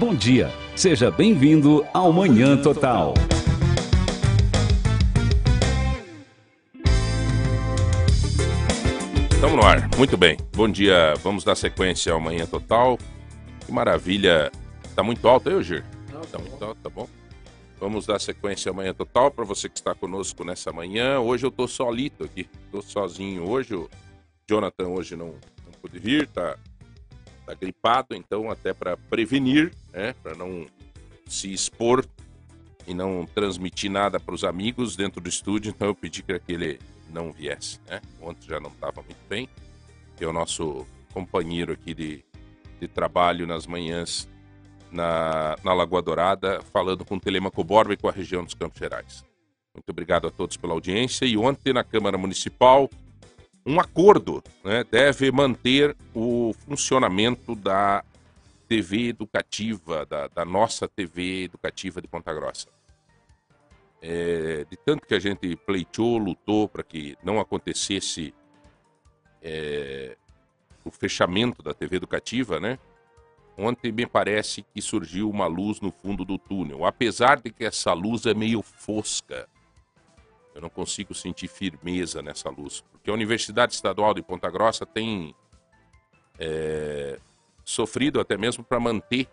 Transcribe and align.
Bom 0.00 0.14
dia, 0.14 0.50
seja 0.74 1.10
bem-vindo 1.10 1.86
ao 1.92 2.10
Manhã 2.10 2.56
Total. 2.56 3.12
Estamos 9.30 9.56
no 9.56 9.62
ar, 9.62 9.90
muito 9.98 10.16
bem. 10.16 10.38
Bom 10.56 10.70
dia, 10.70 11.12
vamos 11.22 11.44
dar 11.44 11.54
sequência 11.54 12.14
ao 12.14 12.18
Manhã 12.18 12.46
Total. 12.46 12.98
Que 13.66 13.70
maravilha. 13.70 14.50
Tá 14.96 15.02
muito 15.02 15.28
alto 15.28 15.50
aí, 15.50 15.62
Gir? 15.62 15.84
Não, 16.10 16.22
tá 16.22 16.38
muito 16.38 16.64
alto, 16.64 16.80
tá 16.82 16.88
bom. 16.88 17.06
Vamos 17.78 18.06
dar 18.06 18.18
sequência 18.18 18.70
ao 18.70 18.74
Manhã 18.74 18.94
Total 18.94 19.30
para 19.30 19.44
você 19.44 19.68
que 19.68 19.78
está 19.78 19.94
conosco 19.94 20.42
nessa 20.44 20.72
manhã. 20.72 21.20
Hoje 21.20 21.44
eu 21.44 21.50
tô 21.50 21.68
solito 21.68 22.24
aqui, 22.24 22.48
tô 22.72 22.80
sozinho 22.80 23.46
hoje. 23.46 23.74
O 23.74 23.86
Jonathan 24.48 24.88
hoje 24.88 25.14
não, 25.14 25.26
não 25.26 25.72
pôde 25.82 25.98
vir, 25.98 26.26
tá, 26.26 26.56
tá 27.44 27.52
gripado, 27.52 28.14
então 28.14 28.50
até 28.50 28.72
para 28.72 28.96
prevenir, 28.96 29.70
né, 29.92 30.14
para 30.22 30.34
não 30.34 30.66
se 31.26 31.52
expor 31.52 32.04
e 32.86 32.94
não 32.94 33.26
transmitir 33.26 33.90
nada 33.90 34.18
para 34.18 34.34
os 34.34 34.44
amigos 34.44 34.96
dentro 34.96 35.20
do 35.20 35.28
estúdio, 35.28 35.70
então 35.70 35.88
eu 35.88 35.94
pedi 35.94 36.22
que 36.22 36.40
ele 36.48 36.78
não 37.08 37.32
viesse, 37.32 37.80
né? 37.88 38.00
Ontem 38.20 38.48
já 38.48 38.60
não 38.60 38.70
estava 38.70 39.02
muito 39.02 39.20
bem, 39.28 39.48
que 40.16 40.24
é 40.24 40.26
o 40.26 40.32
nosso 40.32 40.86
companheiro 41.12 41.72
aqui 41.72 41.92
de, 41.94 42.24
de 42.80 42.88
trabalho 42.88 43.46
nas 43.46 43.66
manhãs 43.66 44.28
na, 44.90 45.56
na 45.62 45.72
Lagoa 45.72 46.02
Dourada, 46.02 46.60
falando 46.72 47.04
com 47.04 47.16
o 47.16 47.20
Telemaco 47.20 47.62
Borba 47.62 47.94
e 47.94 47.96
com 47.96 48.08
a 48.08 48.12
região 48.12 48.44
dos 48.44 48.54
Campos 48.54 48.78
Gerais. 48.78 49.24
Muito 49.74 49.90
obrigado 49.90 50.26
a 50.26 50.30
todos 50.30 50.56
pela 50.56 50.72
audiência. 50.72 51.24
E 51.24 51.36
ontem 51.36 51.72
na 51.72 51.84
Câmara 51.84 52.18
Municipal, 52.18 52.90
um 53.64 53.78
acordo 53.78 54.42
né, 54.64 54.84
deve 54.90 55.30
manter 55.30 55.96
o 56.14 56.52
funcionamento 56.66 57.54
da 57.54 58.04
TV 58.70 59.08
educativa, 59.08 60.06
da, 60.06 60.28
da 60.28 60.44
nossa 60.44 60.86
TV 60.86 61.42
educativa 61.42 62.00
de 62.00 62.06
Ponta 62.06 62.32
Grossa. 62.32 62.68
É, 64.00 64.64
de 64.70 64.76
tanto 64.76 65.08
que 65.08 65.14
a 65.14 65.18
gente 65.18 65.56
pleiteou, 65.56 66.16
lutou 66.18 66.68
para 66.68 66.84
que 66.84 67.18
não 67.20 67.40
acontecesse 67.40 68.32
é, 69.42 70.16
o 70.84 70.90
fechamento 70.92 71.64
da 71.64 71.74
TV 71.74 71.96
educativa, 71.96 72.60
né? 72.60 72.78
Ontem 73.58 73.90
me 73.90 74.06
parece 74.06 74.62
que 74.62 74.80
surgiu 74.80 75.28
uma 75.28 75.48
luz 75.48 75.80
no 75.80 75.90
fundo 75.90 76.24
do 76.24 76.38
túnel, 76.38 76.86
apesar 76.86 77.40
de 77.40 77.50
que 77.50 77.64
essa 77.64 77.92
luz 77.92 78.24
é 78.24 78.34
meio 78.34 78.62
fosca. 78.62 79.48
Eu 80.54 80.60
não 80.60 80.70
consigo 80.70 81.12
sentir 81.12 81.48
firmeza 81.48 82.22
nessa 82.22 82.48
luz, 82.48 82.84
porque 82.92 83.10
a 83.10 83.14
Universidade 83.14 83.74
Estadual 83.74 84.14
de 84.14 84.22
Ponta 84.22 84.48
Grossa 84.48 84.86
tem 84.86 85.34
é, 86.38 87.18
sofrido 87.70 88.20
até 88.20 88.36
mesmo 88.36 88.62
para 88.64 88.80
manter 88.80 89.28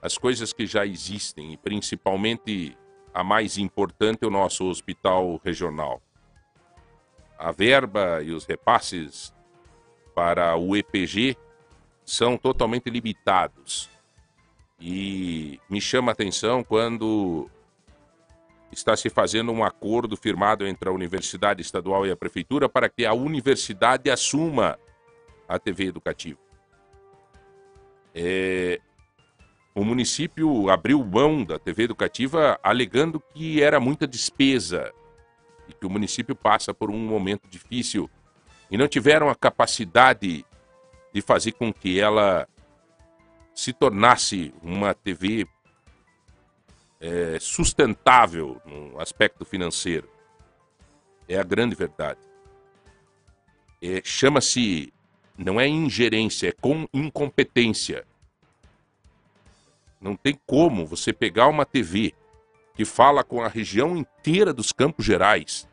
as 0.00 0.18
coisas 0.18 0.52
que 0.52 0.66
já 0.66 0.84
existem, 0.84 1.52
e 1.52 1.56
principalmente 1.56 2.76
a 3.12 3.22
mais 3.22 3.58
importante, 3.58 4.26
o 4.26 4.30
nosso 4.30 4.64
hospital 4.68 5.40
regional. 5.44 6.02
A 7.38 7.52
verba 7.52 8.22
e 8.22 8.32
os 8.32 8.44
repasses 8.44 9.32
para 10.14 10.56
o 10.56 10.76
EPG 10.76 11.36
são 12.04 12.36
totalmente 12.36 12.90
limitados. 12.90 13.88
E 14.80 15.60
me 15.70 15.80
chama 15.80 16.10
a 16.10 16.12
atenção 16.12 16.62
quando 16.62 17.48
está 18.70 18.96
se 18.96 19.08
fazendo 19.08 19.52
um 19.52 19.64
acordo 19.64 20.16
firmado 20.16 20.66
entre 20.66 20.88
a 20.88 20.92
Universidade 20.92 21.62
Estadual 21.62 22.06
e 22.06 22.10
a 22.10 22.16
Prefeitura 22.16 22.68
para 22.68 22.88
que 22.88 23.06
a 23.06 23.14
universidade 23.14 24.10
assuma 24.10 24.78
a 25.48 25.58
TV 25.58 25.86
educativa. 25.86 26.43
É, 28.14 28.80
o 29.74 29.84
município 29.84 30.70
abriu 30.70 31.04
mão 31.04 31.44
da 31.44 31.58
TV 31.58 31.82
educativa 31.82 32.58
alegando 32.62 33.20
que 33.34 33.60
era 33.60 33.80
muita 33.80 34.06
despesa 34.06 34.92
e 35.68 35.72
que 35.72 35.84
o 35.84 35.90
município 35.90 36.36
passa 36.36 36.72
por 36.72 36.90
um 36.90 36.98
momento 36.98 37.48
difícil 37.48 38.08
e 38.70 38.78
não 38.78 38.86
tiveram 38.86 39.28
a 39.28 39.34
capacidade 39.34 40.46
de 41.12 41.22
fazer 41.22 41.52
com 41.52 41.72
que 41.72 41.98
ela 41.98 42.48
se 43.52 43.72
tornasse 43.72 44.54
uma 44.62 44.94
TV 44.94 45.46
é, 47.00 47.38
sustentável 47.40 48.62
no 48.64 49.00
aspecto 49.00 49.44
financeiro. 49.44 50.08
É 51.28 51.36
a 51.36 51.42
grande 51.42 51.74
verdade. 51.74 52.20
É, 53.82 54.00
Chama-se, 54.04 54.93
não 55.36 55.60
é 55.60 55.66
ingerência, 55.66 56.48
é 56.48 56.52
com 56.52 56.86
incompetência. 56.92 58.04
Não 60.00 60.14
tem 60.14 60.38
como 60.46 60.86
você 60.86 61.12
pegar 61.12 61.48
uma 61.48 61.64
TV 61.64 62.14
que 62.74 62.84
fala 62.84 63.24
com 63.24 63.42
a 63.42 63.48
região 63.48 63.96
inteira 63.96 64.52
dos 64.52 64.72
Campos 64.72 65.04
Gerais, 65.04 65.68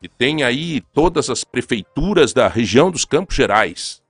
que 0.00 0.08
tem 0.08 0.42
aí 0.42 0.80
todas 0.92 1.30
as 1.30 1.44
prefeituras 1.44 2.32
da 2.32 2.48
região 2.48 2.90
dos 2.90 3.04
Campos 3.04 3.34
Gerais, 3.34 4.02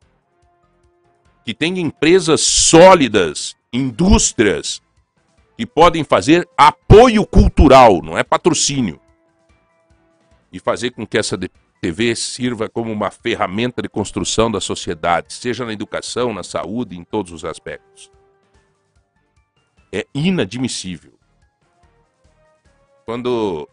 que 1.45 1.55
tem 1.55 1.79
empresas 1.79 2.41
sólidas, 2.41 3.55
indústrias, 3.73 4.83
que 5.57 5.65
podem 5.65 6.03
fazer 6.03 6.49
apoio 6.57 7.25
cultural, 7.27 8.03
não 8.03 8.19
é 8.19 8.25
patrocínio, 8.25 9.01
e 10.53 10.59
fazer 10.59 10.91
com 10.91 11.07
que 11.07 11.17
essa 11.17 11.39
TV 11.87 12.17
sirva 12.17 12.69
como 12.69 12.93
uma 12.93 13.11
ferramenta 13.11 13.83
de 13.83 13.89
construção 13.89 14.51
da 14.51 14.61
sociedade, 14.61 15.33
seja 15.33 15.65
na 15.65 15.73
educação, 15.73 16.33
na 16.33 16.43
saúde, 16.43 16.97
em 16.97 17.05
todos 17.05 17.33
os 17.33 17.45
aspectos 17.45 18.11
é 19.93 20.07
inadmissível. 20.15 21.13
Quando 23.05 23.69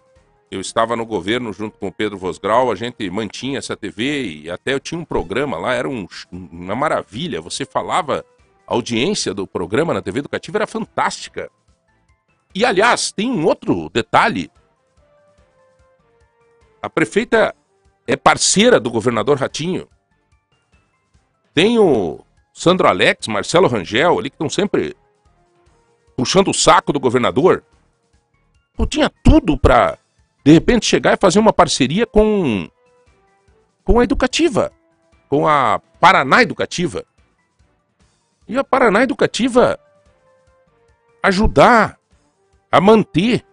eu 0.51 0.61
estava 0.61 0.95
no 0.95 1.05
governo 1.05 1.51
junto 1.51 1.77
com 1.77 1.87
o 1.87 1.91
Pedro 1.91 2.17
Vosgrau, 2.17 2.71
a 2.71 2.75
gente 2.75 3.09
mantinha 3.09 3.57
essa 3.57 3.75
TV 3.75 4.43
e 4.43 4.49
até 4.49 4.73
eu 4.73 4.79
tinha 4.79 4.99
um 4.99 5.05
programa 5.05 5.57
lá, 5.57 5.73
era 5.73 5.89
um, 5.89 6.07
uma 6.31 6.75
maravilha. 6.75 7.41
Você 7.41 7.65
falava, 7.65 8.23
a 8.67 8.73
audiência 8.73 9.33
do 9.33 9.47
programa 9.47 9.93
na 9.93 10.01
TV 10.01 10.19
educativa 10.19 10.59
era 10.59 10.67
fantástica. 10.67 11.49
E 12.53 12.63
aliás, 12.63 13.11
tem 13.11 13.29
um 13.29 13.45
outro 13.45 13.89
detalhe. 13.89 14.51
A 16.81 16.89
prefeita 16.89 17.55
é 18.07 18.15
parceira 18.15 18.79
do 18.79 18.91
governador 18.91 19.37
Ratinho. 19.37 19.87
Tem 21.53 21.77
o 21.79 22.19
Sandro 22.53 22.87
Alex, 22.87 23.27
Marcelo 23.27 23.67
Rangel 23.67 24.19
ali 24.19 24.29
que 24.29 24.35
estão 24.35 24.49
sempre 24.49 24.95
puxando 26.15 26.49
o 26.49 26.53
saco 26.53 26.91
do 26.91 26.99
governador. 26.99 27.63
Eu 28.77 28.85
tinha 28.85 29.09
tudo 29.23 29.57
para 29.57 29.97
de 30.43 30.51
repente 30.51 30.85
chegar 30.85 31.13
e 31.13 31.21
fazer 31.21 31.39
uma 31.39 31.53
parceria 31.53 32.05
com 32.05 32.69
com 33.83 33.99
a 33.99 34.03
educativa, 34.03 34.71
com 35.27 35.47
a 35.47 35.79
Paraná 35.99 36.41
Educativa. 36.41 37.05
E 38.47 38.57
a 38.57 38.63
Paraná 38.63 39.03
Educativa 39.03 39.79
ajudar 41.21 41.97
a 42.71 42.81
manter 42.81 43.45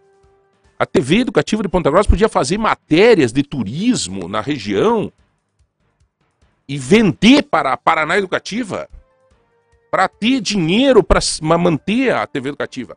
a 0.81 0.87
TV 0.87 1.19
Educativa 1.19 1.63
de 1.63 1.69
Ponta 1.69 1.91
Grossa 1.91 2.09
podia 2.09 2.27
fazer 2.27 2.57
matérias 2.57 3.35
de 3.35 3.43
turismo 3.43 4.27
na 4.29 4.41
região 4.41 5.13
e 6.67 6.79
vender 6.79 7.43
para 7.43 7.75
a 7.75 7.77
Paraná 7.77 8.17
Educativa 8.17 8.89
para 9.91 10.09
ter 10.09 10.41
dinheiro 10.41 11.05
para 11.05 11.21
manter 11.59 12.15
a 12.15 12.27
TV 12.27 12.49
educativa. 12.49 12.97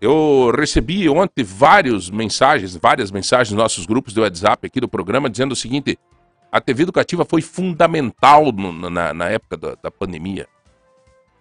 Eu 0.00 0.50
recebi 0.56 1.06
ontem 1.06 1.44
várias 1.44 2.08
mensagens, 2.08 2.74
várias 2.74 3.10
mensagens 3.10 3.50
nos 3.50 3.62
nossos 3.62 3.84
grupos 3.84 4.14
do 4.14 4.22
WhatsApp 4.22 4.66
aqui 4.66 4.80
do 4.80 4.88
programa 4.88 5.28
dizendo 5.28 5.52
o 5.52 5.56
seguinte: 5.56 5.98
a 6.50 6.62
TV 6.62 6.84
educativa 6.84 7.26
foi 7.26 7.42
fundamental 7.42 8.52
no, 8.52 8.88
na, 8.88 9.12
na, 9.12 9.28
época 9.28 9.58
da, 9.58 9.76
da 9.82 9.90
pandemia, 9.90 10.48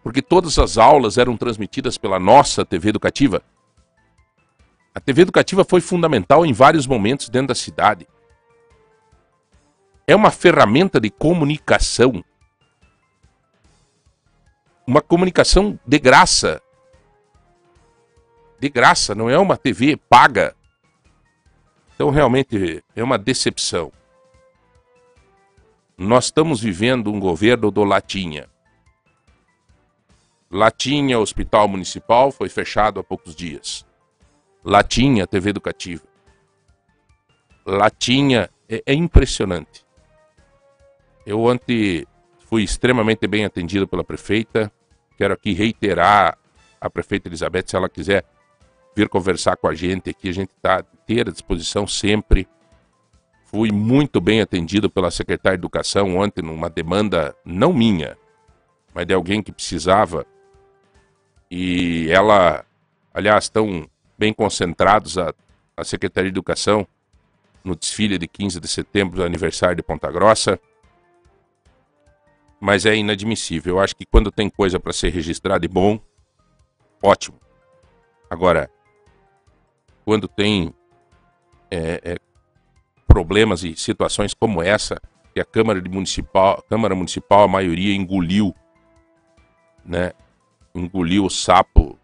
porque 0.03 0.21
todas 0.21 0.59
as 0.59 0.77
aulas 0.77 1.17
eram 1.17 1.37
transmitidas 1.37 1.97
pela 1.97 2.19
nossa 2.19 2.65
TV 2.65 2.89
educativa. 2.89 3.41
A 4.97 4.99
TV 4.99 5.21
educativa 5.21 5.63
foi 5.63 5.79
fundamental 5.79 6.43
em 6.43 6.51
vários 6.51 6.87
momentos 6.87 7.29
dentro 7.29 7.49
da 7.49 7.53
cidade. 7.55 8.07
É 10.07 10.15
uma 10.15 10.31
ferramenta 10.31 10.99
de 10.99 11.11
comunicação 11.11 12.25
uma 14.87 14.99
comunicação 14.99 15.79
de 15.85 15.99
graça. 15.99 16.59
De 18.59 18.69
graça, 18.69 19.13
não 19.13 19.29
é 19.29 19.37
uma 19.37 19.55
TV 19.55 19.97
paga. 19.97 20.55
Então, 21.93 22.09
realmente, 22.09 22.83
é 22.95 23.03
uma 23.03 23.19
decepção. 23.19 23.91
Nós 25.95 26.25
estamos 26.25 26.59
vivendo 26.59 27.13
um 27.13 27.19
governo 27.19 27.69
do 27.69 27.83
Latinha. 27.83 28.49
Latinha 30.49 31.19
Hospital 31.19 31.67
Municipal 31.67 32.31
foi 32.31 32.49
fechado 32.49 32.99
há 32.99 33.03
poucos 33.03 33.35
dias. 33.35 33.86
Latinha 34.69 35.25
TV 35.25 35.51
Educativa. 35.51 36.03
Latinha 37.65 38.49
é, 38.67 38.83
é 38.85 38.93
impressionante. 38.93 39.85
Eu 41.25 41.41
ontem 41.45 42.05
fui 42.49 42.63
extremamente 42.63 43.25
bem 43.27 43.45
atendido 43.45 43.87
pela 43.87 44.03
prefeita. 44.03 44.69
Quero 45.17 45.33
aqui 45.33 45.53
reiterar 45.53 46.37
a 46.81 46.89
prefeita 46.89 47.29
Elizabeth, 47.29 47.63
se 47.67 47.77
ela 47.77 47.87
quiser 47.87 48.25
vir 48.93 49.07
conversar 49.07 49.55
com 49.55 49.69
a 49.69 49.73
gente 49.73 50.09
aqui, 50.09 50.27
a 50.27 50.33
gente 50.33 50.51
está 50.53 50.83
inteira 51.01 51.29
à 51.29 51.33
disposição 51.33 51.87
sempre. 51.87 52.45
Fui 53.45 53.71
muito 53.71 54.19
bem 54.19 54.41
atendido 54.41 54.89
pela 54.89 55.09
secretária 55.09 55.57
de 55.57 55.61
Educação 55.61 56.17
ontem 56.17 56.41
numa 56.41 56.69
demanda 56.69 57.33
não 57.45 57.71
minha, 57.71 58.17
mas 58.93 59.07
de 59.07 59.13
alguém 59.13 59.41
que 59.41 59.53
precisava. 59.53 60.25
E 61.49 62.09
ela, 62.11 62.65
aliás, 63.13 63.45
estão 63.45 63.89
bem 64.17 64.33
concentrados 64.33 65.17
a, 65.17 65.33
a 65.75 65.83
Secretaria 65.83 66.31
de 66.31 66.33
Educação 66.33 66.87
no 67.63 67.75
desfile 67.75 68.17
de 68.17 68.27
15 68.27 68.59
de 68.59 68.67
setembro, 68.67 69.23
aniversário 69.23 69.75
de 69.75 69.83
Ponta 69.83 70.11
Grossa. 70.11 70.59
Mas 72.59 72.85
é 72.85 72.95
inadmissível. 72.95 73.75
Eu 73.75 73.79
acho 73.79 73.95
que 73.95 74.05
quando 74.05 74.31
tem 74.31 74.49
coisa 74.49 74.79
para 74.79 74.93
ser 74.93 75.09
registrada 75.09 75.65
e 75.65 75.67
bom, 75.67 75.99
ótimo. 77.03 77.39
Agora, 78.29 78.69
quando 80.03 80.27
tem 80.27 80.73
é, 81.69 82.01
é, 82.03 82.17
problemas 83.05 83.63
e 83.63 83.75
situações 83.75 84.33
como 84.33 84.61
essa, 84.61 84.99
que 85.33 85.39
a 85.39 85.45
Câmara 85.45 85.81
Municipal, 85.87 86.63
Câmara 86.67 86.95
Municipal, 86.95 87.43
a 87.43 87.47
maioria 87.47 87.95
engoliu, 87.95 88.55
né? 89.85 90.13
Engoliu 90.73 91.25
o 91.25 91.29
sapo 91.29 91.97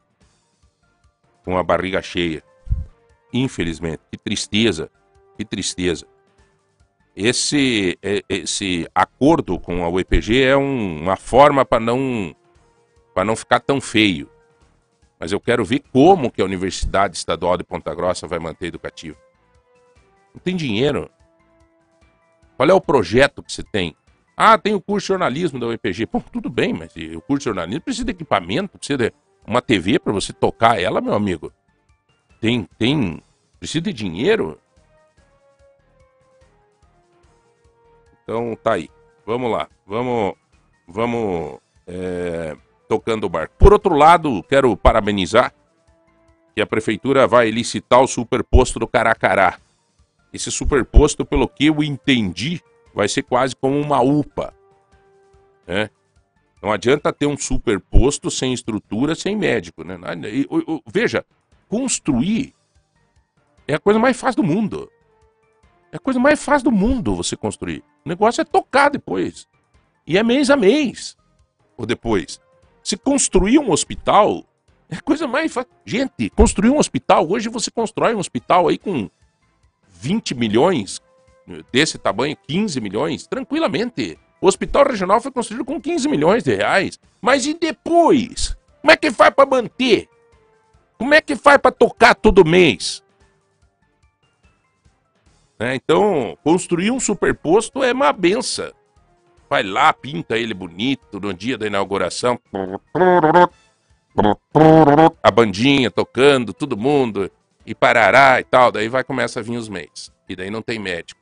com 1.43 1.57
a 1.57 1.63
barriga 1.63 2.01
cheia. 2.01 2.43
Infelizmente, 3.33 4.01
que 4.11 4.17
tristeza, 4.17 4.89
que 5.37 5.43
tristeza. 5.43 6.05
Esse, 7.15 7.97
é, 8.01 8.23
esse 8.27 8.87
acordo 8.93 9.59
com 9.59 9.83
a 9.83 9.89
UEPG 9.89 10.43
é 10.43 10.57
um, 10.57 11.01
uma 11.01 11.15
forma 11.15 11.63
para 11.63 11.79
não, 11.79 12.35
não 13.15 13.35
ficar 13.35 13.59
tão 13.59 13.79
feio. 13.79 14.29
Mas 15.19 15.31
eu 15.31 15.39
quero 15.39 15.63
ver 15.63 15.83
como 15.91 16.31
que 16.31 16.41
a 16.41 16.45
Universidade 16.45 17.15
Estadual 17.15 17.57
de 17.57 17.63
Ponta 17.63 17.93
Grossa 17.93 18.27
vai 18.27 18.39
manter 18.39 18.67
educativo. 18.67 19.17
Não 20.33 20.41
tem 20.41 20.55
dinheiro. 20.55 21.09
Qual 22.57 22.69
é 22.69 22.73
o 22.73 22.81
projeto 22.81 23.43
que 23.43 23.51
você 23.51 23.63
tem? 23.63 23.95
Ah, 24.35 24.57
tem 24.57 24.73
o 24.73 24.81
curso 24.81 25.05
de 25.05 25.07
jornalismo 25.09 25.59
da 25.59 25.67
UEPG. 25.67 26.07
Pô, 26.07 26.19
tudo 26.19 26.49
bem, 26.49 26.73
mas 26.73 26.93
o 26.95 27.21
curso 27.21 27.39
de 27.39 27.45
jornalismo 27.45 27.81
precisa 27.81 28.05
de 28.05 28.11
equipamento, 28.11 28.77
precisa 28.77 28.97
de 28.97 29.13
uma 29.45 29.61
TV 29.61 29.99
para 29.99 30.13
você 30.13 30.31
tocar 30.31 30.81
ela, 30.81 31.01
meu 31.01 31.13
amigo. 31.13 31.51
Tem, 32.39 32.67
tem, 32.77 33.21
precisa 33.59 33.81
de 33.81 33.93
dinheiro. 33.93 34.59
Então 38.23 38.55
tá 38.55 38.73
aí. 38.73 38.89
Vamos 39.25 39.51
lá. 39.51 39.69
Vamos, 39.85 40.33
vamos 40.87 41.59
é, 41.87 42.55
tocando 42.87 43.25
o 43.25 43.29
barco. 43.29 43.55
Por 43.57 43.73
outro 43.73 43.95
lado, 43.95 44.43
quero 44.43 44.75
parabenizar 44.75 45.53
que 46.55 46.61
a 46.61 46.67
prefeitura 46.67 47.27
vai 47.27 47.49
licitar 47.49 48.01
o 48.01 48.07
superposto 48.07 48.79
do 48.79 48.87
Caracará. 48.87 49.57
Esse 50.31 50.51
superposto, 50.51 51.25
pelo 51.25 51.47
que 51.47 51.67
eu 51.67 51.83
entendi, 51.83 52.61
vai 52.93 53.07
ser 53.07 53.23
quase 53.23 53.55
como 53.55 53.79
uma 53.79 54.01
UPA. 54.01 54.53
Né? 55.67 55.89
Não 56.63 56.71
adianta 56.71 57.11
ter 57.11 57.25
um 57.25 57.35
superposto 57.35 58.31
sem 58.31 58.53
estrutura, 58.53 59.15
sem 59.15 59.35
médico. 59.35 59.83
Né? 59.83 59.97
Veja, 60.87 61.25
construir 61.67 62.55
é 63.67 63.73
a 63.73 63.79
coisa 63.79 63.99
mais 63.99 64.17
fácil 64.17 64.41
do 64.41 64.47
mundo. 64.47 64.89
É 65.91 65.97
a 65.97 65.99
coisa 65.99 66.21
mais 66.21 66.41
fácil 66.41 66.71
do 66.71 66.71
mundo 66.71 67.17
você 67.17 67.35
construir. 67.35 67.83
O 68.05 68.09
negócio 68.09 68.39
é 68.39 68.45
tocar 68.45 68.89
depois. 68.89 69.45
E 70.07 70.17
é 70.17 70.23
mês 70.23 70.49
a 70.49 70.55
mês. 70.55 71.17
Ou 71.75 71.85
depois. 71.85 72.39
Se 72.81 72.95
construir 72.95 73.59
um 73.59 73.69
hospital, 73.69 74.45
é 74.89 74.95
a 74.95 75.01
coisa 75.01 75.27
mais 75.27 75.53
fácil. 75.53 75.69
Gente, 75.85 76.29
construir 76.29 76.69
um 76.69 76.77
hospital, 76.77 77.29
hoje 77.29 77.49
você 77.49 77.69
constrói 77.69 78.15
um 78.15 78.19
hospital 78.19 78.69
aí 78.69 78.77
com 78.77 79.09
20 79.99 80.33
milhões, 80.33 81.01
desse 81.73 81.97
tamanho, 81.97 82.37
15 82.47 82.79
milhões, 82.79 83.27
tranquilamente. 83.27 84.17
O 84.43 84.47
hospital 84.47 84.83
regional 84.83 85.21
foi 85.21 85.31
construído 85.31 85.63
com 85.63 85.79
15 85.79 86.05
milhões 86.09 86.43
de 86.43 86.53
reais. 86.53 86.99
Mas 87.21 87.45
e 87.45 87.53
depois? 87.53 88.57
Como 88.81 88.91
é 88.91 88.97
que 88.97 89.09
faz 89.09 89.33
para 89.33 89.49
manter? 89.49 90.09
Como 90.97 91.13
é 91.13 91.21
que 91.21 91.33
faz 91.33 91.57
para 91.59 91.71
tocar 91.71 92.13
todo 92.13 92.43
mês? 92.43 93.01
Né? 95.57 95.75
Então, 95.75 96.37
construir 96.43 96.91
um 96.91 96.99
superposto 96.99 97.85
é 97.85 97.93
uma 97.93 98.11
benção. 98.11 98.73
Vai 99.49 99.63
lá, 99.63 99.93
pinta 99.93 100.37
ele 100.37 100.53
bonito 100.53 101.21
no 101.21 101.33
dia 101.33 101.57
da 101.57 101.65
inauguração. 101.65 102.37
A 105.23 105.31
bandinha 105.31 105.89
tocando, 105.89 106.53
todo 106.53 106.75
mundo, 106.75 107.31
e 107.65 107.73
parará 107.73 108.41
e 108.41 108.43
tal. 108.43 108.73
Daí 108.73 108.89
vai 108.89 109.05
começa 109.05 109.39
a 109.39 109.43
vir 109.43 109.55
os 109.55 109.69
meses. 109.69 110.11
E 110.27 110.35
daí 110.35 110.49
não 110.49 110.61
tem 110.61 110.79
médico. 110.79 111.21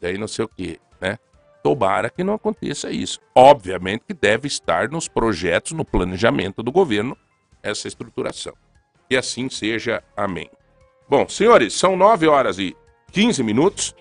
Daí 0.00 0.16
não 0.16 0.26
sei 0.26 0.46
o 0.46 0.48
que, 0.48 0.80
né? 0.98 1.18
Tomara 1.62 2.10
que 2.10 2.24
não 2.24 2.34
aconteça 2.34 2.90
isso. 2.90 3.20
Obviamente 3.34 4.04
que 4.06 4.14
deve 4.14 4.46
estar 4.46 4.88
nos 4.88 5.08
projetos, 5.08 5.72
no 5.72 5.84
planejamento 5.84 6.62
do 6.62 6.72
governo, 6.72 7.16
essa 7.62 7.86
estruturação. 7.86 8.54
Que 9.08 9.16
assim 9.16 9.48
seja. 9.48 10.02
Amém. 10.16 10.48
Bom, 11.08 11.28
senhores, 11.28 11.74
são 11.74 11.96
9 11.96 12.28
horas 12.28 12.58
e 12.58 12.76
15 13.12 13.42
minutos. 13.42 13.94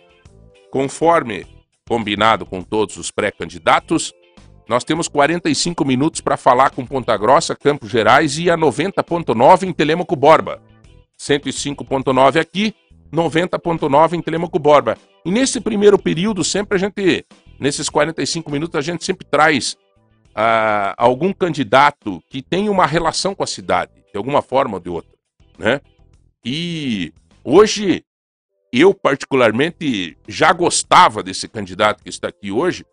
Conforme 0.71 1.47
combinado 1.87 2.45
com 2.45 2.61
todos 2.61 2.97
os 2.97 3.09
pré-candidatos, 3.09 4.13
nós 4.67 4.83
temos 4.83 5.07
45 5.07 5.83
minutos 5.83 6.21
para 6.21 6.37
falar 6.37 6.69
com 6.69 6.85
Ponta 6.85 7.17
Grossa, 7.17 7.55
Campos 7.55 7.89
Gerais 7.89 8.37
e 8.37 8.51
a 8.51 8.55
90.9 8.55 9.63
em 9.63 9.73
Telemaco 9.73 10.15
Borba. 10.15 10.61
105.9 11.19 12.39
aqui, 12.39 12.75
90.9 13.11 14.13
em 14.13 14.21
Telemaco 14.21 14.59
Borba. 14.59 14.95
E 15.25 15.31
nesse 15.31 15.59
primeiro 15.59 15.97
período, 15.97 16.43
sempre 16.43 16.77
a 16.77 16.79
gente, 16.79 17.25
nesses 17.59 17.89
45 17.89 18.49
minutos, 18.51 18.75
a 18.75 18.81
gente 18.81 19.03
sempre 19.03 19.25
traz 19.29 19.73
uh, 20.29 20.93
algum 20.97 21.33
candidato 21.33 22.23
que 22.29 22.41
tem 22.41 22.69
uma 22.69 22.85
relação 22.85 23.35
com 23.35 23.43
a 23.43 23.47
cidade, 23.47 23.91
de 24.11 24.17
alguma 24.17 24.41
forma 24.41 24.75
ou 24.75 24.79
de 24.79 24.89
outra, 24.89 25.11
né? 25.57 25.81
E 26.43 27.13
hoje 27.43 28.03
eu, 28.71 28.93
particularmente, 28.93 30.17
já 30.27 30.53
gostava 30.53 31.21
desse 31.23 31.47
candidato 31.47 32.03
que 32.03 32.09
está 32.09 32.27
aqui 32.27 32.51
hoje, 32.51 32.85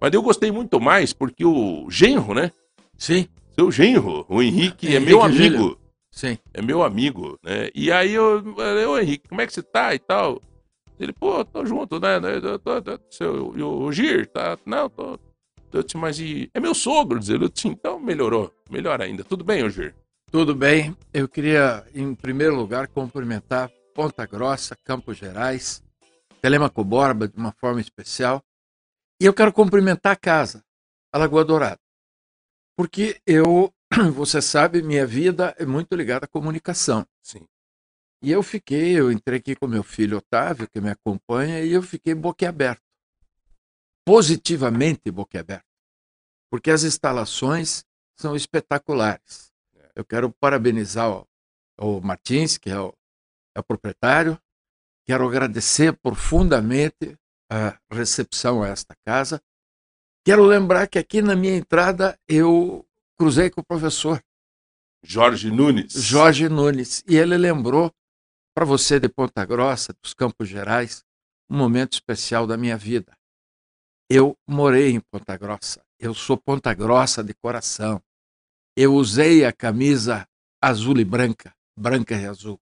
mas 0.00 0.12
eu 0.12 0.22
gostei 0.22 0.50
muito 0.50 0.80
mais 0.80 1.12
porque 1.12 1.44
o 1.44 1.88
genro, 1.90 2.34
né? 2.34 2.50
Sim. 2.96 3.26
Seu 3.54 3.70
genro, 3.70 4.24
o 4.28 4.42
Henrique, 4.42 4.94
é, 4.94 5.00
meu 5.00 5.22
amigo. 5.22 5.78
Sim. 6.10 6.38
É 6.52 6.62
meu 6.62 6.82
amigo, 6.82 7.38
né? 7.42 7.68
E 7.74 7.90
aí 7.90 8.14
eu, 8.14 8.42
eu, 8.58 8.98
Henrique, 8.98 9.28
como 9.28 9.40
é 9.40 9.46
que 9.46 9.52
você 9.52 9.62
tá 9.62 9.94
e 9.94 9.98
tal? 9.98 10.40
Ele, 10.98 11.12
pô, 11.12 11.44
tô 11.44 11.64
junto, 11.66 11.98
né? 11.98 12.16
Eu 12.42 12.58
tô, 12.58 12.80
tô, 12.80 13.00
seu, 13.10 13.48
o 13.48 13.92
Gir, 13.92 14.26
tá? 14.26 14.58
Não, 14.64 14.88
tô. 14.88 15.18
Eu 15.72 15.82
disse, 15.82 15.96
mas 15.96 16.18
e. 16.20 16.48
É 16.54 16.60
meu 16.60 16.74
sogro. 16.74 17.18
Eu 17.28 17.48
disse, 17.48 17.68
então 17.68 17.98
melhorou. 17.98 18.52
Melhor 18.70 19.00
ainda. 19.02 19.24
Tudo 19.24 19.42
bem, 19.42 19.68
Gir? 19.68 19.94
Tudo 20.30 20.54
bem. 20.54 20.96
Eu 21.12 21.28
queria, 21.28 21.84
em 21.94 22.14
primeiro 22.14 22.54
lugar, 22.54 22.88
cumprimentar 22.88 23.70
Ponta 23.94 24.26
Grossa, 24.26 24.76
Campos 24.84 25.16
Gerais, 25.16 25.82
Telemaco 26.40 26.84
Borba 26.84 27.28
de 27.28 27.36
uma 27.36 27.52
forma 27.52 27.80
especial. 27.80 28.42
E 29.20 29.26
eu 29.26 29.32
quero 29.32 29.52
cumprimentar 29.52 30.12
a 30.12 30.16
casa, 30.16 30.64
a 31.12 31.18
Lagoa 31.18 31.44
Dourada. 31.44 31.80
Porque 32.76 33.20
eu, 33.26 33.72
você 34.14 34.42
sabe, 34.42 34.82
minha 34.82 35.06
vida 35.06 35.54
é 35.58 35.64
muito 35.64 35.94
ligada 35.94 36.24
à 36.26 36.28
comunicação. 36.28 37.06
Sim. 37.22 37.46
E 38.24 38.30
eu 38.30 38.42
fiquei, 38.42 38.98
eu 38.98 39.12
entrei 39.12 39.38
aqui 39.38 39.54
com 39.54 39.66
meu 39.66 39.82
filho 39.82 40.16
Otávio, 40.16 40.66
que 40.66 40.80
me 40.80 40.88
acompanha, 40.88 41.60
e 41.60 41.72
eu 41.72 41.82
fiquei 41.82 42.14
boquiaberto. 42.14 42.82
Positivamente 44.02 45.10
boquiaberto. 45.10 45.66
Porque 46.50 46.70
as 46.70 46.84
instalações 46.84 47.84
são 48.16 48.34
espetaculares. 48.34 49.52
É. 49.76 49.90
Eu 49.96 50.06
quero 50.06 50.30
parabenizar 50.40 51.10
o, 51.10 51.28
o 51.78 52.00
Martins, 52.00 52.56
que 52.56 52.70
é 52.70 52.80
o 52.80 52.94
é 53.54 53.60
o 53.60 53.62
proprietário. 53.62 54.40
Quero 55.06 55.28
agradecer 55.28 55.92
profundamente 55.92 57.16
a 57.50 57.78
recepção 57.90 58.62
a 58.62 58.68
esta 58.68 58.96
casa. 59.04 59.38
Quero 60.24 60.44
lembrar 60.44 60.88
que 60.88 60.98
aqui 60.98 61.20
na 61.20 61.36
minha 61.36 61.54
entrada 61.54 62.18
eu 62.26 62.86
cruzei 63.18 63.50
com 63.50 63.60
o 63.60 63.64
professor 63.64 64.18
Jorge 65.02 65.50
Nunes. 65.50 65.92
Jorge 65.92 66.48
Nunes. 66.48 67.04
E 67.06 67.16
ele 67.16 67.36
lembrou 67.36 67.94
para 68.54 68.64
você 68.64 69.00
de 69.00 69.08
Ponta 69.08 69.44
Grossa, 69.44 69.92
dos 70.00 70.14
Campos 70.14 70.48
Gerais, 70.48 71.04
um 71.50 71.56
momento 71.56 71.94
especial 71.94 72.46
da 72.46 72.56
minha 72.56 72.76
vida. 72.76 73.18
Eu 74.08 74.38
morei 74.46 74.92
em 74.92 75.00
Ponta 75.00 75.36
Grossa. 75.36 75.84
Eu 75.98 76.14
sou 76.14 76.36
Ponta 76.38 76.72
Grossa 76.72 77.22
de 77.24 77.34
coração. 77.34 78.00
Eu 78.76 78.94
usei 78.94 79.44
a 79.44 79.52
camisa 79.52 80.26
azul 80.62 80.98
e 80.98 81.04
branca, 81.04 81.52
branca 81.76 82.14
e 82.14 82.26
azul. 82.26 82.60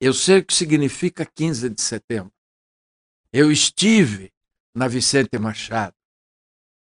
Eu 0.00 0.14
sei 0.14 0.38
o 0.38 0.44
que 0.44 0.54
significa 0.54 1.26
15 1.26 1.68
de 1.68 1.82
setembro. 1.82 2.32
Eu 3.32 3.52
estive 3.52 4.32
na 4.74 4.88
Vicente 4.88 5.38
Machado, 5.38 5.94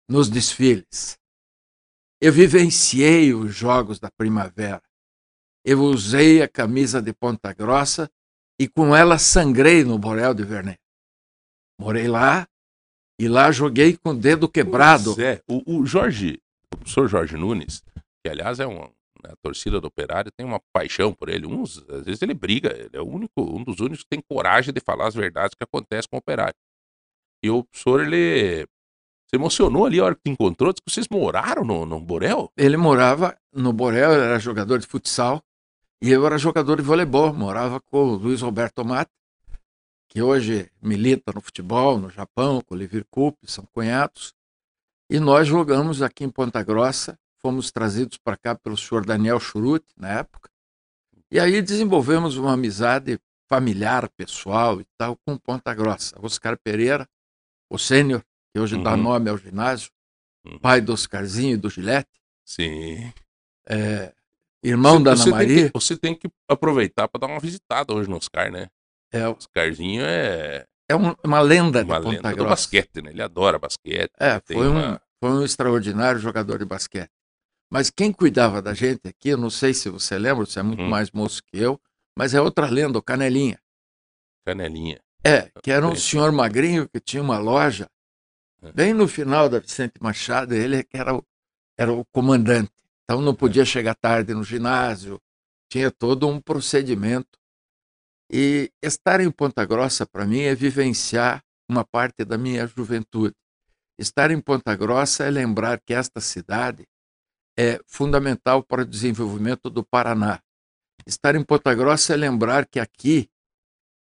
nos 0.10 0.29
desfiles. 0.29 1.19
Eu 2.19 2.33
vivenciei 2.33 3.33
os 3.33 3.53
jogos 3.53 4.00
da 4.00 4.10
primavera. 4.10 4.81
Eu 5.63 5.81
usei 5.81 6.41
a 6.41 6.48
camisa 6.48 7.01
de 7.01 7.13
Ponta 7.13 7.53
Grossa 7.53 8.10
e 8.62 8.68
com 8.68 8.96
ela 8.96 9.18
sangrei 9.18 9.84
no 9.84 9.98
Borel 9.98 10.36
de 10.36 10.44
Vernet. 10.44 10.80
Morei 11.80 12.08
lá 12.08 12.48
e 13.20 13.27
lá 13.27 13.51
joguei 13.51 13.98
com 13.98 14.12
o 14.12 14.15
dedo 14.15 14.48
quebrado. 14.48 15.20
É, 15.20 15.41
o, 15.50 15.80
o, 15.80 15.84
Jorge, 15.84 16.39
o 16.72 16.77
professor 16.77 17.08
Jorge 17.08 17.36
Nunes, 17.36 17.84
que 18.24 18.30
aliás 18.30 18.60
é 18.60 18.68
uma, 18.68 18.91
a 19.24 19.36
torcida 19.41 19.82
do 19.82 19.88
Operário 19.88 20.32
tem 20.32 20.46
uma 20.46 20.62
paixão 20.72 21.12
por 21.12 21.27
ele. 21.27 21.48
Uns, 21.48 21.80
às 21.89 22.06
vezes 22.06 22.22
ele 22.22 22.36
briga, 22.36 22.72
ele 22.72 22.91
é 22.94 23.01
o 23.01 23.08
único, 23.08 23.41
um 23.41 23.63
dos 23.63 23.80
únicos 23.80 24.03
que 24.03 24.10
tem 24.12 24.22
coragem 24.22 24.72
de 24.72 24.80
falar 24.80 25.08
as 25.08 25.15
verdades 25.15 25.56
que 25.56 25.63
acontecem 25.63 26.08
com 26.08 26.18
o 26.18 26.20
Operário. 26.20 26.53
E 27.44 27.50
o 27.50 27.63
professor, 27.63 28.01
ele 28.01 28.68
se 29.27 29.38
emocionou 29.38 29.88
ali 29.88 30.00
a 30.00 30.03
hora 30.03 30.15
que 30.15 30.22
te 30.22 30.30
encontrou, 30.30 30.72
disse 30.72 30.84
que 30.86 30.94
vocês 30.94 31.08
moraram 31.10 31.63
no, 31.63 31.84
no 31.84 32.00
Borel? 32.00 32.51
Ele 32.56 32.77
morava 32.77 33.36
no 33.51 33.74
Borel, 33.74 34.12
era 34.12 34.38
jogador 34.38 34.77
de 34.77 34.86
futsal, 34.86 35.41
e 36.01 36.10
eu 36.10 36.25
era 36.25 36.38
jogador 36.38 36.77
de 36.77 36.84
voleibol, 36.84 37.34
morava 37.34 37.79
com 37.79 38.03
o 38.03 38.15
Luiz 38.15 38.41
Roberto 38.41 38.84
Mata, 38.84 39.12
que 40.10 40.22
hoje 40.22 40.70
milita 40.81 41.31
no 41.31 41.39
futebol, 41.39 42.00
no 42.00 42.10
Japão, 42.10 42.60
com 42.62 42.74
o 42.74 42.77
Livir 42.77 43.05
Coupe, 43.10 43.50
são 43.50 43.65
cunhados. 43.72 44.34
E 45.10 45.20
nós 45.20 45.48
jogamos 45.48 46.01
aqui 46.01 46.24
em 46.24 46.29
Ponta 46.29 46.63
Grossa, 46.63 47.20
fomos 47.38 47.72
trazidos 47.72 48.17
para 48.17 48.36
cá 48.36 48.55
pelo 48.55 48.75
senhor 48.75 49.05
Daniel 49.05 49.39
Churute, 49.39 49.93
na 49.96 50.20
época. 50.20 50.50
E 51.29 51.39
aí 51.39 51.62
desenvolvemos 51.62 52.36
uma 52.36 52.53
amizade 52.53 53.20
familiar, 53.48 54.10
pessoal 54.10 54.81
e 54.81 54.86
tal, 54.98 55.15
com 55.25 55.38
Ponta 55.38 55.74
Grossa. 55.74 56.15
Oscar 56.20 56.58
Pereira, 56.58 57.08
o 57.70 57.77
sênior, 57.77 58.24
que 58.51 58.60
hoje 58.60 58.75
uhum. 58.75 58.84
dá 58.84 58.98
nome 58.98 59.29
ao 59.29 59.38
ginásio, 59.38 59.91
uhum. 60.46 60.58
pai 60.60 60.81
do 60.81 60.93
Oscarzinho 60.93 61.53
e 61.53 61.58
do 61.58 61.70
Gilete. 61.70 62.10
Sim. 62.43 63.13
É, 63.65 64.13
irmão 64.63 64.98
você, 64.98 65.03
da 65.03 65.12
Ana 65.13 65.25
Maria. 65.27 65.56
Tem 65.56 65.65
que, 65.65 65.72
você 65.74 65.98
tem 65.98 66.15
que 66.15 66.30
aproveitar 66.48 67.08
para 67.08 67.20
dar 67.20 67.27
uma 67.27 67.39
visitada 67.39 67.94
hoje 67.94 68.10
no 68.10 68.18
Oscar, 68.18 68.51
né? 68.51 68.68
É, 69.12 69.27
o 69.27 69.32
Oscarzinho 69.32 70.03
é. 70.06 70.65
É 70.89 70.96
um, 70.96 71.15
uma 71.24 71.39
lenda 71.39 71.84
uma 71.84 71.98
de 71.98 72.03
Ponta 72.03 72.10
lenda 72.10 72.30
Grossa. 72.32 72.44
do 72.44 72.50
basquete, 72.50 73.01
né? 73.01 73.12
Ele 73.12 73.22
adora 73.22 73.58
basquete. 73.58 74.12
É, 74.20 74.41
foi, 74.46 74.68
uma... 74.68 74.94
um, 74.94 74.98
foi 75.20 75.30
um 75.30 75.44
extraordinário 75.44 76.20
jogador 76.20 76.60
de 76.60 76.65
basquete. 76.65 77.12
Mas 77.72 77.89
quem 77.89 78.12
cuidava 78.12 78.62
da 78.62 78.74
gente 78.74 79.08
aqui, 79.08 79.30
eu 79.30 79.38
não 79.38 79.50
sei 79.50 79.74
se 79.74 79.89
você 79.89 80.20
lembra, 80.20 80.46
você 80.46 80.60
é 80.60 80.63
muito 80.63 80.84
hum. 80.84 80.89
mais 80.89 81.10
moço 81.12 81.41
que 81.44 81.58
eu, 81.58 81.80
mas 82.18 82.34
é 82.34 82.41
outra 82.41 82.68
lenda, 82.68 83.00
o 83.00 83.01
Canelinha. 83.01 83.58
Canelinha. 84.46 85.00
É, 85.24 85.50
que 85.63 85.72
era 85.72 85.88
um 85.88 85.96
senhor 85.96 86.32
magrinho 86.32 86.89
que 86.89 87.00
tinha 87.00 87.22
uma 87.22 87.38
loja 87.38 87.89
é. 88.62 88.72
bem 88.74 88.94
no 88.94 89.08
final 89.08 89.48
da 89.48 89.60
Vicente 89.60 89.94
Machado, 90.01 90.53
ele 90.53 90.84
que 90.84 90.98
era 90.98 91.15
o, 91.15 91.24
era 91.77 91.94
o 91.94 92.03
comandante. 92.06 92.72
Então 93.12 93.20
não 93.22 93.36
podia 93.36 93.65
chegar 93.65 93.94
tarde 93.94 94.34
no 94.34 94.41
ginásio, 94.41 95.22
tinha 95.70 95.91
todo 95.91 96.30
um 96.30 96.39
procedimento. 96.39 97.38
E 98.32 98.72
estar 98.82 99.20
em 99.20 99.30
Ponta 99.30 99.65
Grossa, 99.65 100.06
para 100.06 100.25
mim, 100.25 100.39
é 100.39 100.56
vivenciar 100.56 101.44
uma 101.68 101.84
parte 101.84 102.24
da 102.24 102.38
minha 102.38 102.65
juventude. 102.65 103.36
Estar 104.00 104.32
em 104.32 104.39
Ponta 104.39 104.74
Grossa 104.77 105.25
é 105.25 105.30
lembrar 105.30 105.82
que 105.82 105.94
esta 105.94 106.22
cidade 106.22 106.88
é 107.60 107.82
fundamental 107.86 108.63
para 108.63 108.84
o 108.84 108.86
desenvolvimento 108.86 109.70
do 109.70 109.84
Paraná. 109.84 110.41
Estar 111.06 111.36
em 111.36 111.44
Ponta 111.44 111.75
Grossa 111.75 112.13
é 112.13 112.15
lembrar 112.15 112.65
que 112.65 112.80
aqui 112.80 113.30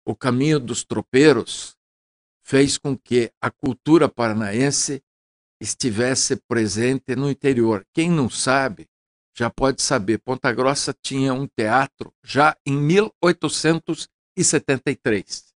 o 0.05 0.15
caminho 0.15 0.62
dos 0.62 0.86
tropeiros 0.86 1.75
fez 2.41 2.77
com 2.77 2.98
que 2.98 3.33
a 3.41 3.51
cultura 3.51 4.07
paranaense 4.07 5.03
estivesse 5.60 6.38
presente 6.38 7.17
no 7.17 7.29
interior. 7.29 7.86
Quem 7.93 8.10
não 8.10 8.29
sabe, 8.29 8.88
já 9.35 9.49
pode 9.49 9.81
saber. 9.81 10.19
Ponta 10.19 10.53
Grossa 10.53 10.93
tinha 11.01 11.33
um 11.33 11.47
teatro 11.47 12.13
já 12.23 12.55
em 12.65 12.77
1873. 12.77 15.51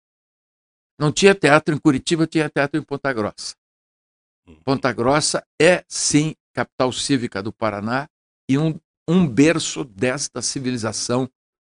Não 0.99 1.11
tinha 1.11 1.35
teatro 1.35 1.75
em 1.75 1.77
Curitiba, 1.77 2.25
tinha 2.25 2.49
teatro 2.49 2.79
em 2.79 2.83
Ponta 2.83 3.13
Grossa. 3.13 3.53
Hum. 4.47 4.59
Ponta 4.63 4.91
Grossa 4.91 5.45
é, 5.61 5.85
sim, 5.87 6.33
capital 6.53 6.91
cívica 6.91 7.43
do 7.43 7.53
Paraná 7.53 8.09
e 8.49 8.57
um, 8.57 8.79
um 9.07 9.27
berço 9.27 9.83
desta 9.83 10.41
civilização 10.41 11.29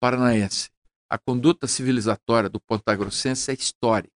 paranaense. 0.00 0.70
A 1.10 1.18
conduta 1.18 1.66
civilizatória 1.66 2.50
do 2.50 2.60
pontagrossense 2.60 3.50
é 3.50 3.54
histórica. 3.54 4.12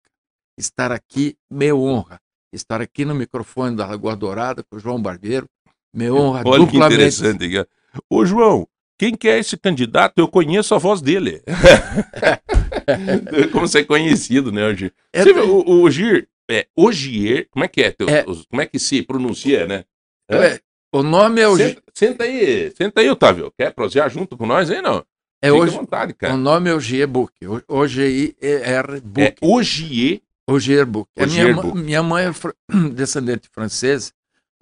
Estar 0.57 0.91
aqui 0.91 1.37
me 1.49 1.71
honra. 1.71 2.19
Estar 2.53 2.81
aqui 2.81 3.05
no 3.05 3.15
microfone 3.15 3.77
da 3.77 3.87
Lagoa 3.87 4.13
Dourada 4.15 4.61
com 4.63 4.75
o 4.75 4.79
João 4.79 5.01
Barbeiro 5.01 5.47
me 5.93 6.09
honra 6.09 6.43
Olha 6.45 6.59
duplamente. 6.59 6.71
que 6.71 6.77
interessante. 6.77 7.67
Ô, 8.09 8.25
João, 8.25 8.67
quem 8.97 9.15
que 9.15 9.27
é 9.27 9.39
esse 9.39 9.57
candidato? 9.57 10.19
Eu 10.19 10.27
conheço 10.27 10.75
a 10.75 10.77
voz 10.77 11.01
dele. 11.01 11.41
como 13.51 13.67
você 13.67 13.79
é 13.79 13.83
conhecido, 13.83 14.51
né, 14.51 14.67
Ogir? 14.67 14.93
É, 15.11 15.23
você, 15.23 15.31
o, 15.31 15.63
o 15.67 15.81
Ogir, 15.81 16.27
é, 16.49 16.67
Ogier, 16.75 17.47
como 17.49 17.65
é 17.65 17.67
que 17.67 17.81
é, 17.81 17.91
teu, 17.91 18.07
é? 18.07 18.23
Como 18.23 18.61
é 18.61 18.65
que 18.65 18.77
se 18.77 19.01
pronuncia, 19.01 19.65
né? 19.65 19.83
É, 20.29 20.59
o 20.93 21.01
nome 21.01 21.41
é 21.41 21.47
Ogier. 21.47 21.69
Senta, 21.69 21.83
senta, 21.93 22.23
aí, 22.25 22.71
senta 22.71 23.01
aí, 23.01 23.09
Otávio. 23.09 23.51
Quer 23.57 23.73
prosear 23.73 24.09
junto 24.09 24.37
com 24.37 24.45
nós 24.45 24.69
aí, 24.69 24.81
não? 24.81 25.03
É 25.41 25.51
hoje, 25.51 25.75
vontade, 25.75 26.13
cara. 26.13 26.35
O 26.35 26.37
nome 26.37 26.69
é 26.69 26.75
Ogier 26.75 27.07
Book. 27.07 27.33
O-G-I-E-R 27.67 29.01
Book. 29.01 29.21
É 29.21 29.35
Ogier. 29.41 30.21
Ogier 30.47 30.85
Book. 30.85 31.09
A 31.17 31.25
minha, 31.25 31.73
minha 31.73 32.03
mãe 32.03 32.25
é 32.25 32.31
descendente 32.93 33.49
francesa. 33.51 34.11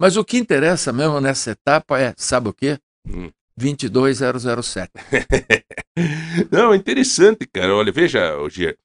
Mas 0.00 0.16
o 0.16 0.24
que 0.24 0.38
interessa 0.38 0.94
mesmo 0.94 1.20
nessa 1.20 1.50
etapa 1.50 2.00
é, 2.00 2.14
sabe 2.16 2.48
o 2.48 2.54
quê? 2.54 2.78
Hum. 3.06 3.30
22007. 3.54 4.90
Não, 6.50 6.72
é 6.72 6.76
interessante, 6.76 7.46
cara. 7.46 7.74
Olha, 7.76 7.92
veja, 7.92 8.38
Ogier, 8.38 8.78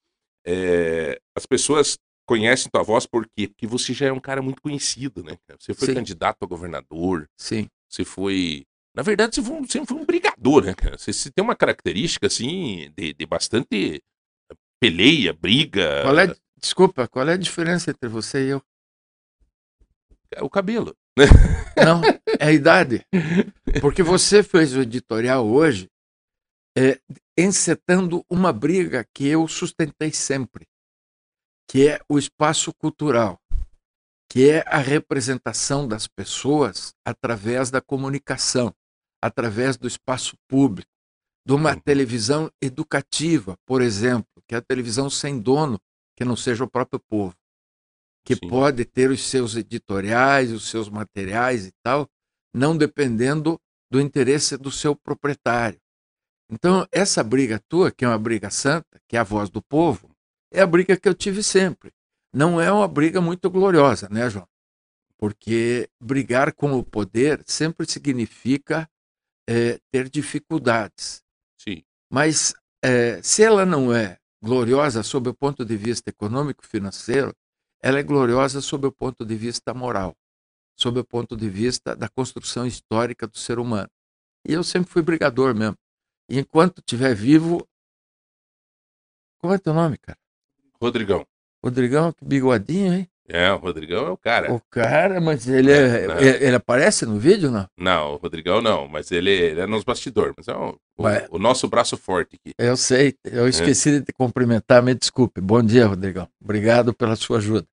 é, 0.46 1.18
as 1.34 1.46
pessoas 1.46 1.98
conhecem 2.28 2.70
tua 2.70 2.84
voz 2.84 3.06
por 3.06 3.26
quê? 3.34 3.48
Porque 3.48 3.66
você 3.66 3.94
já 3.94 4.08
é 4.08 4.12
um 4.12 4.20
cara 4.20 4.42
muito 4.42 4.62
conhecido, 4.62 5.24
né? 5.24 5.38
Você 5.58 5.74
foi 5.74 5.88
Sim. 5.88 5.94
candidato 5.94 6.44
a 6.44 6.46
governador. 6.46 7.30
Sim. 7.38 7.70
Você 7.90 8.04
foi. 8.04 8.66
Na 8.94 9.02
verdade, 9.02 9.36
você 9.36 9.42
foi 9.42 9.56
um, 9.56 9.66
você 9.66 9.86
foi 9.86 9.98
um 9.98 10.06
brigador, 10.06 10.66
né, 10.66 10.74
cara? 10.74 10.98
Você, 10.98 11.14
você, 11.14 11.32
tem 11.32 11.46
uma 11.46 11.56
característica, 11.56 12.28
assim, 12.28 12.92
de, 12.98 13.14
de 13.14 13.26
bastante 13.26 14.04
peleia, 14.82 15.32
briga. 15.32 16.02
Qual 16.02 16.20
é, 16.20 16.36
desculpa, 16.58 17.08
qual 17.08 17.30
é 17.30 17.34
a 17.34 17.38
diferença 17.38 17.90
entre 17.92 18.10
você 18.10 18.48
e 18.48 18.50
eu? 18.50 18.62
É 20.32 20.44
o 20.44 20.50
cabelo. 20.50 20.94
Não, 21.78 22.02
é 22.40 22.48
a 22.48 22.52
idade. 22.52 23.06
Porque 23.82 24.04
você 24.04 24.44
fez 24.44 24.76
o 24.76 24.82
editorial 24.82 25.48
hoje 25.48 25.90
é, 26.78 27.00
encetando 27.38 28.26
uma 28.30 28.52
briga 28.52 29.06
que 29.14 29.26
eu 29.28 29.48
sustentei 29.48 30.12
sempre, 30.12 30.68
que 31.70 31.88
é 31.88 32.00
o 32.10 32.18
espaço 32.18 32.74
cultural, 32.74 33.40
que 34.30 34.50
é 34.50 34.64
a 34.68 34.78
representação 34.78 35.88
das 35.88 36.08
pessoas 36.08 36.94
através 37.06 37.72
da 37.72 37.82
comunicação, 37.82 38.74
através 39.22 39.78
do 39.78 39.88
espaço 39.88 40.36
público, 40.50 40.92
de 41.48 41.54
uma 41.54 41.74
uhum. 41.74 41.80
televisão 41.80 42.52
educativa, 42.62 43.56
por 43.66 43.82
exemplo, 43.82 44.44
que 44.48 44.56
é 44.56 44.58
a 44.58 44.62
televisão 44.62 45.10
sem 45.10 45.40
dono, 45.40 45.80
que 46.18 46.26
não 46.26 46.36
seja 46.36 46.64
o 46.64 46.70
próprio 46.70 47.00
povo 47.00 47.36
que 48.26 48.36
Sim. 48.36 48.48
pode 48.50 48.84
ter 48.84 49.12
os 49.12 49.24
seus 49.24 49.56
editoriais, 49.56 50.52
os 50.52 50.68
seus 50.68 50.90
materiais 50.90 51.68
e 51.68 51.72
tal, 51.84 52.10
não 52.54 52.76
dependendo 52.76 53.62
do 53.90 54.02
interesse 54.02 54.58
do 54.58 54.72
seu 54.72 54.96
proprietário. 54.96 55.80
Então, 56.52 56.88
essa 56.92 57.24
briga 57.24 57.62
tua, 57.70 57.92
que 57.92 58.04
é 58.04 58.08
uma 58.08 58.18
briga 58.18 58.50
santa, 58.50 59.00
que 59.08 59.16
é 59.16 59.20
a 59.20 59.24
voz 59.24 59.50
do 59.50 59.62
povo, 59.62 60.10
é 60.52 60.62
a 60.62 60.68
briga 60.68 60.98
que 60.98 61.08
eu 61.08 61.14
tive 61.14 61.44
sempre. 61.44 61.92
Não 62.34 62.60
é 62.60 62.72
uma 62.72 62.88
briga 62.88 63.22
muito 63.22 63.50
gloriosa, 63.50 64.10
né, 64.10 64.30
João? 64.30 64.48
Porque 65.18 65.90
brigar 66.02 66.54
com 66.54 66.74
o 66.74 66.84
poder 66.84 67.44
sempre 67.46 67.90
significa 67.90 68.90
é, 69.48 69.80
ter 69.92 70.10
dificuldades. 70.10 71.24
Sim. 71.60 71.84
Mas 72.12 72.54
é, 72.84 73.22
se 73.22 73.44
ela 73.44 73.66
não 73.66 73.94
é 73.94 74.18
gloriosa 74.44 75.04
sob 75.04 75.30
o 75.30 75.34
ponto 75.34 75.64
de 75.64 75.78
vista 75.78 76.10
econômico-financeiro, 76.10 77.34
ela 77.86 78.00
é 78.00 78.04
gloriosa 78.04 78.62
sob 78.62 78.88
o 78.88 78.92
ponto 78.92 79.24
de 79.24 79.36
vista 79.36 79.72
moral, 79.72 80.18
sob 80.76 81.00
o 81.00 81.04
ponto 81.06 81.38
de 81.38 81.48
vista 81.48 81.96
da 81.96 82.10
construção 82.10 82.66
histórica 82.66 83.28
do 83.28 83.38
ser 83.38 83.60
humano. 83.60 83.88
E 84.44 84.54
eu 84.54 84.64
sempre 84.64 84.90
fui 84.90 85.04
brigador 85.04 85.54
mesmo. 85.54 85.78
E 86.28 86.40
enquanto 86.40 86.80
estiver 86.80 87.14
vivo. 87.14 87.64
Como 89.40 89.54
é 89.54 89.60
teu 89.60 89.72
nome, 89.72 90.00
cara? 90.00 90.18
Rodrigão. 90.82 91.28
Rodrigão, 91.64 92.12
que 92.12 92.26
bigodinho, 92.26 92.92
hein? 92.92 93.08
É, 93.28 93.52
o 93.52 93.58
Rodrigão 93.58 94.08
é 94.08 94.10
o 94.10 94.18
cara. 94.18 94.52
O 94.52 94.60
cara, 94.68 95.22
mas 95.22 95.48
ele, 95.48 95.72
é, 95.72 96.06
é 96.06 96.44
ele 96.44 96.56
aparece 96.56 97.06
no 97.06 97.20
vídeo, 97.20 97.52
não? 97.52 97.68
Não, 97.78 98.14
o 98.14 98.18
Rodrigão 98.18 98.62
não, 98.62 98.88
mas 98.88 99.12
ele, 99.12 99.30
ele 99.30 99.62
é 99.62 99.68
nos 99.68 99.84
bastidores, 99.84 100.34
mas 100.36 100.48
é 100.48 100.56
o, 100.56 100.76
mas... 100.98 101.28
o, 101.30 101.36
o, 101.36 101.40
nosso 101.40 101.68
braço 101.68 101.98
forte 101.98 102.36
aqui. 102.36 102.54
Eu 102.58 102.78
sei, 102.78 103.16
eu 103.24 103.48
esqueci 103.48 103.90
é. 103.90 104.00
de 104.00 104.06
te 104.06 104.14
cumprimentar, 104.14 104.82
me 104.82 104.94
desculpe. 104.94 105.40
Bom 105.42 105.62
dia, 105.62 105.88
Rodrigão. 105.88 106.28
Obrigado 106.40 106.94
pela 106.94 107.16
sua 107.16 107.38
ajuda. 107.38 107.68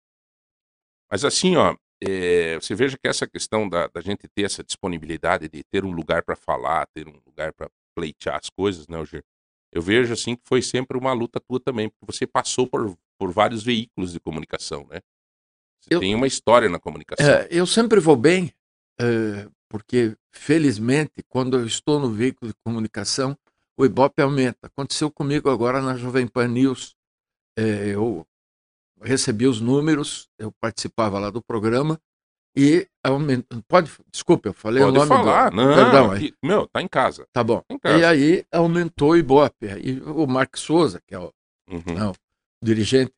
Mas 1.12 1.26
assim, 1.26 1.56
ó, 1.56 1.76
é, 2.02 2.54
você 2.54 2.74
veja 2.74 2.96
que 2.96 3.06
essa 3.06 3.26
questão 3.26 3.68
da, 3.68 3.86
da, 3.86 4.00
gente 4.00 4.26
ter 4.34 4.44
essa 4.44 4.64
disponibilidade 4.64 5.46
de 5.46 5.62
ter 5.62 5.84
um 5.84 5.90
lugar 5.92 6.22
para 6.22 6.34
falar, 6.34 6.86
ter 6.86 7.06
um 7.06 7.20
lugar 7.26 7.52
para 7.52 7.70
pleitear 7.94 8.36
as 8.36 8.48
coisas, 8.48 8.88
né, 8.88 8.96
Algir? 8.96 9.22
Eu 9.70 9.82
vejo 9.82 10.10
assim 10.14 10.34
que 10.34 10.42
foi 10.46 10.62
sempre 10.62 10.96
uma 10.96 11.12
luta 11.12 11.38
tua 11.38 11.60
também, 11.60 11.90
porque 11.90 12.10
você 12.10 12.26
passou 12.26 12.66
por, 12.66 12.96
por 13.18 13.30
vários 13.30 13.62
veículos 13.62 14.14
de 14.14 14.20
comunicação, 14.20 14.86
né? 14.90 15.00
Você 15.82 15.94
eu, 15.94 16.00
tem 16.00 16.14
uma 16.14 16.26
história 16.26 16.70
na 16.70 16.78
comunicação. 16.78 17.26
É, 17.26 17.46
eu 17.50 17.66
sempre 17.66 18.00
vou 18.00 18.16
bem, 18.16 18.50
é, 18.98 19.46
porque 19.68 20.16
felizmente, 20.30 21.22
quando 21.28 21.58
eu 21.58 21.66
estou 21.66 22.00
no 22.00 22.10
veículo 22.10 22.52
de 22.52 22.58
comunicação, 22.64 23.36
o 23.76 23.84
Ibope 23.84 24.22
aumenta. 24.22 24.66
Aconteceu 24.66 25.10
comigo 25.10 25.50
agora 25.50 25.82
na 25.82 25.94
Jovem 25.94 26.26
Pan 26.26 26.48
News. 26.48 26.94
É, 27.54 27.88
eu 27.88 28.26
recebi 29.02 29.46
os 29.46 29.60
números, 29.60 30.28
eu 30.38 30.52
participava 30.60 31.18
lá 31.18 31.30
do 31.30 31.42
programa 31.42 32.00
e 32.56 32.86
aumentou. 33.02 33.62
Pode, 33.66 33.90
desculpa, 34.10 34.48
eu 34.48 34.52
falei 34.52 34.82
Pode 34.82 34.96
o 34.96 34.98
nome 35.00 35.08
falar, 35.08 35.50
do... 35.50 35.56
não. 35.56 35.74
Perdão, 35.74 36.10
aí. 36.10 36.34
Meu, 36.42 36.66
tá 36.66 36.82
em 36.82 36.88
casa. 36.88 37.26
Tá 37.32 37.42
bom. 37.42 37.62
Tá 37.68 37.78
casa. 37.78 37.98
E 37.98 38.04
aí 38.04 38.44
aumentou 38.52 39.10
o 39.10 39.16
Ibope. 39.16 39.66
E 39.82 40.00
o 40.00 40.26
Mark 40.26 40.56
Souza, 40.56 41.00
que 41.06 41.14
é 41.14 41.18
o, 41.18 41.32
uhum. 41.70 41.94
não, 41.94 42.10
o 42.10 42.64
dirigente 42.64 43.14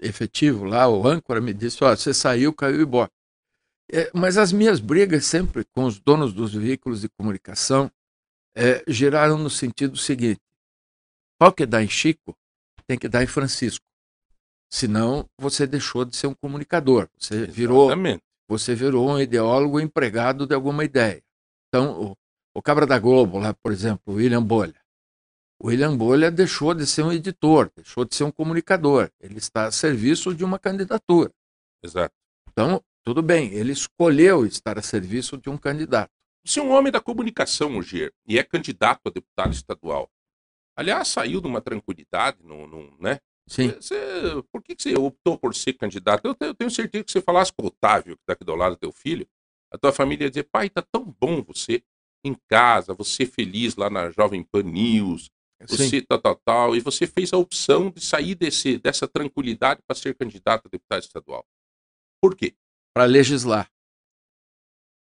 efetivo 0.00 0.64
lá, 0.64 0.88
o 0.88 1.06
âncora, 1.06 1.40
me 1.40 1.52
disse: 1.52 1.82
Ó, 1.82 1.94
você 1.94 2.12
saiu, 2.12 2.52
caiu 2.52 2.78
o 2.78 2.82
Ibope. 2.82 3.12
É, 3.90 4.10
mas 4.14 4.36
as 4.36 4.52
minhas 4.52 4.80
brigas 4.80 5.24
sempre 5.24 5.64
com 5.74 5.84
os 5.84 5.98
donos 5.98 6.32
dos 6.34 6.52
veículos 6.52 7.00
de 7.00 7.08
comunicação 7.08 7.90
é, 8.54 8.84
giraram 8.86 9.38
no 9.38 9.48
sentido 9.48 9.96
seguinte: 9.96 10.40
pau 11.38 11.52
que 11.52 11.64
dá 11.64 11.82
em 11.82 11.88
Chico, 11.88 12.36
tem 12.86 12.98
que 12.98 13.08
dar 13.08 13.22
em 13.22 13.26
Francisco. 13.26 13.84
Senão, 14.70 15.28
você 15.38 15.66
deixou 15.66 16.04
de 16.04 16.16
ser 16.16 16.26
um 16.26 16.34
comunicador. 16.34 17.08
Você 17.18 17.46
virou, 17.46 17.86
Exatamente. 17.86 18.22
você 18.48 18.74
virou 18.74 19.10
um 19.10 19.18
ideólogo 19.20 19.80
empregado 19.80 20.46
de 20.46 20.54
alguma 20.54 20.84
ideia. 20.84 21.22
Então, 21.68 22.02
o, 22.02 22.16
o 22.54 22.62
Cabra 22.62 22.86
da 22.86 22.98
Globo, 22.98 23.38
lá, 23.38 23.54
por 23.54 23.72
exemplo, 23.72 24.14
William 24.14 24.42
Bolha. 24.42 24.78
O 25.60 25.68
William 25.68 25.96
Bolha 25.96 26.30
deixou 26.30 26.74
de 26.74 26.86
ser 26.86 27.02
um 27.02 27.12
editor, 27.12 27.70
deixou 27.74 28.04
de 28.04 28.14
ser 28.14 28.24
um 28.24 28.30
comunicador. 28.30 29.10
Ele 29.20 29.38
está 29.38 29.66
a 29.66 29.72
serviço 29.72 30.34
de 30.34 30.44
uma 30.44 30.58
candidatura. 30.58 31.32
Exato. 31.82 32.14
Então, 32.50 32.82
tudo 33.04 33.22
bem, 33.22 33.52
ele 33.52 33.72
escolheu 33.72 34.44
estar 34.44 34.78
a 34.78 34.82
serviço 34.82 35.36
de 35.38 35.48
um 35.48 35.56
candidato. 35.56 36.10
Você 36.44 36.60
é 36.60 36.62
um 36.62 36.70
homem 36.70 36.92
da 36.92 37.00
comunicação, 37.00 37.76
Ogier, 37.76 38.12
e 38.26 38.38
é 38.38 38.44
candidato 38.44 39.00
a 39.06 39.10
deputado 39.10 39.52
estadual. 39.52 40.08
Aliás, 40.76 41.08
saiu 41.08 41.40
de 41.40 41.46
uma 41.46 41.60
tranquilidade, 41.60 42.38
no 42.42 42.96
né? 43.00 43.18
Sim. 43.48 43.70
Você, 43.70 43.96
por 44.52 44.62
que, 44.62 44.76
você 44.78 44.94
optou 44.94 45.38
por 45.38 45.54
ser 45.54 45.72
candidato? 45.72 46.26
Eu, 46.26 46.36
eu 46.40 46.54
tenho 46.54 46.70
certeza 46.70 47.04
que 47.04 47.12
você 47.12 47.22
falasse 47.22 47.52
com 47.52 47.64
o 47.64 47.68
Otávio, 47.68 48.16
que 48.16 48.22
está 48.22 48.34
aqui 48.34 48.44
do 48.44 48.54
lado 48.54 48.74
do 48.74 48.78
teu 48.78 48.92
filho, 48.92 49.26
a 49.72 49.78
tua 49.78 49.92
família 49.92 50.24
ia 50.24 50.30
dizer, 50.30 50.44
pai, 50.44 50.68
tá 50.68 50.82
tão 50.82 51.04
bom 51.18 51.42
você 51.42 51.82
em 52.24 52.36
casa, 52.48 52.94
você 52.94 53.24
feliz 53.24 53.76
lá 53.76 53.88
na 53.88 54.10
Jovem 54.10 54.42
Pan 54.42 54.62
News, 54.62 55.30
você 55.66 55.88
Sim. 55.88 56.02
tal, 56.02 56.20
tal, 56.20 56.36
tal, 56.36 56.76
e 56.76 56.80
você 56.80 57.06
fez 57.06 57.32
a 57.32 57.36
opção 57.36 57.90
de 57.90 58.00
sair 58.00 58.34
desse, 58.34 58.78
dessa 58.78 59.08
tranquilidade 59.08 59.80
para 59.86 59.96
ser 59.96 60.14
candidato 60.14 60.66
a 60.66 60.68
deputado 60.68 61.02
estadual. 61.02 61.44
Por 62.20 62.36
quê? 62.36 62.54
Para 62.94 63.04
legislar, 63.04 63.70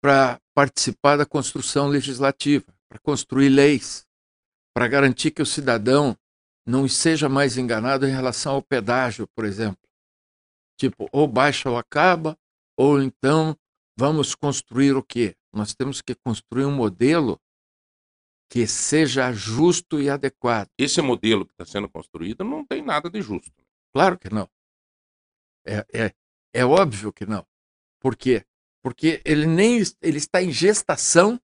para 0.03 0.41
participar 0.55 1.17
da 1.17 1.27
construção 1.27 1.89
legislativa, 1.89 2.67
para 2.89 2.99
construir 2.99 3.49
leis, 3.49 4.07
para 4.75 4.87
garantir 4.87 5.31
que 5.31 5.43
o 5.43 5.47
cidadão 5.47 6.17
não 6.67 6.89
seja 6.89 7.29
mais 7.29 7.57
enganado 7.57 8.07
em 8.07 8.11
relação 8.11 8.55
ao 8.55 8.63
pedágio, 8.63 9.29
por 9.35 9.45
exemplo. 9.45 9.79
Tipo, 10.79 11.09
ou 11.13 11.29
baixa 11.29 11.71
ou 11.71 11.77
acaba, 11.77 12.39
ou 12.77 13.01
então 13.03 13.57
vamos 13.97 14.35
construir 14.35 14.97
o 14.97 15.03
quê? 15.03 15.37
Nós 15.53 15.75
temos 15.75 16.01
que 16.01 16.15
construir 16.15 16.65
um 16.65 16.75
modelo 16.75 17.41
que 18.51 18.67
seja 18.67 19.33
justo 19.33 20.01
e 20.01 20.09
adequado. 20.09 20.69
Esse 20.79 21.01
modelo 21.01 21.47
que 21.47 21.53
está 21.53 21.65
sendo 21.65 21.89
construído 21.89 22.45
não 22.45 22.65
tem 22.65 22.83
nada 22.83 23.09
de 23.09 23.21
justo. 23.23 23.65
Claro 23.93 24.19
que 24.19 24.33
não. 24.33 24.49
É, 25.67 25.87
é, 25.93 26.15
é 26.53 26.65
óbvio 26.65 27.13
que 27.13 27.25
não. 27.25 27.47
Por 28.01 28.17
quê? 28.17 28.45
Porque 28.83 29.23
ele 29.25 29.47
nem 29.47 29.81
ele 30.03 30.19
está 30.19 30.43
em 30.43 30.53
gestação 30.53 31.41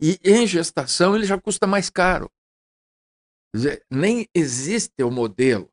e 0.00 0.18
em 0.24 0.46
gestação 0.46 1.14
ele 1.14 1.24
já 1.24 1.40
custa 1.40 1.66
mais 1.66 1.88
caro. 1.88 2.30
Dizer, 3.54 3.84
nem 3.90 4.26
existe 4.34 5.02
o 5.02 5.10
modelo, 5.10 5.70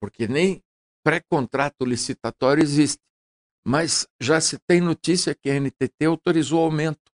porque 0.00 0.26
nem 0.26 0.62
pré-contrato 1.04 1.84
licitatório 1.84 2.62
existe. 2.62 3.02
Mas 3.66 4.08
já 4.20 4.40
se 4.40 4.58
tem 4.66 4.80
notícia 4.80 5.34
que 5.34 5.50
a 5.50 5.54
NTT 5.54 6.06
autorizou 6.06 6.60
o 6.60 6.64
aumento. 6.64 7.12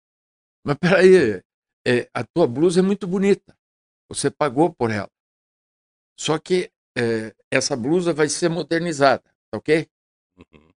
Mas 0.64 0.76
peraí, 0.78 1.42
é, 1.86 2.08
a 2.14 2.24
tua 2.24 2.46
blusa 2.46 2.80
é 2.80 2.82
muito 2.82 3.06
bonita. 3.06 3.56
Você 4.08 4.30
pagou 4.30 4.72
por 4.72 4.90
ela. 4.90 5.10
Só 6.18 6.38
que 6.38 6.70
é, 6.96 7.34
essa 7.50 7.76
blusa 7.76 8.12
vai 8.12 8.28
ser 8.28 8.48
modernizada, 8.48 9.24
tá 9.50 9.58
ok? 9.58 9.88
Uhum. 10.38 10.72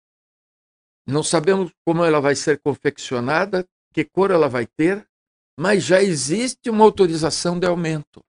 Não 1.07 1.23
sabemos 1.23 1.73
como 1.85 2.05
ela 2.05 2.21
vai 2.21 2.35
ser 2.35 2.61
confeccionada, 2.61 3.69
que 3.93 4.05
cor 4.05 4.31
ela 4.31 4.49
vai 4.49 4.67
ter, 4.67 5.07
mas 5.59 5.85
já 5.85 6.03
existe 6.03 6.71
uma 6.71 6.85
autorização 6.85 7.59
de 7.59 7.67
aumento. 7.67 8.25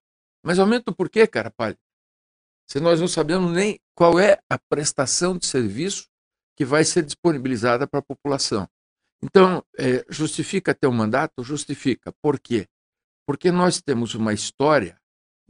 Mas 0.46 0.60
aumento 0.60 0.94
por 0.94 1.10
quê, 1.10 1.26
cara 1.26 1.50
palha? 1.50 1.76
Se 2.70 2.78
nós 2.78 3.00
não 3.00 3.08
sabemos 3.08 3.50
nem 3.50 3.80
qual 3.96 4.20
é 4.20 4.38
a 4.48 4.56
prestação 4.56 5.36
de 5.36 5.44
serviço 5.44 6.06
que 6.56 6.64
vai 6.64 6.84
ser 6.84 7.02
disponibilizada 7.02 7.84
para 7.84 7.98
a 7.98 8.02
população. 8.02 8.68
Então, 9.20 9.64
é, 9.76 10.04
justifica 10.08 10.72
ter 10.72 10.86
um 10.86 10.92
mandato? 10.92 11.42
Justifica. 11.42 12.12
Por 12.22 12.38
quê? 12.38 12.68
Porque 13.26 13.50
nós 13.50 13.82
temos 13.82 14.14
uma 14.14 14.32
história 14.32 14.96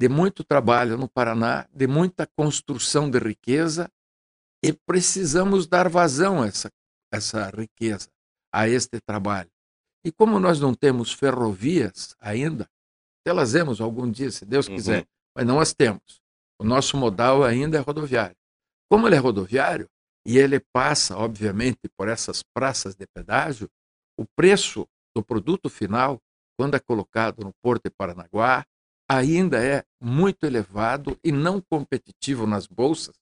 de 0.00 0.08
muito 0.08 0.42
trabalho 0.42 0.96
no 0.96 1.10
Paraná, 1.10 1.68
de 1.70 1.86
muita 1.86 2.26
construção 2.26 3.10
de 3.10 3.18
riqueza, 3.18 3.92
e 4.64 4.72
precisamos 4.72 5.66
dar 5.66 5.90
vazão 5.90 6.42
a 6.42 6.46
essa, 6.46 6.72
essa 7.12 7.50
riqueza, 7.50 8.08
a 8.50 8.66
este 8.66 8.98
trabalho. 9.00 9.50
E 10.02 10.10
como 10.10 10.40
nós 10.40 10.58
não 10.58 10.72
temos 10.72 11.12
ferrovias 11.12 12.16
ainda, 12.18 12.66
elas 13.28 13.52
temos 13.52 13.80
algum 13.80 14.10
dia, 14.10 14.30
se 14.30 14.44
Deus 14.44 14.68
quiser, 14.68 15.00
uhum. 15.00 15.06
mas 15.34 15.46
não 15.46 15.60
as 15.60 15.72
temos. 15.72 16.20
O 16.58 16.64
nosso 16.64 16.96
modal 16.96 17.44
ainda 17.44 17.76
é 17.78 17.80
rodoviário. 17.80 18.36
Como 18.88 19.06
ele 19.06 19.16
é 19.16 19.18
rodoviário, 19.18 19.88
e 20.26 20.38
ele 20.38 20.58
passa, 20.58 21.16
obviamente, 21.16 21.88
por 21.96 22.08
essas 22.08 22.42
praças 22.42 22.96
de 22.96 23.06
pedágio, 23.06 23.70
o 24.18 24.26
preço 24.36 24.88
do 25.14 25.22
produto 25.22 25.70
final, 25.70 26.20
quando 26.58 26.74
é 26.74 26.80
colocado 26.80 27.44
no 27.44 27.52
Porto 27.62 27.84
de 27.84 27.90
Paranaguá, 27.90 28.66
ainda 29.08 29.64
é 29.64 29.84
muito 30.00 30.44
elevado 30.44 31.16
e 31.22 31.30
não 31.30 31.60
competitivo 31.60 32.44
nas 32.44 32.66
bolsas 32.66 33.14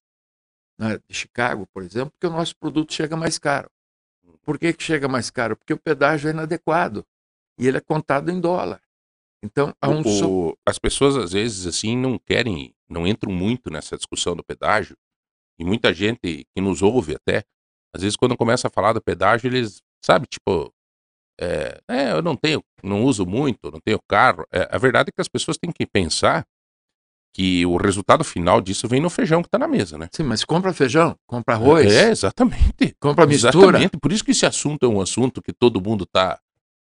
né, 0.78 0.98
de 1.06 1.14
Chicago, 1.14 1.66
por 1.74 1.82
exemplo, 1.82 2.10
porque 2.12 2.26
o 2.26 2.30
nosso 2.30 2.56
produto 2.56 2.94
chega 2.94 3.16
mais 3.16 3.38
caro. 3.38 3.70
Por 4.42 4.58
que, 4.58 4.72
que 4.72 4.82
chega 4.82 5.06
mais 5.06 5.28
caro? 5.30 5.56
Porque 5.56 5.74
o 5.74 5.78
pedágio 5.78 6.28
é 6.28 6.32
inadequado 6.32 7.04
e 7.58 7.68
ele 7.68 7.76
é 7.76 7.82
contado 7.82 8.30
em 8.30 8.40
dólar. 8.40 8.80
Então, 9.44 9.74
há 9.78 9.90
um 9.90 10.00
o, 10.00 10.56
as 10.66 10.78
pessoas 10.78 11.16
às 11.16 11.32
vezes 11.32 11.66
assim 11.66 11.94
não 11.94 12.18
querem, 12.18 12.74
não 12.88 13.06
entram 13.06 13.30
muito 13.30 13.70
nessa 13.70 13.94
discussão 13.94 14.34
do 14.34 14.42
pedágio. 14.42 14.96
E 15.58 15.64
muita 15.64 15.92
gente 15.92 16.46
que 16.54 16.60
nos 16.62 16.80
ouve 16.80 17.14
até, 17.14 17.44
às 17.94 18.02
vezes 18.02 18.16
quando 18.16 18.36
começa 18.36 18.68
a 18.68 18.70
falar 18.70 18.94
do 18.94 19.02
pedágio, 19.02 19.46
eles, 19.48 19.82
sabe, 20.02 20.26
tipo, 20.26 20.72
é, 21.38 21.78
é, 21.88 22.12
eu 22.12 22.22
não 22.22 22.34
tenho, 22.34 22.64
não 22.82 23.04
uso 23.04 23.26
muito, 23.26 23.70
não 23.70 23.80
tenho 23.84 24.00
carro. 24.08 24.46
É, 24.50 24.66
a 24.70 24.78
verdade 24.78 25.10
é 25.10 25.12
que 25.12 25.20
as 25.20 25.28
pessoas 25.28 25.58
têm 25.58 25.70
que 25.70 25.86
pensar 25.86 26.46
que 27.34 27.66
o 27.66 27.76
resultado 27.76 28.24
final 28.24 28.60
disso 28.60 28.88
vem 28.88 29.00
no 29.00 29.10
feijão 29.10 29.42
que 29.42 29.48
está 29.48 29.58
na 29.58 29.68
mesa, 29.68 29.98
né? 29.98 30.08
Sim, 30.10 30.22
mas 30.22 30.44
compra 30.44 30.72
feijão, 30.72 31.16
compra 31.26 31.54
arroz. 31.54 31.92
É, 31.92 32.10
exatamente. 32.10 32.96
Compra 32.98 33.26
mistura. 33.26 33.56
Exatamente. 33.58 33.98
Por 33.98 34.10
isso 34.10 34.24
que 34.24 34.30
esse 34.30 34.46
assunto 34.46 34.86
é 34.86 34.88
um 34.88 35.00
assunto 35.00 35.42
que 35.42 35.52
todo 35.52 35.82
mundo 35.82 36.04
está 36.04 36.40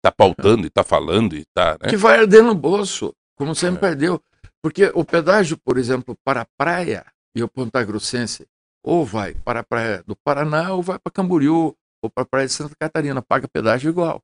tá 0.06 0.12
pautando 0.12 0.64
e 0.64 0.68
está 0.68 0.84
falando 0.84 1.36
e 1.36 1.44
tá, 1.54 1.78
né? 1.82 1.90
Que 1.90 1.98
vai 1.98 2.20
arder 2.20 2.44
no 2.44 2.54
bolso, 2.54 3.14
como 3.36 3.56
sempre 3.56 3.78
é. 3.78 3.90
perdeu. 3.90 4.22
Porque 4.62 4.92
o 4.94 5.04
pedágio, 5.04 5.58
por 5.58 5.78
exemplo, 5.78 6.16
para 6.24 6.42
a 6.42 6.48
praia 6.58 7.06
e 7.36 7.42
o 7.42 7.48
Ponta 7.48 7.84
Grossense, 7.84 8.48
ou 8.84 9.06
vai 9.06 9.34
para 9.34 9.62
a 9.62 9.64
praia 9.64 10.04
do 10.06 10.16
Paraná, 10.16 10.74
ou 10.74 10.84
vai 10.84 11.00
para 11.00 11.12
Camboriú, 11.12 11.76
ou 12.02 12.10
para 12.10 12.24
a 12.24 12.26
praia 12.26 12.48
de 12.48 12.54
Santa 12.54 12.76
Catarina, 12.80 13.22
paga 13.22 13.48
pedágio 13.48 13.90
igual, 13.90 14.22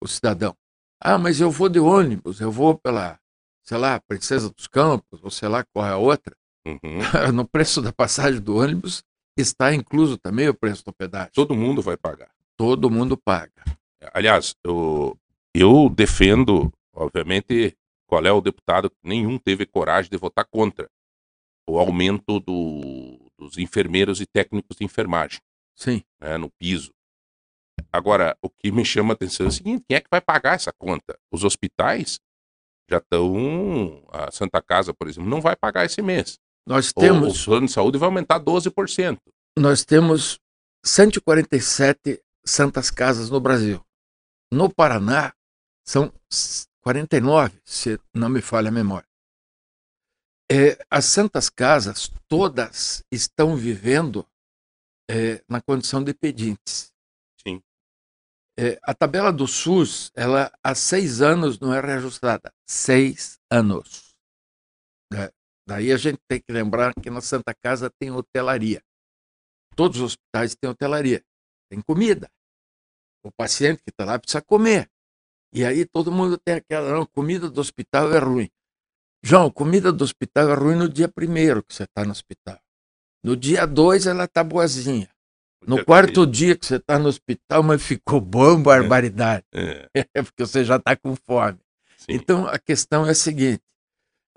o 0.00 0.06
cidadão. 0.06 0.56
Ah, 1.00 1.18
mas 1.18 1.40
eu 1.40 1.50
vou 1.50 1.68
de 1.68 1.80
ônibus, 1.80 2.40
eu 2.40 2.50
vou 2.50 2.78
pela, 2.78 3.18
sei 3.64 3.78
lá, 3.78 4.00
Princesa 4.00 4.50
dos 4.50 4.68
Campos, 4.68 5.20
ou 5.22 5.30
sei 5.30 5.48
lá 5.48 5.64
qual 5.72 5.86
é 5.86 5.90
a 5.90 5.96
outra. 5.96 6.36
Uhum. 6.64 7.00
no 7.34 7.44
preço 7.44 7.82
da 7.82 7.92
passagem 7.92 8.40
do 8.40 8.56
ônibus 8.56 9.02
está 9.36 9.74
incluso 9.74 10.16
também 10.16 10.48
o 10.48 10.54
preço 10.54 10.84
do 10.84 10.92
pedágio. 10.92 11.32
Todo 11.34 11.56
mundo 11.56 11.82
vai 11.82 11.96
pagar. 11.96 12.30
Todo 12.56 12.88
mundo 12.88 13.16
paga. 13.16 13.64
Aliás, 14.12 14.54
eu, 14.64 15.16
eu 15.54 15.88
defendo, 15.88 16.72
obviamente, 16.94 17.76
qual 18.06 18.24
é 18.24 18.32
o 18.32 18.40
deputado 18.40 18.90
que 18.90 18.96
nenhum 19.02 19.38
teve 19.38 19.64
coragem 19.66 20.10
de 20.10 20.16
votar 20.16 20.46
contra 20.50 20.88
o 21.68 21.78
aumento 21.78 22.40
do, 22.40 23.18
dos 23.38 23.56
enfermeiros 23.58 24.20
e 24.20 24.26
técnicos 24.26 24.76
de 24.76 24.84
enfermagem 24.84 25.40
Sim. 25.76 26.02
né, 26.20 26.36
no 26.36 26.50
piso. 26.58 26.90
Agora, 27.92 28.36
o 28.42 28.50
que 28.50 28.70
me 28.70 28.84
chama 28.84 29.12
a 29.12 29.14
atenção 29.14 29.46
é 29.46 29.48
o 29.48 29.52
seguinte: 29.52 29.84
quem 29.88 29.96
é 29.96 30.00
que 30.00 30.08
vai 30.10 30.20
pagar 30.20 30.54
essa 30.54 30.72
conta? 30.72 31.16
Os 31.32 31.44
hospitais 31.44 32.18
já 32.90 32.98
estão. 32.98 34.02
A 34.10 34.30
Santa 34.30 34.60
Casa, 34.62 34.92
por 34.92 35.08
exemplo, 35.08 35.28
não 35.28 35.40
vai 35.40 35.56
pagar 35.56 35.84
esse 35.84 36.02
mês. 36.02 36.38
Nós 36.66 36.90
O, 36.90 37.00
temos, 37.00 37.42
o 37.42 37.44
plano 37.44 37.66
de 37.66 37.72
saúde 37.72 37.98
vai 37.98 38.06
aumentar 38.06 38.40
12%. 38.40 39.18
nós 39.58 39.84
temos 39.84 40.38
147 40.84 42.20
santas 42.44 42.90
casas 42.90 43.30
no 43.30 43.40
Brasil. 43.40 43.80
No 44.52 44.68
Paraná, 44.68 45.34
são 45.82 46.12
49, 46.82 47.58
se 47.64 47.98
não 48.14 48.28
me 48.28 48.42
falha 48.42 48.68
a 48.68 48.70
memória. 48.70 49.08
É, 50.50 50.76
as 50.90 51.06
santas 51.06 51.48
casas, 51.48 52.12
todas 52.28 53.02
estão 53.10 53.56
vivendo 53.56 54.28
é, 55.10 55.42
na 55.48 55.62
condição 55.62 56.04
de 56.04 56.12
pedintes. 56.12 56.92
Sim. 57.42 57.62
É, 58.58 58.78
a 58.82 58.92
tabela 58.92 59.32
do 59.32 59.46
SUS, 59.46 60.12
ela 60.14 60.52
há 60.62 60.74
seis 60.74 61.22
anos 61.22 61.58
não 61.58 61.72
é 61.72 61.80
reajustada. 61.80 62.52
Seis 62.68 63.40
anos. 63.50 64.14
Daí 65.66 65.90
a 65.90 65.96
gente 65.96 66.20
tem 66.28 66.42
que 66.42 66.52
lembrar 66.52 66.92
que 66.92 67.08
na 67.08 67.22
Santa 67.22 67.54
Casa 67.54 67.88
tem 67.98 68.10
hotelaria. 68.10 68.82
Todos 69.74 69.96
os 69.96 70.12
hospitais 70.12 70.54
têm 70.54 70.68
hotelaria. 70.68 71.24
Tem 71.70 71.80
comida. 71.80 72.30
O 73.22 73.30
paciente 73.30 73.82
que 73.82 73.90
está 73.90 74.04
lá 74.04 74.18
precisa 74.18 74.42
comer. 74.42 74.90
E 75.52 75.64
aí 75.64 75.84
todo 75.84 76.10
mundo 76.10 76.38
tem 76.38 76.56
aquela, 76.56 76.92
não, 76.92 77.06
comida 77.06 77.48
do 77.50 77.60
hospital 77.60 78.12
é 78.12 78.18
ruim. 78.18 78.50
João, 79.22 79.50
comida 79.50 79.92
do 79.92 80.02
hospital 80.02 80.50
é 80.50 80.54
ruim 80.54 80.76
no 80.76 80.88
dia 80.88 81.08
primeiro 81.08 81.62
que 81.62 81.74
você 81.74 81.84
está 81.84 82.04
no 82.04 82.10
hospital. 82.10 82.58
No 83.22 83.36
dia 83.36 83.66
dois 83.66 84.06
ela 84.06 84.24
está 84.24 84.42
boazinha. 84.42 85.08
No 85.64 85.76
Dia 85.76 85.84
quarto 85.84 86.26
dia 86.26 86.56
que 86.56 86.66
você 86.66 86.76
está 86.76 86.98
no 86.98 87.08
hospital, 87.08 87.62
mas 87.62 87.80
ficou 87.82 88.20
bom, 88.20 88.60
barbaridade. 88.60 89.44
É, 89.54 89.88
É 90.14 90.22
porque 90.22 90.44
você 90.44 90.64
já 90.64 90.76
está 90.76 90.96
com 90.96 91.14
fome. 91.14 91.58
sim. 91.96 92.12
Então 92.14 92.46
a 92.48 92.58
questão 92.58 93.06
é 93.06 93.10
a 93.10 93.14
seguinte: 93.14 93.62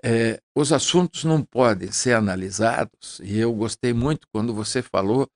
é, 0.04 0.40
os 0.54 0.72
assuntos 0.72 1.24
não 1.24 1.42
podem 1.42 1.90
ser 1.90 2.12
analisados, 2.12 3.20
e 3.24 3.38
eu 3.38 3.52
gostei 3.52 3.92
muito 3.92 4.28
quando 4.32 4.54
você 4.54 4.80
falou 4.82 5.28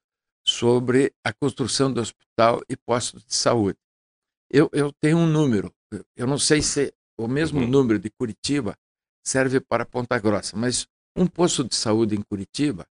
sobre 0.47 1.13
a 1.25 1.33
construção 1.33 1.93
do 1.93 2.01
hospital 2.01 2.61
e 2.69 2.77
postos 2.77 3.25
de 3.25 3.35
saúde. 3.35 3.79
Eu, 4.51 4.69
eu 4.73 4.93
tenho 5.01 5.19
um 5.19 5.27
número, 5.27 5.73
eu 6.17 6.27
não 6.27 6.39
sei 6.39 6.61
se 6.63 6.93
o 7.19 7.29
mesmo 7.29 7.61
Uhum. 7.61 7.69
número 7.69 7.99
de 7.99 8.11
Curitiba 8.11 8.77
serve 9.25 9.61
para 9.61 9.85
Ponta 9.87 10.19
Grossa, 10.19 10.57
mas 10.57 10.87
um 11.17 11.27
posto 11.27 11.63
de 11.65 11.75
saúde 11.75 12.15
em 12.17 12.23
Curitiba, 12.23 12.87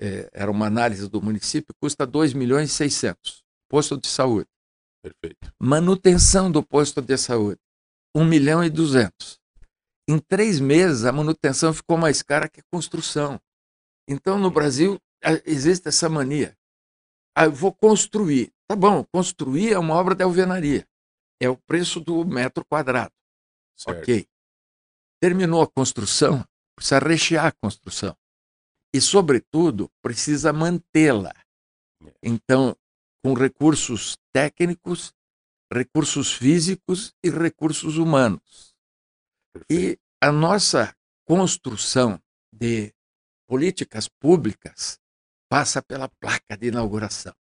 é, 0.00 0.28
era 0.32 0.50
uma 0.50 0.66
análise 0.66 1.08
do 1.08 1.22
município, 1.22 1.74
custa 1.80 2.06
2 2.06 2.32
milhões 2.32 2.70
e 2.70 2.74
600, 2.74 3.42
posto 3.68 3.96
de 4.00 4.08
saúde 4.08 4.48
Perfeito. 5.02 5.52
manutenção 5.60 6.50
do 6.50 6.62
posto 6.62 7.00
de 7.02 7.16
saúde, 7.16 7.60
1 8.14 8.24
milhão 8.24 8.64
e 8.64 8.70
200. 8.70 9.38
Em 10.08 10.18
três 10.18 10.58
meses, 10.60 11.04
a 11.04 11.12
manutenção 11.12 11.72
ficou 11.72 11.98
mais 11.98 12.22
cara 12.22 12.48
que 12.48 12.60
a 12.60 12.64
construção. 12.72 13.40
Então, 14.08 14.38
no 14.38 14.50
Brasil, 14.50 14.98
a- 15.22 15.40
existe 15.44 15.88
essa 15.88 16.08
mania. 16.08 16.56
Ah, 17.38 17.44
eu 17.44 17.52
vou 17.52 17.70
construir. 17.70 18.50
Tá 18.66 18.74
bom, 18.74 19.04
construir 19.04 19.74
é 19.74 19.78
uma 19.78 19.94
obra 19.94 20.14
de 20.14 20.24
alvenaria. 20.24 20.88
É 21.38 21.50
o 21.50 21.56
preço 21.58 22.00
do 22.00 22.24
metro 22.24 22.64
quadrado. 22.64 23.12
Certo. 23.76 23.98
Ok. 23.98 24.26
Terminou 25.20 25.60
a 25.60 25.68
construção, 25.68 26.42
precisa 26.74 26.98
rechear 26.98 27.46
a 27.46 27.52
construção. 27.52 28.16
E, 28.94 29.00
sobretudo, 29.02 29.90
precisa 30.00 30.50
mantê-la. 30.50 31.34
É. 32.02 32.12
Então, 32.22 32.74
com 33.22 33.34
recursos 33.34 34.16
técnicos, 34.32 35.12
recursos 35.70 36.32
físicos 36.32 37.12
e 37.22 37.28
recursos 37.28 37.98
humanos. 37.98 38.74
perfeito. 39.52 39.94
E 39.94 39.98
a 40.22 40.32
nossa 40.32 40.96
construção 41.26 42.18
de 42.50 42.94
políticas 43.46 44.08
públicas 44.08 44.98
passa 45.48 45.80
pela 45.82 46.08
placa 46.20 46.56
de 46.56 46.68
inauguração. 46.68 47.34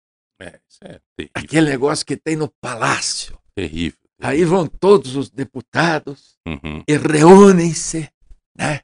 É, 0.40 0.58
isso 0.68 0.78
é 0.82 1.00
terrível. 1.16 1.32
Aquele 1.34 1.70
negócio 1.70 2.04
que 2.06 2.16
tem 2.16 2.36
no 2.36 2.48
palácio. 2.60 3.38
terrível. 3.54 3.98
Aí 4.20 4.44
vão 4.44 4.66
todos 4.66 5.14
os 5.16 5.28
deputados 5.30 6.36
Uhum. 6.46 6.82
e 6.88 6.96
reúnem-se, 6.96 8.08
né? 8.56 8.80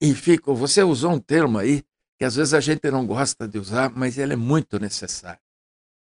E 0.00 0.12
ficam. 0.14 0.54
Você 0.56 0.82
usou 0.82 1.12
um 1.12 1.18
termo 1.20 1.58
aí 1.58 1.82
que 2.18 2.24
às 2.24 2.34
vezes 2.36 2.52
a 2.54 2.60
gente 2.60 2.90
não 2.90 3.06
gosta 3.06 3.46
de 3.48 3.58
usar, 3.58 3.90
mas 3.90 4.18
ele 4.18 4.32
é 4.34 4.36
muito 4.36 4.78
necessário. 4.78 5.40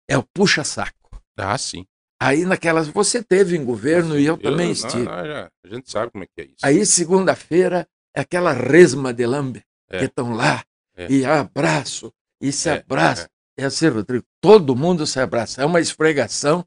É 0.09 0.17
o 0.17 0.23
puxa-saco. 0.23 1.21
Ah, 1.37 1.57
sim. 1.59 1.85
Aí 2.21 2.45
naquelas. 2.45 2.87
Você 2.89 3.23
teve 3.23 3.57
em 3.57 3.65
governo 3.65 4.19
e 4.19 4.25
eu 4.27 4.37
também 4.39 4.67
não, 4.67 4.73
estive. 4.73 5.03
não, 5.05 5.27
já- 5.27 5.51
a 5.65 5.69
gente 5.69 5.91
sabe 5.91 6.13
como 6.13 6.23
é 6.25 6.27
que 6.27 6.41
é 6.41 6.45
isso. 6.45 6.57
Aí 6.63 6.87
segunda-feira 6.87 7.89
é 8.15 8.21
aquela 8.21 8.53
resma 8.53 9.13
de 9.13 9.27
lambe 9.27 9.65
É. 9.91 9.99
que 9.99 10.05
estão 10.05 10.33
lá 10.35 10.65
É. 10.97 11.11
e 11.11 11.25
abraço 11.25 12.13
e 12.43 12.53
se 12.53 12.69
É, 12.69 12.73
abraça. 12.79 13.31
É 13.57 13.65
assim, 13.65 13.89
Rodrigo, 13.89 14.25
todo 14.41 14.75
mundo 14.75 15.07
se 15.07 15.21
abraça. 15.21 15.63
É 15.63 15.65
uma 15.65 15.81
esfregação 15.81 16.67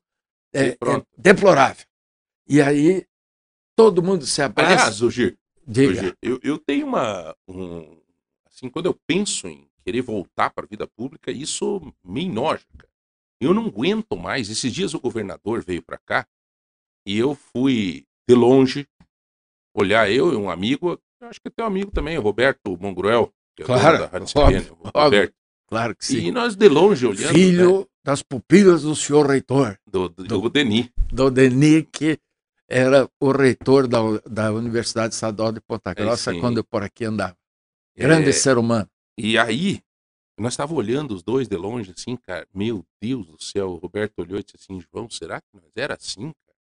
é, 0.54 0.70
é 0.70 0.78
deplorável. 1.18 1.86
E 2.48 2.62
aí 2.62 3.06
todo 3.76 4.02
mundo 4.02 4.26
se 4.26 4.42
abraça. 4.42 4.72
Aliás, 4.72 5.02
diga. 5.68 5.92
Hoje, 6.00 6.14
eu, 6.22 6.40
eu 6.42 6.58
tenho 6.58 6.88
uma. 6.88 7.36
Um, 7.48 8.00
assim, 8.48 8.70
quando 8.70 8.86
eu 8.86 8.98
penso 9.06 9.48
em 9.48 9.68
querer 9.84 10.02
voltar 10.02 10.50
para 10.52 10.66
a 10.66 10.68
vida 10.68 10.88
pública, 10.88 11.32
isso 11.32 11.94
me 12.04 12.26
enoja, 12.26 12.66
cara. 12.78 12.90
Eu 13.42 13.54
não 13.54 13.66
aguento 13.66 14.16
mais. 14.16 14.50
Esses 14.50 14.72
dias 14.72 14.94
o 14.94 15.00
governador 15.00 15.62
veio 15.64 15.82
para 15.82 15.98
cá 15.98 16.26
e 17.06 17.18
eu 17.18 17.36
fui 17.36 18.06
de 18.28 18.34
longe 18.36 18.88
olhar 19.76 20.10
eu 20.10 20.32
e 20.32 20.36
um 20.38 20.50
amigo, 20.50 21.00
acho 21.22 21.42
que 21.42 21.50
tem 21.50 21.64
um 21.66 21.68
amigo 21.68 21.92
também, 21.92 22.18
o 22.18 22.22
Roberto 22.22 22.78
Mongruel, 22.80 23.32
que 23.56 23.64
é 23.64 23.66
Claro, 23.66 24.00
da 24.00 24.08
Rádio 24.08 24.28
CBN, 24.28 24.70
Roberto. 24.96 25.36
Claro 25.68 25.96
que 25.96 26.04
E 26.06 26.22
sim. 26.22 26.32
nós 26.32 26.56
de 26.56 26.70
longe 26.70 27.06
olhando 27.06 27.34
Filho 27.34 27.90
das 28.04 28.22
pupilas 28.22 28.84
do 28.84 28.96
senhor 28.96 29.28
reitor, 29.28 29.70
né, 29.70 29.78
do, 29.88 30.10
do, 30.10 30.24
do 30.24 30.50
Deni. 30.50 30.92
do 31.12 31.32
Denis, 31.32 31.86
que 31.92 32.20
era 32.68 33.10
o 33.20 33.32
reitor 33.32 33.88
da, 33.88 34.00
da 34.30 34.52
Universidade 34.52 35.14
Estadual 35.14 35.52
de 35.52 35.60
Ponta 35.60 35.94
Grossa 35.94 36.32
sim. 36.32 36.40
quando 36.40 36.58
eu 36.58 36.64
por 36.64 36.84
aqui 36.84 37.06
andava. 37.06 37.36
Grande 37.98 38.30
É, 38.30 38.32
ser 38.32 38.58
humano. 38.58 38.88
E 39.18 39.38
aí, 39.38 39.82
nós 40.38 40.54
estávamos 40.54 40.78
olhando 40.78 41.16
os 41.16 41.24
dois 41.24 41.48
de 41.48 41.56
longe, 41.56 41.94
assim, 41.96 42.16
cara, 42.16 42.48
meu 42.54 42.86
Deus 43.02 43.26
do 43.26 43.42
céu, 43.42 43.72
o 43.72 43.78
Roberto 43.78 44.20
olhou 44.20 44.40
e 44.40 44.44
disse 44.44 44.58
assim, 44.60 44.80
João, 44.82 45.10
será 45.10 45.40
que 45.40 45.48
nós 45.54 45.72
era 45.76 45.96
assim, 45.96 46.32
cara? 46.46 46.58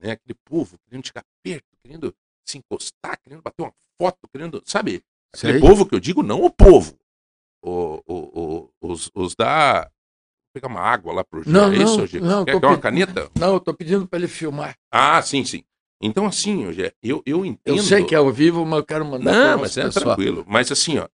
Né? 0.00 0.10
Aquele 0.12 0.36
povo 0.44 0.78
querendo 0.88 1.06
chegar 1.06 1.24
perto, 1.42 1.66
querendo 1.82 2.14
se 2.44 2.58
encostar, 2.58 3.18
querendo 3.22 3.42
bater 3.42 3.62
uma 3.62 3.72
foto, 3.96 4.28
querendo, 4.32 4.62
sabe? 4.64 5.02
Aquele 5.32 5.58
Sei. 5.58 5.60
povo 5.60 5.86
que 5.86 5.94
eu 5.94 6.00
digo, 6.00 6.22
não 6.22 6.42
o 6.42 6.50
povo. 6.50 6.98
O, 7.66 8.02
o, 8.06 8.68
o- 8.82 8.92
os, 8.92 9.10
os 9.14 9.34
da... 9.34 9.80
Vou 9.82 9.90
pegar 10.60 10.68
uma 10.68 10.80
água 10.80 11.12
lá 11.14 11.24
pro 11.24 11.42
Gil, 11.42 11.52
Não, 11.52 11.72
é 11.72 11.78
não, 11.78 11.82
isso, 11.84 12.06
Gil? 12.06 12.20
não, 12.20 12.44
Quer, 12.44 12.52
tô 12.52 12.60
quer 12.60 12.66
uma 12.66 12.76
pe- 12.76 12.82
caneta? 12.82 13.30
Não, 13.34 13.52
eu 13.52 13.56
estou 13.56 13.74
pedindo 13.74 14.06
para 14.06 14.18
ele 14.18 14.28
filmar. 14.28 14.76
Ah, 14.92 15.20
sim, 15.22 15.44
sim. 15.44 15.64
Então, 16.00 16.26
assim, 16.26 16.70
Gê, 16.72 16.92
eu, 17.02 17.22
eu 17.24 17.44
entendo... 17.44 17.78
Eu 17.78 17.82
sei 17.82 18.04
que 18.04 18.14
é 18.14 18.18
ao 18.18 18.30
vivo, 18.30 18.64
mas 18.66 18.78
eu 18.80 18.84
quero 18.84 19.04
mandar 19.04 19.32
Não, 19.32 19.58
mas 19.58 19.76
é 19.78 19.84
pessoal. 19.84 20.04
tranquilo. 20.04 20.44
Mas 20.46 20.70
assim, 20.70 20.98
ó, 20.98 21.08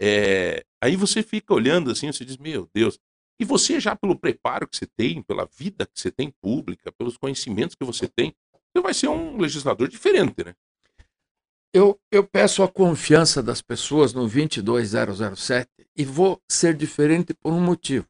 é, 0.00 0.64
aí 0.80 0.94
você 0.94 1.22
fica 1.22 1.52
olhando 1.52 1.90
assim, 1.90 2.06
você 2.12 2.24
diz, 2.24 2.36
meu 2.36 2.68
Deus. 2.72 2.98
E 3.40 3.44
você 3.44 3.80
já 3.80 3.94
pelo 3.96 4.16
preparo 4.18 4.66
que 4.68 4.76
você 4.76 4.86
tem, 4.96 5.20
pela 5.22 5.46
vida 5.58 5.84
que 5.86 6.00
você 6.00 6.10
tem 6.10 6.32
pública, 6.40 6.90
pelos 6.92 7.16
conhecimentos 7.18 7.74
que 7.74 7.84
você 7.84 8.06
tem, 8.08 8.32
você 8.74 8.80
vai 8.82 8.94
ser 8.94 9.08
um 9.08 9.36
legislador 9.38 9.88
diferente, 9.88 10.42
né? 10.44 10.54
Eu, 11.76 12.00
eu 12.10 12.26
peço 12.26 12.62
a 12.62 12.68
confiança 12.72 13.42
das 13.42 13.60
pessoas 13.60 14.14
no 14.14 14.26
22007 14.26 15.68
e 15.94 16.06
vou 16.06 16.40
ser 16.50 16.74
diferente 16.74 17.34
por 17.34 17.52
um 17.52 17.60
motivo. 17.60 18.08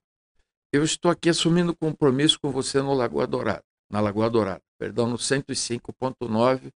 Eu 0.72 0.84
estou 0.84 1.10
aqui 1.10 1.30
assumindo 1.30 1.74
compromisso 1.74 2.38
com 2.38 2.52
você 2.52 2.80
no 2.80 2.94
Lagoa 2.94 3.26
Dourada, 3.26 3.64
na 3.90 3.98
Lagoa 3.98 4.30
Dourada, 4.30 4.62
perdão, 4.78 5.08
no 5.08 5.16
105.9 5.16 6.72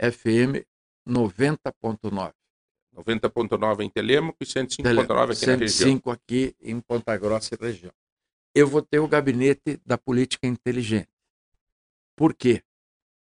FM 0.00 0.64
90.9. 1.06 2.32
90.9 2.96 3.80
em 3.82 3.90
Telemaco 3.90 4.38
e 4.40 4.46
105.9 4.46 5.32
aqui 5.32 5.46
na 5.46 5.56
região. 5.56 5.68
105 5.68 6.10
aqui 6.10 6.56
em 6.62 6.80
Ponta 6.80 7.18
Grossa 7.18 7.54
e 7.54 7.62
região. 7.62 7.92
Eu 8.54 8.66
vou 8.66 8.80
ter 8.80 8.98
o 8.98 9.06
gabinete 9.06 9.78
da 9.84 9.98
política 9.98 10.46
inteligente. 10.46 11.10
Por 12.16 12.32
quê? 12.32 12.62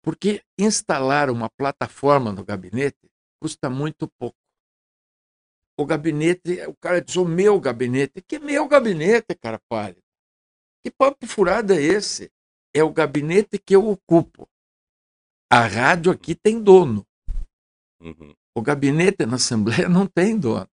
Porque 0.03 0.43
instalar 0.59 1.31
uma 1.31 1.49
plataforma 1.49 2.33
no 2.33 2.45
gabinete 2.45 3.11
custa 3.41 3.71
muito 3.71 4.09
pouco. 4.19 4.37
O 5.79 5.87
gabinete, 5.87 6.61
o 6.67 6.75
cara 6.75 7.01
diz, 7.01 7.17
o 7.17 7.25
meu 7.25 7.59
gabinete. 7.61 8.21
Que 8.21 8.38
meu 8.38 8.69
gabinete, 8.69 9.35
cara 9.35 9.61
pálido? 9.69 10.03
Que 10.83 10.91
papo 10.91 11.27
furado 11.27 11.73
é 11.73 11.81
esse? 11.81 12.31
É 12.75 12.83
o 12.83 12.93
gabinete 12.93 13.59
que 13.59 13.75
eu 13.75 13.88
ocupo. 13.88 14.49
A 15.51 15.67
rádio 15.67 16.11
aqui 16.11 16.35
tem 16.35 16.61
dono. 16.62 17.07
Uhum. 18.01 18.35
O 18.55 18.61
gabinete 18.62 19.25
na 19.25 19.37
Assembleia 19.37 19.88
não 19.88 20.07
tem 20.07 20.38
dono. 20.38 20.69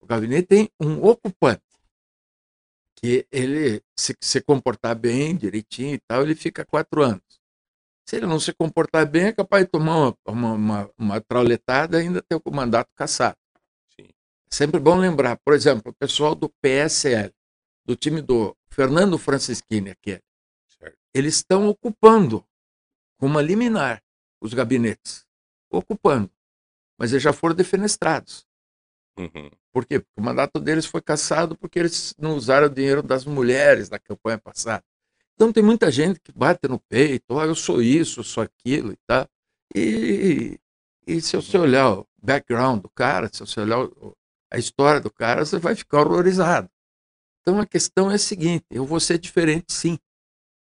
O 0.00 0.06
gabinete 0.06 0.48
tem 0.48 0.70
um 0.80 1.02
ocupante. 1.04 1.62
que 3.04 3.26
ele 3.30 3.82
se, 3.98 4.16
se 4.20 4.40
comportar 4.40 4.96
bem, 4.96 5.36
direitinho 5.36 5.94
e 5.94 6.00
tal, 6.00 6.22
ele 6.22 6.34
fica 6.34 6.64
quatro 6.64 7.02
anos. 7.02 7.23
Se 8.06 8.16
ele 8.16 8.26
não 8.26 8.38
se 8.38 8.52
comportar 8.52 9.06
bem, 9.06 9.26
é 9.26 9.32
capaz 9.32 9.64
de 9.64 9.70
tomar 9.70 9.96
uma, 9.96 10.16
uma, 10.26 10.52
uma, 10.52 10.90
uma 10.98 11.20
trauletada 11.20 11.98
e 11.98 12.02
ainda 12.02 12.20
ter 12.20 12.36
o 12.36 12.50
mandato 12.50 12.90
cassado. 12.94 13.36
Sim. 13.96 14.06
É 14.06 14.54
sempre 14.54 14.78
bom 14.78 14.96
lembrar, 14.96 15.38
por 15.44 15.54
exemplo, 15.54 15.90
o 15.90 15.94
pessoal 15.94 16.34
do 16.34 16.50
PSL, 16.60 17.32
do 17.84 17.96
time 17.96 18.20
do 18.20 18.56
Fernando 18.68 19.16
Francischini, 19.18 19.90
aqui, 19.90 20.20
eles 21.14 21.36
estão 21.36 21.68
ocupando, 21.68 22.44
com 23.18 23.26
uma 23.26 23.40
liminar, 23.40 24.02
os 24.40 24.52
gabinetes. 24.52 25.24
Ocupando. 25.70 26.30
Mas 26.98 27.12
eles 27.12 27.22
já 27.22 27.32
foram 27.32 27.54
defenestrados. 27.54 28.44
Uhum. 29.16 29.48
Por 29.72 29.86
quê? 29.86 30.00
Porque 30.00 30.20
o 30.20 30.22
mandato 30.22 30.60
deles 30.60 30.86
foi 30.86 31.00
cassado 31.00 31.56
porque 31.56 31.78
eles 31.78 32.14
não 32.18 32.36
usaram 32.36 32.66
o 32.66 32.70
dinheiro 32.70 33.02
das 33.02 33.24
mulheres 33.24 33.88
na 33.88 33.98
campanha 33.98 34.38
passada. 34.38 34.84
Então 35.34 35.52
tem 35.52 35.62
muita 35.62 35.90
gente 35.90 36.20
que 36.20 36.32
bate 36.32 36.68
no 36.68 36.78
peito, 36.78 37.24
oh, 37.28 37.42
eu 37.42 37.54
sou 37.54 37.82
isso, 37.82 38.20
eu 38.20 38.24
sou 38.24 38.42
aquilo 38.42 38.92
e 38.92 38.96
tal. 39.06 39.28
E, 39.74 40.58
e 41.06 41.20
se 41.20 41.36
você 41.36 41.58
olhar 41.58 41.98
o 41.98 42.06
background 42.22 42.82
do 42.82 42.88
cara, 42.88 43.28
se 43.32 43.40
você 43.40 43.60
olhar 43.60 43.88
a 44.50 44.58
história 44.58 45.00
do 45.00 45.10
cara, 45.10 45.44
você 45.44 45.58
vai 45.58 45.74
ficar 45.74 46.06
horrorizado. 46.06 46.70
Então 47.40 47.60
a 47.60 47.66
questão 47.66 48.10
é 48.10 48.14
a 48.14 48.18
seguinte: 48.18 48.64
eu 48.70 48.84
vou 48.84 49.00
ser 49.00 49.18
diferente 49.18 49.72
sim, 49.72 49.98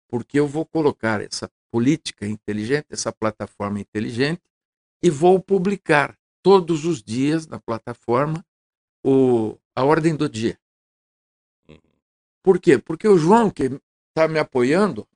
porque 0.09 0.39
eu 0.39 0.47
vou 0.47 0.65
colocar 0.65 1.21
essa 1.21 1.49
política 1.71 2.25
inteligente, 2.25 2.87
essa 2.89 3.11
plataforma 3.11 3.79
inteligente, 3.79 4.41
e 5.03 5.09
vou 5.09 5.39
publicar 5.39 6.17
todos 6.41 6.85
os 6.85 7.01
dias 7.01 7.47
na 7.47 7.59
plataforma 7.59 8.43
o, 9.03 9.57
a 9.75 9.83
ordem 9.83 10.15
do 10.15 10.27
dia. 10.27 10.59
Uhum. 11.69 11.79
Por 12.43 12.59
quê? 12.59 12.77
Porque 12.77 13.07
o 13.07 13.17
João, 13.17 13.49
que 13.49 13.79
está 14.13 14.27
me 14.27 14.37
apoiando, 14.39 15.07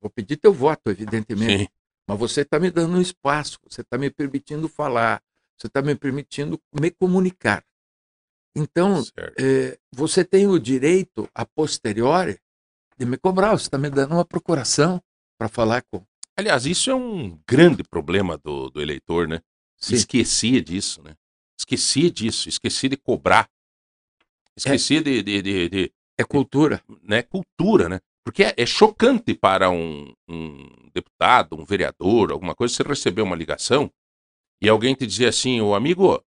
vou 0.00 0.10
pedir 0.10 0.36
teu 0.36 0.52
voto, 0.52 0.90
evidentemente, 0.90 1.64
Sim. 1.64 1.68
mas 2.06 2.18
você 2.18 2.42
está 2.42 2.58
me 2.60 2.70
dando 2.70 2.96
um 2.96 3.00
espaço, 3.00 3.58
você 3.68 3.80
está 3.80 3.98
me 3.98 4.10
permitindo 4.10 4.68
falar, 4.68 5.22
você 5.58 5.66
está 5.66 5.82
me 5.82 5.94
permitindo 5.94 6.60
me 6.72 6.90
comunicar. 6.90 7.64
Então, 8.56 9.02
é, 9.36 9.78
você 9.92 10.24
tem 10.24 10.46
o 10.46 10.60
direito, 10.60 11.28
a 11.34 11.44
posteriori, 11.44 12.38
de 12.96 13.04
me 13.04 13.16
cobrar. 13.16 13.50
Você 13.52 13.66
está 13.66 13.76
me 13.76 13.90
dando 13.90 14.12
uma 14.12 14.24
procuração 14.24 15.02
para 15.36 15.48
falar 15.48 15.82
com. 15.82 16.04
Aliás, 16.36 16.64
isso 16.64 16.90
é 16.90 16.94
um 16.94 17.40
grande 17.48 17.82
problema 17.82 18.38
do, 18.38 18.70
do 18.70 18.80
eleitor, 18.80 19.26
né? 19.26 19.40
Sim. 19.76 19.96
Esquecia 19.96 20.62
disso, 20.62 21.02
né? 21.02 21.16
Esquecia 21.58 22.10
disso, 22.10 22.48
esquecia 22.48 22.88
de 22.88 22.96
cobrar. 22.96 23.48
Esquecia 24.56 25.00
é. 25.00 25.02
de, 25.02 25.22
de, 25.22 25.42
de, 25.42 25.68
de, 25.68 25.92
É 26.18 26.24
cultura. 26.24 26.82
Né? 27.02 27.22
Cultura, 27.22 27.88
né? 27.88 28.00
Porque 28.24 28.42
é, 28.42 28.54
é 28.56 28.66
chocante 28.66 29.34
para 29.34 29.70
um, 29.70 30.14
um, 30.28 30.68
deputado, 30.94 31.56
um 31.60 31.64
vereador, 31.64 32.32
alguma 32.32 32.54
coisa, 32.54 32.74
você 32.74 32.82
receber 32.82 33.22
uma 33.22 33.36
ligação 33.36 33.90
e 34.62 34.68
alguém 34.68 34.94
te 34.94 35.06
dizer 35.06 35.26
assim, 35.26 35.60
ô 35.60 35.74
amigo, 35.74 36.22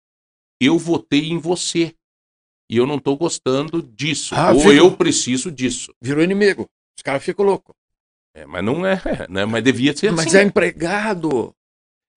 eu 0.60 0.76
votei 0.76 1.28
em 1.28 1.38
você 1.38 1.94
e 2.68 2.76
eu 2.76 2.86
não 2.86 2.96
estou 2.96 3.16
gostando 3.16 3.80
disso. 3.80 4.34
Ah, 4.34 4.52
ou 4.52 4.60
fico... 4.60 4.72
eu 4.72 4.96
preciso 4.96 5.52
disso. 5.52 5.94
Virou 6.00 6.24
inimigo. 6.24 6.68
Os 6.96 7.02
caras 7.02 7.22
ficam 7.22 7.44
loucos. 7.44 7.74
É, 8.34 8.44
mas 8.44 8.64
não 8.64 8.84
é, 8.84 9.00
né? 9.30 9.44
Mas 9.44 9.62
devia 9.62 9.96
ser 9.96 10.10
mas 10.10 10.20
assim. 10.20 10.30
Mas 10.30 10.34
é 10.34 10.42
empregado. 10.42 11.54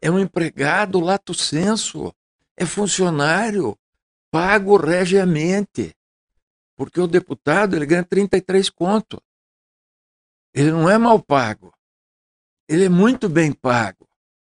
É 0.01 0.09
um 0.09 0.17
empregado 0.17 0.99
lato 0.99 1.33
senso. 1.33 2.13
É 2.55 2.65
funcionário. 2.65 3.77
Pago 4.31 4.77
regiamente. 4.77 5.93
Porque 6.77 7.01
o 7.01 7.07
deputado 7.07 7.75
ele 7.75 7.85
ganha 7.85 8.03
33 8.03 8.69
conto. 8.69 9.21
Ele 10.53 10.71
não 10.71 10.89
é 10.89 10.97
mal 10.97 11.19
pago. 11.19 11.73
Ele 12.69 12.85
é 12.85 12.89
muito 12.89 13.27
bem 13.27 13.51
pago. 13.51 14.07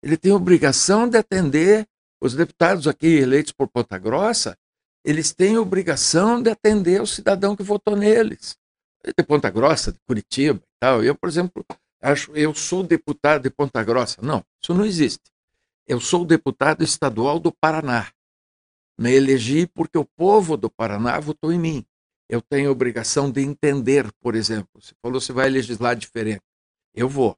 Ele 0.02 0.16
tem 0.16 0.32
obrigação 0.32 1.08
de 1.08 1.18
atender 1.18 1.86
os 2.20 2.34
deputados 2.34 2.88
aqui 2.88 3.06
eleitos 3.06 3.52
por 3.52 3.68
Ponta 3.68 3.98
Grossa 3.98 4.56
eles 5.04 5.32
têm 5.32 5.58
obrigação 5.58 6.40
de 6.40 6.50
atender 6.50 7.00
o 7.00 7.06
cidadão 7.06 7.56
que 7.56 7.62
votou 7.62 7.96
neles. 7.96 8.56
De 9.04 9.24
Ponta 9.24 9.50
Grossa, 9.50 9.92
de 9.92 9.98
Curitiba 10.06 10.60
e 10.60 10.78
tal. 10.78 11.02
Eu, 11.02 11.14
por 11.14 11.28
exemplo, 11.28 11.64
acho 12.00 12.30
eu 12.36 12.54
sou 12.54 12.84
deputado 12.84 13.42
de 13.42 13.50
Ponta 13.50 13.82
Grossa. 13.82 14.22
Não, 14.22 14.44
isso 14.62 14.72
não 14.72 14.84
existe. 14.84 15.32
Eu 15.86 16.00
sou 16.00 16.24
deputado 16.24 16.84
estadual 16.84 17.40
do 17.40 17.50
Paraná. 17.50 18.12
Me 18.96 19.12
elegi 19.12 19.66
porque 19.66 19.98
o 19.98 20.04
povo 20.04 20.56
do 20.56 20.70
Paraná 20.70 21.18
votou 21.18 21.52
em 21.52 21.58
mim. 21.58 21.84
Eu 22.32 22.40
tenho 22.40 22.70
obrigação 22.70 23.30
de 23.30 23.42
entender, 23.42 24.10
por 24.20 24.34
exemplo. 24.34 24.80
Você 24.80 24.94
falou 25.02 25.20
que 25.20 25.26
você 25.26 25.32
vai 25.32 25.50
legislar 25.50 25.94
diferente. 25.94 26.42
Eu 26.94 27.08
vou. 27.08 27.36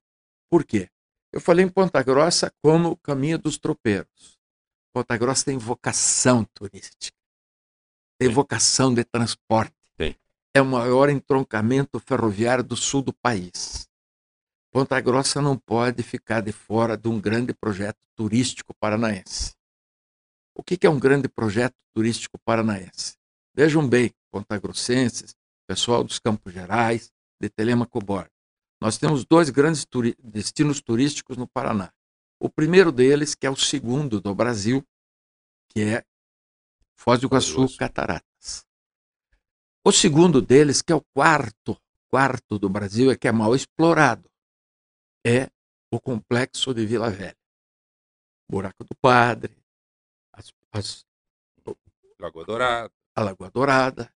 Por 0.48 0.64
quê? 0.64 0.88
Eu 1.32 1.40
falei 1.40 1.64
em 1.64 1.68
Ponta 1.68 2.00
Grossa 2.02 2.52
como 2.62 2.90
o 2.90 2.96
caminho 2.96 3.38
dos 3.38 3.58
tropeiros. 3.58 4.38
Ponta 4.92 5.16
Grossa 5.16 5.46
tem 5.46 5.58
vocação 5.58 6.44
turística 6.54 7.24
tem 8.18 8.28
vocação 8.28 8.94
de 8.94 9.04
transporte. 9.04 9.74
Sim. 10.00 10.14
É 10.54 10.62
o 10.62 10.66
maior 10.66 11.10
entroncamento 11.10 11.98
ferroviário 11.98 12.62
do 12.62 12.76
sul 12.76 13.02
do 13.02 13.12
país. 13.12 13.88
Ponta 14.70 15.00
Grossa 15.00 15.40
não 15.40 15.56
pode 15.56 16.02
ficar 16.02 16.40
de 16.40 16.52
fora 16.52 16.96
de 16.96 17.08
um 17.08 17.20
grande 17.20 17.52
projeto 17.52 17.98
turístico 18.14 18.74
paranaense. 18.74 19.52
O 20.54 20.62
que 20.62 20.86
é 20.86 20.90
um 20.90 20.98
grande 20.98 21.28
projeto 21.28 21.74
turístico 21.92 22.38
paranaense? 22.44 23.16
Vejam 23.56 23.88
bem, 23.88 24.12
Ponta 24.32 24.58
Grossenses, 24.58 25.36
pessoal 25.64 26.02
dos 26.02 26.18
Campos 26.18 26.52
Gerais, 26.52 27.12
de 27.40 27.48
Telemaco 27.48 28.00
Borda. 28.00 28.28
Nós 28.80 28.98
temos 28.98 29.24
dois 29.24 29.48
grandes 29.48 29.84
turi 29.84 30.16
destinos 30.18 30.82
turísticos 30.82 31.36
no 31.36 31.46
Paraná. 31.46 31.92
O 32.40 32.50
primeiro 32.50 32.90
deles, 32.90 33.32
que 33.32 33.46
é 33.46 33.50
o 33.50 33.54
segundo 33.54 34.20
do 34.20 34.34
Brasil, 34.34 34.84
que 35.68 35.82
é 35.82 36.04
Foz 36.96 37.20
do 37.20 37.26
Iguaçu, 37.26 37.76
Cataratas. 37.78 38.66
O 39.84 39.92
segundo 39.92 40.42
deles, 40.42 40.82
que 40.82 40.92
é 40.92 40.96
o 40.96 41.04
quarto, 41.14 41.80
quarto 42.08 42.58
do 42.58 42.68
Brasil, 42.68 43.08
é 43.12 43.16
que 43.16 43.28
é 43.28 43.32
mal 43.32 43.54
explorado, 43.54 44.28
é 45.24 45.48
o 45.92 46.00
complexo 46.00 46.74
de 46.74 46.84
Vila 46.84 47.08
Velha. 47.08 47.36
Buraco 48.50 48.82
do 48.82 48.96
Padre, 48.96 49.56
as, 50.32 50.52
as, 50.72 51.06
Lagoa 52.18 52.44
Dourada. 52.44 53.03
A 53.14 53.22
Lagoa 53.22 53.50
Dourada 53.50 54.10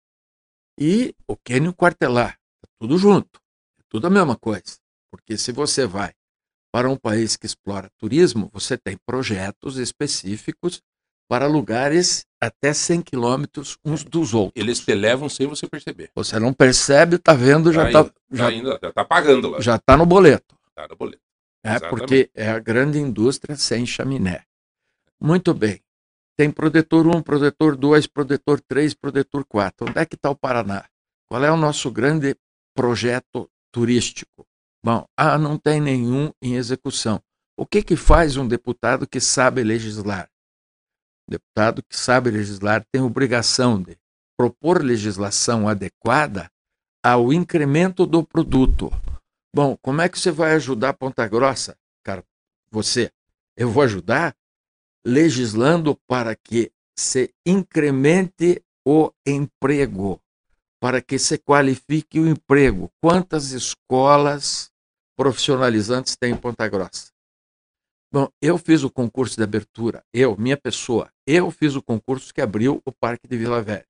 e 0.78 1.14
o 1.26 1.36
Quênio 1.36 1.74
Quartelar. 1.74 2.38
É 2.62 2.68
tudo 2.78 2.98
junto, 2.98 3.40
é 3.78 3.82
tudo 3.88 4.06
a 4.06 4.10
mesma 4.10 4.36
coisa. 4.36 4.78
Porque 5.10 5.36
se 5.36 5.52
você 5.52 5.86
vai 5.86 6.12
para 6.72 6.90
um 6.90 6.96
país 6.96 7.36
que 7.36 7.46
explora 7.46 7.88
turismo, 7.98 8.50
você 8.52 8.76
tem 8.76 8.96
projetos 9.06 9.76
específicos 9.76 10.82
para 11.28 11.46
lugares 11.46 12.26
até 12.40 12.72
100 12.72 13.02
quilômetros 13.02 13.78
uns 13.84 14.04
dos 14.04 14.34
outros. 14.34 14.60
Eles 14.60 14.80
te 14.80 14.94
levam 14.94 15.28
sem 15.28 15.46
você 15.46 15.68
perceber. 15.68 16.10
Você 16.14 16.38
não 16.38 16.52
percebe, 16.52 17.16
está 17.16 17.32
vendo, 17.32 17.72
já 17.72 17.86
está. 17.86 18.04
Tá, 18.04 18.12
já 18.30 18.50
está 18.50 18.78
tá, 18.78 18.92
tá 18.92 19.04
pagando 19.04 19.50
lá. 19.50 19.60
Já 19.60 19.76
está 19.76 19.96
no 19.96 20.04
boleto. 20.04 20.56
Está 20.68 20.88
no 20.88 20.96
boleto. 20.96 21.22
É 21.64 21.70
Exatamente. 21.70 21.98
porque 21.98 22.30
é 22.34 22.48
a 22.50 22.58
grande 22.58 22.98
indústria 22.98 23.56
sem 23.56 23.86
chaminé. 23.86 24.42
Muito 25.20 25.54
bem. 25.54 25.80
Tem 26.36 26.50
protetor 26.50 27.06
1, 27.06 27.22
protetor 27.22 27.76
2, 27.76 28.06
protetor 28.08 28.60
3, 28.60 28.94
protetor 28.94 29.44
4. 29.44 29.88
Onde 29.88 29.98
é 29.98 30.06
que 30.06 30.16
está 30.16 30.30
o 30.30 30.36
Paraná? 30.36 30.84
Qual 31.28 31.42
é 31.44 31.50
o 31.50 31.56
nosso 31.56 31.90
grande 31.90 32.36
projeto 32.74 33.48
turístico? 33.72 34.46
Bom, 34.84 35.06
ah, 35.16 35.38
não 35.38 35.56
tem 35.56 35.80
nenhum 35.80 36.32
em 36.42 36.56
execução. 36.56 37.22
O 37.56 37.64
que, 37.64 37.82
que 37.82 37.96
faz 37.96 38.36
um 38.36 38.46
deputado 38.46 39.06
que 39.06 39.20
sabe 39.20 39.62
legislar? 39.62 40.28
deputado 41.28 41.82
que 41.82 41.96
sabe 41.96 42.30
legislar 42.30 42.84
tem 42.92 43.00
obrigação 43.00 43.80
de 43.82 43.96
propor 44.36 44.82
legislação 44.82 45.68
adequada 45.68 46.50
ao 47.02 47.32
incremento 47.32 48.06
do 48.06 48.24
produto. 48.24 48.90
Bom, 49.54 49.76
como 49.80 50.02
é 50.02 50.08
que 50.08 50.18
você 50.18 50.30
vai 50.30 50.54
ajudar 50.54 50.94
Ponta 50.94 51.26
Grossa? 51.28 51.76
Cara, 52.02 52.24
você, 52.70 53.10
eu 53.56 53.70
vou 53.70 53.82
ajudar 53.82 54.34
legislando 55.04 55.96
para 56.08 56.34
que 56.34 56.72
se 56.96 57.34
incremente 57.44 58.62
o 58.86 59.10
emprego, 59.26 60.20
para 60.80 61.02
que 61.02 61.18
se 61.18 61.38
qualifique 61.38 62.20
o 62.20 62.28
emprego. 62.28 62.90
Quantas 63.02 63.50
escolas 63.52 64.70
profissionalizantes 65.16 66.16
tem 66.16 66.32
em 66.32 66.36
Ponta 66.36 66.68
Grossa? 66.68 67.12
Bom, 68.12 68.28
eu 68.40 68.56
fiz 68.56 68.84
o 68.84 68.90
concurso 68.90 69.36
de 69.36 69.42
abertura, 69.42 70.04
eu, 70.12 70.36
minha 70.36 70.56
pessoa, 70.56 71.10
eu 71.26 71.50
fiz 71.50 71.74
o 71.74 71.82
concurso 71.82 72.32
que 72.32 72.40
abriu 72.40 72.80
o 72.84 72.92
Parque 72.92 73.26
de 73.26 73.36
Vila 73.36 73.60
Velha. 73.60 73.86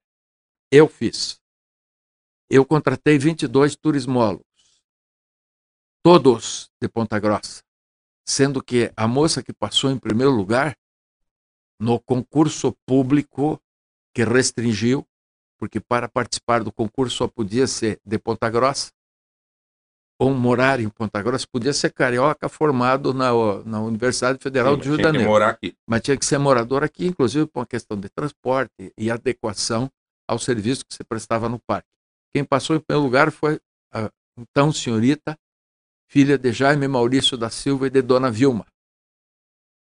Eu 0.73 0.89
fiz. 0.89 1.39
Eu 2.49 2.65
contratei 2.65 3.19
22 3.19 3.77
turismólogos, 3.77 4.47
todos 6.03 6.71
de 6.81 6.89
Ponta 6.89 7.19
Grossa, 7.19 7.63
sendo 8.27 8.63
que 8.63 8.91
a 8.97 9.07
moça 9.07 9.43
que 9.43 9.53
passou 9.53 9.91
em 9.91 9.99
primeiro 9.99 10.33
lugar 10.33 10.75
no 11.85 12.01
concurso 12.01 12.75
público 12.87 13.61
que 14.15 14.25
restringiu, 14.25 15.07
porque 15.59 15.79
para 15.79 16.09
participar 16.09 16.65
do 16.65 16.73
concurso 16.73 17.17
só 17.17 17.29
podia 17.29 17.67
ser 17.67 18.01
de 18.05 18.19
Ponta 18.19 18.49
Grossa 18.49 18.91
ou 20.19 20.33
morar 20.33 20.81
em 20.81 20.89
Ponta 20.89 21.21
Grossa, 21.21 21.47
podia 21.51 21.73
ser 21.75 21.93
carioca 21.93 22.49
formado 22.49 23.13
na, 23.13 23.31
na 23.67 23.83
Universidade 23.83 24.39
Federal 24.41 24.77
Sim, 24.77 24.81
de 24.81 24.89
Rio 24.89 24.97
de 24.97 25.03
Janeiro. 25.03 25.29
Mas 25.87 26.01
tinha 26.01 26.17
que 26.17 26.25
ser 26.25 26.39
morador 26.39 26.83
aqui, 26.83 27.07
inclusive 27.07 27.47
por 27.47 27.61
uma 27.61 27.67
questão 27.67 27.99
de 27.99 28.09
transporte 28.09 28.93
e 28.97 29.11
adequação 29.11 29.91
ao 30.27 30.39
serviço 30.39 30.87
que 30.87 30.95
se 30.95 31.05
prestava 31.05 31.49
no 31.49 31.59
parque. 31.59 31.89
Quem 32.33 32.45
passou 32.45 32.77
em 32.77 32.81
primeiro 32.81 33.05
lugar 33.05 33.31
foi 33.31 33.61
a 33.93 34.11
então 34.39 34.73
senhorita, 34.73 35.37
filha 36.09 36.39
de 36.39 36.51
Jaime 36.51 36.89
Maurício 36.89 37.37
da 37.37 37.51
Silva 37.51 37.89
e 37.89 37.91
de 37.91 38.01
Dona 38.01 38.31
Vilma. 38.31 38.65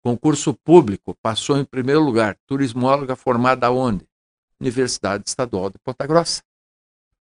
Concurso 0.04 0.54
público, 0.54 1.16
passou 1.22 1.58
em 1.58 1.66
primeiro 1.66 2.02
lugar, 2.02 2.38
turismóloga 2.48 3.16
formada 3.16 3.70
onde? 3.72 4.08
Universidade 4.60 5.24
Estadual 5.28 5.70
de 5.70 5.78
Ponta 5.80 6.08
Grossa. 6.08 6.42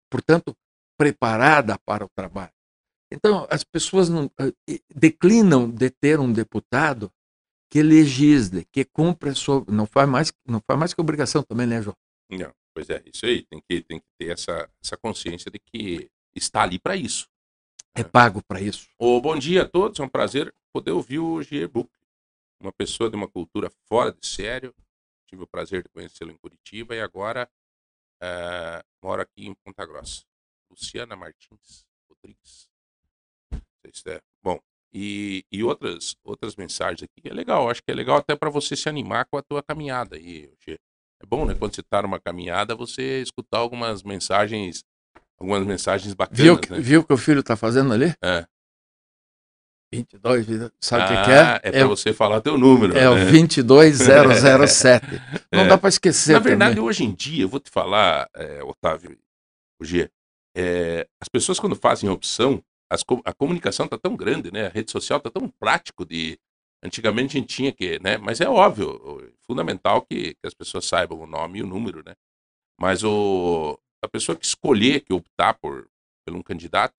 Portanto, 0.09 0.55
preparada 0.97 1.77
para 1.85 2.05
o 2.05 2.09
trabalho. 2.09 2.51
Então, 3.11 3.47
as 3.49 3.63
pessoas 3.63 4.09
não, 4.09 4.29
eh, 4.39 4.79
declinam 4.93 5.69
de 5.69 5.89
ter 5.89 6.19
um 6.19 6.31
deputado 6.31 7.11
que 7.69 7.81
legisle, 7.81 8.65
que 8.71 8.83
cumpra 8.85 9.33
sua. 9.33 9.63
Não 9.67 9.85
faz 9.85 10.09
mais, 10.09 10.33
não 10.45 10.61
faz 10.65 10.79
mais 10.79 10.93
que 10.93 11.01
obrigação 11.01 11.43
também, 11.43 11.67
né, 11.67 11.81
João? 11.81 11.95
Não, 12.29 12.51
pois 12.73 12.89
é, 12.89 13.01
isso 13.05 13.25
aí. 13.25 13.43
Tem 13.43 13.61
que, 13.67 13.81
tem 13.81 13.99
que 13.99 14.05
ter 14.17 14.31
essa, 14.31 14.69
essa 14.83 14.97
consciência 14.97 15.51
de 15.51 15.59
que 15.59 16.09
está 16.35 16.63
ali 16.63 16.79
para 16.79 16.95
isso. 16.95 17.27
É 17.95 18.03
pago 18.03 18.41
para 18.47 18.61
isso. 18.61 18.87
Ô, 18.97 19.19
bom 19.19 19.37
dia 19.37 19.63
a 19.63 19.67
todos, 19.67 19.99
é 19.99 20.03
um 20.03 20.09
prazer 20.09 20.53
poder 20.71 20.91
ouvir 20.91 21.19
o 21.19 21.41
G-Book. 21.41 21.89
Uma 22.61 22.73
pessoa 22.73 23.09
de 23.09 23.15
uma 23.15 23.27
cultura 23.27 23.71
fora 23.87 24.11
de 24.11 24.25
sério. 24.25 24.73
Tive 25.27 25.43
o 25.43 25.47
prazer 25.47 25.83
de 25.83 25.89
conhecê-lo 25.89 26.31
em 26.31 26.37
Curitiba 26.37 26.95
e 26.95 27.01
agora 27.01 27.49
uh, 28.21 28.83
moro 29.03 29.21
aqui 29.21 29.47
em 29.47 29.53
Ponta 29.53 29.85
Grossa. 29.85 30.23
Luciana 30.69 31.15
Martins 31.15 31.85
Rodrigues. 32.09 32.67
Se 33.93 34.09
é. 34.09 34.21
Bom, 34.43 34.59
e, 34.93 35.45
e 35.51 35.63
outras, 35.63 36.15
outras 36.23 36.55
mensagens 36.55 37.03
aqui. 37.03 37.27
É 37.27 37.33
legal, 37.33 37.69
acho 37.69 37.81
que 37.81 37.91
é 37.91 37.95
legal 37.95 38.17
até 38.17 38.35
para 38.35 38.49
você 38.49 38.75
se 38.75 38.89
animar 38.89 39.25
com 39.25 39.37
a 39.37 39.41
tua 39.41 39.63
caminhada 39.63 40.15
aí, 40.15 40.51
G. 40.59 40.79
É 41.21 41.25
bom, 41.25 41.45
né? 41.45 41.55
Quando 41.55 41.75
você 41.75 41.81
está 41.81 42.01
numa 42.01 42.19
caminhada, 42.19 42.75
você 42.75 43.21
escutar 43.21 43.57
algumas 43.57 44.03
mensagens, 44.03 44.83
algumas 45.37 45.65
mensagens 45.65 46.13
bacanas, 46.13 46.41
Viu, 46.41 46.55
né? 46.69 46.79
viu 46.79 47.01
o 47.01 47.03
que 47.03 47.13
o 47.13 47.17
filho 47.17 47.41
está 47.41 47.55
fazendo 47.55 47.93
ali? 47.93 48.13
É. 48.23 48.47
22, 49.91 50.45
sabe 50.79 51.03
o 51.03 51.07
que, 51.07 51.13
Ah, 51.13 51.23
que 51.25 51.31
é? 51.31 51.69
É 51.69 51.71
para 51.71 51.79
É, 51.81 51.85
você 51.85 52.13
falar 52.13 52.41
teu 52.41 52.57
número. 52.57 52.95
é 52.97 53.09
o 53.09 53.15
né? 53.15 53.25
22007. 53.31 55.05
Não 55.51 55.61
É. 55.61 55.67
dá 55.67 55.77
para 55.77 55.89
esquecer. 55.89 56.33
Na 56.33 56.39
verdade, 56.39 56.75
também. 56.75 56.87
hoje 56.87 57.03
em 57.03 57.13
dia, 57.13 57.43
eu 57.43 57.49
vou 57.49 57.59
te 57.59 57.69
falar, 57.71 58.29
é, 58.35 58.63
Otávio, 58.63 59.17
o 59.81 59.85
G, 59.85 60.09
é, 60.55 61.07
as 61.21 61.27
pessoas 61.27 61.59
quando 61.59 61.75
fazem 61.75 62.09
opção, 62.09 62.61
as 62.91 63.03
a 63.25 63.33
comunicação 63.33 63.87
tá 63.87 63.97
tão 63.97 64.15
grande, 64.15 64.51
né? 64.51 64.67
A 64.67 64.69
rede 64.69 64.91
social 64.91 65.19
tá 65.19 65.29
tão 65.31 65.47
prático 65.59 66.05
de 66.05 66.37
antigamente 66.83 67.37
a 67.37 67.39
gente 67.39 67.53
tinha 67.55 67.71
que, 67.71 67.99
né? 67.99 68.17
Mas 68.17 68.41
é 68.41 68.47
óbvio, 68.49 68.89
o- 68.89 69.31
fundamental 69.45 70.01
que, 70.03 70.33
que 70.35 70.45
as 70.47 70.53
pessoas 70.53 70.85
saibam 70.85 71.19
o 71.19 71.27
nome 71.27 71.59
e 71.59 71.63
o 71.63 71.67
número, 71.67 72.03
né? 72.05 72.13
Mas 72.79 73.03
o 73.03 73.77
a 74.03 74.07
pessoa 74.07 74.35
que 74.35 74.45
escolher, 74.45 75.01
que 75.01 75.13
optar 75.13 75.55
por 75.55 75.87
por 76.25 76.35
um 76.35 76.41
candidato, 76.43 76.93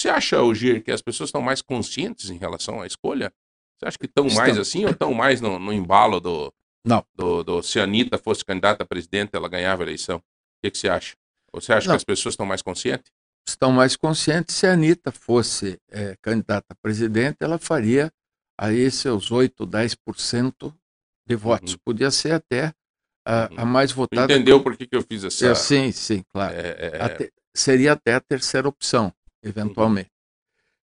você 0.00 0.08
acha, 0.08 0.42
o 0.42 0.54
Gir, 0.54 0.82
que 0.82 0.90
as 0.90 1.02
pessoas 1.02 1.28
estão 1.28 1.42
mais 1.42 1.60
conscientes 1.62 2.30
em 2.30 2.36
relação 2.36 2.80
à 2.80 2.86
escolha? 2.86 3.32
Você 3.78 3.86
acha 3.86 3.98
que 3.98 4.06
estão 4.06 4.28
mais 4.30 4.58
assim 4.58 4.84
ou 4.84 4.90
estão 4.90 5.14
mais 5.14 5.40
no, 5.40 5.58
no 5.58 5.72
embalo 5.72 6.20
do, 6.20 6.52
Não. 6.84 7.04
do, 7.14 7.42
do 7.42 7.62
se 7.62 7.80
a 7.80 7.84
Anitta 7.84 8.18
fosse 8.18 8.44
candidata 8.44 8.82
a 8.82 8.86
presidente, 8.86 9.30
ela 9.34 9.48
ganhava 9.48 9.82
a 9.82 9.86
eleição? 9.86 10.18
O 10.18 10.22
que, 10.62 10.70
que 10.70 10.78
você 10.78 10.88
acha? 10.88 11.16
Você 11.52 11.72
acha 11.72 11.88
Não. 11.88 11.94
que 11.94 11.96
as 11.96 12.04
pessoas 12.04 12.34
estão 12.34 12.46
mais 12.46 12.62
conscientes? 12.62 13.10
Estão 13.48 13.72
mais 13.72 13.96
conscientes. 13.96 14.54
Se 14.54 14.66
a 14.66 14.72
Anitta 14.72 15.10
fosse 15.10 15.78
eh, 15.90 16.16
candidata 16.20 16.66
a 16.70 16.74
presidente, 16.74 17.38
ela 17.40 17.58
faria 17.58 18.12
aí 18.58 18.90
seus 18.90 19.30
8, 19.32 19.66
10% 19.66 20.74
de 21.26 21.36
votos. 21.36 21.72
Uhum. 21.72 21.78
Podia 21.84 22.10
ser 22.10 22.32
até 22.32 22.74
a, 23.26 23.46
a 23.46 23.64
Uhum. 23.64 23.66
mais 23.66 23.92
votada. 23.92 24.32
Entendeu 24.32 24.62
por 24.62 24.76
que, 24.76 24.86
que 24.86 24.94
eu 24.94 25.02
fiz 25.02 25.24
essa. 25.24 25.48
É, 25.48 25.54
sim, 25.54 25.90
sim, 25.90 26.22
claro. 26.30 26.54
é, 26.54 26.68
é, 26.68 27.24
é, 27.24 27.30
seria 27.54 27.92
até 27.92 28.14
a 28.14 28.20
terceira 28.20 28.68
opção, 28.68 29.12
eventualmente. 29.42 30.10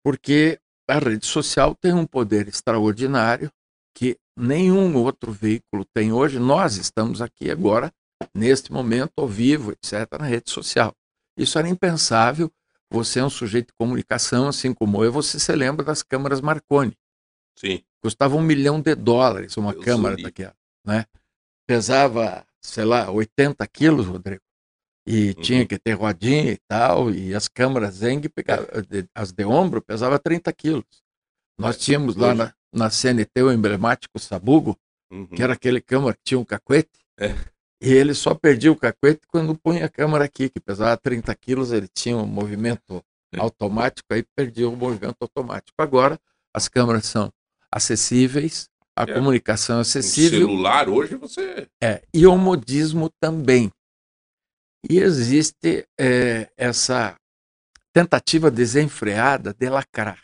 Porque 0.04 0.60
a 0.88 1.00
rede 1.00 1.26
social 1.26 1.76
tem 1.76 1.94
um 1.94 2.06
poder 2.06 2.48
extraordinário 2.48 3.52
que 3.96 4.18
nenhum 4.36 4.96
outro 4.98 5.32
veículo 5.32 5.86
tem 5.94 6.12
hoje. 6.12 6.40
Nós 6.40 6.78
estamos 6.78 7.22
aqui 7.22 7.50
agora, 7.50 7.92
neste 8.34 8.72
momento, 8.72 9.14
ao 9.18 9.28
vivo, 9.28 9.72
etc., 9.72 10.08
na 10.20 10.26
rede 10.26 10.50
social. 10.50 10.94
Isso 11.38 11.58
era 11.58 11.70
impensável. 11.70 12.52
Você 12.92 13.20
é 13.20 13.24
um 13.24 13.30
sujeito 13.30 13.68
de 13.68 13.74
comunicação, 13.74 14.48
assim 14.48 14.74
como 14.74 15.04
eu, 15.04 15.12
você 15.12 15.40
se 15.40 15.52
lembra 15.56 15.86
das 15.86 16.04
câmaras 16.04 16.42
Marconi. 16.42 16.96
sim. 17.56 17.82
Custava 18.02 18.36
um 18.36 18.42
milhão 18.42 18.82
de 18.82 18.94
dólares 18.96 19.56
uma 19.56 19.72
Deus 19.72 19.86
câmara 19.86 20.18
daquela, 20.18 20.56
né? 20.86 21.06
Pesava, 21.66 22.46
sei 22.62 22.84
lá, 22.84 23.10
80 23.10 23.66
quilos, 23.68 24.06
Rodrigo. 24.06 24.44
E 25.06 25.30
Uhum. 25.30 25.34
tinha 25.42 25.66
que 25.66 25.78
ter 25.78 25.94
rodinha 25.94 26.52
e 26.52 26.58
tal, 26.68 27.12
e 27.12 27.36
as 27.36 27.48
câmaras 27.50 27.96
Zeng, 27.96 28.22
pegava, 28.30 28.66
de- 28.82 29.06
as 29.14 29.32
de 29.34 29.44
ombro, 29.46 29.82
pesava 29.82 30.18
30 30.18 30.52
quilos. 30.54 30.86
Nós 31.60 31.76
É, 31.76 31.80
tínhamos 31.80 32.16
lá 32.16 32.34
na, 32.34 32.54
na 32.74 32.90
CNT 32.90 33.42
o 33.44 33.52
emblemático 33.52 34.18
Sabugo, 34.18 34.78
Uhum. 35.12 35.28
que 35.28 35.44
era 35.44 35.54
aquele 35.54 35.82
câmara 35.82 36.14
que 36.16 36.22
tinha 36.24 36.40
um 36.40 36.46
cacuete, 36.46 36.90
É. 37.20 37.36
e 37.82 37.92
ele 37.92 38.14
só 38.14 38.34
perdia 38.34 38.72
o 38.72 38.76
cacuete 38.78 39.22
quando 39.28 39.54
punha 39.56 39.86
a 39.86 39.90
câmara 39.90 40.24
aqui, 40.24 40.50
que 40.50 40.60
pesava 40.60 40.96
30 40.98 41.36
quilos, 41.36 41.72
ele 41.74 41.88
tinha 41.94 42.16
um 42.16 42.26
movimento 42.26 43.04
É. 43.34 43.40
automático, 43.42 44.08
aí 44.14 44.24
perdia 44.36 44.70
o 44.70 44.76
movimento 44.76 45.18
automático. 45.22 45.76
Agora, 45.80 46.18
as 46.56 46.68
câmaras 46.70 47.06
são 47.06 47.30
acessíveis, 47.70 48.70
a 48.96 49.04
É. 49.04 49.14
comunicação 49.14 49.80
é 49.80 49.82
acessível, 49.82 50.40
celular 50.48 50.88
hoje 50.88 51.16
você. 51.16 51.68
é, 51.84 52.02
e 52.14 52.26
o 52.26 52.38
modismo 52.38 53.10
também. 53.20 53.70
E 54.90 55.00
existe 55.00 55.88
é, 56.00 56.52
essa 56.58 57.16
tentativa 57.94 58.52
desenfreada 58.52 59.54
de 59.54 59.70
lacrar. 59.70 60.22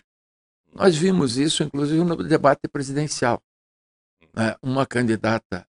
Nós 0.74 0.96
vimos 0.96 1.38
isso, 1.38 1.64
inclusive, 1.64 2.04
no 2.04 2.16
debate 2.16 2.68
presidencial. 2.68 3.42
né? 4.34 4.56
Uma 4.62 4.86
candidata, 4.86 5.66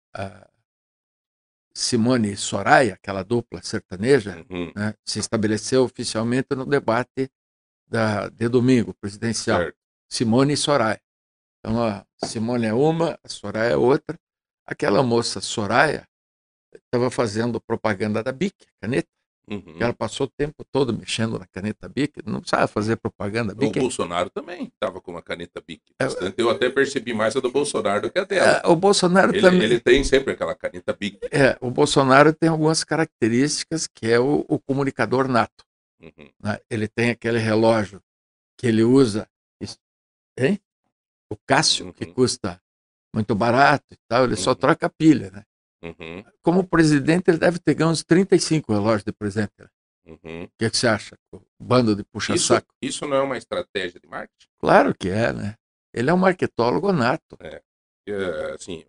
Simone 1.75 2.37
Soraya, 2.37 2.95
aquela 2.95 3.23
dupla 3.23 3.61
sertaneja, 3.63 4.45
Uhum, 4.49 4.73
né, 4.75 4.95
se 5.05 5.19
estabeleceu 5.19 5.85
oficialmente 5.85 6.49
no 6.55 6.65
debate 6.65 7.31
da, 7.87 8.29
de 8.31 8.49
domingo 8.49 8.95
presidencial. 8.95 9.61
certo. 9.61 9.77
Simone 10.09 10.55
e 10.55 10.57
Soraya. 10.57 11.01
Então, 11.59 11.83
a 11.85 12.07
Simone 12.25 12.67
é 12.67 12.73
uma, 12.73 13.19
a 13.23 13.29
Soraya 13.29 13.73
é 13.73 13.77
outra. 13.77 14.19
Aquela 14.67 15.03
moça 15.03 15.41
Soraya 15.41 16.09
estava 16.85 17.11
fazendo 17.11 17.61
propaganda 17.61 18.23
da 18.23 18.33
BIC, 18.33 18.55
caneta. 18.81 19.09
Uhum. 19.49 19.61
que 19.63 19.81
Ela 19.83 19.93
passou 19.95 20.27
o 20.27 20.31
tempo 20.37 20.65
todo 20.73 20.93
mexendo 20.93 21.39
na 21.39 21.47
caneta 21.47 21.89
BIC, 21.89 22.21
não 22.27 22.41
precisava 22.41 22.67
fazer 22.67 22.97
propaganda 22.97 23.53
O 23.53 23.57
BIC. 23.57 23.79
Bolsonaro 23.79 24.29
também 24.29 24.65
estava 24.75 25.01
com 25.01 25.13
uma 25.13 25.23
caneta 25.23 25.63
Bic. 25.65 25.83
É, 26.01 26.05
bastante. 26.05 26.35
Eu 26.41 26.51
até 26.51 26.69
percebi 26.69 27.15
mais 27.15 27.37
a 27.37 27.41
do 27.41 27.49
Bolsonaro 27.53 28.03
do 28.03 28.11
que 28.11 28.19
a 28.19 28.25
dela. 28.25 28.61
É, 28.65 28.67
o 28.67 28.75
Bolsonaro 28.75 29.31
Ele, 29.33 29.41
também. 29.41 29.63
ele 29.63 29.79
tem 29.79 30.03
sempre 30.03 30.33
aquela 30.33 30.53
caneta 30.57 30.93
Bic. 30.93 31.21
É, 31.31 31.57
o 31.61 31.71
Bolsonaro 31.71 32.33
tem 32.33 32.49
algumas 32.49 32.83
características 32.83 33.87
que 33.87 34.11
é 34.11 34.19
o, 34.19 34.45
o 34.49 34.59
comunicador 34.59 35.29
nato. 35.29 35.65
Uhum. 36.03 36.29
né? 36.43 36.59
Ele 36.69 36.89
tem 36.89 37.11
aquele 37.11 37.39
relógio 37.39 38.03
que 38.59 38.67
ele 38.67 38.83
usa, 38.83 39.29
hein? 40.39 40.61
O 41.31 41.37
Cássio, 41.47 41.93
que 41.93 42.05
Uhum. 42.05 42.15
custa 42.15 42.61
muito 43.15 43.35
barato 43.35 43.85
e 43.93 43.97
tal, 44.09 44.25
ele 44.25 44.37
só 44.37 44.51
Uhum. 44.51 44.57
troca 44.57 44.87
a 44.87 44.91
pilha, 44.91 45.31
né? 45.31 45.45
Uhum. 45.83 46.25
Como 46.43 46.67
presidente, 46.67 47.29
ele 47.29 47.39
deve 47.39 47.59
ter 47.59 47.75
ganho 47.75 47.91
uns 47.91 48.03
35 48.03 48.73
relógios 48.73 49.05
de 49.05 49.13
presente. 49.13 49.53
né? 49.59 49.67
Uhum. 50.07 50.45
O 50.45 50.51
que, 50.59 50.71
que 50.71 50.77
você 50.77 50.87
acha? 50.87 51.17
Bando 51.59 51.95
de 51.95 52.03
Isso, 52.03 52.11
puxa-saco. 52.13 52.75
isso 52.81 53.07
não 53.07 53.17
é 53.17 53.23
uma 53.23 53.37
estratégia 53.37 54.01
de 54.01 54.07
marketing? 54.07 54.47
Claro 54.59 54.95
que 54.95 55.09
é, 55.09 55.33
né? 55.33 55.57
Ele 55.93 56.11
é 56.11 56.15
um 56.15 56.19
marketólogo 56.19 56.93
nato. 56.93 57.37
É, 57.41 57.63
assim, 58.55 58.85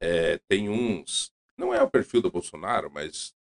é, 0.00 0.38
tem 0.48 0.68
uns. 0.68 1.30
Não 1.56 1.74
é 1.74 1.82
o 1.82 1.90
perfil 1.90 2.22
do 2.22 2.30
Bolsonaro, 2.30 2.90
mas 2.90 3.34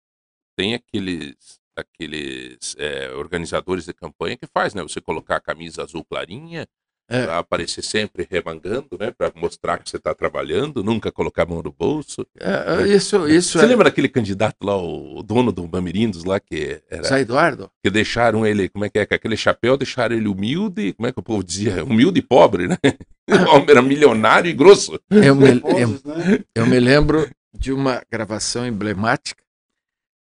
tem 0.56 0.74
aqueles 0.74 1.60
aqueles 1.76 2.76
é, 2.78 3.10
organizadores 3.12 3.86
de 3.86 3.94
campanha 3.94 4.38
que 4.38 4.46
faz, 4.46 4.74
né? 4.74 4.82
Você 4.84 5.00
colocar 5.00 5.38
a 5.38 5.42
camisa 5.42 5.84
azul 5.84 6.04
clarinha, 6.04 6.68
É. 7.12 7.24
aparecer 7.34 7.84
sempre 7.84 8.28
remangando, 8.30 8.98
né? 9.00 9.12
Para 9.12 9.32
mostrar 9.36 9.78
que 9.78 9.90
você 9.90 9.98
está 9.98 10.14
trabalhando, 10.14 10.84
nunca 10.84 11.12
colocar 11.12 11.44
a 11.44 11.46
mão 11.46 11.62
no 11.62 11.72
bolso. 11.72 12.26
É, 12.40 12.88
isso 12.88 13.28
isso 13.28 13.58
você 13.58 13.66
é. 13.66 13.68
lembra 13.68 13.86
daquele 13.86 14.08
candidato 14.08 14.64
lá, 14.64 14.78
o 14.78 15.22
dono 15.22 15.52
do 15.52 15.68
Bamirindos 15.68 16.24
lá, 16.24 16.40
que 16.40 16.82
era 16.90 17.04
Zé 17.04 17.20
Eduardo? 17.22 17.70
que 17.84 17.90
deixaram 17.90 18.46
ele, 18.46 18.70
como 18.70 18.86
é 18.86 18.90
que 18.90 19.00
é, 19.00 19.06
com 19.06 19.14
aquele 19.14 19.36
chapéu, 19.36 19.76
deixaram 19.76 20.16
ele 20.16 20.28
humilde, 20.28 20.94
como 20.94 21.08
é 21.08 21.12
que 21.12 21.20
o 21.20 21.24
povo 21.24 21.44
dizia? 21.44 21.84
Humilde 21.84 22.20
e 22.20 22.24
pobre, 22.24 22.68
né? 22.68 22.78
O 23.32 23.56
homem 23.56 23.66
era 23.70 23.82
milionário 23.82 24.50
e 24.50 24.54
grosso. 24.54 25.00
Eu 25.10 25.36
me, 25.36 25.48
eu, 25.50 25.90
né? 26.04 26.44
eu 26.54 26.66
me 26.66 26.80
lembro 26.80 27.30
de 27.54 27.72
uma 27.72 28.02
gravação 28.12 28.66
emblemática 28.66 29.42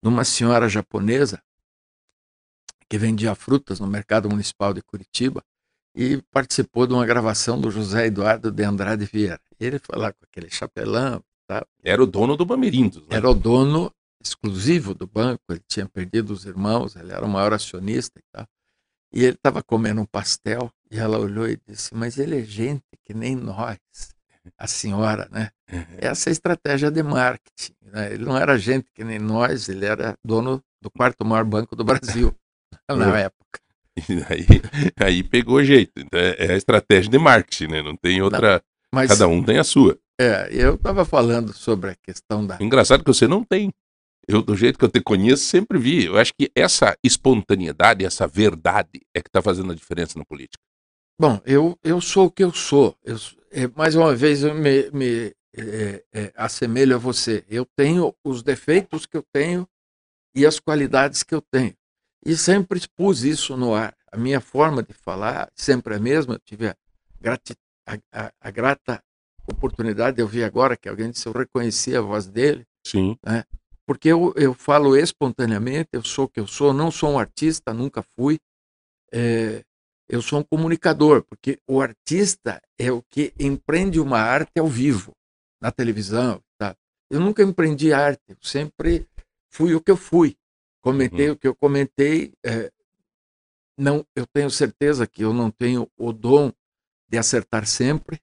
numa 0.02 0.24
senhora 0.24 0.68
japonesa 0.68 1.42
que 2.88 2.96
vendia 2.96 3.34
frutas 3.34 3.80
no 3.80 3.86
mercado 3.86 4.30
municipal 4.30 4.72
de 4.72 4.80
Curitiba 4.80 5.42
e 5.94 6.20
participou 6.32 6.86
de 6.86 6.92
uma 6.92 7.06
gravação 7.06 7.60
do 7.60 7.70
José 7.70 8.06
Eduardo 8.06 8.50
de 8.50 8.64
Andrade 8.64 9.04
Vieira. 9.04 9.40
Ele 9.60 9.78
foi 9.78 9.98
lá 9.98 10.12
com 10.12 10.24
aquele 10.24 10.50
chapelão. 10.50 11.22
Tá? 11.46 11.64
Era 11.82 12.02
o 12.02 12.06
dono 12.06 12.36
do 12.36 12.44
Bamerindos, 12.44 13.02
né? 13.02 13.16
Era 13.16 13.30
o 13.30 13.34
dono 13.34 13.92
exclusivo 14.20 14.94
do 14.94 15.06
banco, 15.06 15.42
ele 15.50 15.60
tinha 15.68 15.86
perdido 15.86 16.32
os 16.32 16.46
irmãos, 16.46 16.96
ele 16.96 17.12
era 17.12 17.24
o 17.24 17.28
maior 17.28 17.52
acionista 17.52 18.18
e 18.18 18.22
tal. 18.32 18.46
E 19.12 19.22
ele 19.22 19.36
estava 19.36 19.62
comendo 19.62 20.00
um 20.00 20.06
pastel 20.06 20.70
e 20.90 20.98
ela 20.98 21.18
olhou 21.18 21.48
e 21.48 21.60
disse: 21.68 21.94
Mas 21.94 22.18
ele 22.18 22.40
é 22.40 22.42
gente 22.42 22.82
que 23.04 23.12
nem 23.12 23.36
nós, 23.36 23.78
a 24.58 24.66
senhora, 24.66 25.28
né? 25.30 25.50
Essa 25.98 26.28
é 26.28 26.30
a 26.30 26.32
estratégia 26.32 26.90
de 26.90 27.02
marketing. 27.02 27.74
Né? 27.82 28.14
Ele 28.14 28.24
não 28.24 28.36
era 28.36 28.58
gente 28.58 28.90
que 28.92 29.04
nem 29.04 29.18
nós, 29.18 29.68
ele 29.68 29.84
era 29.84 30.18
dono 30.24 30.62
do 30.80 30.90
quarto 30.90 31.24
maior 31.24 31.44
banco 31.44 31.76
do 31.76 31.84
Brasil 31.84 32.34
na 32.88 33.18
época. 33.20 33.60
E 33.96 34.02
aí, 34.28 34.46
aí 34.96 35.22
pegou 35.22 35.62
jeito. 35.62 35.92
Então 35.96 36.18
é, 36.18 36.46
é 36.46 36.52
a 36.52 36.56
estratégia 36.56 37.10
de 37.10 37.18
marketing, 37.18 37.68
né? 37.68 37.82
Não 37.82 37.96
tem 37.96 38.20
outra. 38.20 38.54
Não, 38.54 38.60
mas, 38.92 39.10
Cada 39.10 39.28
um 39.28 39.42
tem 39.42 39.58
a 39.58 39.64
sua. 39.64 39.98
É, 40.20 40.48
eu 40.50 40.74
estava 40.74 41.04
falando 41.04 41.52
sobre 41.52 41.90
a 41.90 41.96
questão 41.96 42.46
da. 42.46 42.58
Engraçado 42.60 43.02
que 43.02 43.12
você 43.12 43.26
não 43.26 43.42
tem. 43.42 43.72
Eu, 44.26 44.40
do 44.40 44.56
jeito 44.56 44.78
que 44.78 44.84
eu 44.84 44.90
te 44.90 45.00
conheço, 45.00 45.44
sempre 45.44 45.78
vi. 45.78 46.06
Eu 46.06 46.16
acho 46.16 46.32
que 46.38 46.50
essa 46.54 46.96
espontaneidade, 47.04 48.04
essa 48.04 48.26
verdade 48.26 49.02
é 49.14 49.20
que 49.20 49.28
está 49.28 49.42
fazendo 49.42 49.72
a 49.72 49.74
diferença 49.74 50.18
na 50.18 50.24
política. 50.24 50.62
Bom, 51.20 51.40
eu, 51.44 51.78
eu 51.82 52.00
sou 52.00 52.26
o 52.26 52.30
que 52.30 52.42
eu 52.42 52.52
sou. 52.52 52.96
Eu, 53.04 53.16
é, 53.50 53.68
mais 53.76 53.94
uma 53.94 54.14
vez, 54.14 54.42
eu 54.42 54.54
me, 54.54 54.90
me 54.92 55.34
é, 55.56 56.04
é, 56.12 56.32
assemelho 56.36 56.96
a 56.96 56.98
você. 56.98 57.44
Eu 57.48 57.66
tenho 57.76 58.14
os 58.24 58.42
defeitos 58.42 59.06
que 59.06 59.16
eu 59.16 59.24
tenho 59.32 59.68
e 60.34 60.46
as 60.46 60.58
qualidades 60.58 61.22
que 61.22 61.34
eu 61.34 61.42
tenho. 61.52 61.74
E 62.24 62.36
sempre 62.36 62.78
expus 62.78 63.22
isso 63.22 63.56
no 63.56 63.74
ar. 63.74 63.94
A 64.10 64.16
minha 64.16 64.40
forma 64.40 64.82
de 64.82 64.92
falar 64.92 65.50
sempre 65.54 65.94
é 65.94 65.96
a 65.96 66.00
mesma. 66.00 66.34
Eu 66.34 66.40
tive 66.40 66.68
a, 66.68 66.76
a, 67.86 67.98
a, 68.12 68.32
a 68.40 68.50
grata 68.50 69.02
oportunidade 69.46 70.16
de 70.16 70.22
ouvir 70.22 70.44
agora 70.44 70.76
que 70.76 70.88
alguém 70.88 71.10
disse 71.10 71.26
eu 71.26 71.32
reconheci 71.32 71.94
a 71.94 72.00
voz 72.00 72.26
dele. 72.26 72.64
Sim. 72.86 73.16
Né? 73.24 73.44
porque 73.86 74.08
eu, 74.08 74.32
eu 74.36 74.54
falo 74.54 74.96
espontaneamente, 74.96 75.90
eu 75.92 76.02
sou 76.02 76.24
o 76.24 76.28
que 76.28 76.40
eu 76.40 76.46
sou, 76.46 76.72
não 76.72 76.90
sou 76.90 77.12
um 77.12 77.18
artista, 77.18 77.72
nunca 77.72 78.02
fui. 78.02 78.38
É, 79.12 79.62
eu 80.08 80.20
sou 80.20 80.40
um 80.40 80.42
comunicador, 80.42 81.22
porque 81.22 81.58
o 81.68 81.80
artista 81.80 82.60
é 82.78 82.90
o 82.90 83.02
que 83.02 83.32
empreende 83.38 84.00
uma 84.00 84.18
arte 84.18 84.58
ao 84.58 84.66
vivo, 84.66 85.12
na 85.60 85.70
televisão. 85.70 86.40
Tá? 86.58 86.74
Eu 87.10 87.20
nunca 87.20 87.42
empreendi 87.42 87.92
arte, 87.92 88.22
eu 88.28 88.36
sempre 88.40 89.06
fui 89.50 89.74
o 89.74 89.80
que 89.80 89.90
eu 89.90 89.96
fui. 89.96 90.36
Comentei 90.84 91.28
uhum. 91.28 91.32
o 91.32 91.36
que 91.36 91.48
eu 91.48 91.54
comentei. 91.54 92.34
É, 92.44 92.70
não, 93.76 94.06
eu 94.14 94.26
tenho 94.26 94.50
certeza 94.50 95.06
que 95.06 95.24
eu 95.24 95.32
não 95.32 95.50
tenho 95.50 95.90
o 95.96 96.12
dom 96.12 96.52
de 97.08 97.16
acertar 97.16 97.66
sempre, 97.66 98.20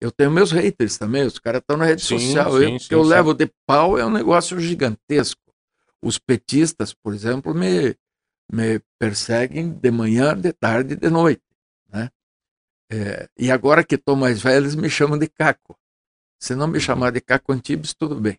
eu 0.00 0.12
tenho 0.12 0.30
meus 0.30 0.52
haters 0.52 0.96
também, 0.96 1.24
os 1.24 1.40
caras 1.40 1.60
estão 1.60 1.76
na 1.76 1.86
rede 1.86 2.02
sim, 2.02 2.16
social. 2.16 2.52
Sim, 2.52 2.56
eu, 2.56 2.78
sim, 2.78 2.88
que 2.88 2.94
eu 2.94 3.02
levo 3.02 3.34
de 3.34 3.50
pau 3.66 3.98
é 3.98 4.06
um 4.06 4.12
negócio 4.12 4.60
gigantesco. 4.60 5.42
Os 6.00 6.16
petistas, 6.16 6.94
por 6.94 7.12
exemplo, 7.12 7.52
me, 7.52 7.96
me 8.52 8.80
perseguem 8.96 9.70
de 9.70 9.90
manhã, 9.90 10.38
de 10.38 10.52
tarde, 10.52 10.94
de 10.94 11.10
noite. 11.10 11.42
Né? 11.92 12.10
É, 12.92 13.28
e 13.36 13.50
agora 13.50 13.82
que 13.82 13.96
estou 13.96 14.14
mais 14.14 14.40
velho, 14.40 14.62
eles 14.62 14.76
me 14.76 14.88
chamam 14.88 15.18
de 15.18 15.26
Caco. 15.26 15.76
Se 16.38 16.54
não 16.54 16.68
me 16.68 16.74
uhum. 16.74 16.80
chamar 16.80 17.10
de 17.10 17.20
Caco 17.20 17.52
Antibes, 17.52 17.92
tudo 17.92 18.14
bem. 18.20 18.38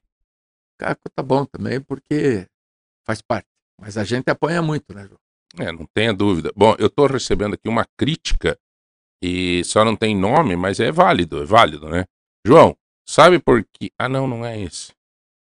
Caco 0.77 1.09
tá 1.13 1.21
bom 1.21 1.43
também, 1.43 1.81
porque 1.81 2.47
faz 3.03 3.21
parte. 3.21 3.54
Mas 3.79 3.97
a 3.97 4.03
gente 4.03 4.29
apanha 4.29 4.61
muito, 4.61 4.93
né, 4.93 5.05
João? 5.07 5.19
É, 5.59 5.71
não 5.71 5.85
tenha 5.93 6.13
dúvida. 6.13 6.51
Bom, 6.55 6.75
eu 6.77 6.87
estou 6.87 7.07
recebendo 7.07 7.53
aqui 7.53 7.67
uma 7.67 7.85
crítica 7.97 8.57
e 9.23 9.63
só 9.63 9.85
não 9.85 9.95
tem 9.95 10.15
nome, 10.15 10.55
mas 10.55 10.79
é 10.79 10.91
válido, 10.91 11.41
é 11.41 11.45
válido, 11.45 11.89
né? 11.89 12.05
João, 12.45 12.75
sabe 13.07 13.39
por 13.39 13.63
que. 13.63 13.91
Ah, 13.97 14.09
não, 14.09 14.27
não 14.27 14.45
é 14.45 14.59
esse. 14.59 14.93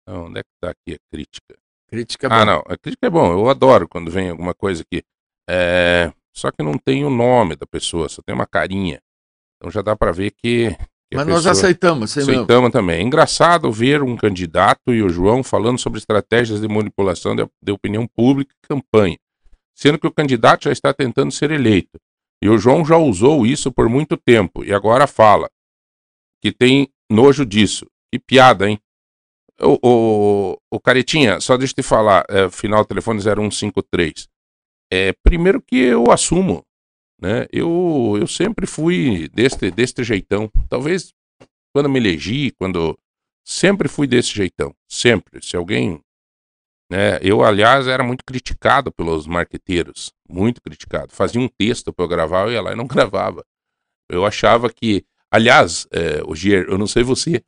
Não, 0.07 0.27
onde 0.27 0.41
é 0.41 0.43
que 0.43 0.51
tá 0.61 0.71
aqui 0.71 0.95
a 0.95 0.99
crítica? 1.13 1.59
Crítica 1.89 2.27
é 2.27 2.31
bom. 2.31 2.35
Ah, 2.35 2.45
não, 2.45 2.63
a 2.67 2.77
crítica 2.77 3.07
é 3.07 3.11
bom, 3.11 3.33
eu 3.33 3.49
adoro 3.49 3.89
quando 3.89 4.11
vem 4.11 4.31
alguma 4.31 4.55
coisa 4.55 4.83
aqui. 4.83 5.03
É... 5.49 6.13
Só 6.35 6.51
que 6.51 6.63
não 6.63 6.79
tem 6.79 7.05
o 7.05 7.11
nome 7.11 7.57
da 7.57 7.67
pessoa, 7.67 8.09
só 8.09 8.23
tem 8.23 8.35
uma 8.35 8.47
carinha. 8.47 9.01
Então 9.57 9.71
já 9.71 9.83
dá 9.83 9.97
para 9.97 10.13
ver 10.13 10.31
que. 10.31 10.69
Mas 11.15 11.27
nós 11.27 11.47
aceitamos, 11.47 12.17
Aceitamos 12.17 12.49
mesmo. 12.49 12.71
também. 12.71 13.01
É 13.01 13.03
engraçado 13.03 13.73
ver 13.73 14.03
um 14.03 14.17
candidato 14.17 14.93
e 14.93 15.03
o 15.03 15.09
João 15.09 15.43
falando 15.43 15.79
sobre 15.79 15.99
estratégias 15.99 16.61
de 16.61 16.69
manipulação 16.69 17.35
de, 17.35 17.47
de 17.63 17.73
opinião 17.73 18.07
pública 18.07 18.55
e 18.55 18.69
campanha, 18.69 19.19
sendo 19.75 19.99
que 19.99 20.07
o 20.07 20.13
candidato 20.13 20.65
já 20.65 20.73
está 20.73 20.93
tentando 20.93 21.33
ser 21.33 21.51
eleito. 21.51 21.99
E 22.43 22.49
o 22.49 22.59
João 22.59 22.85
já 22.85 22.97
usou 22.97 23.47
isso 23.47 23.73
por 23.73 23.89
muito 23.89 24.17
tempo 24.17 24.65
e 24.65 24.73
agora 24.73 25.07
fala 25.07 25.49
que 26.43 26.53
tem 26.53 26.89
nojo 27.11 27.45
disso. 27.45 27.87
Que 28.13 28.19
piada, 28.19 28.69
hein? 28.69 28.79
O, 29.61 29.79
o, 29.83 30.59
o 30.71 30.81
Caretinha, 30.81 31.41
só 31.41 31.57
deixa 31.57 31.73
eu 31.73 31.83
te 31.83 31.83
falar, 31.83 32.25
é, 32.29 32.49
final 32.49 32.85
telefone 32.85 33.21
0153. 33.21 34.29
É, 34.91 35.13
primeiro 35.23 35.61
que 35.61 35.77
eu 35.77 36.11
assumo, 36.13 36.63
né? 37.21 37.47
Eu, 37.53 38.17
eu 38.21 38.27
sempre 38.27 38.67
fui 38.67 39.29
deste, 39.29 39.71
deste 39.71 40.05
jeitão. 40.05 40.51
Talvez 40.69 41.13
quando 41.73 41.89
me 41.89 41.99
elegi, 41.99 42.53
quando. 42.53 42.99
Sempre 43.45 43.89
fui 43.89 44.07
desse 44.07 44.29
jeitão. 44.31 44.75
Sempre. 44.87 45.43
Se 45.43 45.57
alguém 45.57 46.01
né? 46.91 47.19
Eu, 47.21 47.45
aliás, 47.45 47.87
era 47.87 48.03
muito 48.03 48.25
criticado 48.25 48.91
pelos 48.91 49.27
marqueteiros, 49.27 50.13
muito 50.29 50.63
criticado. 50.63 51.13
Fazia 51.13 51.41
um 51.41 51.49
texto 51.49 51.93
para 51.93 52.05
eu 52.05 52.09
gravar, 52.09 52.47
eu 52.47 52.53
ia 52.53 52.63
lá 52.63 52.73
e 52.73 52.77
não 52.77 52.87
gravava. 52.89 53.45
Eu 54.09 54.25
achava 54.25 54.71
que, 54.73 55.05
aliás, 55.31 55.87
é, 55.93 56.23
o 56.27 56.35
Gier, 56.35 56.65
eu 56.69 56.79
não 56.79 56.87
sei 56.87 57.03
você, 57.03 57.43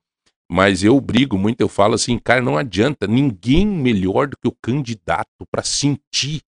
mas 0.50 0.84
eu 0.84 1.00
brigo 1.00 1.38
muito, 1.38 1.60
eu 1.60 1.68
falo 1.68 1.94
assim, 1.94 2.18
cara, 2.18 2.42
não 2.42 2.58
adianta, 2.58 3.06
ninguém 3.06 3.66
melhor 3.66 4.28
do 4.28 4.36
que 4.36 4.48
o 4.48 4.56
candidato 4.60 5.46
para 5.50 5.62
sentir 5.62 6.42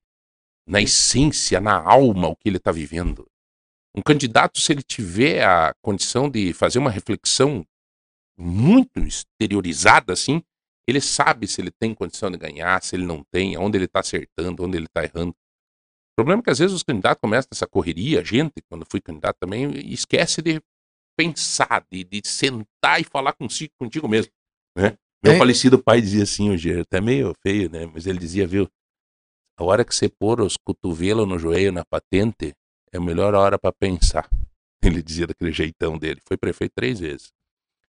na 0.66 0.80
essência, 0.80 1.60
na 1.60 1.76
alma, 1.76 2.28
o 2.28 2.36
que 2.36 2.48
ele 2.48 2.56
está 2.56 2.70
vivendo. 2.70 3.26
Um 3.96 4.02
candidato, 4.02 4.58
se 4.58 4.72
ele 4.72 4.82
tiver 4.82 5.44
a 5.44 5.74
condição 5.82 6.30
de 6.30 6.52
fazer 6.52 6.78
uma 6.78 6.90
reflexão 6.90 7.66
muito 8.38 9.00
exteriorizada 9.00 10.12
assim, 10.12 10.42
ele 10.88 11.00
sabe 11.00 11.46
se 11.46 11.60
ele 11.60 11.70
tem 11.70 11.94
condição 11.94 12.30
de 12.30 12.38
ganhar, 12.38 12.82
se 12.82 12.96
ele 12.96 13.04
não 13.04 13.22
tem, 13.30 13.56
onde 13.56 13.78
ele 13.78 13.84
está 13.84 14.00
acertando, 14.00 14.64
onde 14.64 14.76
ele 14.76 14.86
está 14.86 15.04
errando. 15.04 15.30
O 15.30 16.16
problema 16.16 16.40
é 16.40 16.44
que 16.44 16.50
às 16.50 16.58
vezes 16.58 16.74
os 16.74 16.82
candidatos 16.82 17.20
começam 17.20 17.48
essa 17.52 17.66
correria, 17.66 18.20
a 18.20 18.24
gente, 18.24 18.62
quando 18.68 18.86
fui 18.90 19.00
candidato 19.00 19.36
também, 19.38 19.70
esquece 19.92 20.42
de 20.42 20.60
pensar, 21.16 21.86
de, 21.90 22.04
de 22.04 22.22
sentar 22.24 23.00
e 23.00 23.04
falar 23.04 23.32
consigo, 23.34 23.72
contigo 23.78 24.08
mesmo. 24.08 24.32
Né? 24.76 24.96
Meu 25.22 25.34
é. 25.34 25.38
falecido 25.38 25.78
pai 25.78 26.00
dizia 26.00 26.24
assim, 26.24 26.50
hoje, 26.50 26.80
até 26.80 27.00
meio 27.00 27.34
feio, 27.42 27.70
né? 27.70 27.86
Mas 27.86 28.06
ele 28.06 28.18
dizia, 28.18 28.46
viu, 28.46 28.68
a 29.56 29.64
hora 29.64 29.84
que 29.84 29.94
você 29.94 30.08
pôr 30.08 30.40
os 30.40 30.56
cotovelos 30.56 31.28
no 31.28 31.38
joelho 31.38 31.72
na 31.72 31.84
patente, 31.84 32.54
é 32.92 32.98
a 32.98 33.00
melhor 33.00 33.34
hora 33.34 33.58
para 33.58 33.72
pensar. 33.72 34.28
Ele 34.82 35.02
dizia 35.02 35.26
daquele 35.26 35.52
jeitão 35.52 35.96
dele. 35.96 36.20
Foi 36.26 36.36
prefeito 36.36 36.72
três 36.74 36.98
vezes. 36.98 37.32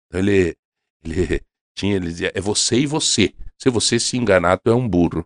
Então 0.07 0.19
ele, 0.19 0.57
ele 1.03 1.41
tinha, 1.73 1.95
ele 1.95 2.07
dizia, 2.07 2.31
é 2.35 2.41
você 2.41 2.79
e 2.79 2.85
você. 2.85 3.33
Se 3.57 3.69
você 3.69 3.97
se 3.97 4.17
enganar, 4.17 4.57
tu 4.57 4.69
é 4.69 4.75
um 4.75 4.87
burro. 4.87 5.25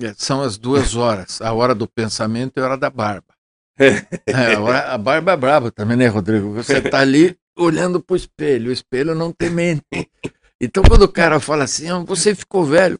É, 0.00 0.14
são 0.14 0.42
as 0.42 0.56
duas 0.56 0.94
horas, 0.94 1.40
a 1.40 1.52
hora 1.52 1.74
do 1.74 1.86
pensamento 1.86 2.56
e 2.56 2.60
a 2.60 2.64
hora 2.64 2.76
da 2.78 2.88
barba. 2.88 3.34
é, 3.78 4.54
a, 4.54 4.60
hora, 4.60 4.92
a, 4.92 4.98
barba 4.98 5.32
é 5.32 5.36
braba 5.36 5.70
também, 5.70 5.96
né, 5.96 6.06
Rodrigo? 6.06 6.52
Você 6.54 6.80
tá 6.80 7.00
ali 7.00 7.36
olhando 7.56 8.00
pro 8.00 8.16
espelho, 8.16 8.70
o 8.70 8.72
espelho 8.72 9.14
não 9.14 9.32
tem 9.32 9.50
mente. 9.50 9.84
Então, 10.60 10.82
quando 10.82 11.02
o 11.02 11.12
cara 11.12 11.38
fala 11.40 11.64
assim, 11.64 11.88
ah, 11.90 11.98
você 11.98 12.34
ficou 12.34 12.64
velho. 12.64 12.98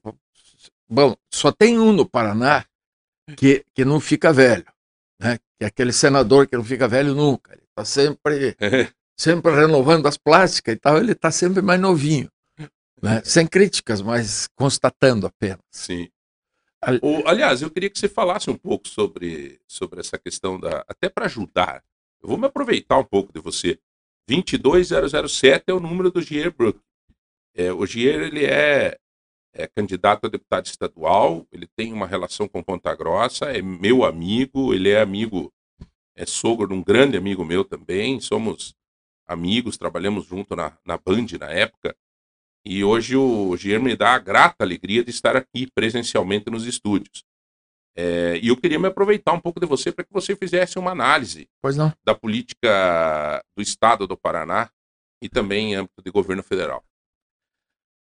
Bom, 0.88 1.16
só 1.32 1.50
tem 1.50 1.78
um 1.78 1.92
no 1.92 2.08
Paraná 2.08 2.64
que, 3.36 3.64
que 3.74 3.84
não 3.84 3.98
fica 3.98 4.32
velho, 4.32 4.66
né? 5.20 5.38
Que 5.58 5.64
é 5.64 5.66
aquele 5.66 5.92
senador 5.92 6.46
que 6.46 6.56
não 6.56 6.64
fica 6.64 6.86
velho 6.86 7.14
nunca. 7.14 7.52
Ele 7.52 7.66
tá 7.74 7.84
sempre, 7.84 8.56
sempre 9.18 9.52
renovando 9.54 10.06
as 10.06 10.16
plásticas 10.16 10.74
e 10.74 10.78
tal, 10.78 10.98
ele 10.98 11.14
tá 11.14 11.30
sempre 11.30 11.60
mais 11.60 11.80
novinho. 11.80 12.30
Né? 13.02 13.22
Sem 13.24 13.46
críticas, 13.46 14.00
mas 14.00 14.48
constatando 14.54 15.26
apenas. 15.26 15.60
Sim. 15.70 16.08
O, 17.02 17.26
aliás, 17.26 17.62
eu 17.62 17.70
queria 17.70 17.90
que 17.90 17.98
você 17.98 18.08
falasse 18.08 18.48
um 18.48 18.56
pouco 18.56 18.86
sobre, 18.88 19.60
sobre 19.66 20.00
essa 20.00 20.16
questão 20.18 20.60
da. 20.60 20.84
Até 20.86 21.08
para 21.08 21.26
ajudar. 21.26 21.82
Eu 22.22 22.28
vou 22.28 22.38
me 22.38 22.46
aproveitar 22.46 22.98
um 22.98 23.04
pouco 23.04 23.32
de 23.32 23.40
você. 23.40 23.78
22007 24.28 25.64
é 25.68 25.72
o 25.72 25.80
número 25.80 26.10
do 26.10 26.20
Gier 26.20 26.54
Brook. 26.54 26.78
É, 27.54 27.72
o 27.72 27.86
Gier 27.86 28.20
ele 28.20 28.44
é, 28.44 28.98
é, 29.56 29.66
candidato 29.66 30.26
a 30.26 30.28
deputado 30.28 30.66
estadual, 30.66 31.46
ele 31.50 31.66
tem 31.66 31.92
uma 31.92 32.06
relação 32.06 32.46
com 32.46 32.62
Ponta 32.62 32.94
Grossa, 32.94 33.46
é 33.46 33.62
meu 33.62 34.04
amigo, 34.04 34.74
ele 34.74 34.90
é 34.90 35.00
amigo, 35.00 35.50
é 36.14 36.26
sogro 36.26 36.68
de 36.68 36.74
um 36.74 36.82
grande 36.82 37.16
amigo 37.16 37.44
meu 37.44 37.64
também, 37.64 38.20
somos 38.20 38.74
amigos, 39.26 39.78
trabalhamos 39.78 40.26
junto 40.26 40.54
na, 40.54 40.76
na 40.84 40.98
Band 40.98 41.26
na 41.40 41.50
época. 41.50 41.96
E 42.64 42.84
hoje 42.84 43.16
o 43.16 43.56
Jair 43.56 43.80
me 43.80 43.96
dá 43.96 44.14
a 44.14 44.18
grata 44.18 44.62
alegria 44.62 45.02
de 45.02 45.10
estar 45.10 45.36
aqui 45.36 45.68
presencialmente 45.74 46.50
nos 46.50 46.66
estúdios. 46.66 47.24
É, 47.96 48.38
e 48.42 48.48
eu 48.48 48.56
queria 48.56 48.78
me 48.78 48.88
aproveitar 48.88 49.32
um 49.32 49.40
pouco 49.40 49.58
de 49.58 49.66
você 49.66 49.90
para 49.90 50.04
que 50.04 50.12
você 50.12 50.36
fizesse 50.36 50.78
uma 50.78 50.90
análise 50.90 51.48
da 52.04 52.14
política 52.14 53.42
do 53.56 53.62
Estado 53.62 54.06
do 54.06 54.18
Paraná 54.18 54.68
e 55.22 55.30
também 55.30 55.72
em 55.72 55.76
âmbito 55.76 56.02
de 56.04 56.10
governo 56.10 56.42
federal. 56.42 56.84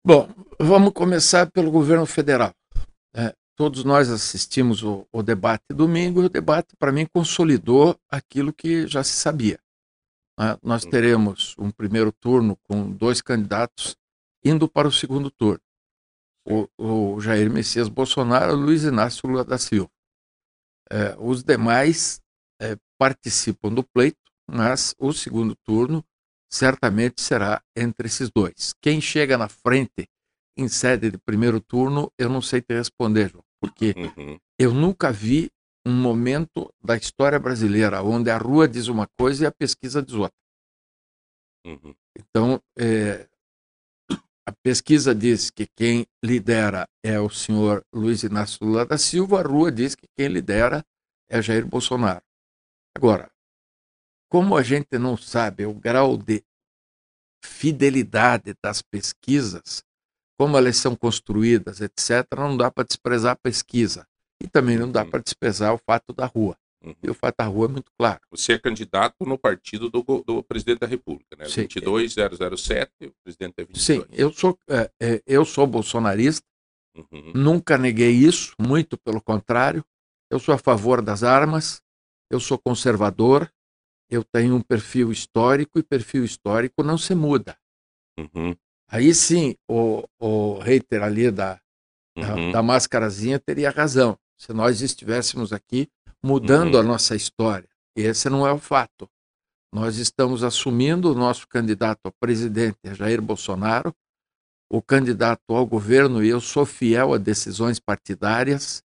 Bom, 0.04 0.28
vamos 0.58 0.92
começar 0.92 1.48
pelo 1.52 1.70
governo 1.70 2.04
federal. 2.04 2.52
É, 3.14 3.32
todos 3.54 3.84
nós 3.84 4.10
assistimos 4.10 4.82
o, 4.82 5.06
o 5.12 5.22
debate 5.22 5.66
domingo 5.68 6.20
e 6.20 6.24
o 6.24 6.28
debate, 6.28 6.74
para 6.76 6.90
mim, 6.90 7.06
consolidou 7.06 7.96
aquilo 8.10 8.52
que 8.52 8.84
já 8.88 9.04
se 9.04 9.12
sabia. 9.12 9.60
É, 10.40 10.58
nós 10.60 10.82
uhum. 10.82 10.90
teremos 10.90 11.54
um 11.56 11.70
primeiro 11.70 12.10
turno 12.10 12.56
com 12.64 12.90
dois 12.90 13.22
candidatos 13.22 13.96
indo 14.44 14.68
para 14.68 14.88
o 14.88 14.92
segundo 14.92 15.30
turno. 15.30 15.62
O, 16.44 16.68
o 16.76 17.20
Jair 17.20 17.48
Messias 17.48 17.88
Bolsonaro 17.88 18.50
e 18.50 18.54
o 18.56 18.58
Luiz 18.58 18.82
Inácio 18.82 19.28
Lula 19.28 19.44
da 19.44 19.56
Silva. 19.56 19.88
É, 20.90 21.14
os 21.16 21.44
demais 21.44 22.20
é, 22.60 22.76
participam 22.98 23.72
do 23.72 23.84
pleito, 23.84 24.18
mas 24.50 24.96
o 24.98 25.12
segundo 25.12 25.54
turno 25.64 26.04
certamente 26.52 27.22
será 27.22 27.62
entre 27.74 28.06
esses 28.06 28.30
dois. 28.30 28.74
Quem 28.80 29.00
chega 29.00 29.38
na 29.38 29.48
frente 29.48 30.06
em 30.56 30.68
sede 30.68 31.10
de 31.10 31.18
primeiro 31.18 31.60
turno, 31.60 32.12
eu 32.18 32.28
não 32.28 32.42
sei 32.42 32.60
te 32.60 32.74
responder, 32.74 33.30
João, 33.30 33.44
porque 33.58 33.94
uhum. 33.96 34.38
eu 34.58 34.74
nunca 34.74 35.10
vi 35.10 35.50
um 35.86 35.94
momento 35.94 36.70
da 36.84 36.96
história 36.96 37.38
brasileira 37.38 38.02
onde 38.02 38.30
a 38.30 38.36
rua 38.36 38.68
diz 38.68 38.88
uma 38.88 39.08
coisa 39.18 39.44
e 39.44 39.46
a 39.46 39.50
pesquisa 39.50 40.02
diz 40.02 40.14
outra. 40.14 40.36
Uhum. 41.64 41.94
Então, 42.18 42.60
é, 42.78 43.26
a 44.46 44.52
pesquisa 44.62 45.14
diz 45.14 45.50
que 45.50 45.66
quem 45.74 46.06
lidera 46.22 46.86
é 47.02 47.18
o 47.18 47.30
senhor 47.30 47.82
Luiz 47.94 48.22
Inácio 48.24 48.58
Lula 48.66 48.84
da 48.84 48.98
Silva, 48.98 49.40
a 49.40 49.42
rua 49.42 49.72
diz 49.72 49.94
que 49.94 50.06
quem 50.16 50.28
lidera 50.28 50.84
é 51.30 51.40
Jair 51.40 51.66
Bolsonaro. 51.66 52.22
Agora, 52.94 53.31
como 54.32 54.56
a 54.56 54.62
gente 54.62 54.98
não 54.98 55.14
sabe 55.14 55.66
o 55.66 55.74
grau 55.74 56.16
de 56.16 56.42
fidelidade 57.44 58.54
das 58.64 58.80
pesquisas, 58.80 59.84
como 60.38 60.56
elas 60.56 60.78
são 60.78 60.96
construídas, 60.96 61.82
etc., 61.82 62.26
não 62.38 62.56
dá 62.56 62.70
para 62.70 62.84
desprezar 62.84 63.32
a 63.32 63.36
pesquisa. 63.36 64.06
E 64.42 64.48
também 64.48 64.78
não 64.78 64.90
dá 64.90 65.02
uhum. 65.04 65.10
para 65.10 65.20
desprezar 65.20 65.74
o 65.74 65.78
fato 65.78 66.14
da 66.14 66.24
rua. 66.24 66.56
Uhum. 66.82 66.94
E 67.02 67.10
o 67.10 67.14
fato 67.14 67.36
da 67.40 67.44
rua 67.44 67.66
é 67.66 67.68
muito 67.72 67.92
claro. 67.98 68.20
Você 68.30 68.54
é 68.54 68.58
candidato 68.58 69.16
no 69.26 69.36
partido 69.36 69.90
do, 69.90 70.02
do 70.26 70.42
presidente 70.42 70.78
da 70.78 70.86
República, 70.86 71.36
né? 71.36 71.44
Sim. 71.44 71.66
22007, 71.66 72.90
o 73.02 73.12
presidente 73.22 73.54
é 73.58 73.64
22. 73.64 73.84
Sim, 73.84 74.02
eu 74.10 74.32
sou, 74.32 74.58
é, 74.66 74.90
é, 74.98 75.22
eu 75.26 75.44
sou 75.44 75.66
bolsonarista, 75.66 76.46
uhum. 76.96 77.32
nunca 77.34 77.76
neguei 77.76 78.12
isso, 78.12 78.54
muito 78.58 78.96
pelo 78.96 79.20
contrário. 79.20 79.84
Eu 80.30 80.38
sou 80.38 80.54
a 80.54 80.58
favor 80.58 81.02
das 81.02 81.22
armas, 81.22 81.82
eu 82.30 82.40
sou 82.40 82.58
conservador, 82.58 83.52
eu 84.12 84.22
tenho 84.22 84.54
um 84.54 84.60
perfil 84.60 85.10
histórico 85.10 85.78
e 85.78 85.82
perfil 85.82 86.22
histórico 86.22 86.82
não 86.82 86.98
se 86.98 87.14
muda. 87.14 87.56
Uhum. 88.18 88.54
Aí 88.86 89.14
sim, 89.14 89.56
o, 89.66 90.06
o 90.20 90.58
hater 90.58 91.02
ali 91.02 91.30
da, 91.30 91.58
uhum. 92.14 92.50
da, 92.50 92.52
da 92.52 92.62
máscarazinha 92.62 93.38
teria 93.38 93.70
razão. 93.70 94.18
Se 94.36 94.52
nós 94.52 94.82
estivéssemos 94.82 95.50
aqui 95.50 95.88
mudando 96.22 96.74
uhum. 96.74 96.80
a 96.80 96.82
nossa 96.82 97.16
história. 97.16 97.68
Esse 97.96 98.28
não 98.28 98.46
é 98.46 98.52
o 98.52 98.58
fato. 98.58 99.08
Nós 99.72 99.96
estamos 99.96 100.44
assumindo 100.44 101.10
o 101.10 101.14
nosso 101.14 101.48
candidato 101.48 102.00
a 102.04 102.12
presidente, 102.12 102.76
Jair 102.92 103.22
Bolsonaro, 103.22 103.94
o 104.70 104.82
candidato 104.82 105.54
ao 105.54 105.66
governo, 105.66 106.22
e 106.22 106.28
eu 106.28 106.40
sou 106.40 106.66
fiel 106.66 107.14
a 107.14 107.18
decisões 107.18 107.80
partidárias, 107.80 108.82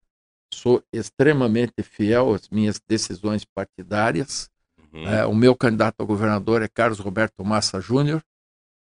sou 0.53 0.83
extremamente 0.91 1.81
fiel 1.81 2.33
às 2.33 2.49
minhas 2.49 2.81
decisões 2.85 3.45
partidárias. 3.45 4.49
Uhum. 4.93 5.07
É, 5.07 5.25
o 5.25 5.33
meu 5.33 5.55
candidato 5.55 6.01
a 6.01 6.05
governador 6.05 6.61
é 6.61 6.67
Carlos 6.67 6.99
Roberto 6.99 7.43
Massa 7.43 7.81
Júnior. 7.81 8.23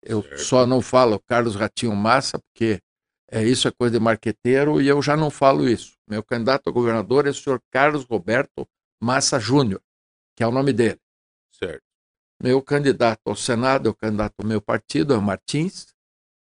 Eu 0.02 0.22
certo. 0.22 0.38
só 0.38 0.66
não 0.66 0.80
falo 0.80 1.20
Carlos 1.20 1.54
Ratinho 1.54 1.94
Massa, 1.94 2.38
porque 2.38 2.80
é, 3.30 3.44
isso 3.44 3.68
é 3.68 3.70
coisa 3.70 3.98
de 3.98 4.02
marqueteiro 4.02 4.80
e 4.80 4.88
eu 4.88 5.02
já 5.02 5.16
não 5.16 5.30
falo 5.30 5.68
isso. 5.68 5.96
Meu 6.08 6.22
candidato 6.22 6.68
a 6.68 6.72
governador 6.72 7.26
é 7.26 7.30
o 7.30 7.34
senhor 7.34 7.60
Carlos 7.70 8.04
Roberto 8.04 8.66
Massa 9.00 9.38
Júnior, 9.38 9.82
que 10.34 10.42
é 10.42 10.46
o 10.46 10.50
nome 10.50 10.72
dele. 10.72 10.98
Certo. 11.52 11.82
Meu 12.42 12.62
candidato 12.62 13.20
ao 13.26 13.36
Senado 13.36 13.88
é 13.88 13.90
o 13.90 13.94
candidato 13.94 14.34
do 14.38 14.46
meu 14.46 14.62
partido, 14.62 15.12
é 15.12 15.18
o 15.18 15.22
Martins. 15.22 15.88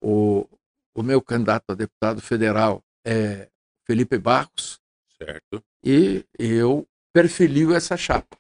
O, 0.01 0.47
o 0.95 1.03
meu 1.03 1.21
candidato 1.21 1.71
a 1.71 1.73
deputado 1.73 2.21
federal 2.21 2.81
é 3.05 3.49
Felipe 3.85 4.17
Barros. 4.17 4.79
Certo. 5.17 5.61
E 5.83 6.25
eu 6.37 6.87
perfilio 7.11 7.73
essa 7.73 7.97
chapa. 7.97 8.37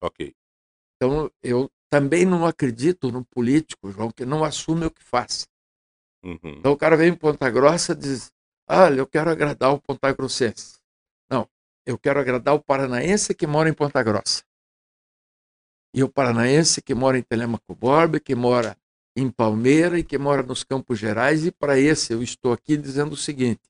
Ok. 0.00 0.32
Então, 1.00 1.30
eu 1.42 1.70
também 1.88 2.26
não 2.26 2.44
acredito 2.44 3.10
no 3.10 3.24
político, 3.24 3.90
João, 3.90 4.10
que 4.10 4.26
não 4.26 4.44
assume 4.44 4.84
o 4.84 4.90
que 4.90 5.02
faz. 5.02 5.48
Uhum. 6.22 6.38
Então, 6.58 6.72
o 6.72 6.76
cara 6.76 6.94
vem 6.94 7.08
em 7.08 7.16
Ponta 7.16 7.48
Grossa 7.48 7.92
e 7.92 7.96
diz: 7.96 8.30
Olha, 8.68 9.00
eu 9.00 9.06
quero 9.06 9.30
agradar 9.30 9.72
o 9.72 9.80
Ponta 9.80 10.12
Grossense. 10.12 10.78
Não, 11.30 11.48
eu 11.86 11.98
quero 11.98 12.20
agradar 12.20 12.54
o 12.54 12.62
paranaense 12.62 13.34
que 13.34 13.46
mora 13.46 13.70
em 13.70 13.72
Ponta 13.72 14.02
Grossa. 14.02 14.42
E 15.94 16.04
o 16.04 16.08
paranaense 16.08 16.82
que 16.82 16.94
mora 16.94 17.18
em 17.18 17.22
Telemaco 17.22 17.74
Borba, 17.74 18.20
que 18.20 18.34
mora 18.34 18.76
em 19.16 19.30
Palmeira 19.30 19.98
e 19.98 20.04
que 20.04 20.18
mora 20.18 20.42
nos 20.42 20.62
Campos 20.62 20.98
Gerais. 20.98 21.46
E 21.46 21.50
para 21.50 21.78
esse 21.78 22.12
eu 22.12 22.22
estou 22.22 22.52
aqui 22.52 22.76
dizendo 22.76 23.14
o 23.14 23.16
seguinte: 23.16 23.62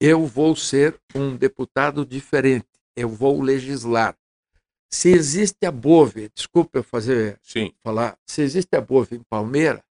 eu 0.00 0.24
vou 0.24 0.54
ser 0.54 0.98
um 1.16 1.36
deputado 1.36 2.06
diferente, 2.06 2.68
eu 2.96 3.08
vou 3.08 3.42
legislar. 3.42 4.16
Se 4.92 5.10
existe 5.10 5.64
a 5.64 5.70
Bove, 5.70 6.28
desculpa 6.30 6.78
eu 6.78 6.82
fazer 6.82 7.38
Sim. 7.42 7.72
falar, 7.82 8.18
se 8.26 8.42
existe 8.42 8.76
a 8.76 8.80
Bove 8.80 9.16
em 9.16 9.22
Palmeira, 9.22 9.84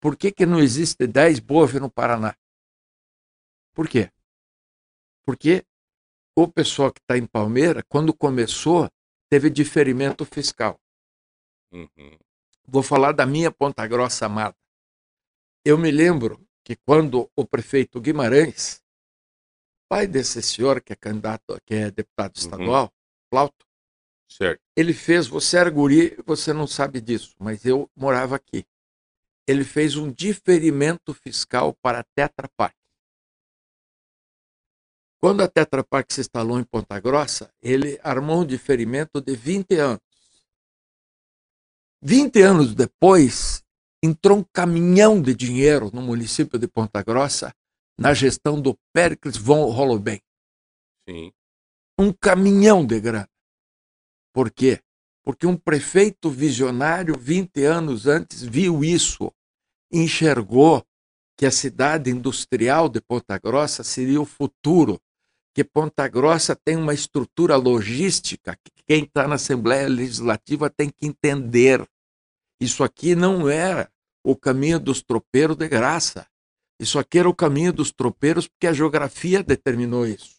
por 0.00 0.16
que, 0.16 0.30
que 0.30 0.44
não 0.44 0.60
existe 0.60 1.06
10 1.06 1.40
Bove 1.40 1.80
no 1.80 1.90
Paraná? 1.90 2.36
Por 3.74 3.88
quê? 3.88 4.10
Porque 5.24 5.64
o 6.36 6.46
pessoal 6.46 6.92
que 6.92 7.00
está 7.00 7.16
em 7.16 7.26
Palmeira, 7.26 7.82
quando 7.88 8.12
começou, 8.12 8.90
teve 9.30 9.48
diferimento 9.48 10.24
fiscal. 10.24 10.78
Uhum. 11.72 12.18
Vou 12.66 12.82
falar 12.82 13.12
da 13.12 13.24
minha 13.24 13.50
Ponta 13.50 13.86
Grossa 13.86 14.26
amada. 14.26 14.56
Eu 15.64 15.78
me 15.78 15.90
lembro 15.90 16.46
que 16.62 16.76
quando 16.76 17.30
o 17.34 17.46
prefeito 17.46 18.00
Guimarães, 18.00 18.82
pai 19.88 20.06
desse 20.06 20.42
senhor 20.42 20.82
que 20.82 20.92
é 20.92 20.96
candidato, 20.96 21.60
que 21.64 21.74
é 21.74 21.90
deputado 21.90 22.36
uhum. 22.36 22.42
estadual, 22.42 22.84
uhum. 22.84 22.90
Flauto, 23.28 23.65
Certo. 24.28 24.60
Ele 24.76 24.92
fez, 24.92 25.26
você 25.26 25.56
era 25.58 25.70
guri, 25.70 26.16
você 26.26 26.52
não 26.52 26.66
sabe 26.66 27.00
disso, 27.00 27.34
mas 27.38 27.64
eu 27.64 27.90
morava 27.94 28.36
aqui. 28.36 28.66
Ele 29.46 29.64
fez 29.64 29.96
um 29.96 30.10
diferimento 30.10 31.14
fiscal 31.14 31.74
para 31.80 32.00
a 32.00 32.04
Tetra 32.14 32.48
Pak. 32.56 32.74
Quando 35.20 35.42
a 35.42 35.48
Tetra 35.48 35.82
Pak 35.82 36.12
se 36.12 36.20
instalou 36.20 36.58
em 36.58 36.64
Ponta 36.64 36.98
Grossa, 37.00 37.52
ele 37.62 37.98
armou 38.02 38.42
um 38.42 38.46
diferimento 38.46 39.20
de 39.20 39.34
20 39.34 39.74
anos. 39.76 40.00
20 42.02 42.42
anos 42.42 42.74
depois, 42.74 43.64
entrou 44.02 44.38
um 44.38 44.44
caminhão 44.52 45.20
de 45.20 45.34
dinheiro 45.34 45.90
no 45.92 46.02
município 46.02 46.58
de 46.58 46.68
Ponta 46.68 47.02
Grossa 47.02 47.54
na 47.98 48.12
gestão 48.12 48.60
do 48.60 48.76
Pericles 48.92 49.36
von 49.36 49.64
Holoben. 49.74 50.20
Sim. 51.08 51.32
Um 51.98 52.12
caminhão 52.12 52.84
de 52.84 53.00
grana. 53.00 53.28
Por 54.36 54.50
quê? 54.50 54.80
Porque 55.24 55.46
um 55.46 55.56
prefeito 55.56 56.28
visionário, 56.28 57.16
20 57.18 57.64
anos 57.64 58.06
antes, 58.06 58.42
viu 58.42 58.84
isso, 58.84 59.32
enxergou 59.90 60.84
que 61.38 61.46
a 61.46 61.50
cidade 61.50 62.10
industrial 62.10 62.86
de 62.90 63.00
Ponta 63.00 63.38
Grossa 63.38 63.82
seria 63.82 64.20
o 64.20 64.26
futuro, 64.26 65.00
que 65.54 65.64
Ponta 65.64 66.06
Grossa 66.06 66.54
tem 66.54 66.76
uma 66.76 66.92
estrutura 66.92 67.56
logística 67.56 68.54
que 68.62 68.70
quem 68.86 69.04
está 69.04 69.26
na 69.26 69.36
Assembleia 69.36 69.88
Legislativa 69.88 70.68
tem 70.68 70.90
que 70.90 71.06
entender. 71.06 71.82
Isso 72.60 72.84
aqui 72.84 73.14
não 73.14 73.48
era 73.48 73.90
o 74.22 74.36
caminho 74.36 74.78
dos 74.78 75.02
tropeiros 75.02 75.56
de 75.56 75.66
graça. 75.66 76.26
Isso 76.78 76.98
aqui 76.98 77.20
era 77.20 77.28
o 77.30 77.34
caminho 77.34 77.72
dos 77.72 77.90
tropeiros 77.90 78.46
porque 78.46 78.66
a 78.66 78.74
geografia 78.74 79.42
determinou 79.42 80.06
isso. 80.06 80.36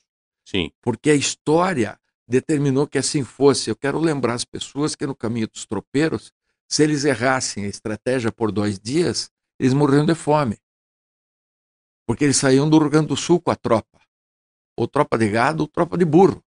Sim. 0.47 0.71
Porque 0.83 1.09
a 1.09 1.15
história 1.15 1.99
determinou 2.27 2.85
que 2.85 2.97
assim 2.97 3.23
fosse. 3.23 3.69
Eu 3.69 3.75
quero 3.75 3.99
lembrar 3.99 4.33
as 4.33 4.43
pessoas 4.43 4.95
que 4.95 5.07
no 5.07 5.15
caminho 5.15 5.47
dos 5.47 5.65
tropeiros, 5.65 6.31
se 6.67 6.83
eles 6.83 7.05
errassem 7.05 7.65
a 7.65 7.67
estratégia 7.67 8.31
por 8.31 8.51
dois 8.51 8.79
dias, 8.79 9.31
eles 9.59 9.73
morriam 9.73 10.05
de 10.05 10.13
fome. 10.13 10.57
Porque 12.05 12.23
eles 12.23 12.37
saíam 12.37 12.69
do 12.69 12.77
Rio 12.77 12.89
Grande 12.89 13.07
do 13.07 13.17
Sul 13.17 13.39
com 13.39 13.51
a 13.51 13.55
tropa. 13.55 13.99
Ou 14.75 14.87
tropa 14.87 15.17
de 15.17 15.29
gado 15.29 15.63
ou 15.63 15.67
tropa 15.67 15.97
de 15.97 16.05
burro. 16.05 16.43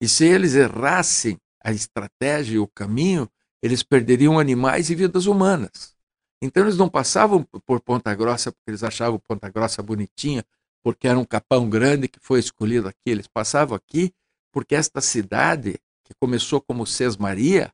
E 0.00 0.08
se 0.08 0.24
eles 0.24 0.54
errassem 0.54 1.38
a 1.62 1.70
estratégia 1.70 2.56
e 2.56 2.58
o 2.58 2.66
caminho, 2.66 3.30
eles 3.62 3.82
perderiam 3.82 4.38
animais 4.38 4.90
e 4.90 4.94
vidas 4.94 5.26
humanas. 5.26 5.94
Então 6.42 6.64
eles 6.64 6.76
não 6.76 6.88
passavam 6.88 7.44
por 7.64 7.80
Ponta 7.80 8.12
Grossa 8.14 8.50
porque 8.50 8.70
eles 8.70 8.82
achavam 8.82 9.20
Ponta 9.20 9.48
Grossa 9.48 9.80
bonitinha, 9.80 10.44
porque 10.82 11.06
era 11.06 11.18
um 11.18 11.24
capão 11.24 11.70
grande 11.70 12.08
que 12.08 12.18
foi 12.20 12.40
escolhido 12.40 12.88
aqui. 12.88 13.06
Eles 13.06 13.28
passavam 13.28 13.76
aqui 13.76 14.12
porque 14.52 14.74
esta 14.74 15.00
cidade, 15.00 15.80
que 16.04 16.14
começou 16.20 16.60
como 16.60 16.86
Sesmaria, 16.86 17.72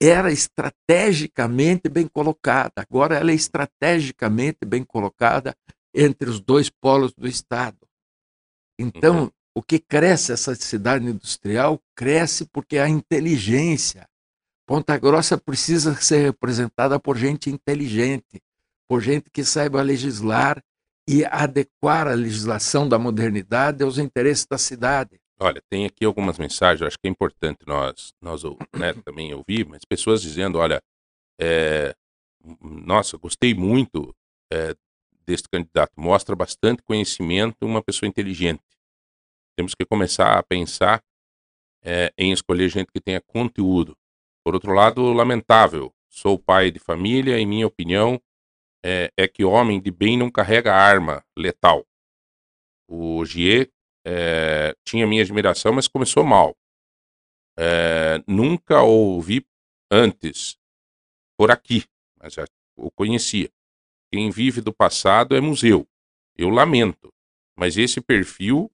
era 0.00 0.30
estrategicamente 0.30 1.88
bem 1.88 2.06
colocada. 2.06 2.74
Agora 2.76 3.16
ela 3.16 3.32
é 3.32 3.34
estrategicamente 3.34 4.64
bem 4.64 4.84
colocada 4.84 5.54
entre 5.92 6.30
os 6.30 6.40
dois 6.40 6.70
polos 6.70 7.12
do 7.12 7.26
Estado. 7.26 7.78
Então, 8.78 9.24
uhum. 9.24 9.30
o 9.56 9.62
que 9.62 9.80
cresce 9.80 10.32
essa 10.32 10.54
cidade 10.54 11.04
industrial 11.04 11.82
cresce 11.96 12.46
porque 12.46 12.78
a 12.78 12.88
inteligência. 12.88 14.08
Ponta 14.64 14.96
Grossa 14.98 15.36
precisa 15.36 15.96
ser 15.96 16.22
representada 16.22 17.00
por 17.00 17.16
gente 17.16 17.50
inteligente, 17.50 18.40
por 18.86 19.00
gente 19.00 19.30
que 19.30 19.42
saiba 19.42 19.82
legislar 19.82 20.62
e 21.08 21.24
adequar 21.24 22.06
a 22.06 22.14
legislação 22.14 22.86
da 22.86 22.98
modernidade 22.98 23.82
aos 23.82 23.98
interesses 23.98 24.46
da 24.46 24.58
cidade. 24.58 25.18
Olha, 25.40 25.62
tem 25.70 25.86
aqui 25.86 26.04
algumas 26.04 26.36
mensagens, 26.36 26.82
acho 26.82 26.98
que 26.98 27.06
é 27.06 27.10
importante 27.10 27.60
nós, 27.66 28.12
nós 28.20 28.42
né, 28.76 28.92
também 29.04 29.32
ouvir, 29.32 29.66
mas 29.66 29.84
pessoas 29.84 30.20
dizendo, 30.20 30.58
olha, 30.58 30.82
é, 31.40 31.94
nossa, 32.60 33.16
gostei 33.16 33.54
muito 33.54 34.14
é, 34.52 34.74
deste 35.24 35.48
candidato, 35.48 35.92
mostra 35.96 36.34
bastante 36.34 36.82
conhecimento, 36.82 37.64
uma 37.64 37.82
pessoa 37.82 38.08
inteligente. 38.08 38.62
Temos 39.56 39.74
que 39.74 39.84
começar 39.84 40.38
a 40.38 40.42
pensar 40.42 41.02
é, 41.84 42.12
em 42.18 42.32
escolher 42.32 42.68
gente 42.68 42.90
que 42.92 43.00
tenha 43.00 43.20
conteúdo. 43.20 43.96
Por 44.44 44.54
outro 44.54 44.72
lado, 44.72 45.12
lamentável, 45.12 45.92
sou 46.08 46.38
pai 46.38 46.70
de 46.70 46.78
família 46.78 47.38
e 47.38 47.46
minha 47.46 47.66
opinião 47.66 48.20
é, 48.84 49.12
é 49.16 49.28
que 49.28 49.44
homem 49.44 49.80
de 49.80 49.90
bem 49.90 50.16
não 50.16 50.30
carrega 50.30 50.74
arma 50.74 51.24
letal. 51.36 51.86
O 52.88 53.24
Gier 53.24 53.70
é, 54.10 54.74
tinha 54.84 55.06
minha 55.06 55.22
admiração, 55.22 55.70
mas 55.70 55.86
começou 55.86 56.24
mal. 56.24 56.56
É, 57.58 58.22
nunca 58.26 58.80
ouvi 58.80 59.46
antes 59.90 60.56
por 61.36 61.50
aqui, 61.50 61.84
mas 62.18 62.32
já 62.32 62.46
o 62.74 62.90
conhecia. 62.90 63.50
Quem 64.10 64.30
vive 64.30 64.62
do 64.62 64.72
passado 64.72 65.36
é 65.36 65.40
museu. 65.42 65.86
Eu 66.34 66.48
lamento, 66.48 67.12
mas 67.54 67.76
esse 67.76 68.00
perfil 68.00 68.70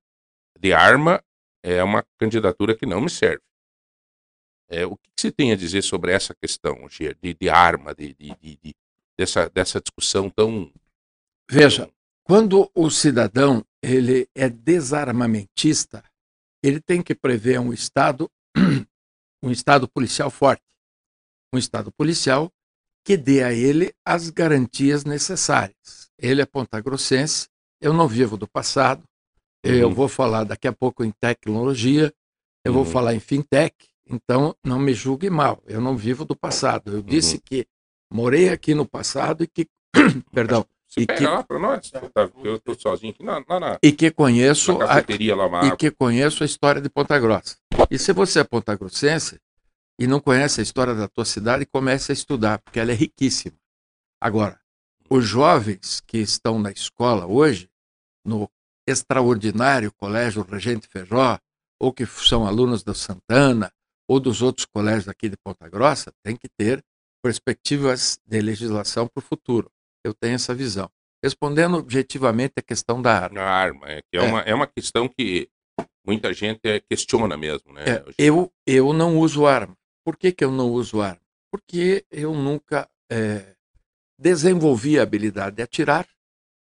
de 0.56 0.72
arma 0.72 1.20
é 1.64 1.82
uma 1.82 2.04
candidatura 2.16 2.76
que 2.76 2.86
não 2.86 3.00
me 3.00 3.10
serve. 3.10 3.42
É, 4.68 4.86
o 4.86 4.96
que, 4.96 5.10
que 5.10 5.20
você 5.20 5.32
tem 5.32 5.50
a 5.50 5.56
dizer 5.56 5.82
sobre 5.82 6.12
essa 6.12 6.32
questão, 6.34 6.88
Gier, 6.88 7.16
de, 7.20 7.34
de 7.34 7.48
arma, 7.48 7.92
de, 7.92 8.14
de, 8.14 8.36
de, 8.40 8.74
dessa, 9.18 9.50
dessa 9.50 9.80
discussão 9.80 10.30
tão. 10.30 10.72
Veja, 11.50 11.90
quando 12.22 12.70
o 12.72 12.88
cidadão 12.88 13.64
ele 13.84 14.28
é 14.34 14.48
desarmamentista, 14.48 16.02
ele 16.62 16.80
tem 16.80 17.02
que 17.02 17.14
prever 17.14 17.60
um 17.60 17.72
estado 17.72 18.30
um 19.42 19.50
estado 19.50 19.86
policial 19.86 20.30
forte, 20.30 20.62
um 21.52 21.58
estado 21.58 21.92
policial 21.92 22.50
que 23.04 23.16
dê 23.16 23.42
a 23.42 23.52
ele 23.52 23.92
as 24.04 24.30
garantias 24.30 25.04
necessárias. 25.04 26.10
Ele 26.18 26.40
é 26.40 26.46
pontagrossense, 26.46 27.48
eu 27.80 27.92
não 27.92 28.08
vivo 28.08 28.38
do 28.38 28.48
passado, 28.48 29.04
uhum. 29.64 29.72
eu 29.72 29.90
vou 29.90 30.08
falar 30.08 30.44
daqui 30.44 30.66
a 30.66 30.72
pouco 30.72 31.04
em 31.04 31.10
tecnologia, 31.20 32.12
eu 32.64 32.72
uhum. 32.72 32.82
vou 32.82 32.90
falar 32.90 33.14
em 33.14 33.20
fintech, 33.20 33.74
então 34.08 34.56
não 34.64 34.78
me 34.78 34.94
julgue 34.94 35.28
mal, 35.28 35.62
eu 35.66 35.80
não 35.80 35.96
vivo 35.96 36.24
do 36.24 36.34
passado. 36.34 36.92
Eu 36.92 36.96
uhum. 37.00 37.02
disse 37.02 37.38
que 37.38 37.66
morei 38.10 38.48
aqui 38.48 38.74
no 38.74 38.86
passado 38.86 39.44
e 39.44 39.46
que, 39.46 39.68
perdão, 40.32 40.66
você 40.94 41.00
e 41.00 41.06
pega 41.06 41.18
que, 41.18 41.26
lá 41.26 41.42
para 41.42 41.58
nós. 41.58 41.90
Tá, 41.90 42.30
eu 42.42 42.56
estou 42.56 42.78
sozinho 42.78 43.12
aqui 43.12 43.22
na, 43.22 43.40
na, 43.40 43.78
e 43.82 43.92
que 43.92 44.10
conheço 44.10 44.72
a, 44.80 44.84
lá, 44.84 45.66
E 45.66 45.76
que 45.76 45.90
conheço 45.90 46.42
a 46.42 46.46
história 46.46 46.80
de 46.80 46.88
Ponta 46.88 47.18
Grossa. 47.18 47.56
E 47.90 47.98
se 47.98 48.12
você 48.12 48.40
é 48.40 48.44
pontagrossense 48.44 49.40
e 49.98 50.06
não 50.06 50.20
conhece 50.20 50.60
a 50.60 50.62
história 50.62 50.94
da 50.94 51.08
tua 51.08 51.24
cidade, 51.24 51.66
comece 51.66 52.12
a 52.12 52.14
estudar, 52.14 52.58
porque 52.60 52.78
ela 52.78 52.92
é 52.92 52.94
riquíssima. 52.94 53.56
Agora, 54.20 54.58
os 55.10 55.24
jovens 55.24 56.00
que 56.06 56.18
estão 56.18 56.58
na 56.58 56.70
escola 56.70 57.26
hoje, 57.26 57.68
no 58.24 58.48
extraordinário 58.86 59.92
Colégio 59.92 60.42
Regente 60.42 60.88
Feijó, 60.88 61.38
ou 61.80 61.92
que 61.92 62.06
são 62.06 62.46
alunos 62.46 62.82
da 62.82 62.94
Santana, 62.94 63.70
ou 64.08 64.20
dos 64.20 64.42
outros 64.42 64.66
colégios 64.66 65.08
aqui 65.08 65.28
de 65.28 65.36
Ponta 65.36 65.68
Grossa, 65.68 66.12
têm 66.22 66.36
que 66.36 66.48
ter 66.48 66.82
perspectivas 67.22 68.18
de 68.26 68.40
legislação 68.40 69.08
para 69.08 69.20
o 69.20 69.24
futuro. 69.24 69.70
Eu 70.04 70.14
tenho 70.14 70.34
essa 70.34 70.54
visão. 70.54 70.90
Respondendo 71.22 71.78
objetivamente 71.78 72.54
a 72.58 72.62
questão 72.62 73.00
da 73.00 73.18
arma. 73.18 73.40
A 73.40 73.50
arma, 73.50 73.86
é, 73.88 74.02
que 74.02 74.18
é, 74.18 74.20
é. 74.20 74.22
Uma, 74.22 74.40
é 74.40 74.54
uma 74.54 74.66
questão 74.66 75.08
que 75.08 75.48
muita 76.06 76.32
gente 76.34 76.60
é, 76.64 76.80
questiona 76.80 77.36
mesmo. 77.36 77.72
Né? 77.72 77.84
É, 77.86 78.04
eu, 78.18 78.52
eu 78.66 78.92
não 78.92 79.18
uso 79.18 79.46
arma. 79.46 79.74
Por 80.04 80.16
que, 80.16 80.32
que 80.32 80.44
eu 80.44 80.52
não 80.52 80.70
uso 80.70 81.00
arma? 81.00 81.20
Porque 81.50 82.04
eu 82.10 82.34
nunca 82.34 82.88
é, 83.10 83.54
desenvolvi 84.18 84.98
a 84.98 85.02
habilidade 85.02 85.56
de 85.56 85.62
atirar 85.62 86.06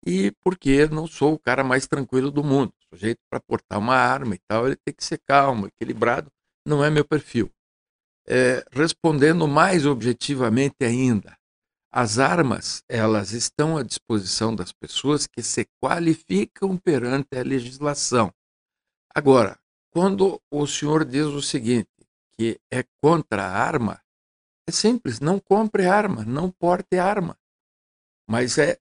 e 0.04 0.32
porque 0.42 0.86
não 0.88 1.06
sou 1.06 1.34
o 1.34 1.38
cara 1.38 1.62
mais 1.62 1.86
tranquilo 1.86 2.30
do 2.30 2.42
mundo. 2.42 2.72
O 2.80 2.96
sujeito 2.96 3.20
para 3.30 3.40
portar 3.40 3.78
uma 3.78 3.94
arma 3.94 4.34
e 4.34 4.38
tal, 4.48 4.66
ele 4.66 4.76
tem 4.76 4.94
que 4.94 5.04
ser 5.04 5.20
calmo, 5.26 5.68
equilibrado, 5.68 6.30
não 6.66 6.84
é 6.84 6.90
meu 6.90 7.04
perfil. 7.04 7.50
É, 8.26 8.64
respondendo 8.72 9.46
mais 9.46 9.86
objetivamente 9.86 10.76
ainda, 10.82 11.36
as 11.92 12.18
armas, 12.18 12.84
elas 12.88 13.32
estão 13.32 13.76
à 13.76 13.82
disposição 13.82 14.54
das 14.54 14.72
pessoas 14.72 15.26
que 15.26 15.42
se 15.42 15.66
qualificam 15.82 16.76
perante 16.76 17.36
a 17.36 17.42
legislação. 17.42 18.32
Agora, 19.12 19.58
quando 19.90 20.40
o 20.50 20.66
senhor 20.66 21.04
diz 21.04 21.26
o 21.26 21.42
seguinte, 21.42 21.90
que 22.38 22.60
é 22.70 22.84
contra 23.02 23.44
a 23.44 23.50
arma, 23.50 24.00
é 24.68 24.72
simples, 24.72 25.18
não 25.18 25.40
compre 25.40 25.86
arma, 25.86 26.24
não 26.24 26.50
porte 26.50 26.96
arma. 26.96 27.36
Mas 28.28 28.56
é 28.56 28.78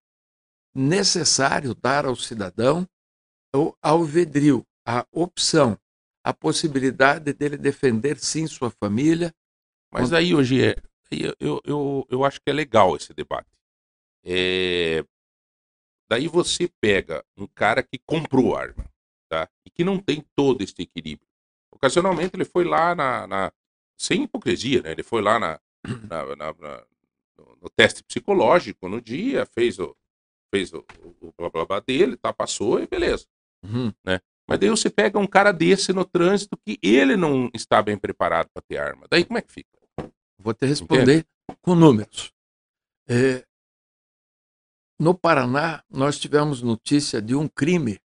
necessário 0.76 1.74
dar 1.74 2.06
ao 2.06 2.16
cidadão 2.16 2.88
o 3.56 3.74
alvedrio, 3.82 4.64
a 4.86 5.04
opção, 5.12 5.76
a 6.24 6.32
possibilidade 6.32 7.34
dele 7.34 7.58
defender 7.58 8.20
sim 8.20 8.46
sua 8.46 8.70
família. 8.70 9.34
Mas 9.92 10.14
aí 10.14 10.36
hoje 10.36 10.64
é, 10.64 10.76
eu, 11.40 11.62
eu, 11.64 12.08
eu 12.10 12.24
acho 12.24 12.40
que 12.42 12.50
é 12.50 12.54
legal 12.54 12.96
esse 12.96 13.14
debate. 13.14 13.50
É... 14.24 15.04
Daí 16.10 16.28
você 16.28 16.70
pega 16.82 17.24
um 17.38 17.48
cara 17.48 17.84
que 17.84 18.00
comprou 18.00 18.56
arma, 18.56 18.86
tá? 19.30 19.48
E 19.66 19.70
que 19.70 19.84
não 19.84 20.00
tem 20.00 20.26
todo 20.36 20.64
esse 20.64 20.74
equilíbrio. 20.80 21.28
Ocasionalmente 21.72 22.36
ele 22.36 22.46
foi 22.46 22.64
lá 22.64 22.96
na, 22.96 23.28
na... 23.28 23.52
sem 23.98 24.24
hipocrisia, 24.24 24.82
né? 24.82 24.92
Ele 24.92 25.04
foi 25.04 25.22
lá 25.22 25.40
na, 25.40 25.60
na, 26.10 26.36
na, 26.36 26.86
no, 27.62 27.70
teste 27.76 28.04
psicológico 28.04 28.90
no 28.90 29.00
dia, 29.00 29.46
fez 29.46 29.80
o 29.80 29.96
fez 30.54 30.74
o, 30.74 30.84
o 31.22 31.32
blá 31.38 31.50
blá 31.50 31.66
blá 31.66 31.80
dele, 31.80 32.18
tá, 32.18 32.34
passou 32.34 32.82
e 32.82 32.88
beleza, 32.88 33.28
uhum. 33.64 33.94
né? 34.04 34.20
Mas 34.48 34.60
daí 34.60 34.70
você 34.70 34.90
pega 34.90 35.20
um 35.20 35.28
cara 35.28 35.52
desse 35.52 35.94
no 35.94 36.04
trânsito 36.04 36.58
que 36.58 36.80
ele 36.82 37.16
não 37.16 37.52
está 37.54 37.84
bem 37.84 37.96
preparado 37.96 38.50
para 38.52 38.64
ter 38.64 38.78
arma. 38.78 39.06
Daí 39.08 39.24
como 39.24 39.38
é 39.38 39.44
que 39.44 39.52
fica? 39.52 39.79
Vou 40.40 40.54
te 40.54 40.66
responder 40.66 41.02
Entende? 41.02 41.28
com 41.62 41.76
números. 41.76 42.32
É, 43.08 43.46
no 45.00 45.14
Paraná, 45.14 45.84
nós 45.90 46.20
tivemos 46.20 46.62
notícia 46.62 47.22
de 47.22 47.36
um 47.36 47.48
crime 47.48 48.00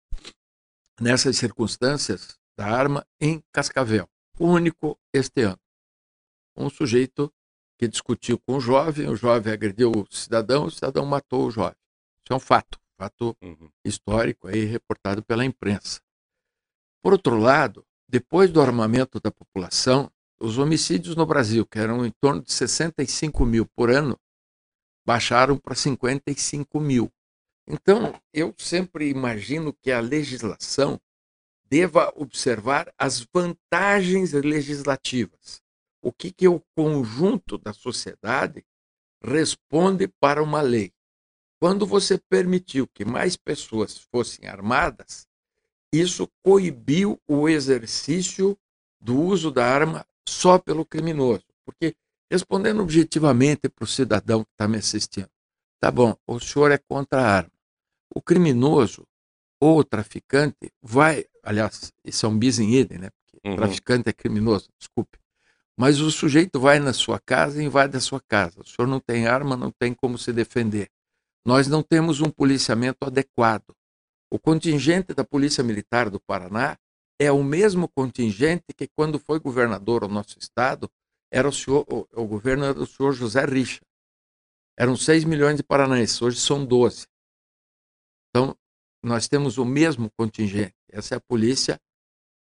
nessas 1.01 1.37
circunstâncias 1.37 2.39
da 2.57 2.67
arma 2.67 3.07
em 3.21 3.43
Cascavel, 3.53 4.09
único 4.39 4.99
este 5.13 5.43
ano. 5.43 5.61
Um 6.57 6.69
sujeito 6.69 7.33
que 7.79 7.89
discutiu 7.89 8.39
com 8.39 8.57
o 8.57 8.61
jovem, 8.61 9.09
o 9.09 9.17
jovem 9.17 9.53
agrediu 9.53 9.91
o 9.91 10.07
cidadão, 10.15 10.67
o 10.67 10.71
cidadão 10.71 11.07
matou 11.07 11.47
o 11.47 11.51
jovem. 11.51 11.77
Isso 12.23 12.33
é 12.33 12.35
um 12.35 12.41
fato, 12.41 12.79
fato 12.99 13.37
uhum. 13.41 13.71
histórico 13.85 14.47
aí 14.49 14.65
reportado 14.65 15.23
pela 15.25 15.45
imprensa. 15.45 16.01
Por 17.03 17.15
outro 17.15 17.39
lado, 17.39 17.87
depois 18.07 18.51
do 18.51 18.61
armamento 18.61 19.19
da 19.21 19.31
população, 19.31 20.13
os 20.41 20.59
homicídios 20.59 21.15
no 21.15 21.27
Brasil, 21.27 21.67
que 21.67 21.79
eram 21.79 22.05
em 22.05 22.11
torno 22.21 22.43
de 22.43 22.53
65 22.53 23.45
mil 23.45 23.67
por 23.77 23.91
ano, 23.91 24.19
baixaram 25.05 25.57
para 25.57 25.75
55 25.75 26.81
mil. 26.81 27.13
Então, 27.67 28.21
eu 28.33 28.55
sempre 28.59 29.09
imagino 29.09 29.73
que 29.73 29.93
a 29.93 30.01
legislação 30.01 31.01
deva 31.65 32.13
observar 32.17 32.93
as 32.99 33.21
vantagens 33.33 34.33
legislativas. 34.33 35.63
O 36.03 36.13
que, 36.13 36.33
que 36.33 36.49
o 36.49 36.61
conjunto 36.75 37.59
da 37.59 37.73
sociedade 37.73 38.65
responde 39.23 40.09
para 40.09 40.43
uma 40.43 40.61
lei. 40.61 40.93
Quando 41.61 41.87
você 41.87 42.19
permitiu 42.19 42.89
que 42.89 43.05
mais 43.05 43.37
pessoas 43.37 43.99
fossem 44.11 44.49
armadas, 44.49 45.27
isso 45.93 46.29
coibiu 46.43 47.21
o 47.29 47.49
exercício 47.49 48.59
do 48.99 49.21
uso 49.21 49.51
da 49.51 49.67
arma 49.67 50.07
só 50.29 50.59
pelo 50.59 50.85
criminoso. 50.85 51.45
Porque, 51.65 51.95
respondendo 52.31 52.83
objetivamente 52.83 53.69
para 53.69 53.85
o 53.85 53.87
cidadão 53.89 54.45
que 54.45 54.51
está 54.53 54.67
me 54.69 54.79
assistindo, 54.79 55.29
Tá 55.81 55.91
bom, 55.91 56.15
o 56.27 56.39
senhor 56.39 56.71
é 56.71 56.77
contra 56.77 57.23
a 57.23 57.27
arma. 57.37 57.51
O 58.15 58.21
criminoso 58.21 59.07
ou 59.59 59.79
o 59.79 59.85
traficante 59.85 60.71
vai, 60.83 61.25
aliás, 61.43 61.91
isso 62.05 62.27
é 62.27 62.29
um 62.29 62.39
bis 62.39 62.59
in 62.59 62.71
idem, 62.75 62.99
né? 62.99 63.09
Porque 63.11 63.49
Uhum. 63.49 63.57
traficante 63.57 64.09
é 64.11 64.13
criminoso, 64.13 64.69
desculpe. 64.79 65.19
Mas 65.79 65.99
o 66.01 66.11
sujeito 66.11 66.61
vai 66.61 66.79
na 66.79 66.93
sua 66.93 67.19
casa 67.19 67.63
e 67.63 67.65
invade 67.65 67.97
a 67.97 68.01
sua 68.01 68.21
casa. 68.21 68.61
O 68.61 68.67
senhor 68.67 68.87
não 68.87 69.01
tem 69.01 69.27
arma, 69.27 69.57
não 69.57 69.71
tem 69.71 69.95
como 69.95 70.19
se 70.19 70.31
defender. 70.35 70.91
Nós 71.47 71.67
não 71.67 71.83
temos 71.83 72.21
um 72.21 72.29
policiamento 72.29 73.07
adequado. 73.07 73.75
O 74.31 74.39
contingente 74.39 75.15
da 75.15 75.25
Polícia 75.25 75.65
Militar 75.65 76.11
do 76.11 76.21
Paraná 76.21 76.77
é 77.21 77.31
o 77.31 77.45
mesmo 77.45 77.87
contingente 77.87 78.65
que, 78.75 78.89
quando 78.89 79.19
foi 79.19 79.39
governador 79.39 80.03
o 80.03 80.09
nosso 80.09 80.39
estado, 80.39 80.91
era 81.31 81.47
o, 81.47 81.53
senhor, 81.53 81.85
o, 81.87 82.09
o 82.15 82.27
governo 82.27 82.65
era 82.65 82.73
do 82.73 82.87
senhor 82.87 83.13
José 83.13 83.45
Richa. 83.45 83.83
Eram 84.79 84.97
6 84.97 85.25
milhões 85.25 85.59
de 85.59 85.63
paranaenses, 85.63 86.23
hoje 86.23 86.41
são 86.41 86.65
12. 86.65 87.07
Então, 88.31 88.57
nós 89.05 89.29
temos 89.29 89.59
o 89.59 89.67
mesmo 89.67 90.11
contingente. 90.17 90.75
Essa 90.91 91.15
é 91.15 91.19
a 91.19 91.21
polícia 91.21 91.79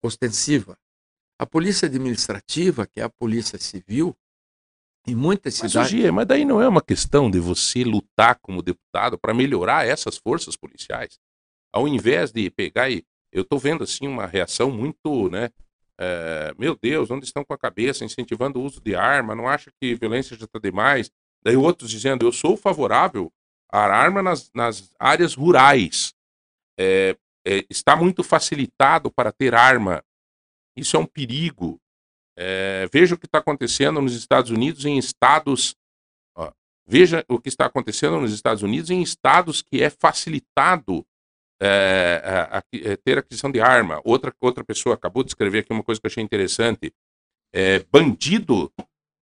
ostensiva. 0.00 0.78
A 1.40 1.44
polícia 1.44 1.86
administrativa, 1.86 2.86
que 2.86 3.00
é 3.00 3.02
a 3.02 3.10
polícia 3.10 3.58
civil, 3.58 4.16
em 5.04 5.16
muitas 5.16 5.60
Mas, 5.60 5.72
cidades. 5.72 5.90
Gia, 5.90 6.12
mas 6.12 6.26
daí 6.26 6.44
não 6.44 6.62
é 6.62 6.68
uma 6.68 6.80
questão 6.80 7.28
de 7.28 7.40
você 7.40 7.82
lutar 7.82 8.38
como 8.40 8.62
deputado 8.62 9.18
para 9.18 9.34
melhorar 9.34 9.84
essas 9.84 10.16
forças 10.16 10.56
policiais? 10.56 11.18
Ao 11.72 11.88
invés 11.88 12.30
de 12.30 12.48
pegar 12.48 12.88
e. 12.90 13.04
Eu 13.32 13.42
estou 13.42 13.58
vendo 13.58 13.82
assim 13.82 14.06
uma 14.06 14.26
reação 14.26 14.70
muito, 14.70 15.30
né? 15.30 15.50
é, 15.98 16.52
meu 16.58 16.76
Deus, 16.76 17.10
onde 17.10 17.24
estão 17.24 17.44
com 17.44 17.54
a 17.54 17.58
cabeça, 17.58 18.04
incentivando 18.04 18.58
o 18.58 18.64
uso 18.64 18.80
de 18.80 18.94
arma, 18.94 19.36
não 19.36 19.48
acha 19.48 19.70
que 19.80 19.94
violência 19.94 20.36
já 20.36 20.46
está 20.46 20.58
demais? 20.58 21.10
Daí 21.44 21.56
outros 21.56 21.90
dizendo, 21.90 22.26
eu 22.26 22.32
sou 22.32 22.56
favorável 22.56 23.32
à 23.70 23.80
arma 23.80 24.20
nas, 24.20 24.50
nas 24.52 24.92
áreas 24.98 25.34
rurais. 25.34 26.12
É, 26.78 27.16
é, 27.46 27.64
está 27.70 27.94
muito 27.94 28.24
facilitado 28.24 29.12
para 29.12 29.30
ter 29.30 29.54
arma. 29.54 30.02
Isso 30.76 30.96
é 30.96 30.98
um 30.98 31.06
perigo. 31.06 31.80
É, 32.36 32.88
veja 32.92 33.14
o 33.14 33.18
que 33.18 33.26
está 33.26 33.38
acontecendo 33.38 34.00
nos 34.00 34.14
Estados 34.14 34.50
Unidos 34.50 34.84
em 34.84 34.98
estados. 34.98 35.76
ó, 36.34 36.50
veja 36.86 37.24
o 37.28 37.38
que 37.38 37.48
está 37.48 37.66
acontecendo 37.66 38.20
nos 38.20 38.32
Estados 38.32 38.62
Unidos 38.62 38.90
em 38.90 39.02
estados 39.02 39.62
que 39.62 39.82
é 39.82 39.90
facilitado 39.90 41.06
é, 41.64 42.20
a- 42.24 42.58
a- 42.58 42.62
é, 42.74 42.96
ter 42.96 43.18
aquisição 43.18 43.50
de 43.50 43.60
arma. 43.60 44.00
Outra, 44.04 44.34
outra 44.40 44.64
pessoa 44.64 44.94
acabou 44.96 45.22
de 45.22 45.30
escrever 45.30 45.60
aqui 45.60 45.72
uma 45.72 45.82
coisa 45.84 46.00
que 46.00 46.06
eu 46.06 46.10
achei 46.10 46.22
interessante. 46.22 46.92
É, 47.54 47.80
bandido 47.90 48.72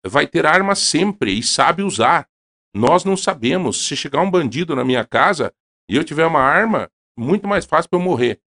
vai 0.07 0.27
ter 0.27 0.47
arma 0.47 0.75
sempre 0.75 1.37
e 1.37 1.43
sabe 1.43 1.83
usar. 1.83 2.29
Nós 2.75 3.05
não 3.05 3.17
sabemos. 3.17 3.87
Se 3.87 3.97
chegar 3.97 4.21
um 4.21 4.31
bandido 4.31 4.77
na 4.77 4.85
minha 4.85 5.05
casa 5.05 5.53
e 5.91 5.97
eu 5.97 6.05
tiver 6.05 6.27
uma 6.27 6.41
arma, 6.41 6.89
muito 7.19 7.49
mais 7.49 7.65
fácil 7.65 7.91
para 7.91 7.99
eu 7.99 8.03
morrer. 8.05 8.41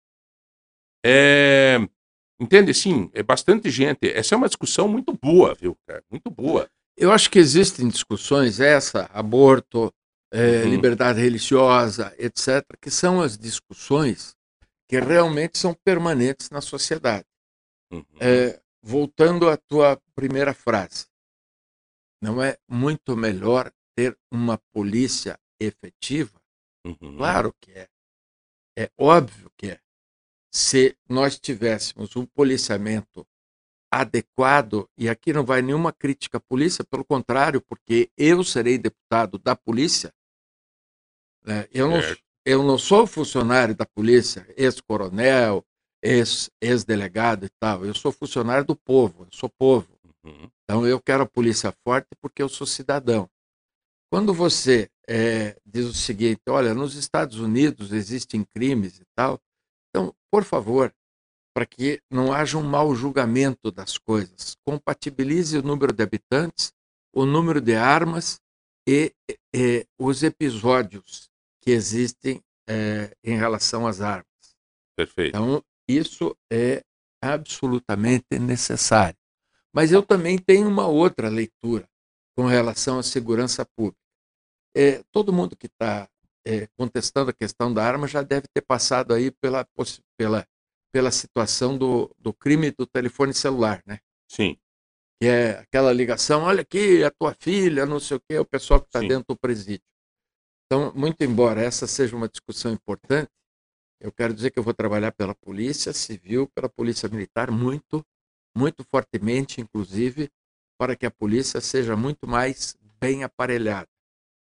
É, 1.05 1.77
entende? 2.39 2.73
Sim, 2.73 3.09
é 3.13 3.23
bastante 3.23 3.69
gente. 3.69 4.07
Essa 4.11 4.35
é 4.35 4.37
uma 4.37 4.47
discussão 4.47 4.87
muito 4.87 5.17
boa, 5.21 5.55
viu, 5.55 5.75
cara? 5.87 6.03
Muito 6.11 6.29
boa. 6.29 6.69
Eu 6.97 7.11
acho 7.11 7.29
que 7.31 7.39
existem 7.39 7.87
discussões, 7.87 8.59
essa, 8.59 9.09
aborto, 9.13 9.91
eh, 10.31 10.63
Uhum. 10.63 10.69
liberdade 10.69 11.21
religiosa, 11.21 12.13
etc., 12.17 12.77
que 12.81 12.91
são 12.91 13.21
as 13.21 13.37
discussões 13.37 14.35
que 14.87 14.99
realmente 14.99 15.57
são 15.57 15.73
permanentes 15.73 16.49
na 16.49 16.61
sociedade. 16.61 17.25
Uhum. 17.91 18.03
Eh, 18.19 18.59
voltando 18.81 19.49
à 19.49 19.57
tua 19.57 19.99
primeira 20.15 20.53
frase, 20.53 21.07
não 22.21 22.41
é 22.41 22.57
muito 22.67 23.15
melhor 23.15 23.71
ter 23.95 24.17
uma 24.31 24.57
polícia 24.73 25.39
efetiva? 25.59 26.39
Uhum. 26.85 27.17
Claro 27.17 27.53
que 27.59 27.71
é. 27.71 27.87
É 28.77 28.89
óbvio 28.97 29.51
que 29.57 29.71
é. 29.71 29.79
Se 30.51 30.97
nós 31.07 31.39
tivéssemos 31.39 32.15
um 32.15 32.25
policiamento 32.25 33.27
adequado, 33.91 34.89
e 34.97 35.09
aqui 35.09 35.33
não 35.33 35.43
vai 35.43 35.61
nenhuma 35.61 35.91
crítica 35.91 36.37
à 36.37 36.41
polícia, 36.41 36.83
pelo 36.83 37.03
contrário, 37.03 37.61
porque 37.61 38.09
eu 38.17 38.43
serei 38.43 38.77
deputado 38.77 39.37
da 39.39 39.55
polícia, 39.55 40.13
né? 41.45 41.67
eu, 41.71 41.89
não, 41.89 42.01
Certo. 42.01 42.21
eu 42.45 42.63
não 42.63 42.77
sou 42.77 43.07
funcionário 43.07 43.75
da 43.75 43.85
polícia, 43.85 44.45
ex-coronel, 44.57 45.63
ex- 46.01 46.49
ex-delegado 46.61 47.45
e 47.45 47.49
tal, 47.59 47.85
eu 47.85 47.93
sou 47.93 48.11
funcionário 48.11 48.65
do 48.65 48.75
povo, 48.75 49.23
eu 49.23 49.29
sou 49.31 49.49
povo. 49.49 49.87
Uhum. 50.23 50.49
Então 50.63 50.85
eu 50.85 50.99
quero 51.01 51.23
a 51.23 51.27
polícia 51.27 51.73
forte 51.83 52.07
porque 52.21 52.41
eu 52.41 52.49
sou 52.49 52.67
cidadão. 52.67 53.29
Quando 54.11 54.33
você 54.33 54.89
eh, 55.07 55.55
diz 55.65 55.85
o 55.85 55.93
seguinte, 55.93 56.41
olha, 56.49 56.73
nos 56.73 56.95
Estados 56.95 57.39
Unidos 57.39 57.91
existem 57.91 58.43
crimes 58.43 58.99
e 58.99 59.03
tal, 59.15 59.39
então, 59.89 60.13
por 60.31 60.43
favor, 60.43 60.93
para 61.55 61.65
que 61.65 62.01
não 62.11 62.31
haja 62.33 62.57
um 62.57 62.63
mau 62.63 62.93
julgamento 62.95 63.71
das 63.71 63.97
coisas, 63.97 64.55
compatibilize 64.65 65.57
o 65.57 65.63
número 65.63 65.93
de 65.93 66.03
habitantes, 66.03 66.73
o 67.13 67.25
número 67.25 67.59
de 67.61 67.75
armas 67.75 68.39
e, 68.87 69.13
e 69.53 69.85
os 69.99 70.23
episódios 70.23 71.28
que 71.69 71.73
existem 71.73 72.41
eh, 72.67 73.15
em 73.23 73.37
relação 73.37 73.85
às 73.85 74.01
armas. 74.01 74.25
Perfeito. 74.97 75.29
Então, 75.29 75.63
isso 75.87 76.35
é 76.51 76.81
absolutamente 77.21 78.39
necessário. 78.39 79.17
Mas 79.71 79.91
eu 79.91 80.01
também 80.01 80.39
tenho 80.39 80.67
uma 80.67 80.87
outra 80.87 81.29
leitura 81.29 81.87
com 82.35 82.47
relação 82.47 82.97
à 82.97 83.03
segurança 83.03 83.63
pública. 83.77 83.99
É, 84.75 85.03
todo 85.11 85.33
mundo 85.33 85.55
que 85.55 85.67
está 85.67 86.09
contestando 86.75 87.29
a 87.29 87.33
questão 87.33 87.71
da 87.71 87.83
arma 87.83 88.07
já 88.07 88.23
deve 88.23 88.47
ter 88.51 88.61
passado 88.61 89.13
aí 89.13 89.29
pela, 89.29 89.67
pela, 90.17 90.47
pela 90.91 91.11
situação 91.11 91.77
do, 91.77 92.09
do 92.17 92.33
crime 92.33 92.71
do 92.71 92.87
telefone 92.87 93.31
celular, 93.35 93.83
né? 93.85 93.99
Sim. 94.27 94.57
que 95.21 95.27
é 95.27 95.59
aquela 95.59 95.93
ligação, 95.93 96.43
olha 96.43 96.61
aqui, 96.61 97.03
a 97.03 97.11
tua 97.11 97.35
filha, 97.39 97.85
não 97.85 97.99
sei 97.99 98.17
o 98.17 98.21
quê, 98.27 98.39
o 98.39 98.45
pessoal 98.45 98.81
que 98.81 98.87
está 98.87 98.99
dentro 99.01 99.25
do 99.29 99.37
presídio. 99.37 99.88
Então, 100.71 100.93
muito 100.93 101.23
embora 101.23 101.59
essa 101.63 101.87
seja 101.87 102.15
uma 102.15 102.29
discussão 102.29 102.71
importante, 102.71 103.31
eu 103.99 104.11
quero 104.11 104.35
dizer 104.35 104.51
que 104.51 104.59
eu 104.59 104.63
vou 104.63 104.73
trabalhar 104.73 105.11
pela 105.11 105.33
Polícia 105.33 105.91
Civil, 105.93 106.47
pela 106.53 106.69
Polícia 106.69 107.09
Militar, 107.09 107.49
muito, 107.49 108.05
muito 108.55 108.83
fortemente, 108.83 109.59
inclusive, 109.59 110.29
para 110.77 110.95
que 110.95 111.07
a 111.07 111.11
polícia 111.11 111.59
seja 111.59 111.95
muito 111.95 112.27
mais 112.27 112.77
bem 113.01 113.23
aparelhada. 113.23 113.89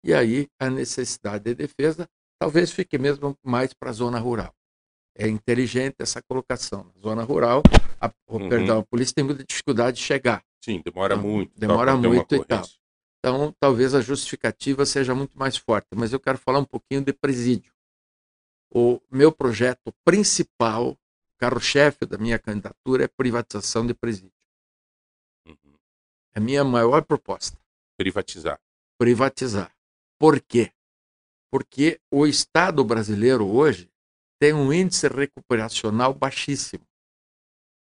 E 0.06 0.14
aí, 0.14 0.48
a 0.58 0.70
necessidade 0.70 1.44
de 1.44 1.54
defesa 1.54 2.08
talvez 2.40 2.72
fique 2.72 2.98
mesmo 2.98 3.38
mais 3.44 3.74
para 3.74 3.90
a 3.90 3.94
zona 3.94 4.18
rural. 4.18 4.56
É 5.18 5.28
inteligente 5.28 5.98
essa 6.00 6.22
colocação. 6.22 6.86
Na 6.96 7.02
zona 7.02 7.24
rural, 7.24 7.62
a, 8.00 8.10
Uhum. 8.30 8.48
perdão, 8.48 8.80
a 8.80 8.86
polícia 8.86 9.14
tem 9.14 9.24
muita 9.26 9.44
dificuldade 9.44 9.98
de 9.98 10.04
chegar. 10.04 10.42
Sim, 10.64 10.82
demora 10.82 11.16
Então, 11.16 11.28
muito. 11.30 11.60
demora 11.60 11.92
ter 11.92 12.08
uma 12.08 12.16
muito 12.16 12.36
e 12.36 12.46
tal. 12.46 12.66
Então, 13.28 13.52
talvez 13.60 13.96
a 13.96 14.02
justificativa 14.02 14.86
seja 14.86 15.16
muito 15.16 15.36
mais 15.36 15.58
forte, 15.58 15.88
mas 15.96 16.14
eu 16.14 16.20
quero 16.20 16.38
falar 16.38 16.60
um 16.60 16.64
pouquinho 16.64 17.04
de 17.04 17.12
presídio. 17.12 17.74
O 18.70 19.02
meu 19.10 19.32
projeto 19.32 19.92
principal, 20.04 20.96
carro-chefe 21.40 22.06
da 22.06 22.20
minha 22.20 22.38
candidatura, 22.38 23.06
é 23.06 23.08
privatização 23.08 23.84
de 23.84 23.96
presídio. 23.96 24.32
Uhum. 25.44 25.74
É 26.36 26.38
a 26.38 26.40
minha 26.40 26.64
maior 26.64 27.04
proposta, 27.04 27.58
Privatizar. 27.98 28.62
privatizar. 28.96 29.76
Por 30.20 30.40
quê? 30.40 30.72
Porque 31.52 32.00
o 32.12 32.28
Estado 32.28 32.84
brasileiro 32.84 33.48
hoje 33.48 33.90
tem 34.40 34.54
um 34.54 34.72
índice 34.72 35.08
recuperacional 35.08 36.14
baixíssimo. 36.14 36.86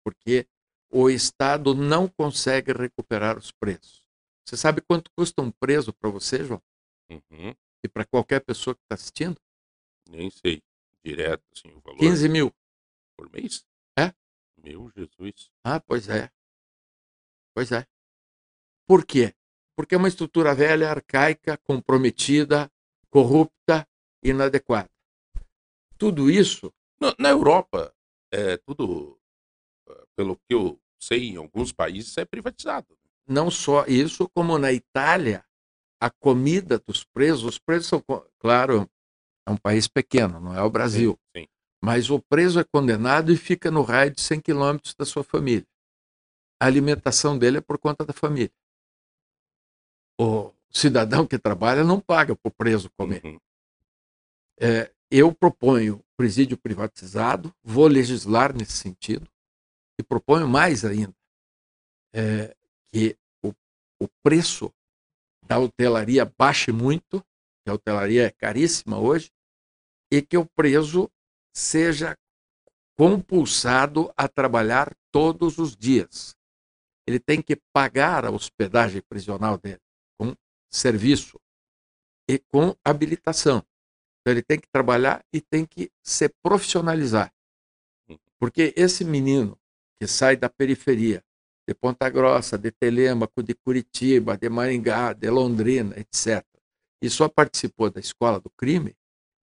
Porque 0.04 0.46
o 0.88 1.10
Estado 1.10 1.74
não 1.74 2.06
consegue 2.06 2.72
recuperar 2.72 3.36
os 3.36 3.50
preços. 3.50 4.05
Você 4.46 4.56
sabe 4.56 4.80
quanto 4.80 5.10
custa 5.10 5.42
um 5.42 5.50
preso 5.50 5.92
para 5.92 6.08
você, 6.08 6.44
João? 6.44 6.62
Uhum. 7.10 7.54
E 7.84 7.88
para 7.88 8.04
qualquer 8.04 8.40
pessoa 8.40 8.74
que 8.76 8.82
está 8.82 8.94
assistindo? 8.94 9.40
Nem 10.08 10.30
sei. 10.30 10.62
Direto, 11.04 11.42
assim, 11.52 11.68
o 11.74 11.80
valor 11.80 11.98
15 11.98 12.28
mil. 12.28 12.54
por 13.16 13.30
mês? 13.32 13.66
É. 13.98 14.14
Meu 14.62 14.90
Jesus. 14.96 15.50
Ah, 15.64 15.80
pois 15.80 16.08
é. 16.08 16.30
Pois 17.54 17.72
é. 17.72 17.86
Por 18.86 19.04
quê? 19.04 19.34
Porque 19.74 19.94
é 19.94 19.98
uma 19.98 20.08
estrutura 20.08 20.54
velha, 20.54 20.90
arcaica, 20.90 21.56
comprometida, 21.58 22.70
corrupta, 23.10 23.86
inadequada. 24.22 24.90
Tudo 25.98 26.30
isso, 26.30 26.72
Na, 27.00 27.14
na 27.18 27.28
Europa, 27.30 27.94
é 28.30 28.56
tudo, 28.58 29.20
eh, 29.88 30.04
pelo 30.14 30.36
que 30.36 30.54
eu 30.54 30.80
sei, 30.98 31.28
em 31.30 31.36
alguns 31.36 31.72
países 31.72 32.16
é 32.16 32.24
privatizado. 32.24 32.98
Não 33.26 33.50
só 33.50 33.84
isso, 33.86 34.28
como 34.34 34.58
na 34.58 34.72
Itália, 34.72 35.44
a 36.00 36.10
comida 36.10 36.78
dos 36.78 37.04
presos, 37.04 37.44
os 37.44 37.58
presos 37.58 37.86
são, 37.88 38.02
claro, 38.38 38.88
é 39.46 39.50
um 39.50 39.56
país 39.56 39.88
pequeno, 39.88 40.40
não 40.40 40.54
é 40.54 40.62
o 40.62 40.70
Brasil, 40.70 41.18
Sim, 41.36 41.42
sim. 41.42 41.48
mas 41.82 42.10
o 42.10 42.20
preso 42.20 42.60
é 42.60 42.64
condenado 42.64 43.32
e 43.32 43.36
fica 43.36 43.70
no 43.70 43.82
raio 43.82 44.10
de 44.10 44.20
100 44.20 44.40
quilômetros 44.40 44.94
da 44.94 45.04
sua 45.04 45.24
família. 45.24 45.66
A 46.60 46.66
alimentação 46.66 47.38
dele 47.38 47.58
é 47.58 47.60
por 47.60 47.78
conta 47.78 48.04
da 48.04 48.12
família. 48.12 48.52
O, 50.18 50.48
o 50.48 50.54
cidadão 50.70 51.26
que 51.26 51.38
trabalha 51.38 51.84
não 51.84 52.00
paga 52.00 52.34
para 52.34 52.48
o 52.48 52.54
preso 52.54 52.90
comer. 52.96 53.22
Uhum. 53.24 53.38
É, 54.58 54.90
eu 55.10 55.34
proponho 55.34 56.02
presídio 56.16 56.56
privatizado, 56.56 57.54
vou 57.62 57.86
legislar 57.86 58.56
nesse 58.56 58.72
sentido, 58.72 59.30
e 59.98 60.02
proponho 60.02 60.48
mais 60.48 60.84
ainda, 60.84 61.14
é, 62.14 62.55
que 62.96 63.14
o, 63.44 63.52
o 64.00 64.08
preço 64.22 64.72
da 65.44 65.58
hotelaria 65.58 66.24
baixe 66.24 66.72
muito, 66.72 67.20
que 67.62 67.70
a 67.70 67.74
hotelaria 67.74 68.26
é 68.26 68.30
caríssima 68.30 68.98
hoje, 68.98 69.30
e 70.10 70.22
que 70.22 70.38
o 70.38 70.46
preso 70.46 71.10
seja 71.54 72.16
compulsado 72.96 74.10
a 74.16 74.26
trabalhar 74.26 74.96
todos 75.12 75.58
os 75.58 75.76
dias. 75.76 76.34
Ele 77.06 77.20
tem 77.20 77.42
que 77.42 77.56
pagar 77.70 78.24
a 78.24 78.30
hospedagem 78.30 79.02
prisional 79.02 79.58
dele 79.58 79.82
com 80.18 80.34
serviço 80.72 81.38
e 82.26 82.38
com 82.38 82.74
habilitação. 82.82 83.58
Então 84.20 84.32
ele 84.32 84.42
tem 84.42 84.58
que 84.58 84.68
trabalhar 84.68 85.22
e 85.30 85.42
tem 85.42 85.66
que 85.66 85.92
se 86.02 86.30
profissionalizar. 86.42 87.30
Porque 88.40 88.72
esse 88.74 89.04
menino 89.04 89.60
que 90.00 90.06
sai 90.06 90.34
da 90.34 90.48
periferia, 90.48 91.22
de 91.66 91.74
Ponta 91.74 92.08
Grossa, 92.08 92.56
de 92.56 92.70
Telêmaco, 92.70 93.42
de 93.42 93.54
Curitiba, 93.54 94.36
de 94.36 94.48
Maringá, 94.48 95.12
de 95.12 95.28
Londrina, 95.28 95.94
etc., 95.98 96.44
e 97.02 97.10
só 97.10 97.28
participou 97.28 97.90
da 97.90 98.00
escola 98.00 98.40
do 98.40 98.50
crime, 98.50 98.94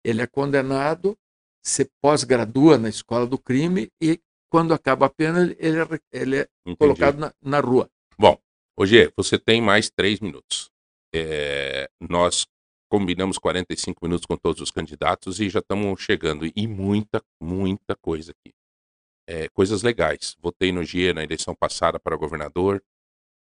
ele 0.04 0.22
é 0.22 0.28
condenado, 0.28 1.18
se 1.64 1.90
pós-gradua 2.02 2.78
na 2.78 2.90
escola 2.90 3.26
do 3.26 3.38
crime 3.38 3.90
e, 4.02 4.20
quando 4.50 4.74
acaba 4.74 5.06
a 5.06 5.10
pena, 5.10 5.56
ele 5.58 5.80
é, 5.80 5.88
ele 6.12 6.38
é 6.40 6.48
colocado 6.78 7.18
na, 7.18 7.34
na, 7.42 7.60
rua. 7.60 7.90
Bom, 8.18 8.38
hoje 8.78 9.12
você 9.16 9.40
tem 9.40 9.62
mais 9.62 9.90
três 9.90 10.20
minutos. 10.20 10.70
É, 11.14 11.90
nós 12.02 12.46
combinamos 12.90 13.38
45 13.38 14.00
minutos 14.04 14.26
com 14.26 14.36
todos 14.36 14.62
os 14.62 14.72
candidatos 14.72 15.40
e 15.40 15.50
já 15.50 15.60
estamos 15.60 16.02
chegando. 16.02 16.46
E 16.56 16.68
muita, 16.68 17.24
muita 17.42 17.96
coisa 17.96 18.32
aqui. 18.32 18.54
É, 19.28 19.48
coisas 19.50 19.84
legais. 19.84 20.36
Votei 20.40 20.72
no 20.72 20.84
G 20.84 21.14
na 21.14 21.24
eleição 21.24 21.56
passada 21.56 22.00
para 22.00 22.16
governador. 22.16 22.84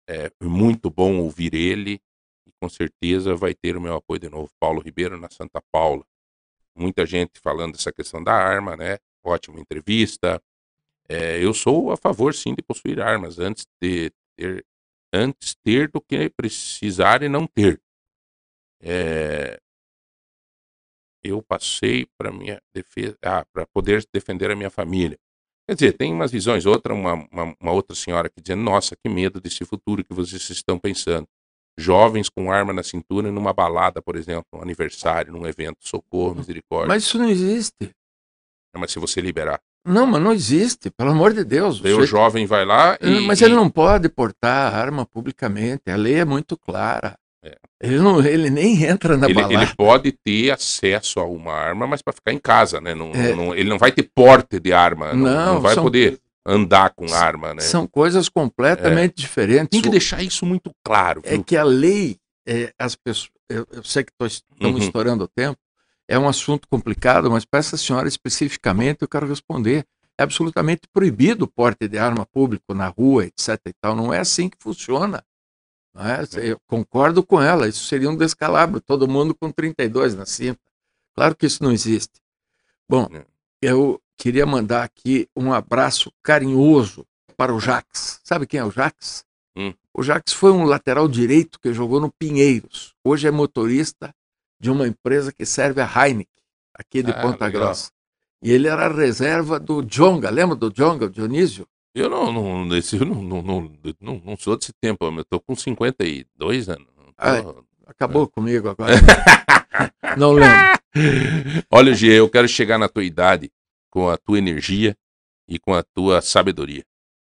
É 0.07 0.31
muito 0.41 0.89
bom 0.89 1.19
ouvir 1.19 1.53
ele. 1.53 2.01
E 2.45 2.51
com 2.59 2.67
certeza 2.67 3.35
vai 3.35 3.53
ter 3.53 3.77
o 3.77 3.81
meu 3.81 3.95
apoio 3.95 4.19
de 4.19 4.29
novo. 4.29 4.51
Paulo 4.59 4.81
Ribeiro 4.81 5.17
na 5.17 5.29
Santa 5.29 5.61
Paula. 5.71 6.05
Muita 6.75 7.05
gente 7.05 7.39
falando 7.39 7.73
dessa 7.73 7.91
questão 7.91 8.23
da 8.23 8.33
arma, 8.33 8.75
né? 8.75 8.97
Ótima 9.23 9.59
entrevista. 9.59 10.41
É, 11.07 11.43
eu 11.43 11.53
sou 11.53 11.91
a 11.91 11.97
favor, 11.97 12.33
sim, 12.33 12.53
de 12.53 12.61
possuir 12.61 13.01
armas 13.01 13.39
antes 13.39 13.65
de 13.81 14.11
ter, 14.37 14.65
antes 15.11 15.55
ter 15.55 15.89
do 15.89 15.99
que 15.99 16.29
precisar 16.29 17.23
e 17.23 17.29
não 17.29 17.47
ter. 17.47 17.81
É, 18.81 19.59
eu 21.23 21.41
passei 21.41 22.05
para 22.17 22.31
minha 22.31 22.61
defesa, 22.73 23.17
ah, 23.23 23.45
para 23.51 23.65
poder 23.67 24.05
defender 24.13 24.51
a 24.51 24.55
minha 24.55 24.69
família. 24.69 25.19
Quer 25.69 25.75
dizer, 25.75 25.93
tem 25.93 26.11
umas 26.11 26.31
visões, 26.31 26.65
outra, 26.65 26.95
uma, 26.95 27.13
uma, 27.31 27.55
uma, 27.61 27.71
outra 27.71 27.95
senhora 27.95 28.27
que 28.27 28.41
dizendo, 28.41 28.63
nossa, 28.63 28.95
que 28.95 29.07
medo 29.07 29.39
desse 29.39 29.63
futuro 29.63 30.03
que 30.03 30.11
vocês 30.11 30.49
estão 30.49 30.79
pensando. 30.79 31.27
Jovens 31.77 32.27
com 32.27 32.51
arma 32.51 32.73
na 32.73 32.81
cintura 32.81 33.31
numa 33.31 33.53
balada, 33.53 34.01
por 34.01 34.15
exemplo, 34.15 34.45
um 34.55 34.63
aniversário, 34.63 35.31
num 35.31 35.45
evento, 35.45 35.77
socorro, 35.81 36.33
misericórdia. 36.33 36.87
Mas 36.87 37.03
isso 37.03 37.19
não 37.19 37.29
existe. 37.29 37.91
mas 38.75 38.91
se 38.91 38.97
você 38.97 39.21
liberar. 39.21 39.59
Não, 39.85 40.07
mas 40.07 40.19
não 40.23 40.33
existe, 40.33 40.89
pelo 40.89 41.11
amor 41.11 41.35
de 41.35 41.43
Deus. 41.43 41.79
Você... 41.79 41.93
O 41.93 42.03
jovem 42.03 42.47
vai 42.47 42.65
lá 42.65 42.97
e... 42.99 43.27
Mas 43.27 43.39
ele 43.39 43.53
não 43.53 43.69
pode 43.69 44.09
portar 44.09 44.73
arma 44.73 45.05
publicamente, 45.05 45.83
a 45.91 45.95
lei 45.95 46.15
é 46.15 46.25
muito 46.25 46.57
clara. 46.57 47.15
É. 47.43 47.55
Ele, 47.81 47.99
não, 47.99 48.19
ele 48.21 48.49
nem 48.49 48.83
entra 48.83 49.15
na 49.15 49.27
ele, 49.27 49.35
balada. 49.35 49.53
Ele 49.53 49.75
pode 49.75 50.11
ter 50.11 50.51
acesso 50.51 51.19
a 51.19 51.25
uma 51.25 51.53
arma, 51.53 51.87
mas 51.87 52.01
para 52.01 52.13
ficar 52.13 52.33
em 52.33 52.39
casa, 52.39 52.81
né? 52.81 52.93
Não, 52.93 53.11
é. 53.13 53.33
não, 53.33 53.55
ele 53.55 53.69
não 53.69 53.77
vai 53.77 53.91
ter 53.91 54.03
porte 54.13 54.59
de 54.59 54.73
arma, 54.73 55.13
não, 55.13 55.23
não, 55.23 55.53
não 55.53 55.61
vai 55.61 55.75
são, 55.75 55.83
poder 55.83 56.19
andar 56.45 56.89
com 56.91 57.13
arma, 57.13 57.53
né? 57.53 57.61
São 57.61 57.87
coisas 57.87 58.27
completamente 58.27 59.13
é. 59.13 59.21
diferentes. 59.21 59.69
Tem 59.69 59.81
que 59.81 59.89
deixar 59.89 60.21
isso 60.21 60.45
muito 60.45 60.71
claro. 60.83 61.21
É 61.23 61.31
viu? 61.31 61.39
É 61.39 61.43
que 61.43 61.55
a 61.55 61.63
lei, 61.63 62.17
é, 62.45 62.73
as 62.77 62.95
pessoas, 62.95 63.31
eu, 63.49 63.65
eu 63.71 63.83
sei 63.83 64.03
que 64.03 64.11
estamos 64.11 64.81
uhum. 64.81 64.85
estourando 64.85 65.23
o 65.23 65.27
tempo, 65.27 65.57
é 66.09 66.19
um 66.19 66.27
assunto 66.27 66.67
complicado, 66.67 67.29
mas 67.31 67.45
para 67.45 67.59
essa 67.59 67.77
senhora 67.77 68.07
especificamente 68.07 69.03
eu 69.03 69.07
quero 69.07 69.27
responder. 69.27 69.85
É 70.17 70.23
absolutamente 70.23 70.81
proibido 70.91 71.45
o 71.45 71.47
porte 71.47 71.87
de 71.87 71.97
arma 71.97 72.25
público 72.25 72.73
na 72.73 72.87
rua, 72.87 73.25
etc. 73.25 73.57
E 73.67 73.73
tal. 73.79 73.95
Não 73.95 74.13
é 74.13 74.19
assim 74.19 74.49
que 74.49 74.57
funciona. 74.59 75.23
É? 75.95 76.51
Eu 76.51 76.59
concordo 76.67 77.23
com 77.23 77.41
ela, 77.41 77.67
isso 77.67 77.85
seria 77.85 78.09
um 78.09 78.15
descalabro, 78.15 78.79
todo 78.79 79.07
mundo 79.07 79.35
com 79.35 79.51
32 79.51 80.15
na 80.15 80.25
cinta. 80.25 80.59
Claro 81.15 81.35
que 81.35 81.45
isso 81.45 81.63
não 81.63 81.71
existe. 81.71 82.21
Bom, 82.87 83.07
é. 83.11 83.25
eu 83.61 84.01
queria 84.17 84.45
mandar 84.45 84.83
aqui 84.83 85.27
um 85.35 85.51
abraço 85.51 86.11
carinhoso 86.23 87.05
para 87.35 87.53
o 87.53 87.59
Jax. 87.59 88.19
Sabe 88.23 88.45
quem 88.45 88.59
é 88.59 88.65
o 88.65 88.71
Jax? 88.71 89.25
Hum. 89.55 89.73
O 89.93 90.03
Jax 90.03 90.33
foi 90.33 90.51
um 90.51 90.63
lateral 90.63 91.07
direito 91.07 91.59
que 91.59 91.73
jogou 91.73 91.99
no 91.99 92.11
Pinheiros. 92.11 92.93
Hoje 93.03 93.27
é 93.27 93.31
motorista 93.31 94.13
de 94.59 94.69
uma 94.69 94.87
empresa 94.87 95.31
que 95.31 95.45
serve 95.45 95.81
a 95.81 95.85
Heineken, 95.85 96.27
aqui 96.73 97.01
de 97.01 97.11
ah, 97.11 97.21
Ponta 97.21 97.45
legal. 97.45 97.63
Grossa. 97.63 97.91
E 98.41 98.51
ele 98.51 98.67
era 98.67 98.87
reserva 98.87 99.59
do 99.59 99.81
Jonga, 99.81 100.29
lembra 100.29 100.55
do 100.55 100.71
Jonga, 100.71 101.05
o 101.05 101.09
Dionísio? 101.09 101.67
Eu 101.99 102.09
não, 102.09 102.31
não, 102.31 102.65
não, 102.65 102.79
não, 103.23 103.71
não, 103.99 104.21
não, 104.25 104.37
sou 104.37 104.55
desse 104.55 104.71
tempo, 104.73 105.05
eu 105.05 105.25
tô 105.25 105.39
com 105.39 105.55
52 105.55 106.69
anos. 106.69 106.87
Tô... 106.95 107.13
Ai, 107.17 107.43
acabou 107.85 108.23
é. 108.23 108.27
comigo 108.27 108.69
agora. 108.69 108.93
não 110.17 110.31
lembro. 110.31 110.79
Olha, 111.71 111.93
Gê, 111.93 112.19
eu 112.19 112.29
quero 112.29 112.47
chegar 112.47 112.77
na 112.77 112.87
tua 112.87 113.03
idade 113.03 113.51
com 113.89 114.09
a 114.09 114.17
tua 114.17 114.37
energia 114.37 114.95
e 115.47 115.59
com 115.59 115.73
a 115.73 115.83
tua 115.83 116.21
sabedoria. 116.21 116.83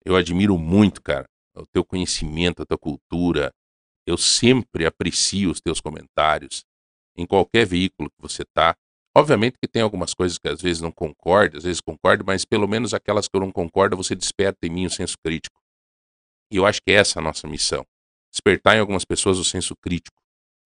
Eu 0.06 0.16
admiro 0.16 0.58
muito, 0.58 1.02
cara, 1.02 1.26
o 1.56 1.66
teu 1.66 1.84
conhecimento, 1.84 2.62
a 2.62 2.66
tua 2.66 2.78
cultura. 2.78 3.54
Eu 4.06 4.18
sempre 4.18 4.86
aprecio 4.86 5.52
os 5.52 5.62
teus 5.62 5.80
comentários 5.80 6.64
em 7.16 7.26
qualquer 7.26 7.66
veículo 7.66 8.10
que 8.10 8.22
você 8.22 8.44
tá. 8.54 8.76
Obviamente 9.16 9.58
que 9.62 9.68
tem 9.68 9.82
algumas 9.82 10.14
coisas 10.14 10.38
que 10.38 10.48
às 10.48 10.62
vezes 10.62 10.82
não 10.82 10.92
concordo, 10.92 11.58
às 11.58 11.64
vezes 11.64 11.82
concordo, 11.82 12.24
mas 12.26 12.46
pelo 12.46 12.68
menos 12.68 12.94
aquelas 12.94 13.28
que 13.28 13.36
eu 13.36 13.42
não 13.42 13.52
concordo, 13.52 13.98
você 13.98 14.16
desperta 14.16 14.66
em 14.66 14.70
mim 14.70 14.86
o 14.86 14.90
senso 14.90 15.16
crítico. 15.24 15.60
E 16.52 16.58
eu 16.58 16.66
acho 16.66 16.82
que 16.82 16.92
essa 16.92 17.20
é 17.20 17.22
a 17.22 17.24
nossa 17.24 17.48
missão. 17.48 17.86
Despertar 18.32 18.78
em 18.78 18.80
algumas 18.80 19.04
pessoas 19.04 19.38
o 19.38 19.44
senso 19.44 19.76
crítico. 19.76 20.18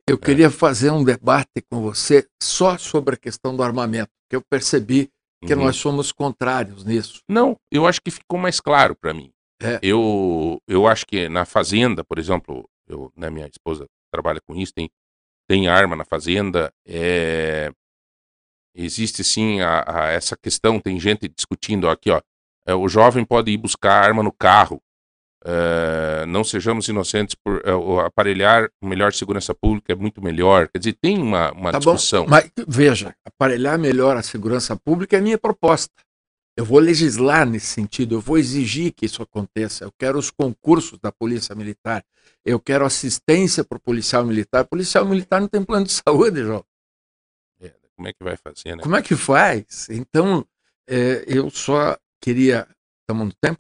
Eu 0.08 0.16
é. 0.16 0.20
queria 0.20 0.52
fazer 0.52 0.92
um 0.92 1.04
debate 1.04 1.62
com 1.70 1.82
você 1.82 2.28
só 2.42 2.78
sobre 2.78 3.16
a 3.16 3.18
questão 3.18 3.56
do 3.56 3.64
armamento, 3.64 4.12
que 4.30 4.36
eu 4.36 4.42
percebi 4.42 5.10
que 5.46 5.54
uhum. 5.54 5.66
nós 5.66 5.76
somos 5.76 6.12
contrários 6.12 6.84
nisso. 6.84 7.22
Não, 7.28 7.58
eu 7.72 7.88
acho 7.88 8.00
que 8.02 8.12
ficou 8.12 8.38
mais 8.38 8.60
claro 8.60 8.96
para 8.96 9.14
mim. 9.14 9.32
É. 9.62 9.80
Eu, 9.82 10.60
eu 10.68 10.88
acho 10.88 11.06
que 11.06 11.28
na 11.30 11.46
fazenda, 11.46 12.04
por 12.04 12.20
exemplo, 12.20 12.70
eu, 12.88 13.12
né, 13.16 13.30
minha 13.30 13.48
esposa 13.48 13.86
trabalha 14.12 14.40
com 14.48 14.56
isso, 14.56 14.74
tem, 14.74 14.90
tem 15.48 15.68
arma 15.68 15.96
na 15.96 16.06
fazenda, 16.06 16.72
é, 16.86 17.72
existe 18.76 19.24
sim 19.24 19.62
a, 19.62 19.84
a 19.88 20.08
essa 20.10 20.36
questão, 20.36 20.80
tem 20.80 21.00
gente 21.00 21.28
discutindo 21.28 21.90
aqui, 21.90 22.12
ó, 22.12 22.22
é, 22.68 22.74
o 22.74 22.88
jovem 22.88 23.24
pode 23.24 23.52
ir 23.52 23.58
buscar 23.58 24.04
arma 24.04 24.22
no 24.22 24.32
carro, 24.32 24.82
é, 25.48 26.26
não 26.26 26.44
sejamos 26.44 26.88
inocentes 26.88 27.36
por 27.36 27.62
é, 27.64 28.06
aparelhar 28.06 28.68
melhor 28.82 29.14
segurança 29.14 29.54
pública 29.54 29.94
é 29.94 29.96
muito 29.96 30.20
melhor. 30.20 30.68
Quer 30.70 30.80
dizer, 30.80 30.98
tem 31.00 31.20
uma, 31.20 31.52
uma 31.52 31.72
tá 31.72 31.78
discussão. 31.78 32.24
Bom, 32.24 32.32
mas 32.32 32.50
veja, 32.68 33.16
aparelhar 33.24 33.78
melhor 33.78 34.18
a 34.18 34.24
segurança 34.24 34.76
pública 34.76 35.16
é 35.16 35.20
a 35.20 35.22
minha 35.22 35.38
proposta. 35.38 35.94
Eu 36.58 36.66
vou 36.66 36.80
legislar 36.80 37.46
nesse 37.46 37.68
sentido, 37.68 38.16
eu 38.16 38.22
vou 38.22 38.40
exigir 38.40 38.92
que 38.94 39.06
isso 39.06 39.22
aconteça. 39.22 39.84
Eu 39.84 39.92
quero 40.00 40.18
os 40.18 40.32
concursos 40.32 40.98
da 40.98 41.12
Polícia 41.12 41.54
Militar, 41.54 42.04
eu 42.44 42.60
quero 42.60 42.84
assistência 42.84 43.64
para 43.64 43.78
o 43.78 43.82
policial 43.82 44.26
militar. 44.26 44.64
O 44.64 44.70
policial 44.70 45.06
militar 45.06 45.40
não 45.40 45.48
tem 45.48 45.64
plano 45.64 45.86
de 45.86 45.92
saúde, 46.08 46.42
João. 46.44 46.66
Como 47.96 48.08
é 48.08 48.14
que 48.14 48.24
vai 48.24 48.36
fazer, 48.38 48.76
né? 48.76 48.84
Como 48.84 48.96
é 48.96 49.02
que 49.02 49.16
faz? 49.16 49.88
Então, 49.90 50.46
é, 50.88 51.24
eu 51.28 51.50
só 51.50 51.98
queria. 52.22 52.68
Estamos 53.02 53.28
no 53.28 53.34
tempo? 53.34 53.60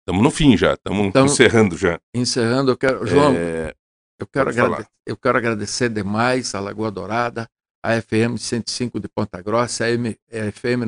Estamos 0.00 0.22
no 0.22 0.30
fim 0.30 0.56
já, 0.56 0.74
estamos 0.74 1.14
encerrando 1.14 1.76
já. 1.76 2.00
Encerrando, 2.14 2.72
eu 2.72 2.76
quero. 2.76 3.06
João, 3.06 3.32
é... 3.36 3.74
eu, 4.18 4.26
quero 4.26 4.50
agrade... 4.50 4.88
eu 5.06 5.16
quero 5.16 5.38
agradecer 5.38 5.88
demais 5.88 6.54
a 6.54 6.60
Lagoa 6.60 6.90
Dourada, 6.90 7.48
a 7.84 8.00
FM 8.00 8.36
105 8.36 8.98
de 8.98 9.08
Ponta 9.08 9.40
Grossa, 9.40 9.84
a, 9.84 9.90
M... 9.90 10.16
a 10.32 10.52
FM 10.52 10.84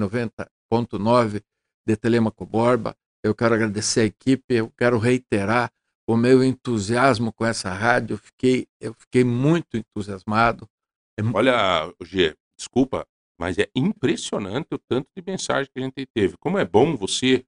90.9 0.70 1.42
de 1.86 1.96
Telemaco 1.96 2.44
Borba. 2.44 2.96
Eu 3.22 3.34
quero 3.34 3.54
agradecer 3.54 4.00
a 4.00 4.04
equipe, 4.04 4.54
eu 4.54 4.72
quero 4.76 4.98
reiterar 4.98 5.70
o 6.08 6.16
meu 6.16 6.42
entusiasmo 6.42 7.32
com 7.32 7.46
essa 7.46 7.72
rádio. 7.72 8.14
Eu 8.14 8.18
fiquei, 8.18 8.66
eu 8.80 8.94
fiquei 8.94 9.22
muito 9.22 9.76
entusiasmado. 9.76 10.68
É 11.16 11.22
Olha, 11.22 11.92
G, 12.02 12.34
desculpa, 12.62 13.06
mas 13.38 13.58
é 13.58 13.68
impressionante 13.74 14.68
o 14.72 14.78
tanto 14.78 15.08
de 15.16 15.22
mensagem 15.26 15.70
que 15.72 15.80
a 15.80 15.84
gente 15.84 16.06
teve. 16.14 16.36
Como 16.38 16.58
é 16.58 16.64
bom 16.64 16.96
você 16.96 17.44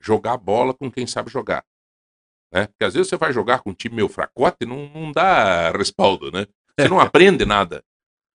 jogar 0.00 0.36
bola 0.36 0.72
com 0.72 0.90
quem 0.90 1.06
sabe 1.06 1.30
jogar. 1.30 1.64
Né? 2.52 2.66
Porque 2.66 2.84
às 2.84 2.94
vezes 2.94 3.08
você 3.08 3.16
vai 3.16 3.32
jogar 3.32 3.60
com 3.60 3.70
um 3.70 3.74
time 3.74 3.96
meio 3.96 4.08
fracote 4.08 4.58
e 4.62 4.66
não, 4.66 4.88
não 4.88 5.12
dá 5.12 5.70
respaldo, 5.70 6.30
né? 6.30 6.46
Você 6.78 6.88
não 6.88 7.00
aprende 7.00 7.44
nada. 7.44 7.82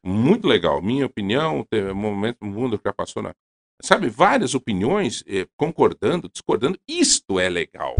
Muito 0.03 0.47
legal. 0.47 0.81
Minha 0.81 1.05
opinião, 1.05 1.65
teve 1.69 1.91
um 1.91 1.95
momento 1.95 2.37
no 2.41 2.47
mundo 2.51 2.77
que 2.77 2.83
já 2.87 2.93
passou 2.93 3.21
na. 3.21 3.33
Sabe, 3.81 4.09
várias 4.09 4.55
opiniões, 4.55 5.23
eh, 5.27 5.45
concordando, 5.55 6.27
discordando. 6.29 6.79
Isto 6.87 7.39
é 7.39 7.47
legal. 7.47 7.95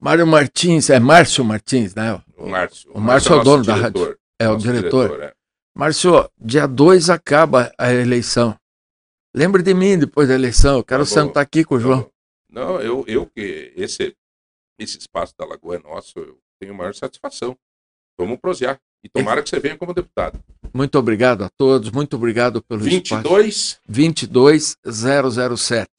Mário 0.00 0.26
Martins, 0.26 0.90
é 0.90 0.98
Márcio 0.98 1.44
Martins, 1.44 1.94
né? 1.94 2.20
O 2.36 2.48
Márcio. 2.48 2.90
O 2.92 3.00
Márcio 3.00 3.28
é 3.30 3.32
o 3.32 3.36
nosso 3.36 3.50
dono 3.50 3.64
da 3.64 3.74
diretor. 3.74 4.06
rádio. 4.08 4.18
É 4.38 4.48
o 4.48 4.52
Nosso 4.54 4.66
diretor. 4.72 5.22
é. 5.22 5.35
Márcio, 5.76 6.30
dia 6.40 6.66
2 6.66 7.10
acaba 7.10 7.70
a 7.76 7.92
eleição. 7.92 8.58
Lembre 9.34 9.62
de 9.62 9.74
mim 9.74 9.98
depois 9.98 10.26
da 10.26 10.34
eleição. 10.34 10.78
Eu 10.78 10.82
quero 10.82 11.04
Tá 11.04 11.10
sentar 11.10 11.42
aqui 11.42 11.64
com 11.64 11.74
o 11.74 11.78
João. 11.78 12.10
Não, 12.50 12.80
eu, 12.80 13.04
eu 13.06 13.26
que 13.26 13.74
esse, 13.76 14.16
esse 14.78 14.96
espaço 14.96 15.34
da 15.38 15.44
Lagoa 15.44 15.76
é 15.76 15.78
nosso, 15.78 16.18
eu 16.18 16.38
tenho 16.58 16.74
maior 16.74 16.94
satisfação. 16.94 17.54
Vamos 18.18 18.38
prosear. 18.40 18.80
E 19.04 19.08
tomara 19.10 19.42
que 19.42 19.50
você 19.50 19.60
venha 19.60 19.76
como 19.76 19.92
deputado. 19.92 20.42
Muito 20.72 20.98
obrigado 20.98 21.44
a 21.44 21.50
todos. 21.50 21.90
Muito 21.90 22.16
obrigado 22.16 22.62
pelo 22.62 22.80
espaço. 22.88 23.78
22. 23.86 24.76
22007. 24.82 25.90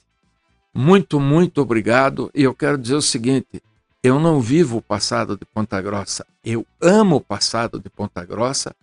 Muito, 0.74 1.20
muito 1.20 1.62
obrigado. 1.62 2.32
E 2.34 2.42
eu 2.42 2.56
quero 2.56 2.80
dizer 2.80 2.96
o 2.96 3.02
seguinte: 3.02 3.62
eu 4.02 4.20
não 4.20 4.42
vivo 4.42 4.78
o 4.78 4.82
passado 4.82 5.38
de 5.38 5.46
Ponta 5.46 5.80
Grossa. 5.80 6.26
Eu 6.44 6.66
amo 6.82 7.18
o 7.18 7.22
passado 7.22 7.80
de 7.80 7.92
Ponta 7.92 8.26
Grossa. 8.26 8.76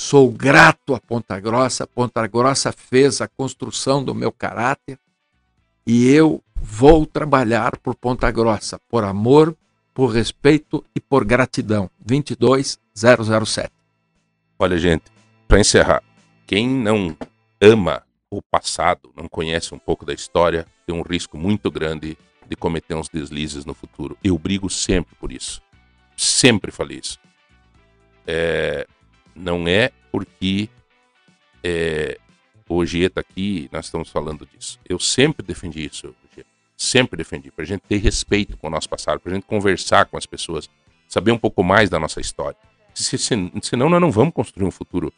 Sou 0.00 0.30
grato 0.30 0.94
a 0.94 1.00
Ponta 1.00 1.40
Grossa. 1.40 1.84
Ponta 1.84 2.24
Grossa 2.28 2.70
fez 2.70 3.20
a 3.20 3.26
construção 3.26 4.02
do 4.02 4.14
meu 4.14 4.30
caráter. 4.30 4.96
E 5.84 6.08
eu 6.08 6.40
vou 6.54 7.04
trabalhar 7.04 7.76
por 7.78 7.96
Ponta 7.96 8.30
Grossa, 8.30 8.78
por 8.88 9.02
amor, 9.02 9.56
por 9.92 10.06
respeito 10.14 10.84
e 10.94 11.00
por 11.00 11.24
gratidão. 11.24 11.90
22007. 11.98 13.72
Olha, 14.56 14.78
gente, 14.78 15.06
para 15.48 15.58
encerrar, 15.58 16.04
quem 16.46 16.68
não 16.68 17.16
ama 17.60 18.04
o 18.30 18.40
passado, 18.40 19.12
não 19.16 19.28
conhece 19.28 19.74
um 19.74 19.80
pouco 19.80 20.06
da 20.06 20.14
história, 20.14 20.64
tem 20.86 20.94
um 20.94 21.02
risco 21.02 21.36
muito 21.36 21.72
grande 21.72 22.16
de 22.48 22.54
cometer 22.54 22.94
uns 22.94 23.08
deslizes 23.08 23.64
no 23.64 23.74
futuro. 23.74 24.16
Eu 24.22 24.38
brigo 24.38 24.70
sempre 24.70 25.16
por 25.16 25.32
isso. 25.32 25.60
Sempre 26.16 26.70
falei 26.70 27.00
isso. 27.02 27.18
É, 28.24 28.86
não 29.34 29.66
é 29.68 29.90
porque 30.10 30.68
é, 31.62 32.18
o 32.68 32.82
está 32.84 33.20
aqui, 33.20 33.68
nós 33.72 33.86
estamos 33.86 34.10
falando 34.10 34.46
disso. 34.46 34.78
Eu 34.88 34.98
sempre 34.98 35.44
defendi 35.44 35.84
isso, 35.84 36.14
sempre 36.76 37.16
defendi, 37.16 37.50
para 37.50 37.64
a 37.64 37.66
gente 37.66 37.80
ter 37.82 37.96
respeito 37.98 38.56
com 38.56 38.68
o 38.68 38.70
nosso 38.70 38.88
passado, 38.88 39.18
para 39.20 39.32
a 39.32 39.34
gente 39.34 39.44
conversar 39.46 40.06
com 40.06 40.16
as 40.16 40.26
pessoas, 40.26 40.68
saber 41.08 41.32
um 41.32 41.38
pouco 41.38 41.62
mais 41.64 41.88
da 41.90 41.98
nossa 41.98 42.20
história. 42.20 42.56
Se- 42.94 43.18
se- 43.18 43.52
Senão 43.62 43.88
nós 43.88 44.00
não 44.00 44.10
vamos 44.10 44.34
construir 44.34 44.64
um 44.66 44.70
futuro 44.70 45.12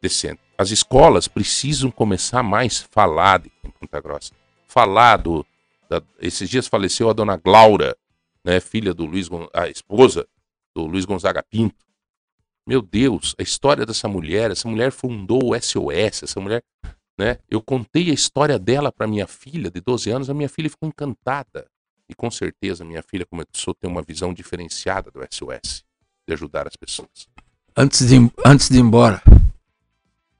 decente. 0.00 0.40
As 0.58 0.70
escolas 0.70 1.28
precisam 1.28 1.90
começar 1.90 2.42
mais 2.42 2.84
a 2.88 2.92
falar 2.92 3.40
de 3.40 3.50
Ponta 3.80 4.00
Grossa. 4.00 4.32
Falar 4.66 5.18
do. 5.18 5.44
da- 5.88 6.02
esses 6.20 6.48
dias 6.48 6.66
faleceu 6.66 7.08
a 7.10 7.12
dona 7.12 7.36
Glaura, 7.36 7.96
né, 8.44 8.60
filha 8.60 8.92
do 8.94 9.04
Luiz, 9.04 9.28
a 9.52 9.68
esposa 9.68 10.26
do 10.74 10.84
Luiz 10.86 11.04
Gonzaga 11.04 11.42
Pinto. 11.42 11.83
Meu 12.66 12.80
Deus, 12.80 13.34
a 13.38 13.42
história 13.42 13.84
dessa 13.84 14.08
mulher, 14.08 14.50
essa 14.50 14.66
mulher 14.66 14.90
fundou 14.90 15.50
o 15.50 15.60
SOS, 15.60 16.22
essa 16.22 16.40
mulher, 16.40 16.62
né? 17.18 17.38
Eu 17.48 17.62
contei 17.62 18.10
a 18.10 18.14
história 18.14 18.58
dela 18.58 18.90
para 18.90 19.06
minha 19.06 19.26
filha 19.26 19.70
de 19.70 19.80
12 19.80 20.10
anos, 20.10 20.30
a 20.30 20.34
minha 20.34 20.48
filha 20.48 20.70
ficou 20.70 20.88
encantada. 20.88 21.66
E 22.08 22.14
com 22.14 22.30
certeza 22.30 22.84
minha 22.84 23.02
filha 23.02 23.26
começou 23.26 23.72
a 23.72 23.74
ter 23.74 23.86
uma 23.86 24.02
visão 24.02 24.32
diferenciada 24.32 25.10
do 25.10 25.20
SOS, 25.30 25.84
de 26.26 26.34
ajudar 26.34 26.66
as 26.66 26.76
pessoas. 26.76 27.28
Antes 27.76 28.08
de, 28.08 28.16
antes 28.44 28.68
de 28.68 28.78
ir 28.78 28.80
embora, 28.80 29.22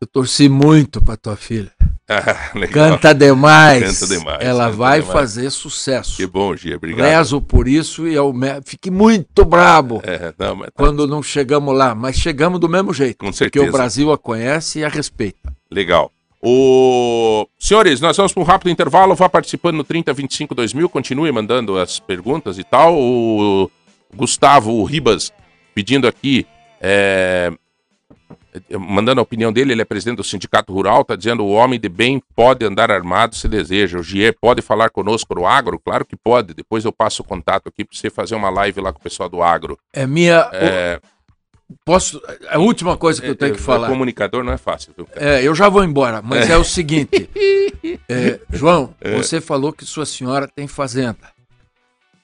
eu 0.01 0.07
torci 0.07 0.49
muito 0.49 1.03
para 1.03 1.17
tua 1.17 1.37
filha. 1.37 1.73
Ah. 2.09 2.51
Canta 2.71 3.15
demais. 3.15 3.99
Canta 4.01 4.15
demais, 4.15 4.39
Ela 4.45 4.65
canta 4.67 4.77
vai 4.77 5.01
demais. 5.01 5.13
fazer 5.19 5.51
sucesso. 5.51 6.17
Que 6.17 6.27
bom, 6.27 6.55
Gia, 6.55 6.77
obrigado. 6.77 7.07
Rezo 7.07 7.41
por 7.41 7.67
isso 7.67 8.07
e 8.07 8.15
eu 8.15 8.33
me... 8.33 8.61
fiquei 8.65 8.93
muito 8.93 9.45
brabo 9.45 10.03
É, 10.05 10.33
não, 10.39 10.57
mas 10.57 10.67
tá- 10.67 10.73
quando 10.77 11.07
não 11.07 11.23
chegamos 11.23 11.75
lá, 11.77 11.95
mas 11.95 12.17
chegamos 12.17 12.61
do 12.61 12.69
mesmo 12.69 12.93
jeito. 12.93 13.19
com 13.19 13.27
Porque 13.27 13.39
certeza. 13.39 13.69
o 13.69 13.73
Brasil 13.73 14.13
a 14.13 14.19
conhece 14.19 14.81
e 14.81 14.85
a 14.85 14.89
respeita. 14.89 15.51
Legal. 15.71 16.11
O... 16.43 17.49
Senhores, 17.59 18.03
nós 18.03 18.15
vamos 18.19 18.33
para 18.35 18.43
um 18.43 18.45
rápido 18.45 18.69
intervalo. 18.71 19.15
Vá 19.15 19.29
participando 19.31 19.77
no 19.77 19.85
3025 19.85 20.55
2000. 20.55 20.89
Continue 20.91 21.33
mandando 21.33 21.79
as 21.79 21.99
perguntas 21.99 22.59
e 22.59 22.65
tal. 22.65 22.95
O 23.01 23.71
Gustavo 24.15 24.85
Ribas 24.85 25.33
pedindo 25.75 26.07
aqui, 26.07 26.47
é, 26.81 27.51
mandando 28.79 29.21
a 29.21 29.23
opinião 29.23 29.53
dele. 29.53 29.73
Ele 29.73 29.83
é 29.83 29.85
presidente 29.85 30.17
do 30.17 30.25
Sindicato 30.25 30.73
Rural. 30.73 31.03
Está 31.03 31.17
dizendo: 31.17 31.45
o 31.45 31.53
homem 31.53 31.79
de 31.79 31.89
bem 31.89 32.23
pode 32.35 32.65
andar 32.65 32.91
armado 32.91 33.35
se 33.35 33.49
deseja. 33.49 33.99
O 33.99 34.03
Gier 34.03 34.35
pode 34.41 34.63
falar 34.63 34.91
conosco 34.91 35.35
no 35.35 35.47
agro? 35.47 35.79
Claro 35.79 36.05
que 36.05 36.17
pode. 36.17 36.55
Depois 36.55 36.85
eu 36.85 36.93
passo 36.93 37.23
o 37.23 37.25
contato 37.25 37.69
aqui 37.69 37.85
para 37.85 37.97
você 37.97 38.11
fazer 38.11 38.35
uma 38.35 38.51
live 38.51 38.81
lá 38.81 38.93
com 38.93 38.99
o 38.99 39.03
pessoal 39.03 39.29
do 39.29 39.43
agro. 39.43 39.79
É 39.93 40.07
minha. 40.07 40.49
É, 40.53 41.01
Posso. 41.85 42.21
É 42.49 42.57
a 42.57 42.59
última 42.59 42.97
coisa 42.97 43.21
que 43.21 43.29
eu 43.29 43.35
tenho 43.35 43.53
é, 43.53 43.57
que 43.57 43.61
falar. 43.61 43.89
Comunicador 43.89 44.45
não 44.45 44.53
é 44.53 44.59
fácil, 44.59 44.93
viu? 44.97 45.09
É, 45.15 45.43
eu 45.43 45.55
já 45.55 45.69
vou 45.69 45.83
embora, 45.83 46.21
mas 46.23 46.49
é, 46.49 46.57
o 46.57 46.65
seguinte. 46.65 47.29
é, 48.09 48.39
João, 48.53 48.95
você 49.17 49.41
falou 49.41 49.73
que 49.73 49.85
sua 49.85 50.07
senhora 50.07 50.47
tem 50.47 50.67
fazenda. 50.67 51.33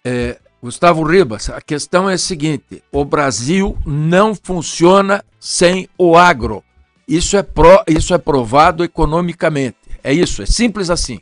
É, 0.04 0.38
Gustavo 0.62 1.02
Ribas, 1.02 1.48
a 1.48 1.60
questão 1.60 2.08
é 2.08 2.14
a 2.14 2.18
seguinte: 2.18 2.82
o 2.92 3.04
Brasil 3.04 3.76
não 3.86 4.34
funciona 4.34 5.24
sem 5.38 5.88
o 5.96 6.16
agro. 6.16 6.62
Isso 7.08 7.36
é, 7.36 7.42
pro, 7.42 7.82
isso 7.88 8.14
é 8.14 8.18
provado 8.18 8.84
economicamente. 8.84 9.76
É 10.04 10.12
isso, 10.12 10.42
é 10.42 10.46
simples 10.46 10.90
assim. 10.90 11.18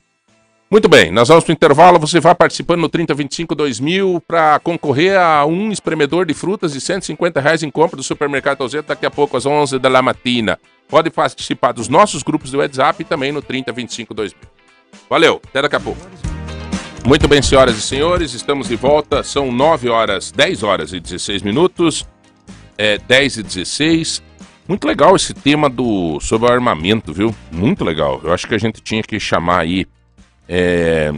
Muito 0.70 0.86
bem, 0.86 1.11
nós 1.11 1.28
vamos 1.28 1.45
para 1.45 1.53
o 1.53 1.55
intervalo. 1.55 1.99
Você 1.99 2.20
vai 2.20 2.34
participando 2.34 2.80
no 2.80 2.91
3025 2.91 3.55
2000 3.55 4.22
para 4.26 4.59
concorrer 4.59 5.18
a 5.18 5.47
um 5.47 5.72
espremedor 5.72 6.26
de 6.26 6.34
frutas 6.34 6.74
de 6.74 6.80
150 6.80 7.41
reais 7.41 7.62
em 7.62 7.70
compra 7.70 7.97
do 7.97 8.03
supermercado 8.03 8.61
Alzeta 8.61 8.89
daqui 8.89 9.07
a 9.07 9.11
pouco 9.11 9.36
às 9.36 9.47
11 9.47 9.78
da 9.78 10.03
matina. 10.03 10.59
Pode 10.86 11.11
participar 11.11 11.72
dos 11.72 11.89
nossos 11.89 12.22
grupos 12.22 12.51
do 12.51 12.59
WhatsApp 12.59 13.01
e 13.01 13.05
também 13.05 13.32
no 13.32 13.41
3025 13.41 14.12
2000. 14.12 14.39
Valeu, 15.09 15.41
até 15.49 15.62
daqui 15.62 15.76
a 15.76 15.80
pouco. 15.80 16.27
Muito 17.05 17.26
bem, 17.26 17.40
senhoras 17.40 17.76
e 17.76 17.82
senhores, 17.82 18.34
estamos 18.34 18.68
de 18.68 18.76
volta. 18.76 19.22
São 19.22 19.51
9 19.51 19.88
horas, 19.88 20.30
10 20.30 20.62
horas 20.62 20.92
e 20.92 21.01
16 21.01 21.42
minutos. 21.42 22.07
É 22.76 22.99
10 22.99 23.38
e 23.38 23.42
16. 23.42 24.22
Muito 24.66 24.86
legal 24.86 25.16
esse 25.16 25.32
tema 25.32 25.70
do 25.70 26.20
sobre 26.20 26.53
armamento, 26.53 27.12
viu? 27.12 27.34
Muito 27.51 27.84
legal. 27.84 28.20
Eu 28.22 28.32
acho 28.32 28.46
que 28.46 28.55
a 28.55 28.59
gente 28.59 28.82
tinha 28.82 29.03
que 29.03 29.18
chamar 29.18 29.61
aí 29.61 29.86
é, 30.46 31.11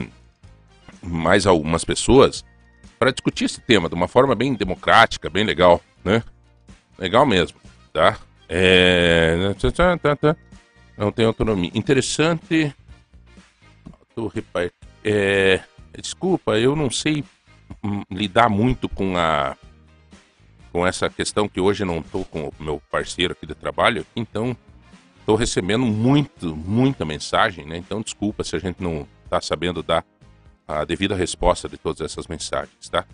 mais 1.03 1.47
algumas 1.47 1.85
pessoas 1.85 2.45
para 2.99 3.11
discutir 3.11 3.47
esse 3.47 3.61
tema 3.61 3.89
de 3.89 3.95
uma 3.95 4.07
forma 4.07 4.35
bem 4.35 4.55
democrática, 4.55 5.28
bem 5.28 5.45
legal, 5.45 5.81
né? 6.05 6.22
Legal 6.99 7.26
mesmo, 7.26 7.59
tá? 7.93 8.18
É. 8.49 9.37
Não 10.97 11.11
tem 11.11 11.24
autonomia. 11.24 11.70
Interessante. 11.74 12.74
É, 15.03 15.61
desculpa, 15.99 16.59
eu 16.59 16.76
não 16.76 16.91
sei 16.91 17.24
lidar 18.11 18.49
muito 18.49 18.88
com 18.88 19.16
a 19.16 19.57
com 20.72 20.86
essa 20.86 21.11
questão 21.11 21.49
que 21.49 21.61
hoje 21.61 21.84
não 21.84 22.01
tô 22.01 22.24
com 22.24 22.47
o 22.47 22.55
meu 22.61 22.80
parceiro 22.91 23.32
aqui 23.32 23.45
de 23.45 23.57
trabalho, 23.57 24.07
então 24.14 24.57
estou 25.18 25.34
recebendo 25.34 25.84
muito, 25.84 26.55
muita 26.55 27.05
mensagem, 27.05 27.66
né? 27.66 27.76
Então 27.76 28.01
desculpa 28.01 28.45
se 28.45 28.55
a 28.55 28.59
gente 28.61 28.80
não 28.80 29.07
está 29.24 29.41
sabendo 29.41 29.82
dar 29.82 30.05
a 30.68 30.84
devida 30.84 31.16
resposta 31.16 31.68
de 31.68 31.76
todas 31.76 32.01
essas 32.01 32.28
mensagens, 32.28 32.88
tá? 32.88 33.05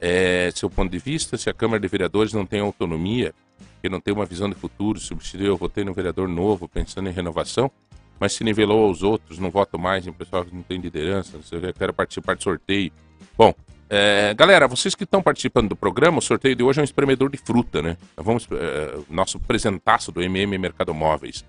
É, 0.00 0.50
seu 0.54 0.70
ponto 0.70 0.90
de 0.90 0.98
vista, 0.98 1.36
se 1.36 1.50
a 1.50 1.52
Câmara 1.52 1.80
de 1.80 1.88
Vereadores 1.88 2.32
não 2.32 2.46
tem 2.46 2.60
autonomia, 2.60 3.34
que 3.82 3.88
não 3.88 4.00
tem 4.00 4.14
uma 4.14 4.24
visão 4.24 4.48
de 4.48 4.54
futuro, 4.54 4.98
substituiu, 4.98 5.48
eu 5.48 5.56
votei 5.56 5.84
no 5.84 5.92
vereador 5.92 6.28
novo 6.28 6.68
pensando 6.68 7.08
em 7.08 7.12
renovação, 7.12 7.70
mas 8.18 8.32
se 8.32 8.44
nivelou 8.44 8.86
aos 8.86 9.02
outros, 9.02 9.38
não 9.38 9.50
voto 9.50 9.78
mais 9.78 10.06
em 10.06 10.12
pessoal 10.12 10.46
não 10.52 10.62
tem 10.62 10.80
liderança, 10.80 11.36
não 11.36 11.44
sei 11.44 11.58
o 11.58 11.66
eu 11.66 11.74
quero 11.74 11.92
participar 11.92 12.34
de 12.36 12.42
sorteio. 12.42 12.92
Bom, 13.36 13.54
é, 13.90 14.34
galera, 14.34 14.68
vocês 14.68 14.94
que 14.94 15.04
estão 15.04 15.22
participando 15.22 15.70
do 15.70 15.76
programa, 15.76 16.18
o 16.18 16.22
sorteio 16.22 16.54
de 16.54 16.62
hoje 16.62 16.78
é 16.78 16.82
um 16.82 16.84
espremedor 16.84 17.30
de 17.30 17.38
fruta, 17.38 17.80
né? 17.80 17.96
Vamos, 18.16 18.46
é, 18.52 18.98
nosso 19.08 19.38
presentaço 19.38 20.12
do 20.12 20.22
MM 20.22 20.58
Mercado 20.58 20.92
Móveis. 20.92 21.44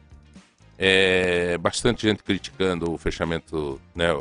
É, 0.78 1.58
bastante 1.58 2.08
gente 2.08 2.24
criticando 2.24 2.94
o 2.94 2.98
fechamento, 2.98 3.82
né? 3.94 4.18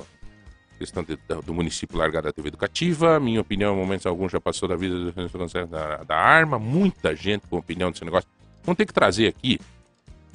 questão 0.78 1.03
de- 1.03 1.18
do 1.44 1.53
município 1.53 1.99
largar 1.99 2.22
da 2.22 2.32
TV 2.32 2.49
educativa. 2.49 3.18
Minha 3.20 3.40
opinião, 3.40 3.74
em 3.74 3.78
momentos 3.78 4.07
alguns, 4.07 4.30
já 4.32 4.40
passou 4.40 4.68
da 4.68 4.76
vida 4.76 4.94
do 4.94 5.66
da, 5.68 6.05
da 6.05 6.16
arma. 6.16 6.59
Muita 6.59 7.14
gente 7.14 7.46
com 7.49 7.59
opinião 7.59 7.90
desse 7.90 8.05
negócio. 8.05 8.28
Vamos 8.64 8.76
ter 8.76 8.86
que 8.86 8.92
trazer 8.92 9.26
aqui 9.28 9.59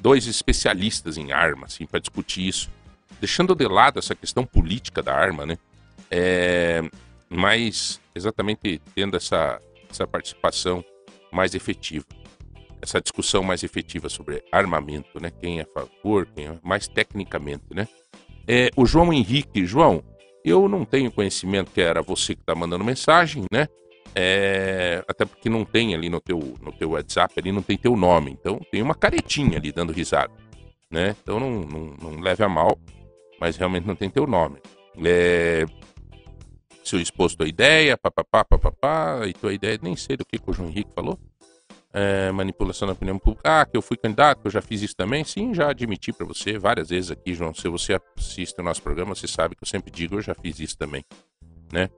dois 0.04 0.26
especialistas 0.26 1.16
em 1.16 1.32
arma, 1.32 1.64
assim, 1.64 1.86
para 1.86 1.98
discutir 1.98 2.46
isso. 2.46 2.70
Deixando 3.18 3.54
de 3.54 3.66
lado 3.66 3.98
essa 3.98 4.14
questão 4.14 4.44
política 4.44 5.02
da 5.02 5.14
arma, 5.14 5.46
né? 5.46 5.56
É, 6.10 6.82
mas 7.26 7.98
exatamente 8.14 8.82
tendo 8.94 9.16
essa, 9.16 9.58
essa 9.90 10.06
participação 10.06 10.84
mais 11.32 11.54
efetiva. 11.54 12.04
Essa 12.82 13.00
discussão 13.00 13.42
mais 13.42 13.62
efetiva 13.62 14.10
sobre 14.10 14.44
armamento, 14.52 15.18
né? 15.18 15.32
Quem 15.40 15.60
é 15.60 15.62
a 15.62 15.66
favor, 15.66 16.28
quem 16.36 16.48
é 16.48 16.58
mais 16.62 16.86
tecnicamente, 16.86 17.64
né? 17.70 17.88
É, 18.46 18.70
o 18.76 18.84
João 18.84 19.10
Henrique, 19.10 19.64
João, 19.64 20.04
eu 20.44 20.68
não 20.68 20.84
tenho 20.84 21.10
conhecimento 21.10 21.70
que 21.70 21.80
era 21.80 22.02
você 22.02 22.34
que 22.34 22.42
está 22.42 22.54
mandando 22.54 22.84
mensagem, 22.84 23.46
né? 23.50 23.68
É, 24.16 25.04
até 25.08 25.24
porque 25.24 25.48
não 25.48 25.64
tem 25.64 25.94
ali 25.94 26.08
no 26.08 26.20
teu, 26.20 26.38
no 26.60 26.72
teu 26.72 26.90
WhatsApp, 26.90 27.34
ali 27.36 27.50
não 27.50 27.62
tem 27.62 27.76
teu 27.76 27.96
nome. 27.96 28.30
Então 28.30 28.60
tem 28.70 28.80
uma 28.80 28.94
caretinha 28.94 29.58
ali 29.58 29.72
dando 29.72 29.92
risada, 29.92 30.32
né? 30.90 31.16
Então 31.22 31.40
não, 31.40 31.50
não, 31.50 31.96
não 32.00 32.20
leve 32.20 32.44
a 32.44 32.48
mal, 32.48 32.78
mas 33.40 33.56
realmente 33.56 33.86
não 33.86 33.96
tem 33.96 34.08
teu 34.08 34.26
nome. 34.26 34.58
É, 35.04 35.66
seu 36.84 37.00
exposto 37.00 37.42
a 37.42 37.48
ideia, 37.48 37.96
papapá, 37.96 38.44
papapá, 38.44 39.26
e 39.26 39.32
tua 39.32 39.52
ideia, 39.52 39.78
nem 39.82 39.96
sei 39.96 40.16
do 40.16 40.24
que, 40.24 40.38
que 40.38 40.50
o 40.50 40.52
João 40.52 40.68
Henrique 40.68 40.92
falou. 40.94 41.18
É, 41.92 42.30
manipulação 42.32 42.86
da 42.86 42.92
opinião 42.92 43.18
pública. 43.18 43.60
Ah, 43.60 43.66
que 43.66 43.76
eu 43.76 43.82
fui 43.82 43.96
candidato, 43.96 44.42
eu 44.44 44.50
já 44.50 44.60
fiz 44.60 44.82
isso 44.82 44.96
também. 44.96 45.24
Sim, 45.24 45.54
já 45.54 45.70
admiti 45.70 46.12
para 46.12 46.26
você 46.26 46.58
várias 46.58 46.90
vezes 46.90 47.10
aqui, 47.10 47.34
João. 47.34 47.54
Se 47.54 47.68
você 47.68 47.98
assiste 48.16 48.60
o 48.60 48.64
nosso 48.64 48.82
programa, 48.82 49.14
você 49.14 49.28
sabe 49.28 49.54
que 49.54 49.62
eu 49.62 49.68
sempre 49.68 49.90
digo, 49.90 50.16
eu 50.16 50.22
já 50.22 50.34
fiz 50.34 50.58
isso 50.58 50.76
também, 50.76 51.04
né? 51.72 51.88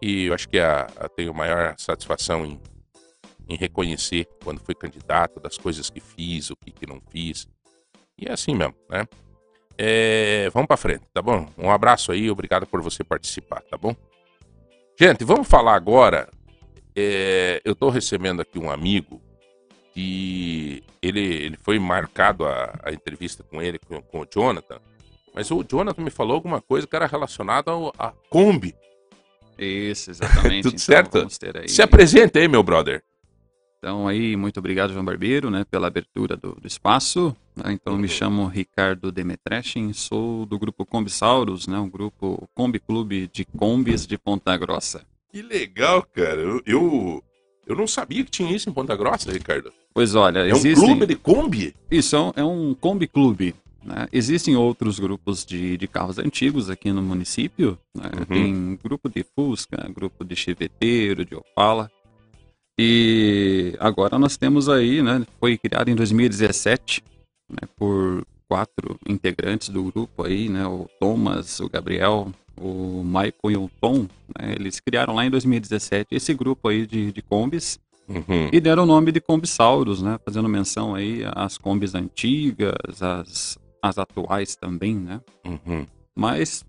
E 0.00 0.26
eu 0.26 0.34
acho 0.34 0.48
que 0.48 0.58
a, 0.58 0.86
a 0.96 1.08
tenho 1.08 1.34
maior 1.34 1.74
satisfação 1.78 2.44
em, 2.44 2.60
em 3.48 3.56
reconhecer 3.56 4.28
quando 4.42 4.60
fui 4.60 4.74
candidato, 4.74 5.40
das 5.40 5.58
coisas 5.58 5.90
que 5.90 6.00
fiz, 6.00 6.50
o 6.50 6.56
que, 6.56 6.70
que 6.70 6.86
não 6.86 7.00
fiz. 7.10 7.48
E 8.16 8.26
é 8.26 8.32
assim 8.32 8.54
mesmo, 8.54 8.74
né? 8.88 9.06
É, 9.80 10.50
vamos 10.52 10.66
para 10.66 10.76
frente, 10.76 11.04
tá 11.14 11.22
bom? 11.22 11.46
Um 11.56 11.70
abraço 11.70 12.10
aí, 12.10 12.28
obrigado 12.28 12.66
por 12.66 12.82
você 12.82 13.04
participar, 13.04 13.62
tá 13.62 13.78
bom? 13.78 13.94
Gente, 14.98 15.24
vamos 15.24 15.46
falar 15.46 15.74
agora. 15.74 16.28
É, 16.96 17.62
eu 17.64 17.72
estou 17.72 17.88
recebendo 17.88 18.42
aqui 18.42 18.58
um 18.58 18.68
amigo 18.68 19.22
que 19.94 20.82
ele, 21.00 21.20
ele 21.20 21.56
foi 21.56 21.78
marcado 21.78 22.44
a, 22.44 22.76
a 22.82 22.92
entrevista 22.92 23.44
com 23.44 23.62
ele, 23.62 23.78
com, 23.78 24.02
com, 24.02 24.20
o 24.22 24.26
Jonathan, 24.28 24.80
mas 25.32 25.48
o 25.52 25.62
Jonathan 25.62 26.02
me 26.02 26.10
falou 26.10 26.34
alguma 26.34 26.60
coisa 26.60 26.86
que 26.86 26.96
era 26.96 27.06
relacionada 27.06 27.70
à 27.96 28.12
Kombi. 28.28 28.74
Isso, 29.58 30.10
exatamente. 30.10 30.62
Tudo 30.70 30.74
então, 30.74 30.78
certo? 30.78 31.58
Aí... 31.58 31.68
Se 31.68 31.82
apresente 31.82 32.38
aí, 32.38 32.46
meu 32.46 32.62
brother. 32.62 33.02
Então 33.78 34.08
aí, 34.08 34.36
muito 34.36 34.58
obrigado, 34.58 34.92
João 34.92 35.04
Barbeiro, 35.04 35.50
né, 35.50 35.64
pela 35.70 35.86
abertura 35.86 36.36
do, 36.36 36.52
do 36.54 36.66
espaço. 36.66 37.34
Né? 37.54 37.72
Então 37.72 37.96
me 37.96 38.08
chamo 38.08 38.46
Ricardo 38.46 39.12
Demetreshin, 39.12 39.92
sou 39.92 40.44
do 40.44 40.58
grupo 40.58 40.84
Combisauros, 40.84 41.68
né, 41.68 41.78
um 41.78 41.88
grupo 41.88 42.48
Kombi 42.54 42.80
Clube 42.80 43.30
de 43.32 43.44
Combis 43.44 44.04
de 44.06 44.18
Ponta 44.18 44.56
Grossa. 44.56 45.06
Que 45.30 45.42
legal, 45.42 46.02
cara. 46.02 46.40
Eu, 46.40 46.60
eu, 46.66 47.24
eu 47.66 47.76
não 47.76 47.86
sabia 47.86 48.24
que 48.24 48.30
tinha 48.30 48.50
isso 48.50 48.68
em 48.68 48.72
Ponta 48.72 48.96
Grossa, 48.96 49.30
Ricardo. 49.30 49.72
Pois 49.94 50.14
olha, 50.16 50.40
é 50.40 50.50
existem... 50.50 50.72
um 50.72 50.86
clube 50.86 51.06
de 51.06 51.14
Kombi? 51.14 51.74
Isso, 51.88 52.16
é 52.16 52.20
um, 52.20 52.32
é 52.36 52.44
um 52.44 52.74
Kombi 52.74 53.06
Clube. 53.06 53.54
Né? 53.84 54.06
Existem 54.12 54.56
outros 54.56 54.98
grupos 54.98 55.44
de, 55.44 55.76
de 55.76 55.86
carros 55.86 56.18
antigos 56.18 56.68
aqui 56.70 56.92
no 56.92 57.02
município. 57.02 57.78
Né? 57.94 58.10
Uhum. 58.18 58.24
Tem 58.24 58.78
grupo 58.82 59.08
de 59.08 59.24
Fusca, 59.34 59.88
grupo 59.94 60.24
de 60.24 60.34
Cheveteiro, 60.36 61.24
de 61.24 61.34
Opala. 61.34 61.90
E 62.80 63.74
agora 63.80 64.18
nós 64.18 64.36
temos 64.36 64.68
aí, 64.68 65.02
né, 65.02 65.26
foi 65.40 65.58
criado 65.58 65.88
em 65.88 65.96
2017 65.96 67.02
né, 67.50 67.68
por 67.76 68.24
quatro 68.48 68.96
integrantes 69.06 69.68
do 69.68 69.82
grupo 69.82 70.24
aí, 70.24 70.48
né, 70.48 70.64
o 70.64 70.88
Thomas, 71.00 71.58
o 71.58 71.68
Gabriel, 71.68 72.32
o 72.56 73.02
Michael 73.04 73.50
e 73.50 73.56
o 73.56 73.70
Tom, 73.80 74.06
né, 74.38 74.54
eles 74.54 74.78
criaram 74.78 75.12
lá 75.12 75.26
em 75.26 75.30
2017 75.30 76.14
esse 76.14 76.32
grupo 76.34 76.68
aí 76.68 76.86
de, 76.86 77.10
de 77.10 77.20
combis 77.20 77.80
uhum. 78.08 78.48
e 78.52 78.60
deram 78.60 78.84
o 78.84 78.86
nome 78.86 79.10
de 79.10 79.20
Combisauros, 79.20 80.00
né, 80.00 80.16
fazendo 80.24 80.48
menção 80.48 80.94
aí 80.94 81.22
às 81.34 81.58
combis 81.58 81.96
antigas, 81.96 83.02
às, 83.02 83.58
às 83.82 83.98
atuais 83.98 84.56
também, 84.56 84.94
né, 84.94 85.20
uhum. 85.44 85.86
mas 86.14 86.64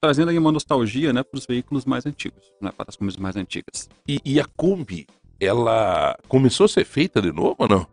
trazendo 0.00 0.30
aí 0.30 0.38
uma 0.38 0.52
nostalgia, 0.52 1.12
né, 1.12 1.22
para 1.22 1.36
os 1.38 1.46
veículos 1.46 1.84
mais 1.84 2.06
antigos, 2.06 2.52
né, 2.60 2.72
para 2.76 2.86
as 2.88 2.96
combis 2.96 3.16
mais 3.16 3.36
antigas. 3.36 3.88
E, 4.08 4.20
e 4.24 4.40
a 4.40 4.46
Kombi, 4.56 5.06
ela 5.38 6.18
começou 6.26 6.64
a 6.64 6.68
ser 6.68 6.84
feita 6.84 7.20
de 7.20 7.30
novo 7.30 7.56
ou 7.58 7.68
não? 7.68 7.86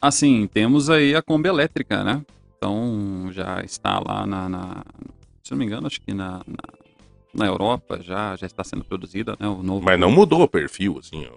Assim, 0.00 0.46
temos 0.46 0.90
aí 0.90 1.14
a 1.14 1.22
Kombi 1.22 1.48
elétrica, 1.48 2.04
né? 2.04 2.24
Então 2.56 3.28
já 3.32 3.62
está 3.62 3.98
lá 3.98 4.26
na, 4.26 4.48
na 4.48 4.84
se 5.42 5.52
não 5.52 5.58
me 5.58 5.66
engano, 5.66 5.86
acho 5.86 6.00
que 6.00 6.14
na, 6.14 6.40
na, 6.46 6.56
na, 7.34 7.46
Europa 7.46 8.00
já, 8.02 8.34
já 8.36 8.46
está 8.46 8.64
sendo 8.64 8.84
produzida, 8.84 9.36
né? 9.38 9.46
O 9.46 9.62
novo. 9.62 9.84
Mas 9.84 10.00
não 10.00 10.10
mudou 10.10 10.42
o 10.42 10.48
perfil, 10.48 10.98
assim. 10.98 11.26
Ó. 11.30 11.36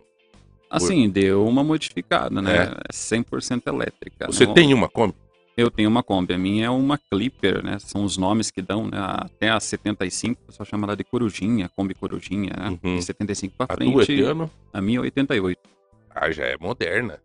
Assim, 0.70 1.10
deu 1.10 1.46
uma 1.46 1.64
modificada, 1.64 2.42
né? 2.42 2.74
É 2.90 2.94
100% 2.94 3.68
elétrica. 3.68 4.28
Você 4.28 4.48
tem 4.48 4.74
uma 4.74 4.88
Kombi? 4.88 5.16
Eu 5.58 5.72
tenho 5.72 5.90
uma 5.90 6.04
Kombi. 6.04 6.36
A 6.36 6.38
minha 6.38 6.68
é 6.68 6.70
uma 6.70 7.00
Clipper, 7.00 7.64
né? 7.64 7.80
São 7.80 8.04
os 8.04 8.16
nomes 8.16 8.52
que 8.52 8.62
dão, 8.62 8.88
né? 8.88 8.98
Até 9.00 9.50
a 9.50 9.60
75, 9.60 10.40
o 10.40 10.46
pessoal 10.46 10.68
chama 10.68 10.86
ela 10.86 10.96
de 10.96 11.04
Corujinha, 11.04 11.68
Kombi 11.76 11.96
Corujinha, 11.96 12.54
né? 12.56 12.78
Uhum. 12.84 12.98
De 12.98 13.04
75 13.04 13.56
pra 13.58 13.76
frente. 13.76 13.90
A 13.90 14.06
tua 14.06 14.16
é 14.16 14.22
ano? 14.22 14.52
A 14.72 14.80
minha 14.80 15.00
é 15.00 15.02
88. 15.02 15.60
Ah, 16.14 16.32
já 16.32 16.46
é 16.46 16.56
moderna. 16.60 17.20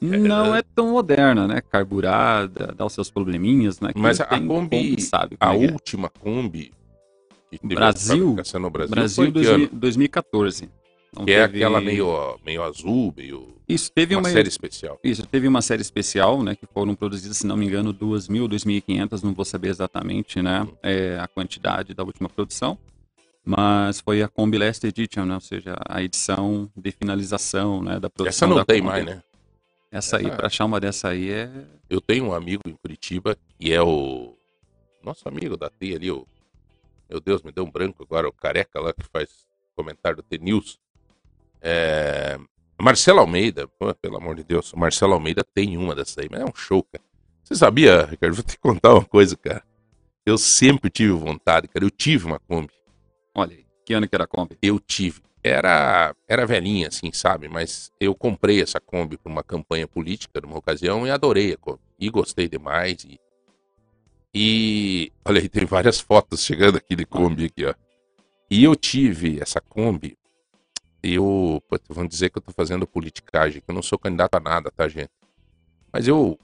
Não 0.00 0.54
é 0.54 0.62
tão 0.62 0.92
moderna, 0.92 1.46
né? 1.46 1.60
Carburada, 1.60 2.74
dá 2.76 2.86
os 2.86 2.92
seus 2.92 3.10
probleminhas, 3.10 3.80
né? 3.80 3.90
Mas 3.94 4.20
a 4.20 4.24
Kombi, 4.26 4.48
Kombi, 4.48 5.02
sabe 5.02 5.36
a 5.38 5.54
é, 5.54 5.64
é. 5.64 5.70
última 5.70 6.08
Kombi 6.08 6.72
que 7.50 7.74
Brasil, 7.74 8.36
no 8.60 8.70
Brasil, 8.70 9.30
Brasil 9.30 9.68
2014. 9.72 10.68
Não 11.16 11.24
que 11.24 11.32
é 11.32 11.46
teve... 11.46 11.60
é 11.60 11.64
aquela 11.64 11.80
meio, 11.80 12.38
meio 12.44 12.62
azul, 12.62 13.14
meio. 13.16 13.54
Isso, 13.68 13.90
teve 13.92 14.14
uma, 14.14 14.22
uma, 14.22 14.30
série 14.30 14.48
especial. 14.48 14.98
Isso, 15.02 15.26
teve 15.26 15.48
uma 15.48 15.62
série 15.62 15.82
especial, 15.82 16.42
né? 16.42 16.54
Que 16.54 16.66
foram 16.66 16.94
produzidas, 16.94 17.38
se 17.38 17.46
não 17.46 17.56
me 17.56 17.66
engano, 17.66 17.94
2.000, 17.94 18.48
2.500, 18.48 19.22
não 19.22 19.32
vou 19.32 19.44
saber 19.44 19.68
exatamente, 19.68 20.42
né? 20.42 20.62
Uhum. 20.62 20.76
É, 20.82 21.18
a 21.20 21.28
quantidade 21.28 21.94
da 21.94 22.02
última 22.02 22.28
produção. 22.28 22.76
Mas 23.44 24.00
foi 24.00 24.22
a 24.22 24.28
Kombi 24.28 24.58
Last 24.58 24.86
Edition, 24.86 25.24
né? 25.24 25.34
Ou 25.34 25.40
seja, 25.40 25.76
a 25.88 26.02
edição 26.02 26.70
de 26.76 26.90
finalização, 26.90 27.82
né? 27.82 28.00
Da 28.00 28.10
produção. 28.10 28.28
Essa 28.28 28.46
não 28.46 28.64
tem 28.64 28.80
Kombi. 28.80 28.90
mais, 28.90 29.04
né? 29.04 29.22
Essa 29.90 30.16
aí, 30.16 30.28
para 30.28 30.48
achar 30.48 30.64
uma 30.64 30.80
dessa 30.80 31.08
aí 31.08 31.30
é. 31.30 31.50
Eu 31.88 32.00
tenho 32.00 32.24
um 32.24 32.34
amigo 32.34 32.62
em 32.66 32.74
Curitiba 32.74 33.36
que 33.58 33.72
é 33.72 33.80
o. 33.80 34.36
Nosso 35.02 35.28
amigo 35.28 35.56
da 35.56 35.70
T 35.70 35.94
ali, 35.94 36.10
o. 36.10 36.26
Meu 37.08 37.20
Deus, 37.20 37.42
me 37.42 37.52
deu 37.52 37.64
um 37.64 37.70
branco 37.70 38.02
agora, 38.02 38.26
o 38.26 38.32
careca 38.32 38.80
lá 38.80 38.92
que 38.92 39.04
faz 39.12 39.28
comentário 39.76 40.16
do 40.16 40.22
T-News. 40.22 40.78
É... 41.64 42.38
Marcelo 42.80 43.20
Almeida, 43.20 43.66
pô, 43.78 43.94
pelo 43.94 44.18
amor 44.18 44.34
de 44.34 44.44
Deus, 44.44 44.72
o 44.74 44.78
Marcelo 44.78 45.14
Almeida 45.14 45.42
tem 45.54 45.78
uma 45.78 45.94
dessas 45.94 46.18
aí, 46.18 46.28
mas 46.30 46.42
é 46.42 46.44
um 46.44 46.54
show, 46.54 46.82
cara. 46.82 47.02
Você 47.42 47.54
sabia, 47.54 48.04
Ricardo? 48.04 48.34
Vou 48.34 48.44
te 48.44 48.58
contar 48.58 48.92
uma 48.92 49.04
coisa, 49.04 49.36
cara. 49.36 49.62
Eu 50.26 50.36
sempre 50.36 50.90
tive 50.90 51.12
vontade, 51.12 51.68
cara. 51.68 51.84
Eu 51.84 51.90
tive 51.90 52.26
uma 52.26 52.38
Kombi. 52.38 52.72
Olha 53.34 53.56
aí, 53.56 53.64
que 53.84 53.94
ano 53.94 54.08
que 54.08 54.14
era 54.14 54.24
a 54.24 54.26
Kombi? 54.26 54.58
Eu 54.62 54.78
tive. 54.78 55.22
Era, 55.42 56.14
era 56.26 56.46
velhinha, 56.46 56.88
assim, 56.88 57.12
sabe? 57.12 57.48
Mas 57.48 57.92
eu 58.00 58.14
comprei 58.14 58.62
essa 58.62 58.80
Kombi 58.80 59.18
para 59.18 59.30
uma 59.30 59.42
campanha 59.42 59.86
política 59.86 60.40
numa 60.40 60.58
ocasião 60.58 61.06
e 61.06 61.10
adorei 61.10 61.52
a 61.52 61.56
Kombi. 61.56 61.82
E 61.98 62.08
gostei 62.10 62.48
demais. 62.48 63.04
E, 63.04 63.20
e 64.34 65.12
olha 65.24 65.40
aí, 65.40 65.48
tem 65.48 65.66
várias 65.66 66.00
fotos 66.00 66.42
chegando 66.42 66.76
aqui 66.76 66.96
de 66.96 67.04
Kombi 67.04 67.46
aqui, 67.46 67.66
ó. 67.66 67.74
E 68.50 68.64
eu 68.64 68.74
tive 68.74 69.40
essa 69.40 69.60
Kombi 69.60 70.16
eu, 71.12 71.62
vão 71.88 72.06
dizer 72.06 72.30
que 72.30 72.38
eu 72.38 72.42
tô 72.42 72.52
fazendo 72.52 72.86
politicagem, 72.86 73.60
que 73.60 73.70
eu 73.70 73.74
não 73.74 73.82
sou 73.82 73.98
candidato 73.98 74.36
a 74.36 74.40
nada, 74.40 74.70
tá, 74.70 74.88
gente? 74.88 75.10
Mas 75.92 76.08
eu 76.08 76.38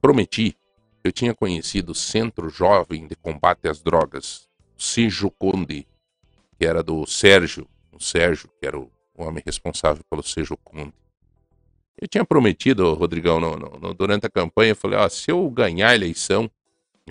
prometi, 0.00 0.56
eu 1.02 1.12
tinha 1.12 1.34
conhecido 1.34 1.92
o 1.92 1.94
Centro 1.94 2.48
Jovem 2.48 3.06
de 3.06 3.14
Combate 3.16 3.68
às 3.68 3.82
Drogas, 3.82 4.48
Sejo 4.76 5.30
Conde, 5.30 5.86
que 6.58 6.66
era 6.66 6.82
do 6.82 7.06
Sérgio, 7.06 7.66
o 7.92 8.00
Sérgio, 8.00 8.50
que 8.60 8.66
era 8.66 8.78
o 8.78 8.90
homem 9.16 9.42
responsável 9.44 10.02
pelo 10.10 10.22
Sejo 10.22 10.56
Conde. 10.56 10.92
Eu 12.00 12.08
tinha 12.08 12.24
prometido, 12.24 12.92
Rodrigão, 12.94 13.38
no, 13.38 13.56
no, 13.56 13.94
durante 13.94 14.26
a 14.26 14.30
campanha, 14.30 14.72
eu 14.72 14.76
falei, 14.76 14.98
ó, 14.98 15.08
se 15.08 15.30
eu 15.30 15.48
ganhar 15.48 15.90
a 15.90 15.94
eleição, 15.94 16.50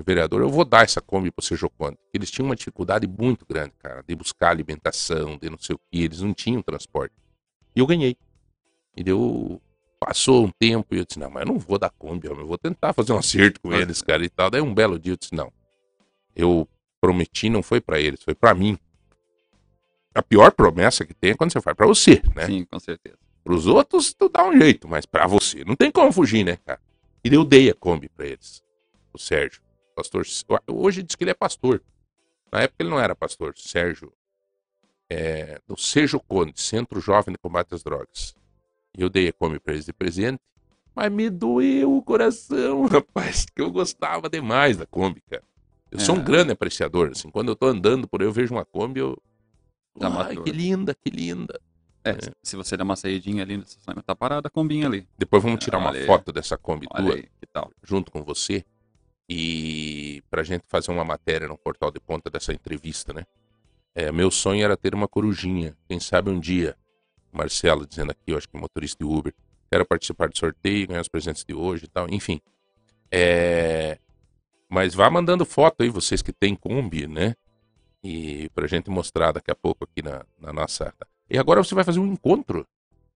vereador, 0.02 0.42
eu 0.42 0.50
vou 0.50 0.66
dar 0.66 0.84
essa 0.84 1.00
Kombi 1.00 1.30
pro 1.30 1.46
seu 1.46 1.56
Joconde. 1.56 1.98
Eles 2.14 2.32
tinham 2.32 2.48
uma 2.48 2.56
dificuldade 2.56 3.08
muito 3.08 3.46
grande, 3.46 3.74
cara, 3.78 4.04
de 4.08 4.16
buscar 4.16 4.50
alimentação, 4.50 5.38
de 5.38 5.50
não 5.50 5.58
sei 5.60 5.76
o 5.76 5.80
que, 5.80 6.04
eles 6.04 6.22
não 6.22 6.34
tinham 6.34 6.62
transporte. 6.64 7.14
E 7.76 7.80
eu 7.80 7.86
ganhei. 7.86 8.18
E 8.98 9.04
deu. 9.04 9.62
Passou 10.00 10.46
um 10.46 10.52
tempo 10.52 10.94
e 10.94 10.98
eu 10.98 11.06
disse, 11.06 11.18
não, 11.18 11.30
mas 11.30 11.46
eu 11.46 11.54
não 11.54 11.60
vou 11.60 11.80
dar 11.80 11.90
Kombi, 11.90 12.28
eu 12.28 12.36
vou 12.46 12.58
tentar 12.58 12.92
fazer 12.92 13.14
um 13.14 13.18
acerto 13.18 13.62
com 13.62 13.72
eles, 13.72 14.02
cara, 14.04 14.26
e 14.26 14.30
tal. 14.30 14.50
Daí 14.50 14.62
um 14.62 14.74
belo 14.74 15.00
dia 15.00 15.14
eu 15.14 15.18
disse, 15.18 15.34
não. 15.34 15.52
Eu 16.36 16.68
prometi, 17.00 17.50
não 17.50 17.64
foi 17.64 17.80
para 17.80 18.00
eles, 18.00 18.22
foi 18.22 18.36
para 18.36 18.54
mim. 18.54 18.78
A 20.14 20.22
pior 20.22 20.52
promessa 20.52 21.06
que 21.06 21.14
tem 21.14 21.32
é 21.32 21.36
quando 21.36 21.54
você 21.54 21.62
faz 21.62 21.76
para 21.76 21.88
você, 21.88 22.22
né? 22.36 22.46
Sim, 22.46 22.66
com 22.66 22.80
certeza. 22.80 23.18
Pros 23.44 23.66
outros, 23.66 24.14
tu 24.14 24.28
dá 24.30 24.46
um 24.46 24.58
jeito, 24.58 24.88
mas 24.88 25.06
para 25.06 25.26
você, 25.26 25.64
não 25.64 25.76
tem 25.76 25.92
como 25.92 26.12
fugir, 26.12 26.44
né, 26.44 26.58
cara? 26.66 26.82
E 27.24 27.34
eu 27.34 27.46
dei 27.46 27.70
a 27.70 27.74
Kombi 27.74 28.10
pra 28.10 28.28
eles, 28.28 28.62
o 29.14 29.18
Sérgio. 29.18 29.63
Pastor. 29.94 30.26
Hoje 30.70 31.04
diz 31.04 31.16
que 31.16 31.24
ele 31.24 31.32
é 31.32 31.36
pastor. 31.36 31.82
Na 32.52 32.62
época 32.62 32.84
ele 32.84 32.90
não 32.90 33.00
era 33.00 33.16
pastor. 33.16 33.54
Sérgio. 33.58 34.12
é, 35.10 35.60
do 35.68 35.78
Sejo 35.78 36.20
Conde, 36.20 36.60
Centro 36.60 37.00
Jovem 37.00 37.34
de 37.34 37.38
Combate 37.38 37.74
às 37.76 37.84
Drogas. 37.84 38.36
E 38.98 39.02
eu 39.02 39.10
dei 39.10 39.28
a 39.28 39.34
Kombi 39.34 39.60
pra 39.60 39.74
eles 39.74 39.86
de 39.86 39.94
presente, 39.94 40.40
mas 40.96 41.12
me 41.12 41.30
doeu 41.30 41.96
o 41.98 42.02
coração, 42.02 42.86
rapaz, 42.88 43.46
que 43.46 43.62
eu 43.62 43.72
gostava 43.72 44.30
demais 44.30 44.78
da 44.78 44.86
Kombi, 44.88 45.22
cara. 45.30 45.44
Eu 45.92 46.00
sou 46.00 46.16
um 46.16 46.20
É. 46.20 46.24
grande 46.24 46.52
apreciador, 46.52 47.10
assim, 47.12 47.30
quando 47.30 47.50
eu 47.50 47.56
tô 47.56 47.68
andando 47.68 48.08
por 48.08 48.22
aí, 48.22 48.28
eu 48.28 48.32
vejo 48.32 48.54
uma 48.56 48.66
Kombi, 48.66 49.00
eu... 49.02 49.16
Ai, 50.02 50.36
que 50.38 50.52
linda, 50.52 50.96
que 50.96 51.10
linda. 51.12 51.60
É, 52.04 52.14
se- 52.20 52.32
se 52.42 52.56
você 52.56 52.76
der 52.76 52.84
uma 52.84 52.96
saidinha 52.96 53.44
ali 53.44 53.56
no 53.58 53.64
estacionamento, 53.64 54.06
tá 54.06 54.16
parada 54.16 54.48
a 54.48 54.52
combinha 54.52 54.88
ali. 54.88 55.08
Depois 55.18 55.44
vamos 55.44 55.64
tirar 55.64 55.78
uma 55.78 55.90
Olha 55.90 56.00
aí. 56.02 56.06
foto 56.08 56.32
dessa 56.32 56.58
Kombi 56.58 56.88
Olha 56.92 57.06
tua, 57.06 57.16
aí, 57.16 57.30
junto 57.84 58.12
com 58.12 58.24
você, 58.24 58.66
e 59.36 60.22
pra 60.30 60.44
gente 60.44 60.64
fazer 60.68 60.92
uma 60.92 61.04
matéria 61.04 61.48
no 61.48 61.58
portal 61.58 61.90
de 61.90 62.00
ponta 62.00 62.30
dessa 62.30 62.54
entrevista, 62.54 63.12
né? 63.12 63.26
É, 63.96 64.12
meu 64.12 64.30
sonho 64.30 64.64
era 64.64 64.78
ter 64.78 64.94
uma 64.94 65.08
corujinha. 65.08 65.76
Quem 65.88 66.00
sabe 66.00 66.30
um 66.30 66.40
dia, 66.40 66.76
Marcelo 67.32 67.88
dizendo 67.88 68.12
aqui, 68.12 68.32
eu 68.32 68.38
acho 68.38 68.48
que 68.48 68.56
motorista 68.56 69.04
de 69.04 69.10
Uber, 69.10 69.34
quero 69.72 69.86
participar 69.86 70.30
do 70.30 70.38
sorteio, 70.38 70.88
ganhar 70.88 71.02
os 71.02 71.08
presentes 71.08 71.44
de 71.44 71.54
hoje 71.54 71.86
e 71.86 71.88
tal, 71.88 72.08
enfim. 72.10 72.40
É, 73.12 73.98
mas 74.70 74.94
vá 74.94 75.10
mandando 75.10 75.46
foto 75.46 75.82
aí, 75.82 75.90
vocês 75.90 76.22
que 76.22 76.32
têm 76.32 76.56
Kombi, 76.56 77.08
né? 77.08 77.36
E 78.04 78.50
pra 78.54 78.68
gente 78.68 78.90
mostrar 78.92 79.32
daqui 79.32 79.50
a 79.50 79.56
pouco 79.56 79.84
aqui 79.84 80.04
na, 80.04 80.24
na 80.40 80.54
nossa. 80.54 80.94
E 81.28 81.40
agora 81.40 81.64
você 81.64 81.74
vai 81.74 81.84
fazer 81.84 82.00
um 82.00 82.14
encontro. 82.14 82.68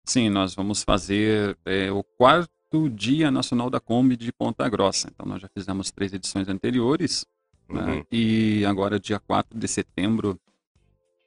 Sim, 0.04 0.30
nós 0.30 0.54
vamos 0.54 0.82
fazer 0.82 1.58
é, 1.66 1.90
o 1.90 2.02
quarto 2.02 2.55
Dia 2.90 3.30
Nacional 3.30 3.70
da 3.70 3.80
Kombi 3.80 4.16
de 4.16 4.32
Ponta 4.32 4.68
Grossa. 4.68 5.08
Então, 5.12 5.26
nós 5.26 5.40
já 5.40 5.48
fizemos 5.48 5.90
três 5.90 6.12
edições 6.12 6.48
anteriores. 6.48 7.24
né? 7.68 7.94
Uhum. 7.94 8.04
E 8.10 8.64
agora, 8.64 8.98
dia 9.00 9.18
4 9.18 9.58
de 9.58 9.68
setembro, 9.68 10.38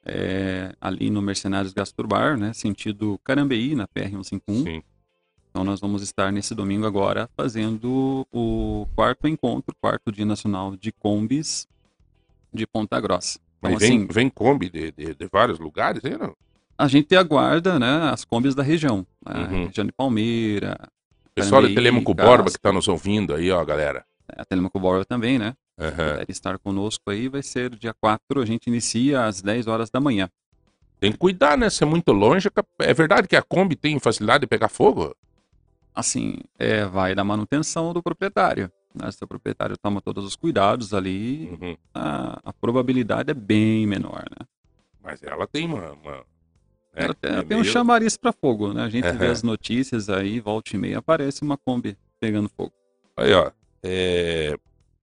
é, 0.04 0.74
ali 0.80 1.10
no 1.10 1.20
Mercenários 1.20 1.72
Gasturbar, 1.72 2.36
né? 2.36 2.52
Sentido 2.52 3.18
Carambeí, 3.24 3.74
na 3.74 3.86
PR-151. 3.88 4.62
Sim. 4.64 4.82
Então, 5.50 5.64
nós 5.64 5.80
vamos 5.80 6.02
estar 6.02 6.30
nesse 6.30 6.54
domingo 6.54 6.86
agora 6.86 7.28
fazendo 7.36 8.26
o 8.32 8.86
quarto 8.94 9.26
encontro, 9.26 9.74
quarto 9.80 10.12
Dia 10.12 10.24
Nacional 10.24 10.76
de 10.76 10.92
Kombis 10.92 11.66
de 12.52 12.66
Ponta 12.66 13.00
Grossa. 13.00 13.40
Então, 13.58 13.72
Mas 13.72 13.80
vem, 13.80 13.98
assim, 13.98 14.06
vem 14.06 14.30
Kombi 14.30 14.70
de, 14.70 14.92
de, 14.92 15.14
de 15.14 15.28
vários 15.30 15.58
lugares, 15.58 16.04
aí, 16.04 16.16
não? 16.16 16.36
a 16.80 16.88
gente 16.88 17.14
aguarda 17.14 17.78
né, 17.78 18.10
as 18.10 18.24
Kombis 18.24 18.54
da 18.54 18.62
região. 18.62 19.06
né? 19.26 19.48
Uhum. 19.50 19.66
Região 19.66 19.84
de 19.84 19.92
Palmeira, 19.92 20.78
Pessoal 21.40 21.62
Carambeí, 21.62 21.74
Telemaco 21.74 22.14
Borba 22.14 22.36
que 22.44 22.50
Casco. 22.50 22.60
tá 22.62 22.72
nos 22.72 22.88
ouvindo 22.88 23.34
aí, 23.34 23.50
ó, 23.50 23.64
galera. 23.64 24.04
a 24.36 24.44
Telemaco 24.44 24.78
Borba 24.80 25.04
também, 25.04 25.38
né? 25.38 25.54
Deve 25.78 26.30
estar 26.32 26.58
conosco 26.58 27.10
aí, 27.10 27.28
vai 27.28 27.42
ser 27.42 27.70
dia 27.74 27.94
4, 28.00 28.40
a 28.40 28.44
gente 28.46 28.66
inicia 28.66 29.24
às 29.24 29.40
10 29.40 29.66
horas 29.66 29.90
da 29.90 29.98
manhã. 30.00 30.28
Tem 31.00 31.10
que 31.10 31.16
cuidar, 31.18 31.56
né? 31.56 31.70
Se 31.70 31.82
é 31.82 31.86
muito 31.86 32.12
longe, 32.12 32.48
é 32.80 32.92
verdade 32.92 33.26
que 33.26 33.34
a 33.34 33.42
Kombi 33.42 33.74
tem 33.74 33.98
facilidade 33.98 34.42
de 34.42 34.46
pegar 34.46 34.68
fogo? 34.68 35.16
Assim, 35.94 36.38
é, 36.58 36.84
vai 36.84 37.14
da 37.14 37.24
manutenção 37.24 37.92
do 37.94 38.02
proprietário. 38.02 38.70
Né? 38.94 39.10
Se 39.10 39.22
o 39.24 39.26
proprietário 39.26 39.76
toma 39.78 40.00
todos 40.00 40.24
os 40.24 40.36
cuidados 40.36 40.92
ali, 40.94 41.48
Uhum. 41.60 41.76
a, 41.94 42.38
a 42.44 42.52
probabilidade 42.52 43.30
é 43.30 43.34
bem 43.34 43.86
menor, 43.86 44.24
né? 44.30 44.46
Mas 45.02 45.22
ela 45.22 45.46
tem 45.46 45.64
uma. 45.66 45.92
uma 45.92 46.24
Ela 46.94 47.14
tem, 47.14 47.30
é 47.30 47.42
tem 47.42 47.56
um 47.56 47.60
meio- 47.60 47.72
chamariz 47.72 48.16
para 48.16 48.32
fogo, 48.32 48.72
né? 48.72 48.82
A 48.82 48.88
gente 48.88 49.10
vê 49.12 49.24
Aham. 49.26 49.32
as 49.32 49.42
notícias 49.42 50.08
aí, 50.10 50.40
volta 50.40 50.74
e 50.74 50.78
meia, 50.78 50.98
aparece 50.98 51.42
uma 51.42 51.56
Kombi 51.56 51.96
pegando 52.20 52.48
fogo. 52.48 52.72
Aí, 53.16 53.32
ó. 53.32 53.50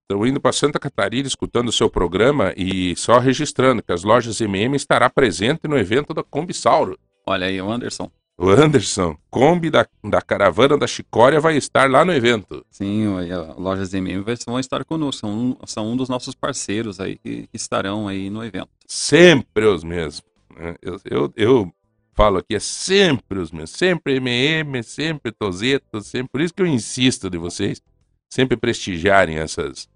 Estou 0.09 0.25
indo 0.25 0.39
para 0.39 0.53
Santa 0.53 0.79
Catarina 0.79 1.27
escutando 1.27 1.67
o 1.69 1.71
seu 1.71 1.89
programa 1.89 2.53
e 2.55 2.95
só 2.95 3.19
registrando 3.19 3.83
que 3.83 3.91
as 3.91 4.03
lojas 4.03 4.39
MM 4.39 4.75
estará 4.75 5.09
presente 5.09 5.67
no 5.67 5.77
evento 5.77 6.13
da 6.13 6.23
Kombi 6.23 6.53
Sauro. 6.53 6.97
Olha 7.25 7.47
aí, 7.47 7.61
o 7.61 7.69
Anderson. 7.69 8.09
O 8.37 8.49
Anderson, 8.49 9.17
Kombi 9.31 9.69
da, 9.71 9.85
da 10.03 10.21
caravana 10.21 10.77
da 10.77 10.85
Chicória 10.87 11.39
vai 11.41 11.57
estar 11.57 11.89
lá 11.89 12.05
no 12.05 12.13
evento. 12.13 12.63
Sim, 12.69 13.07
o- 13.07 13.17
a 13.17 13.53
Lojas 13.59 13.93
MM 13.93 14.23
vão 14.45 14.59
estar 14.59 14.85
conosco, 14.85 15.21
são 15.21 15.29
um, 15.31 15.57
são 15.65 15.91
um 15.91 15.97
dos 15.97 16.07
nossos 16.07 16.35
parceiros 16.35 16.99
aí 16.99 17.17
que, 17.17 17.47
que 17.47 17.55
estarão 17.57 18.07
aí 18.07 18.29
no 18.29 18.45
evento. 18.45 18.69
Sempre 18.85 19.65
os 19.65 19.83
mesmos. 19.83 20.23
né? 20.55 20.75
Eu, 20.81 21.01
eu, 21.05 21.33
eu 21.35 21.73
falo 22.17 22.39
aqui, 22.39 22.55
é 22.55 22.59
sempre 22.59 23.39
os 23.39 23.51
mesmos. 23.51 23.69
Sempre 23.71 24.15
MM, 24.15 24.83
sempre 24.83 25.31
Tozeto, 25.31 26.01
sempre. 26.01 26.29
Por 26.29 26.41
isso 26.41 26.53
que 26.53 26.61
eu 26.61 26.67
insisto 26.67 27.29
de 27.29 27.37
vocês 27.37 27.81
sempre 28.29 28.57
prestigiarem 28.57 29.37
essas, 29.37 29.87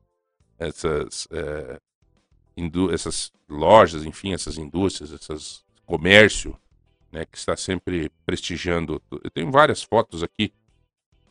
essas, 0.57 1.27
indú- 2.56 2.91
essas 2.93 3.31
lojas, 3.49 4.06
enfim, 4.06 4.34
essas 4.34 4.57
indústrias, 4.57 5.11
esses 5.11 5.64
comércio, 5.85 6.56
né, 7.11 7.26
que 7.26 7.38
está 7.38 7.57
sempre 7.57 8.10
prestigiando. 8.26 9.02
Eu 9.23 9.30
tenho 9.31 9.52
várias 9.52 9.84
fotos 9.84 10.23
aqui. 10.23 10.53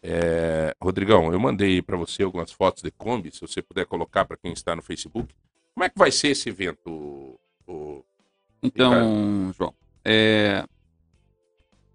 Eh, 0.02 0.74
Rodrigão, 0.82 1.32
eu 1.32 1.38
mandei 1.40 1.80
para 1.82 1.96
você 1.96 2.22
algumas 2.22 2.50
fotos 2.52 2.82
de 2.82 2.90
Kombi, 2.90 3.30
se 3.30 3.40
você 3.40 3.62
puder 3.62 3.86
colocar 3.86 4.24
para 4.24 4.36
quem 4.36 4.52
está 4.52 4.74
no 4.76 4.82
Facebook. 4.82 5.32
Como 5.74 5.84
é 5.84 5.88
que 5.88 5.98
vai 5.98 6.10
ser 6.10 6.28
esse 6.28 6.48
evento? 6.48 6.90
o- 6.90 7.40
o- 7.66 8.04
Então, 8.62 9.52
João, 9.56 9.74
é, 10.04 10.64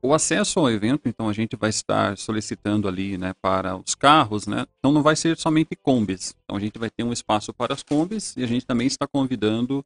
o 0.05 0.13
acesso 0.13 0.59
ao 0.59 0.69
evento, 0.69 1.07
então 1.09 1.27
a 1.29 1.33
gente 1.33 1.55
vai 1.55 1.69
estar 1.69 2.17
solicitando 2.17 2.87
ali, 2.87 3.17
né, 3.17 3.33
para 3.41 3.75
os 3.75 3.95
carros, 3.95 4.47
né? 4.47 4.65
Então 4.79 4.91
não 4.91 5.01
vai 5.03 5.15
ser 5.15 5.37
somente 5.37 5.75
combis. 5.75 6.35
Então 6.43 6.55
a 6.57 6.59
gente 6.59 6.77
vai 6.79 6.89
ter 6.89 7.03
um 7.03 7.11
espaço 7.13 7.53
para 7.53 7.73
as 7.73 7.83
combis 7.83 8.35
e 8.37 8.43
a 8.43 8.47
gente 8.47 8.65
também 8.65 8.87
está 8.87 9.07
convidando 9.07 9.83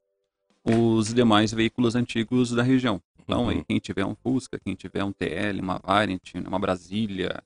os 0.64 1.14
demais 1.14 1.52
veículos 1.52 1.96
antigos 1.96 2.52
da 2.52 2.64
região. 2.64 3.02
Então 3.24 3.50
aí 3.50 3.58
Uhum. 3.58 3.64
quem 3.68 3.80
tiver 3.80 4.06
um 4.06 4.16
Fusca, 4.16 4.60
quem 4.64 4.76
tiver 4.76 5.04
um 5.04 5.12
TL, 5.12 5.60
uma 5.62 5.80
Variant, 5.84 6.34
uma 6.46 6.60
Brasília, 6.60 7.42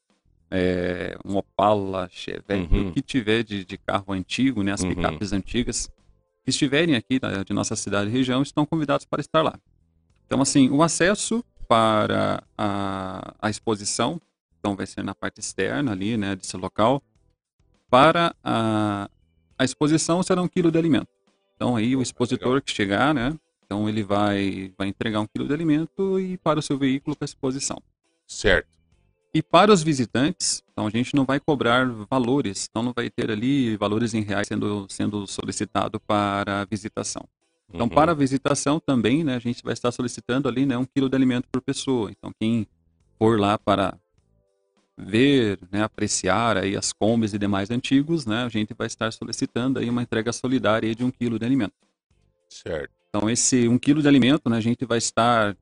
é, 0.50 1.18
um 1.26 1.36
Opala, 1.36 2.08
Chevette, 2.12 2.74
Uhum. 2.74 2.90
o 2.90 2.94
que 2.94 3.02
tiver 3.02 3.44
de, 3.44 3.66
de 3.66 3.78
carro 3.78 4.14
antigo, 4.14 4.64
né, 4.64 4.72
as 4.72 4.82
Uhum. 4.82 4.90
picapes 4.90 5.34
antigas, 5.34 5.90
que 6.44 6.50
estiverem 6.50 6.96
aqui 6.96 7.20
da- 7.20 7.44
de 7.44 7.54
nossa 7.54 7.76
cidade 7.76 8.10
e 8.10 8.14
região 8.14 8.42
estão 8.42 8.66
convidados 8.66 9.06
para 9.06 9.22
estar 9.22 9.42
lá. 9.42 9.58
Então, 10.26 10.42
assim, 10.42 10.70
o 10.70 10.82
acesso 10.84 11.44
para 11.68 12.44
a, 12.58 13.34
a 13.42 13.50
exposição, 13.50 14.20
então 14.60 14.76
vai 14.76 14.86
ser 14.86 15.04
na 15.04 15.14
parte 15.14 15.40
externa 15.40 15.92
ali, 15.92 16.18
né, 16.18 16.36
desse 16.36 16.56
local. 16.56 17.02
Para 17.90 18.36
a, 18.44 19.10
a 19.58 19.64
exposição 19.64 20.24
será 20.24 20.42
um 20.42 20.48
quilo 20.48 20.72
de 20.72 20.78
alimento. 20.78 21.08
Então, 21.56 21.76
aí 21.76 21.96
o 21.96 22.02
expositor 22.02 22.62
que 22.62 22.72
chegar, 22.72 23.14
né, 23.14 23.38
então 23.66 23.88
ele 23.88 24.04
vai, 24.04 24.74
vai 24.78 24.88
entregar 24.88 25.20
um 25.20 25.28
quilo 25.28 25.48
de 25.48 25.54
alimento 25.54 26.20
e 26.20 26.38
para 26.38 26.60
o 26.60 26.62
seu 26.62 26.78
veículo 26.78 27.16
para 27.16 27.26
a 27.26 27.28
exposição. 27.28 27.82
Certo. 28.28 28.68
E 29.34 29.42
para 29.42 29.72
os 29.72 29.82
visitantes, 29.82 30.64
então 30.72 30.86
a 30.86 30.90
gente 30.92 31.16
não 31.16 31.26
vai 31.26 31.40
cobrar 31.40 31.86
valores, 32.10 32.68
então 32.70 32.84
não 32.84 32.94
vai 32.94 33.10
ter 33.10 33.32
ali 33.32 33.76
valores 33.78 34.14
em 34.14 34.22
reais 34.22 34.48
sendo, 34.48 34.86
sendo 34.90 35.26
solicitado 35.26 36.00
para 36.00 36.62
a 36.62 36.66
visitação. 36.66 37.28
Então, 37.74 37.88
Uhum. 37.88 37.94
para 37.94 38.12
a 38.12 38.16
visitação 38.16 38.80
também, 38.80 39.24
né, 39.24 39.36
a 39.36 39.40
gente 39.40 39.64
vai 39.64 39.74
estar 39.74 39.92
solicitando 39.92 40.48
ali, 40.48 40.66
né, 40.66 40.78
um 40.78 40.86
quilo 40.86 41.10
de 41.10 41.16
alimento 41.16 41.48
por 41.52 41.62
pessoa. 41.62 42.12
Então, 42.12 42.32
quem 42.40 42.68
for 43.18 43.40
lá 43.40 43.58
para 43.58 43.98
ver, 44.96 45.58
né, 45.72 45.82
apreciar 45.82 46.56
aí 46.58 46.78
as 46.78 46.94
combis 46.94 47.34
e 47.34 47.40
demais 47.40 47.72
antigos, 47.72 48.26
né, 48.28 48.44
a 48.44 48.50
gente 48.50 48.74
vai 48.76 48.86
estar 48.88 49.12
solicitando 49.12 49.80
aí 49.80 49.90
uma 49.90 50.04
entrega 50.04 50.32
solidária 50.32 50.94
de 50.94 51.04
um 51.04 51.10
quilo 51.10 51.40
de 51.40 51.46
alimento. 51.46 51.74
Certo. 52.48 52.92
Então, 53.10 53.28
esse 53.30 53.68
um 53.68 53.80
quilo 53.80 54.02
de 54.02 54.08
alimento, 54.08 54.50
né, 54.50 54.58
a 54.58 54.62
gente 54.62 54.86
vai 54.86 55.00
estar 55.00 55.58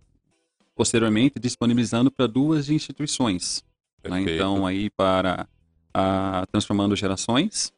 posteriormente 0.75 1.39
disponibilizando 1.39 2.11
para 2.11 2.27
duas 2.27 2.69
instituições. 2.69 3.63
né? 4.03 4.21
Então, 4.21 4.65
aí 4.65 4.89
para 4.89 5.47
a 5.93 6.45
Transformando 6.51 6.95
Gerações, 6.95 7.71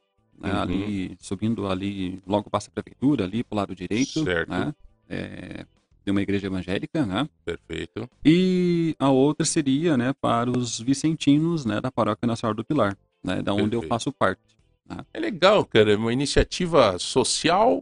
né, 0.43 0.51
Uhum. 0.53 0.61
ali 0.61 1.17
subindo 1.19 1.67
ali, 1.67 2.21
logo 2.27 2.49
passa 2.49 2.69
a 2.69 2.71
prefeitura, 2.73 3.23
ali 3.23 3.43
para 3.43 3.55
o 3.55 3.57
lado 3.57 3.73
direito, 3.75 4.23
Certo. 4.23 4.49
né? 4.49 4.73
É, 5.09 5.65
de 6.05 6.11
uma 6.11 6.21
igreja 6.21 6.47
evangélica, 6.47 7.05
né? 7.05 7.29
Perfeito. 7.45 8.09
E 8.25 8.93
a 8.99 9.09
outra 9.09 9.45
seria, 9.45 9.95
né, 9.95 10.13
para 10.19 10.49
os 10.51 10.79
vicentinos, 10.79 11.65
né, 11.65 11.79
da 11.79 11.89
Paróquia 11.91 12.27
Nossa 12.27 12.41
Senhora 12.41 12.55
do 12.57 12.65
Pilar, 12.65 12.97
né, 13.23 13.41
da 13.41 13.53
onde 13.53 13.63
eu 13.75 13.79
Perfeito. 13.81 13.87
faço 13.89 14.11
parte. 14.11 14.41
É 15.13 15.19
legal, 15.19 15.63
cara. 15.65 15.93
É 15.93 15.95
uma 15.95 16.11
iniciativa 16.11 16.99
social 16.99 17.81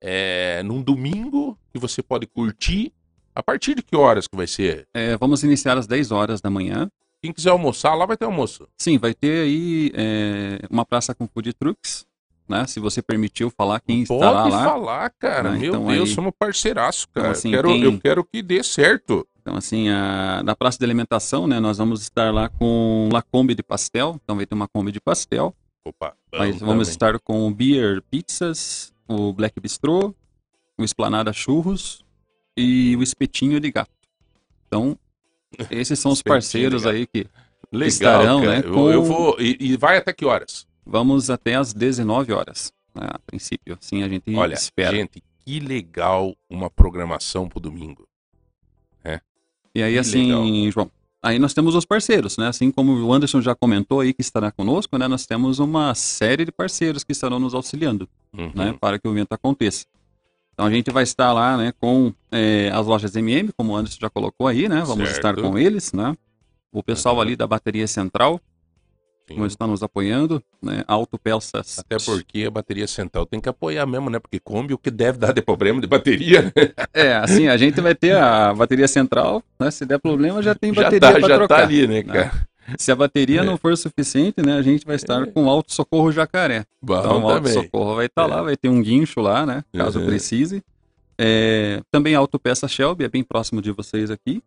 é, 0.00 0.62
num 0.62 0.82
domingo 0.82 1.58
que 1.72 1.78
você 1.78 2.02
pode 2.02 2.26
curtir. 2.26 2.92
A 3.34 3.42
partir 3.42 3.74
de 3.74 3.82
que 3.82 3.96
horas 3.96 4.26
que 4.28 4.36
vai 4.36 4.46
ser? 4.46 4.86
É, 4.94 5.16
vamos 5.16 5.42
iniciar 5.42 5.76
às 5.78 5.86
10 5.86 6.10
horas 6.12 6.40
da 6.40 6.48
manhã. 6.50 6.90
Quem 7.22 7.32
quiser 7.32 7.50
almoçar, 7.50 7.94
lá 7.94 8.06
vai 8.06 8.16
ter 8.16 8.24
almoço. 8.24 8.68
Sim, 8.78 8.98
vai 8.98 9.14
ter 9.14 9.44
aí 9.44 9.90
é, 9.94 10.60
uma 10.70 10.84
praça 10.84 11.14
com 11.14 11.26
food 11.26 11.52
trucks, 11.54 12.06
né? 12.48 12.66
Se 12.66 12.78
você 12.78 13.02
permitiu 13.02 13.50
falar 13.50 13.80
quem 13.80 14.02
estará 14.02 14.42
Pode 14.42 14.50
lá. 14.50 14.64
falar, 14.64 15.10
cara. 15.18 15.50
Né, 15.52 15.58
Meu 15.58 15.68
então 15.74 15.86
Deus, 15.86 16.08
aí- 16.10 16.14
somos 16.14 16.32
parceiraço, 16.38 17.08
cara. 17.08 17.28
Então, 17.28 17.32
assim, 17.38 17.50
quero, 17.50 17.68
quem- 17.68 17.82
Eu 17.82 17.98
quero 18.00 18.24
que 18.24 18.42
dê 18.42 18.62
certo. 18.62 19.26
Então, 19.40 19.56
assim, 19.56 19.88
a, 19.88 20.42
na 20.44 20.54
praça 20.56 20.78
de 20.78 20.84
alimentação, 20.84 21.46
né? 21.46 21.58
Nós 21.60 21.78
vamos 21.78 22.02
estar 22.02 22.32
lá 22.34 22.48
com 22.48 23.08
La 23.12 23.22
Kombi 23.22 23.54
de 23.54 23.62
pastel. 23.62 24.20
Então, 24.22 24.36
vai 24.36 24.44
ter 24.46 24.54
uma 24.54 24.68
Kombi 24.68 24.90
de 24.92 25.00
pastel. 25.00 25.54
Opa, 25.84 26.14
Mas 26.32 26.58
vamos 26.58 26.88
também. 26.88 26.90
estar 26.90 27.18
com 27.20 27.46
o 27.46 27.50
Beer 27.52 28.02
Pizzas, 28.10 28.92
o 29.06 29.32
Black 29.32 29.58
Bistrô, 29.60 30.12
o 30.76 30.82
Esplanada 30.82 31.32
Churros 31.32 32.04
e 32.56 32.96
o 32.96 33.02
Espetinho 33.04 33.60
de 33.60 33.70
Gato. 33.70 33.90
Então, 34.66 34.98
esses 35.70 35.98
são 35.98 36.12
os 36.12 36.22
parceiros 36.22 36.86
aí 36.86 37.06
que 37.06 37.26
Legal, 37.72 37.88
Estarão, 37.88 38.40
cara. 38.42 38.52
né, 38.60 38.62
Eu, 38.64 38.72
com- 38.72 38.90
eu 38.90 39.02
vou. 39.02 39.36
E, 39.40 39.56
e 39.60 39.76
vai 39.76 39.96
até 39.98 40.12
que 40.12 40.24
horas? 40.24 40.66
vamos 40.84 41.28
até 41.30 41.56
às 41.56 41.72
19 41.74 42.32
horas, 42.32 42.72
né, 42.94 43.08
a 43.10 43.18
princípio. 43.18 43.76
Assim 43.80 44.02
a 44.04 44.08
gente 44.08 44.32
Olha, 44.36 44.54
espera. 44.54 44.96
gente, 44.96 45.20
que 45.44 45.58
legal 45.58 46.34
uma 46.48 46.70
programação 46.70 47.48
pro 47.48 47.58
domingo. 47.60 48.06
E 49.74 49.82
aí, 49.82 49.92
Que 49.92 49.98
assim, 49.98 50.32
legal. 50.32 50.70
João, 50.72 50.90
aí 51.22 51.38
nós 51.38 51.52
temos 51.52 51.74
os 51.74 51.84
parceiros, 51.84 52.38
né? 52.38 52.48
Assim 52.48 52.70
como 52.70 52.92
o 52.92 53.12
Anderson 53.12 53.42
já 53.42 53.54
comentou 53.54 54.00
aí 54.00 54.14
que 54.14 54.22
estará 54.22 54.50
conosco, 54.50 54.96
né? 54.96 55.06
Nós 55.06 55.26
temos 55.26 55.58
uma 55.58 55.94
série 55.94 56.46
de 56.46 56.52
parceiros 56.52 57.04
que 57.04 57.12
estarão 57.12 57.38
nos 57.38 57.52
auxiliando, 57.52 58.08
Uhum. 58.32 58.50
né? 58.54 58.74
Para 58.80 58.98
que 58.98 59.06
o 59.06 59.10
evento 59.12 59.32
aconteça. 59.32 59.84
Então 60.56 60.64
a 60.64 60.70
gente 60.70 60.90
vai 60.90 61.02
estar 61.02 61.34
lá, 61.34 61.54
né? 61.58 61.70
Com 61.78 62.14
eh, 62.32 62.70
as 62.72 62.86
lojas 62.86 63.14
MM, 63.14 63.50
como 63.54 63.74
o 63.74 63.76
Anderson 63.76 63.98
já 64.00 64.08
colocou 64.08 64.46
aí, 64.46 64.66
né? 64.70 64.82
Vamos 64.86 65.10
Certo. 65.10 65.12
estar 65.12 65.36
com 65.36 65.58
eles, 65.58 65.92
né? 65.92 66.14
O 66.72 66.82
pessoal 66.82 67.16
Uhum. 67.16 67.20
ali 67.20 67.36
da 67.36 67.46
bateria 67.46 67.86
central 67.86 68.40
Sim. 69.28 69.36
vai 69.36 69.48
estar 69.48 69.66
nos 69.66 69.82
apoiando, 69.82 70.42
né? 70.62 70.82
Autopeças. 70.88 71.78
Até 71.78 71.98
porque 72.02 72.44
a 72.46 72.50
bateria 72.50 72.86
central 72.86 73.26
tem 73.26 73.38
que 73.38 73.50
apoiar 73.50 73.84
mesmo, 73.84 74.08
né? 74.08 74.18
Porque 74.18 74.40
Kombi 74.40 74.72
o 74.72 74.78
que 74.78 74.90
deve 74.90 75.18
dar 75.18 75.32
de 75.34 75.42
problema 75.42 75.78
de 75.78 75.86
bateria, 75.86 76.40
né? 76.42 76.52
É, 76.94 77.14
assim, 77.16 77.48
a 77.48 77.56
gente 77.58 77.78
vai 77.82 77.94
ter 77.94 78.16
a 78.16 78.54
bateria 78.54 78.88
central, 78.88 79.42
né? 79.60 79.70
Se 79.70 79.84
der 79.84 79.98
problema, 79.98 80.42
já 80.42 80.54
tem 80.54 80.72
já 80.72 80.84
bateria 80.84 81.00
tá, 81.00 81.10
para 81.18 81.28
já 81.28 81.34
trocar. 81.36 81.56
tá 81.58 81.62
ali, 81.64 81.86
né, 81.86 82.02
cara? 82.02 82.32
Se 82.78 82.90
a 82.90 82.96
bateria 82.96 83.40
É. 83.40 83.44
não 83.44 83.56
for 83.56 83.76
suficiente, 83.76 84.42
né, 84.42 84.54
a 84.56 84.62
gente 84.62 84.84
vai 84.84 84.96
estar 84.96 85.22
É. 85.22 85.26
com 85.30 85.44
o 85.44 85.50
Auto 85.50 85.72
Socorro 85.72 86.10
Jacaré. 86.10 86.64
Bom 86.82 86.98
Então, 86.98 87.24
o 87.24 87.28
também. 87.34 87.52
Socorro 87.52 87.94
vai 87.96 88.06
estar 88.06 88.22
É. 88.24 88.26
lá, 88.26 88.42
vai 88.42 88.56
ter 88.56 88.68
um 88.68 88.82
guincho 88.82 89.20
lá, 89.20 89.46
né, 89.46 89.64
caso 89.72 90.00
Uhum. 90.00 90.06
precise. 90.06 90.62
É, 91.18 91.80
também 91.90 92.14
a 92.14 92.18
Autopeça 92.18 92.68
Shelby, 92.68 93.04
é 93.04 93.08
bem 93.08 93.22
próximo 93.24 93.62
de 93.62 93.70
vocês 93.72 94.10
aqui. 94.10 94.42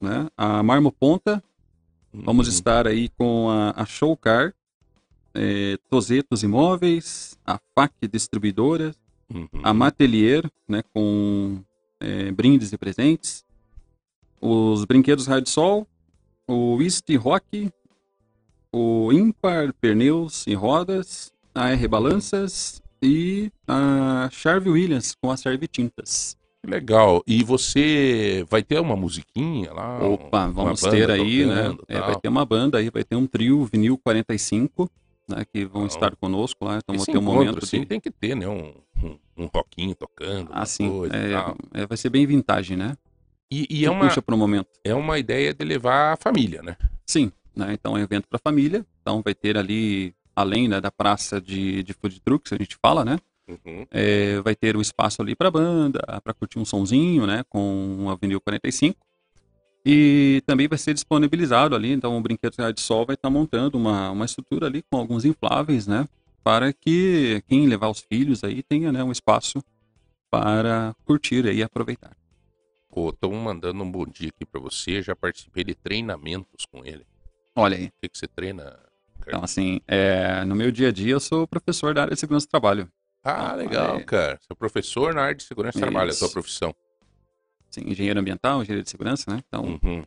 Né? 0.00 0.28
A 0.36 0.62
Marmo 0.62 0.90
Ponta, 0.92 1.42
vamos 2.12 2.46
Uhum. 2.46 2.52
estar 2.54 2.86
aí 2.86 3.08
com 3.18 3.50
a, 3.50 3.72
a 3.76 3.84
Showcar, 3.84 4.54
é, 5.34 5.76
Tozetos 5.90 6.42
Imóveis, 6.42 7.36
a 7.46 7.58
FAC 7.74 7.92
Distribuidora, 8.10 8.94
Uhum. 9.32 9.46
a 9.62 9.74
Matelier, 9.74 10.48
né, 10.66 10.82
com 10.94 11.58
é, 12.00 12.30
brindes 12.30 12.72
e 12.72 12.78
presentes, 12.78 13.44
os 14.40 14.84
brinquedos 14.84 15.26
Raio 15.26 15.42
de 15.42 15.50
Sol, 15.50 15.86
o 16.48 16.80
East 16.80 17.04
Rock, 17.16 17.70
o 18.72 19.12
Impar 19.12 19.72
Pneus 19.74 20.46
e 20.46 20.54
Rodas, 20.54 21.30
a 21.54 21.68
R 21.70 21.86
Balanças 21.86 22.82
e 23.02 23.52
a 23.66 24.28
Charve 24.32 24.70
Williams 24.70 25.14
com 25.20 25.30
a 25.30 25.36
Serve 25.36 25.68
Tintas. 25.68 26.36
Legal. 26.66 27.22
E 27.26 27.44
você 27.44 28.44
vai 28.50 28.62
ter 28.62 28.80
uma 28.80 28.96
musiquinha 28.96 29.72
lá? 29.72 30.04
Opa, 30.04 30.48
vamos 30.48 30.80
ter 30.80 31.10
aí, 31.10 31.46
né? 31.46 31.64
tocando, 31.64 31.84
é, 31.86 31.98
tal? 31.98 32.06
vai 32.06 32.20
ter 32.20 32.28
uma 32.28 32.44
banda 32.44 32.78
aí, 32.78 32.90
vai 32.90 33.04
ter 33.04 33.14
um 33.14 33.26
trio 33.26 33.64
vinil 33.66 33.98
45, 33.98 34.90
né, 35.28 35.44
que 35.44 35.64
vão 35.64 35.82
Legal. 35.82 35.86
estar 35.86 36.16
conosco 36.16 36.64
lá, 36.64 36.78
então 36.78 36.96
Esse 36.96 37.06
ter 37.06 37.18
um 37.18 37.22
momento 37.22 37.58
assim, 37.62 37.80
de... 37.80 37.86
tem 37.86 38.00
que 38.00 38.10
ter, 38.10 38.34
né? 38.34 38.48
Um, 38.48 38.72
um, 39.02 39.18
um 39.36 39.46
rockinho 39.46 39.94
tocando, 39.94 40.50
Assim, 40.52 40.90
coisa 40.90 41.14
é, 41.14 41.82
é, 41.82 41.86
vai 41.86 41.96
ser 41.96 42.08
bem 42.08 42.26
vintage, 42.26 42.74
né? 42.74 42.96
E, 43.50 43.66
e 43.70 43.84
é, 43.84 43.90
uma, 43.90 44.06
puxa 44.06 44.20
pro 44.20 44.36
momento. 44.36 44.68
é 44.84 44.94
uma 44.94 45.18
ideia 45.18 45.54
de 45.54 45.64
levar 45.64 46.12
a 46.12 46.16
família, 46.16 46.62
né? 46.62 46.76
Sim, 47.06 47.32
né? 47.56 47.72
Então 47.72 47.96
é 47.96 48.00
um 48.00 48.02
evento 48.02 48.28
para 48.28 48.38
família. 48.38 48.84
Então 49.00 49.22
vai 49.22 49.34
ter 49.34 49.56
ali, 49.56 50.14
além 50.36 50.68
né, 50.68 50.80
da 50.80 50.90
praça 50.90 51.40
de, 51.40 51.82
de 51.82 51.92
food 51.94 52.20
trucks, 52.20 52.52
a 52.52 52.56
gente 52.56 52.76
fala, 52.80 53.04
né? 53.04 53.18
Uhum. 53.48 53.86
É, 53.90 54.40
vai 54.42 54.54
ter 54.54 54.76
o 54.76 54.80
espaço 54.80 55.22
ali 55.22 55.34
para 55.34 55.50
banda, 55.50 56.00
para 56.22 56.34
curtir 56.34 56.58
um 56.58 56.64
sonzinho, 56.64 57.26
né? 57.26 57.42
Com 57.48 57.96
um 57.98 58.10
Avenil 58.10 58.40
45. 58.40 58.96
E 59.84 60.42
também 60.44 60.68
vai 60.68 60.76
ser 60.76 60.92
disponibilizado 60.92 61.74
ali, 61.74 61.92
então 61.92 62.16
o 62.18 62.20
Brinquedo 62.20 62.54
de 62.74 62.80
Sol 62.80 63.06
vai 63.06 63.14
estar 63.14 63.30
montando 63.30 63.78
uma, 63.78 64.10
uma 64.10 64.26
estrutura 64.26 64.66
ali 64.66 64.82
com 64.82 64.98
alguns 64.98 65.24
infláveis, 65.24 65.86
né? 65.86 66.06
Para 66.44 66.74
que 66.74 67.42
quem 67.48 67.66
levar 67.66 67.88
os 67.88 68.00
filhos 68.00 68.44
aí 68.44 68.62
tenha 68.62 68.92
né, 68.92 69.02
um 69.02 69.12
espaço 69.12 69.62
para 70.30 70.94
curtir 71.06 71.46
e 71.46 71.62
aproveitar. 71.62 72.17
Estão 73.10 73.32
mandando 73.32 73.82
um 73.82 73.90
bom 73.90 74.04
dia 74.06 74.28
aqui 74.28 74.44
pra 74.44 74.60
você. 74.60 75.02
Já 75.02 75.14
participei 75.16 75.64
de 75.64 75.74
treinamentos 75.74 76.64
com 76.70 76.84
ele. 76.84 77.06
Olha 77.56 77.76
aí. 77.76 77.86
O 77.86 77.92
que, 78.00 78.08
que 78.08 78.18
você 78.18 78.26
treina? 78.28 78.78
Então, 79.26 79.42
assim, 79.44 79.80
é, 79.86 80.44
no 80.44 80.54
meu 80.54 80.70
dia 80.70 80.88
a 80.88 80.92
dia 80.92 81.12
eu 81.12 81.20
sou 81.20 81.46
professor 81.46 81.92
da 81.94 82.02
área 82.02 82.14
de 82.14 82.20
segurança 82.20 82.46
do 82.46 82.50
trabalho. 82.50 82.90
Ah, 83.22 83.54
legal, 83.54 84.00
cara. 84.04 84.38
Você 84.40 84.46
é 84.52 84.54
professor 84.54 85.12
na 85.14 85.22
área 85.22 85.34
de 85.34 85.42
segurança 85.42 85.78
do 85.78 85.82
trabalho, 85.82 86.08
é 86.08 86.12
a 86.12 86.14
sua 86.14 86.30
profissão. 86.30 86.74
Assim, 87.70 87.82
engenheiro 87.90 88.18
ambiental, 88.18 88.62
engenheiro 88.62 88.82
de 88.84 88.90
segurança, 88.90 89.30
né? 89.30 89.42
Então, 89.46 89.78
Uhum. 89.82 90.02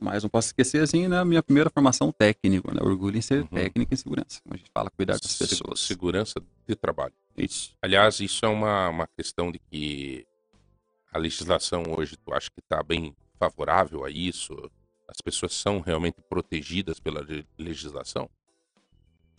mas 0.00 0.24
não 0.24 0.30
posso 0.30 0.48
esquecer, 0.48 0.82
assim, 0.82 1.06
na 1.06 1.24
minha 1.24 1.42
primeira 1.42 1.70
formação 1.70 2.10
técnica, 2.10 2.72
né? 2.74 2.80
Orgulho 2.82 3.16
em 3.16 3.20
ser 3.20 3.42
Uhum. 3.42 3.46
técnico 3.46 3.94
em 3.94 3.96
segurança. 3.96 4.40
Como 4.42 4.54
a 4.54 4.56
gente 4.58 4.70
fala, 4.74 4.90
cuidar 4.90 5.12
das 5.20 5.30
Se- 5.30 5.38
pessoas. 5.46 5.78
Segurança 5.80 6.42
de 6.66 6.74
trabalho. 6.74 7.14
Isso. 7.36 7.76
Aliás, 7.80 8.18
isso 8.18 8.44
é 8.44 8.48
uma, 8.48 8.88
uma 8.88 9.06
questão 9.06 9.52
de 9.52 9.60
que 9.60 10.25
a 11.16 11.18
legislação 11.18 11.82
hoje, 11.96 12.16
tu 12.16 12.32
acha 12.32 12.50
que 12.50 12.60
está 12.60 12.82
bem 12.82 13.14
favorável 13.38 14.04
a 14.04 14.10
isso? 14.10 14.54
As 15.08 15.20
pessoas 15.20 15.54
são 15.54 15.80
realmente 15.80 16.16
protegidas 16.28 17.00
pela 17.00 17.20
le- 17.20 17.46
legislação? 17.58 18.28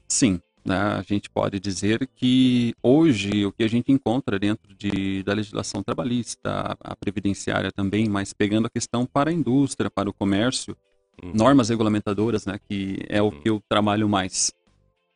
Sim, 0.10 0.40
né? 0.66 0.76
a 0.76 1.02
gente 1.02 1.30
pode 1.30 1.60
dizer 1.60 2.08
que 2.16 2.74
hoje 2.82 3.46
o 3.46 3.52
que 3.52 3.64
a 3.64 3.68
gente 3.68 3.92
encontra 3.92 4.40
dentro 4.40 4.74
de, 4.76 5.24
da 5.24 5.34
legislação 5.34 5.84
trabalhista, 5.84 6.50
a, 6.50 6.92
a 6.92 6.96
previdenciária 6.96 7.72
também, 7.72 8.08
mas 8.08 8.34
pegando 8.34 8.68
a 8.68 8.70
questão 8.70 9.06
para 9.06 9.30
a 9.30 9.34
indústria, 9.34 9.90
para 9.90 10.10
o 10.10 10.14
comércio, 10.14 10.76
Uhum. 11.24 11.32
normas 11.34 11.70
regulamentadoras, 11.70 12.46
né, 12.46 12.60
que 12.70 13.00
é 13.10 13.20
o 13.20 13.26
Uhum. 13.26 13.42
que 13.42 13.50
eu 13.50 13.60
trabalho 13.68 14.08
mais, 14.08 14.54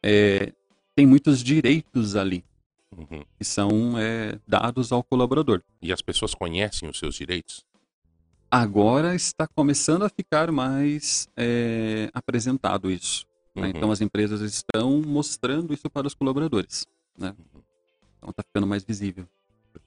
é, 0.03 0.51
tem 0.95 1.05
muitos 1.05 1.43
direitos 1.43 2.15
ali 2.15 2.43
Uhum. 2.97 3.23
que 3.38 3.43
são 3.45 3.97
é, 3.97 4.38
dados 4.47 4.91
ao 4.91 5.01
colaborador. 5.01 5.61
E 5.81 5.93
as 5.93 6.01
pessoas 6.01 6.34
conhecem 6.35 6.89
os 6.89 6.99
seus 6.99 7.15
direitos? 7.15 7.65
Agora 8.49 9.15
está 9.15 9.47
começando 9.47 10.03
a 10.03 10.09
ficar 10.09 10.51
mais 10.51 11.30
é, 11.38 12.09
apresentado 12.13 12.91
isso. 12.91 13.26
né? 13.55 13.63
Uhum. 13.63 13.69
Então 13.69 13.91
as 13.91 14.01
empresas 14.01 14.41
estão 14.41 15.01
mostrando 15.01 15.73
isso 15.73 15.89
para 15.89 16.05
os 16.05 16.13
colaboradores. 16.13 16.85
Né? 17.18 17.30
Uhum. 17.30 17.61
Então 18.18 18.30
está 18.30 18.43
ficando 18.43 18.68
mais 18.68 18.84
visível. 18.84 19.26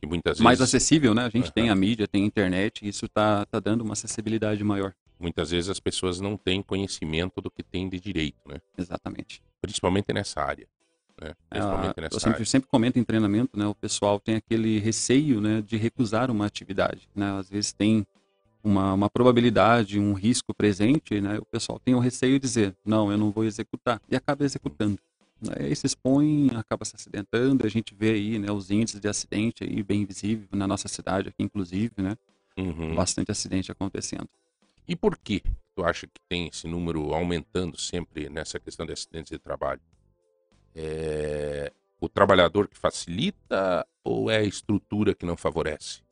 Muitas 0.06 0.40
Mais 0.40 0.58
vezes, 0.60 0.74
acessível, 0.74 1.12
né? 1.14 1.26
A 1.26 1.28
gente 1.28 1.52
tem 1.52 1.68
a 1.68 1.74
mídia, 1.74 2.08
tem 2.08 2.22
a 2.24 2.26
internet, 2.26 2.84
e 2.84 2.88
isso 2.88 3.04
está 3.04 3.44
tá 3.44 3.60
dando 3.60 3.82
uma 3.82 3.92
acessibilidade 3.92 4.64
maior. 4.64 4.94
muitas 5.20 5.50
vezes 5.50 5.68
as 5.68 5.78
pessoas 5.78 6.20
não 6.20 6.36
têm 6.38 6.62
conhecimento 6.62 7.40
do 7.40 7.50
que 7.50 7.62
tem 7.62 7.86
de 7.88 8.00
direito, 8.00 8.38
né? 8.48 8.60
Exatamente. 8.78 9.42
Principalmente 9.60 10.10
nessa 10.12 10.40
área. 10.40 10.66
Né? 11.20 11.32
Principalmente 11.48 12.00
nessa 12.00 12.16
eu 12.16 12.20
sempre, 12.20 12.34
área. 12.34 12.46
sempre 12.46 12.68
comento 12.68 12.98
em 12.98 13.04
treinamento, 13.04 13.58
né? 13.58 13.66
O 13.66 13.74
pessoal 13.74 14.18
tem 14.18 14.36
aquele 14.36 14.78
receio, 14.78 15.40
né? 15.40 15.62
De 15.62 15.76
recusar 15.76 16.30
uma 16.30 16.46
atividade, 16.46 17.08
né? 17.14 17.38
Às 17.38 17.48
vezes 17.48 17.72
tem 17.72 18.06
uma, 18.62 18.94
uma 18.94 19.10
probabilidade, 19.10 20.00
um 20.00 20.14
risco 20.14 20.54
presente, 20.54 21.20
né? 21.20 21.38
O 21.38 21.44
pessoal 21.44 21.78
tem 21.78 21.94
o 21.94 21.98
receio 21.98 22.34
de 22.34 22.40
dizer, 22.40 22.76
não, 22.84 23.12
eu 23.12 23.18
não 23.18 23.30
vou 23.30 23.44
executar. 23.44 24.00
E 24.10 24.16
acaba 24.16 24.44
executando. 24.44 24.98
Né? 25.40 25.54
Aí 25.60 25.76
se 25.76 25.86
expõe, 25.86 26.50
acaba 26.54 26.84
se 26.84 26.96
acidentando. 26.96 27.66
A 27.66 27.68
gente 27.68 27.94
vê 27.94 28.12
aí, 28.12 28.38
né? 28.38 28.50
Os 28.50 28.70
índices 28.70 29.00
de 29.00 29.08
acidente 29.08 29.62
aí 29.62 29.82
bem 29.82 30.04
visível 30.04 30.48
na 30.52 30.66
nossa 30.66 30.88
cidade 30.88 31.28
aqui, 31.28 31.42
inclusive, 31.42 31.92
né? 31.98 32.16
Uhum. 32.56 32.94
Bastante 32.94 33.30
acidente 33.30 33.70
acontecendo. 33.70 34.28
E 34.86 34.94
por 34.94 35.16
que 35.16 35.42
tu 35.74 35.84
acha 35.84 36.06
que 36.06 36.20
tem 36.28 36.48
esse 36.48 36.66
número 36.66 37.12
aumentando 37.14 37.78
sempre 37.78 38.28
nessa 38.28 38.60
questão 38.60 38.86
de 38.86 38.92
acidentes 38.92 39.30
de 39.30 39.38
trabalho? 39.38 39.80
É 40.74 41.72
o 42.00 42.08
trabalhador 42.08 42.68
que 42.68 42.76
facilita 42.76 43.86
ou 44.02 44.30
é 44.30 44.38
a 44.38 44.42
estrutura 44.42 45.14
que 45.14 45.24
não 45.24 45.36
favorece? 45.36 46.04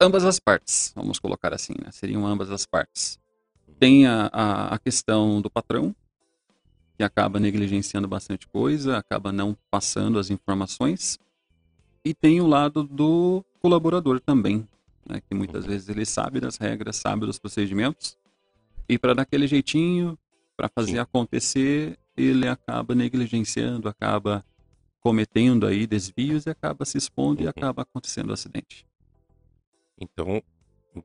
ambas 0.00 0.24
as 0.24 0.38
partes, 0.38 0.92
vamos 0.94 1.18
colocar 1.18 1.52
assim, 1.52 1.74
né? 1.82 1.90
Seriam 1.90 2.26
ambas 2.26 2.50
as 2.50 2.64
partes. 2.64 3.18
Tem 3.78 4.06
a, 4.06 4.30
a, 4.32 4.74
a 4.74 4.78
questão 4.78 5.40
do 5.40 5.50
patrão, 5.50 5.94
que 6.96 7.02
acaba 7.02 7.38
negligenciando 7.38 8.08
bastante 8.08 8.46
coisa, 8.46 8.96
acaba 8.96 9.32
não 9.32 9.56
passando 9.70 10.18
as 10.18 10.30
informações. 10.30 11.18
E 12.04 12.14
tem 12.14 12.40
o 12.40 12.46
lado 12.46 12.82
do 12.82 13.44
colaborador 13.60 14.20
também, 14.20 14.68
né? 15.08 15.20
que 15.20 15.34
muitas 15.34 15.64
vezes 15.64 15.88
ele 15.88 16.04
sabe 16.04 16.40
das 16.40 16.56
regras, 16.56 16.96
sabe 16.96 17.26
dos 17.26 17.38
procedimentos, 17.38 18.16
e 18.88 18.98
para 18.98 19.14
dar 19.14 19.22
aquele 19.22 19.46
jeitinho, 19.46 20.18
para 20.56 20.68
fazer 20.68 20.92
Sim. 20.92 20.98
acontecer, 20.98 21.98
ele 22.22 22.48
acaba 22.48 22.94
negligenciando, 22.94 23.88
acaba 23.88 24.44
cometendo 25.00 25.66
aí 25.66 25.86
desvios 25.86 26.46
e 26.46 26.50
acaba 26.50 26.84
se 26.84 26.98
expondo 26.98 27.40
e 27.42 27.44
Uhum. 27.44 27.50
acaba 27.50 27.82
acontecendo 27.82 28.30
o 28.30 28.32
acidente. 28.32 28.84
Então, 30.00 30.42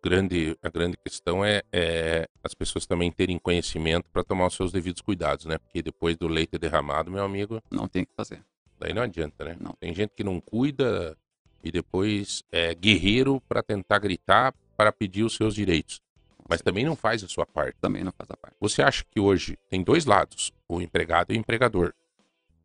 grande, 0.02 0.58
a 0.62 0.70
grande 0.70 0.98
questão 0.98 1.44
é, 1.44 1.62
é 1.72 2.28
as 2.44 2.54
pessoas 2.54 2.86
também 2.86 3.12
terem 3.12 3.38
conhecimento 3.40 4.10
para 4.12 4.24
tomar 4.24 4.48
os 4.48 4.56
seus 4.56 4.72
devidos 4.72 5.02
cuidados, 5.02 5.46
né? 5.46 5.58
Porque 5.58 5.82
depois 5.82 6.16
do 6.18 6.28
leite 6.28 6.58
derramado, 6.58 7.12
meu 7.12 7.24
amigo, 7.24 7.62
Não 7.72 7.88
tem 7.88 8.04
o 8.04 8.06
que 8.06 8.14
fazer. 8.16 8.44
daí 8.80 8.94
não 8.94 9.02
adianta, 9.02 9.44
né? 9.46 9.58
Não. 9.60 9.74
Tem 9.80 9.94
gente 9.94 10.12
que 10.16 10.24
não 10.24 10.40
cuida 10.40 11.18
e 11.64 11.72
depois 11.72 12.44
é 12.52 12.74
guerreiro 12.76 13.42
para 13.48 13.64
tentar 13.64 14.00
gritar 14.00 14.54
para 14.76 14.92
pedir 14.92 15.24
os 15.24 15.36
seus 15.36 15.56
direitos. 15.56 16.02
Mas 16.48 16.62
também 16.62 16.86
não 16.86 16.96
faz 16.96 17.24
a 17.24 17.28
sua 17.28 17.46
parte. 17.46 17.78
Também 17.80 18.04
não 18.04 18.12
faz 18.12 18.30
a 18.30 18.38
parte. 18.38 18.56
Você 18.60 18.82
acha 18.82 19.04
que 19.10 19.20
hoje 19.20 19.58
tem 19.70 19.84
dois 19.84 20.06
lados, 20.06 20.52
o 20.68 20.82
empregado 20.82 21.32
e 21.32 21.38
o 21.38 21.40
empregador. 21.40 21.94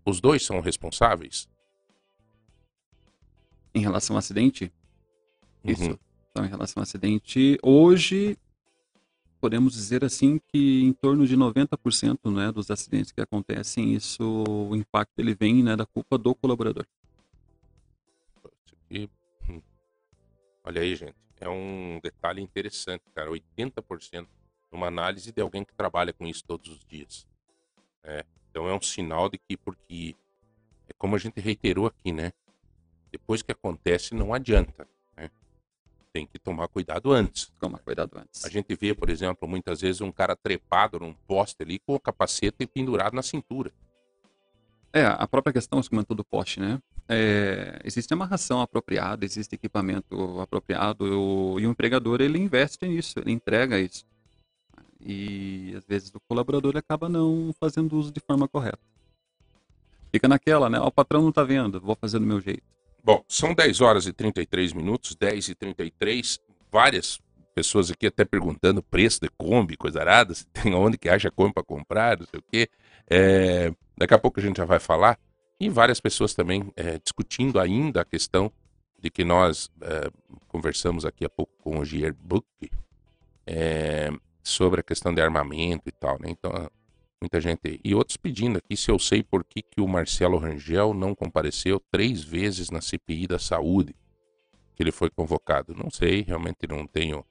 Os 0.04 0.20
dois 0.20 0.44
são 0.44 0.60
responsáveis? 0.60 1.48
Em 3.74 3.80
relação 3.80 4.16
ao 4.16 4.18
acidente? 4.18 4.72
Isso. 5.64 5.90
Uhum. 5.90 5.98
Então, 6.30 6.44
em 6.44 6.48
relação 6.48 6.80
ao 6.80 6.82
acidente, 6.82 7.58
hoje 7.62 8.36
podemos 9.40 9.72
dizer 9.72 10.04
assim 10.04 10.40
que 10.48 10.82
em 10.82 10.92
torno 10.92 11.26
de 11.26 11.36
90% 11.36 12.32
né, 12.32 12.50
dos 12.50 12.70
acidentes 12.70 13.12
que 13.12 13.20
acontecem, 13.20 13.94
isso, 13.94 14.44
o 14.48 14.74
impacto 14.74 15.18
ele 15.18 15.34
vem 15.34 15.62
né, 15.62 15.76
da 15.76 15.86
culpa 15.86 16.18
do 16.18 16.34
colaborador. 16.34 16.86
E, 18.90 19.08
hum, 19.48 19.60
olha 20.64 20.82
aí, 20.82 20.96
gente, 20.96 21.16
é 21.40 21.48
um 21.48 22.00
detalhe 22.02 22.42
interessante, 22.42 23.02
cara. 23.14 23.30
80% 23.30 24.26
numa 24.70 24.86
análise 24.86 25.32
de 25.32 25.40
alguém 25.40 25.64
que 25.64 25.74
trabalha 25.74 26.12
com 26.12 26.26
isso 26.26 26.44
todos 26.46 26.68
os 26.68 26.84
dias. 26.84 27.26
É, 28.02 28.24
então 28.50 28.68
é 28.68 28.74
um 28.74 28.80
sinal 28.80 29.28
de 29.28 29.38
que, 29.38 29.56
porque 29.56 30.14
é 30.88 30.92
como 30.96 31.16
a 31.16 31.18
gente 31.18 31.40
reiterou 31.40 31.86
aqui, 31.86 32.12
né? 32.12 32.32
Depois 33.10 33.42
que 33.42 33.52
acontece, 33.52 34.14
não 34.14 34.34
adianta. 34.34 34.86
Né? 35.16 35.30
Tem 36.12 36.26
que 36.26 36.38
tomar 36.38 36.68
cuidado 36.68 37.12
antes. 37.12 37.50
Tomar 37.58 37.78
cuidado 37.78 38.18
antes. 38.18 38.44
A 38.44 38.48
gente 38.48 38.74
vê, 38.74 38.94
por 38.94 39.08
exemplo, 39.08 39.48
muitas 39.48 39.80
vezes 39.80 40.00
um 40.00 40.12
cara 40.12 40.36
trepado 40.36 40.98
num 41.00 41.14
poste 41.14 41.62
ali 41.62 41.78
com 41.78 41.94
o 41.94 42.00
capacete 42.00 42.66
pendurado 42.66 43.14
na 43.14 43.22
cintura. 43.22 43.72
É, 44.92 45.04
a 45.04 45.26
própria 45.26 45.52
questão, 45.52 45.82
você 45.82 45.88
comentou 45.88 46.16
do 46.16 46.24
poste, 46.24 46.60
né? 46.60 46.80
É, 47.08 47.80
existe 47.84 48.12
amarração 48.12 48.60
apropriada, 48.60 49.24
existe 49.24 49.54
equipamento 49.54 50.40
apropriado 50.40 51.06
e 51.58 51.66
o 51.66 51.70
empregador 51.70 52.20
ele 52.20 52.38
investe 52.38 52.86
nisso, 52.86 53.18
ele 53.18 53.32
entrega 53.32 53.80
isso. 53.80 54.04
E 55.00 55.74
às 55.76 55.84
vezes 55.86 56.12
o 56.14 56.20
colaborador 56.20 56.76
acaba 56.76 57.08
não 57.08 57.54
fazendo 57.58 57.96
uso 57.96 58.12
de 58.12 58.20
forma 58.20 58.46
correta. 58.46 58.80
Fica 60.12 60.28
naquela, 60.28 60.68
né? 60.68 60.78
O 60.80 60.90
patrão 60.90 61.22
não 61.22 61.32
tá 61.32 61.44
vendo, 61.44 61.80
vou 61.80 61.96
fazer 61.96 62.18
do 62.18 62.26
meu 62.26 62.40
jeito. 62.40 62.62
Bom, 63.02 63.24
são 63.28 63.54
10 63.54 63.80
horas 63.80 64.06
e 64.06 64.12
33 64.12 64.72
minutos, 64.72 65.14
10 65.14 65.48
e 65.48 65.54
33. 65.54 66.40
Várias 66.70 67.18
pessoas 67.54 67.90
aqui 67.90 68.06
até 68.06 68.24
perguntando 68.24 68.82
preço 68.82 69.20
de 69.20 69.28
Kombi, 69.30 69.76
coisa 69.76 70.00
arada, 70.00 70.34
se 70.34 70.46
tem 70.46 70.74
onde 70.74 70.98
que 70.98 71.08
acha 71.08 71.30
Kombi 71.30 71.54
para 71.54 71.62
comprar, 71.62 72.18
não 72.18 72.26
sei 72.26 72.38
o 72.38 72.44
quê. 72.50 72.68
É, 73.08 73.72
daqui 73.96 74.14
a 74.14 74.18
pouco 74.18 74.40
a 74.40 74.42
gente 74.42 74.58
já 74.58 74.64
vai 74.64 74.78
falar. 74.78 75.18
E 75.60 75.68
várias 75.68 76.00
pessoas 76.00 76.34
também 76.34 76.72
é, 76.76 76.98
discutindo 76.98 77.58
ainda 77.58 78.02
a 78.02 78.04
questão 78.04 78.52
de 79.00 79.10
que 79.10 79.24
nós 79.24 79.70
é, 79.80 80.10
conversamos 80.46 81.04
aqui 81.04 81.24
há 81.24 81.28
pouco 81.28 81.52
com 81.58 81.78
o 81.78 81.84
Gier 81.84 82.14
Buck 82.14 82.46
é, 83.46 84.10
sobre 84.42 84.80
a 84.80 84.82
questão 84.82 85.12
de 85.12 85.20
armamento 85.20 85.88
e 85.88 85.92
tal, 85.92 86.18
né? 86.20 86.28
Então, 86.28 86.52
muita 87.20 87.40
gente. 87.40 87.80
E 87.84 87.94
outros 87.94 88.16
pedindo 88.16 88.58
aqui 88.58 88.76
se 88.76 88.90
eu 88.90 88.98
sei 88.98 89.22
por 89.22 89.44
que, 89.44 89.62
que 89.62 89.80
o 89.80 89.88
Marcelo 89.88 90.38
Rangel 90.38 90.94
não 90.94 91.14
compareceu 91.14 91.80
três 91.90 92.22
vezes 92.22 92.70
na 92.70 92.80
CPI 92.80 93.26
da 93.26 93.38
saúde 93.38 93.94
que 94.74 94.82
ele 94.82 94.92
foi 94.92 95.10
convocado. 95.10 95.74
Não 95.74 95.90
sei, 95.90 96.22
realmente 96.22 96.66
não 96.68 96.86
tenho. 96.86 97.24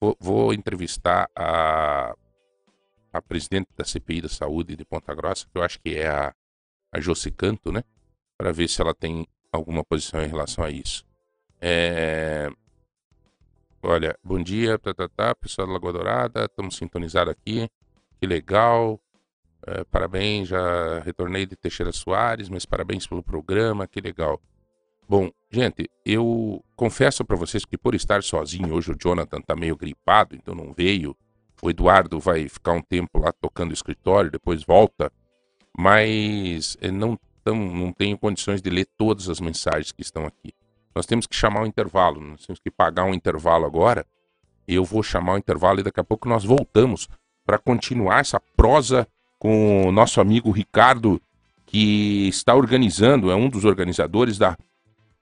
Vou, 0.00 0.16
vou 0.18 0.54
entrevistar 0.54 1.28
a, 1.36 2.14
a 3.12 3.22
presidente 3.22 3.68
da 3.76 3.84
CPI 3.84 4.22
da 4.22 4.28
saúde 4.28 4.74
de 4.74 4.84
Ponta 4.84 5.14
Grossa, 5.14 5.46
que 5.50 5.58
eu 5.58 5.62
acho 5.62 5.78
que 5.80 5.96
é 5.96 6.08
a 6.08 6.34
a 6.94 7.00
Josi 7.00 7.30
Canto, 7.32 7.72
né? 7.72 7.82
Para 8.38 8.52
ver 8.52 8.68
se 8.68 8.80
ela 8.80 8.94
tem 8.94 9.26
alguma 9.52 9.84
posição 9.84 10.22
em 10.22 10.28
relação 10.28 10.64
a 10.64 10.70
isso. 10.70 11.04
É... 11.60 12.48
Olha, 13.82 14.16
bom 14.22 14.40
dia, 14.40 14.78
tá, 14.78 14.94
tá, 14.94 15.08
tá, 15.08 15.34
pessoal 15.34 15.66
da 15.66 15.74
Lagoa 15.74 15.92
Dourada, 15.92 16.44
estamos 16.44 16.76
sintonizados 16.76 17.32
aqui. 17.32 17.68
Que 18.18 18.26
legal. 18.26 19.00
É, 19.66 19.82
parabéns, 19.84 20.48
já 20.48 21.00
retornei 21.00 21.46
de 21.46 21.56
Teixeira 21.56 21.90
Soares, 21.90 22.48
mas 22.48 22.64
parabéns 22.64 23.06
pelo 23.06 23.22
programa, 23.22 23.86
que 23.86 24.00
legal. 24.00 24.40
Bom, 25.08 25.30
gente, 25.50 25.90
eu 26.04 26.64
confesso 26.76 27.24
para 27.24 27.36
vocês 27.36 27.64
que 27.64 27.76
por 27.76 27.94
estar 27.94 28.22
sozinho, 28.22 28.72
hoje 28.74 28.92
o 28.92 28.96
Jonathan 28.98 29.40
tá 29.40 29.56
meio 29.56 29.76
gripado, 29.76 30.34
então 30.34 30.54
não 30.54 30.72
veio. 30.72 31.16
O 31.62 31.70
Eduardo 31.70 32.20
vai 32.20 32.48
ficar 32.48 32.72
um 32.72 32.82
tempo 32.82 33.18
lá 33.18 33.32
tocando 33.32 33.70
o 33.70 33.74
escritório, 33.74 34.30
depois 34.30 34.62
volta 34.64 35.10
mas 35.76 36.76
eh, 36.80 36.90
não, 36.90 37.18
tão, 37.42 37.56
não 37.56 37.92
tenho 37.92 38.16
condições 38.18 38.62
de 38.62 38.70
ler 38.70 38.86
todas 38.96 39.28
as 39.28 39.40
mensagens 39.40 39.92
que 39.92 40.02
estão 40.02 40.24
aqui. 40.24 40.54
Nós 40.94 41.06
temos 41.06 41.26
que 41.26 41.34
chamar 41.34 41.62
um 41.62 41.66
intervalo, 41.66 42.20
nós 42.20 42.46
temos 42.46 42.60
que 42.60 42.70
pagar 42.70 43.04
um 43.04 43.14
intervalo 43.14 43.66
agora. 43.66 44.06
Eu 44.66 44.84
vou 44.84 45.02
chamar 45.02 45.34
o 45.34 45.38
intervalo 45.38 45.80
e 45.80 45.82
daqui 45.82 46.00
a 46.00 46.04
pouco 46.04 46.28
nós 46.28 46.44
voltamos 46.44 47.08
para 47.44 47.58
continuar 47.58 48.20
essa 48.20 48.40
prosa 48.56 49.06
com 49.38 49.86
o 49.86 49.92
nosso 49.92 50.20
amigo 50.20 50.50
Ricardo, 50.50 51.20
que 51.66 52.28
está 52.28 52.54
organizando, 52.54 53.30
é 53.30 53.34
um 53.34 53.48
dos 53.48 53.64
organizadores 53.64 54.38
da 54.38 54.56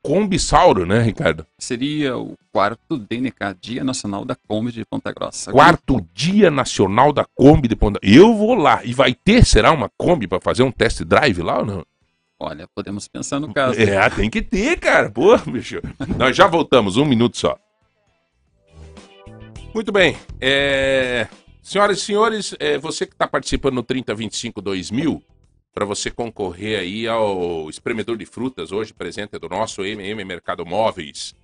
Combisauro, 0.02 0.84
né, 0.84 1.00
Ricardo? 1.00 1.46
Seria 1.58 2.16
o 2.18 2.36
quarto 2.52 2.98
DNK, 2.98 3.54
Dia 3.60 3.84
Nacional 3.84 4.24
da 4.24 4.34
Kombi 4.34 4.72
de 4.72 4.84
Ponta 4.84 5.12
Grossa. 5.12 5.52
Quarto 5.52 6.04
Dia 6.12 6.50
Nacional 6.50 7.12
da 7.12 7.24
Kombi 7.24 7.68
de 7.68 7.76
Ponta 7.76 8.00
Eu 8.02 8.34
vou 8.34 8.54
lá. 8.54 8.84
E 8.84 8.92
vai 8.92 9.14
ter, 9.14 9.46
será, 9.46 9.70
uma 9.70 9.88
Kombi 9.96 10.26
para 10.26 10.40
fazer 10.40 10.64
um 10.64 10.72
test 10.72 11.02
drive 11.02 11.40
lá 11.40 11.60
ou 11.60 11.66
não? 11.66 11.86
Olha, 12.38 12.66
podemos 12.74 13.06
pensar 13.06 13.38
no 13.38 13.54
caso. 13.54 13.80
É, 13.80 14.10
tem 14.10 14.28
que 14.28 14.42
ter, 14.42 14.76
cara. 14.80 15.08
Pô, 15.08 15.38
bicho. 15.38 15.80
Nós 16.16 16.36
já 16.36 16.48
voltamos, 16.48 16.96
um 16.96 17.04
minuto 17.04 17.38
só. 17.38 17.56
Muito 19.72 19.92
bem. 19.92 20.16
É... 20.40 21.28
Senhoras 21.62 21.98
e 21.98 22.00
senhores, 22.00 22.56
é, 22.58 22.76
você 22.76 23.06
que 23.06 23.12
está 23.12 23.28
participando 23.28 23.74
no 23.74 23.82
3025 23.84 24.60
2000, 24.60 25.22
para 25.72 25.84
você 25.84 26.10
concorrer 26.10 26.78
aí 26.78 27.08
ao 27.08 27.68
espremedor 27.70 28.16
de 28.16 28.26
frutas, 28.26 28.72
hoje 28.72 28.92
presente 28.92 29.38
do 29.38 29.48
nosso 29.48 29.84
MM 29.84 30.24
Mercado 30.24 30.66
Móveis. 30.66 31.34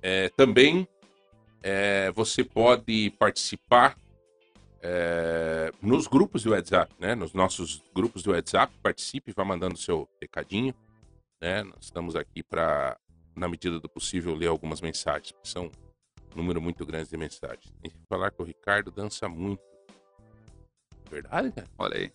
É, 0.00 0.28
também 0.30 0.86
é, 1.62 2.12
você 2.12 2.44
pode 2.44 3.10
participar 3.18 3.98
é, 4.80 5.72
nos 5.82 6.06
grupos 6.06 6.44
do 6.44 6.50
WhatsApp, 6.50 6.94
né? 6.98 7.16
Nos 7.16 7.32
nossos 7.32 7.82
grupos 7.92 8.22
do 8.22 8.30
WhatsApp, 8.30 8.72
participe, 8.80 9.32
vá 9.32 9.44
mandando 9.44 9.76
seu 9.76 10.08
recadinho, 10.22 10.72
né? 11.40 11.64
Nós 11.64 11.86
estamos 11.86 12.14
aqui 12.14 12.44
para, 12.44 12.96
na 13.34 13.48
medida 13.48 13.80
do 13.80 13.88
possível, 13.88 14.36
ler 14.36 14.46
algumas 14.46 14.80
mensagens, 14.80 15.32
que 15.32 15.48
são 15.48 15.70
um 16.32 16.36
número 16.36 16.60
muito 16.60 16.86
grande 16.86 17.10
de 17.10 17.16
mensagens. 17.16 17.72
Tem 17.82 17.90
que 17.90 17.98
falar 18.08 18.30
que 18.30 18.40
o 18.40 18.44
Ricardo 18.44 18.92
dança 18.92 19.28
muito. 19.28 19.62
Verdade, 21.10 21.50
cara? 21.50 21.68
Olha 21.78 21.96
aí. 21.96 22.12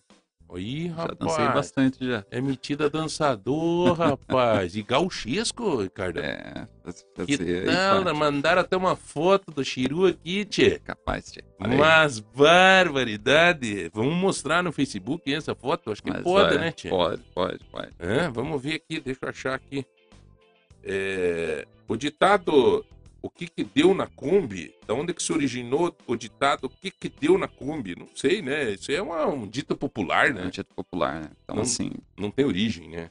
Ih, 0.58 0.88
Já 0.88 0.94
rapaz. 0.94 1.18
dancei 1.18 1.48
bastante 1.48 2.06
já. 2.06 2.24
É 2.30 2.40
metida 2.40 2.90
dançador, 2.90 3.92
rapaz. 3.94 4.76
E 4.76 4.82
gauchesco, 4.82 5.82
Ricardo. 5.82 6.18
É, 6.20 6.66
que 7.26 7.36
tal? 7.38 8.04
parte. 8.04 8.18
Mandaram 8.18 8.60
até 8.60 8.76
uma 8.76 8.96
foto 8.96 9.50
do 9.50 9.64
Chiru 9.64 10.06
aqui, 10.06 10.44
tchê. 10.44 10.78
Capaz. 10.80 11.32
Olha 11.60 11.72
aí. 11.72 11.78
Mas 11.78 12.18
barbaridade. 12.18 13.90
Vamos 13.92 14.14
mostrar 14.14 14.62
no 14.62 14.72
Facebook 14.72 15.32
essa 15.32 15.54
foto? 15.54 15.90
Acho 15.90 16.02
que 16.02 16.10
Mas 16.10 16.22
pode, 16.22 16.54
olha, 16.54 16.58
né, 16.58 16.72
tchê? 16.72 16.88
Pode, 16.88 17.22
pode, 17.34 17.64
pode. 17.70 17.90
É, 17.98 18.28
vamos 18.28 18.60
ver 18.62 18.74
aqui, 18.74 19.00
deixa 19.00 19.20
eu 19.22 19.28
achar 19.28 19.54
aqui. 19.54 19.84
É, 20.84 21.66
o 21.88 21.96
ditado 21.96 22.84
o 23.22 23.30
que 23.30 23.46
que 23.46 23.62
deu 23.64 23.94
na 23.94 24.06
Kombi? 24.06 24.74
Da 24.86 24.94
onde 24.94 25.14
que 25.14 25.22
se 25.22 25.32
originou 25.32 25.96
o 26.06 26.16
ditado 26.16 26.64
o 26.64 26.68
que 26.68 26.90
que 26.90 27.08
deu 27.08 27.38
na 27.38 27.46
Kombi? 27.48 27.94
Não 27.96 28.08
sei, 28.14 28.42
né? 28.42 28.72
Isso 28.72 28.90
é 28.90 29.00
uma- 29.00 29.26
um 29.26 29.46
dito 29.46 29.76
popular, 29.76 30.28
É 30.28 30.32
um 30.32 30.34
né? 30.46 30.50
título 30.50 30.74
popular, 30.74 31.22
né? 31.22 31.30
Então, 31.44 31.56
Não- 31.56 31.62
assim, 31.62 31.92
Não 32.18 32.30
tem 32.30 32.44
origem, 32.44 32.88
né? 32.90 33.10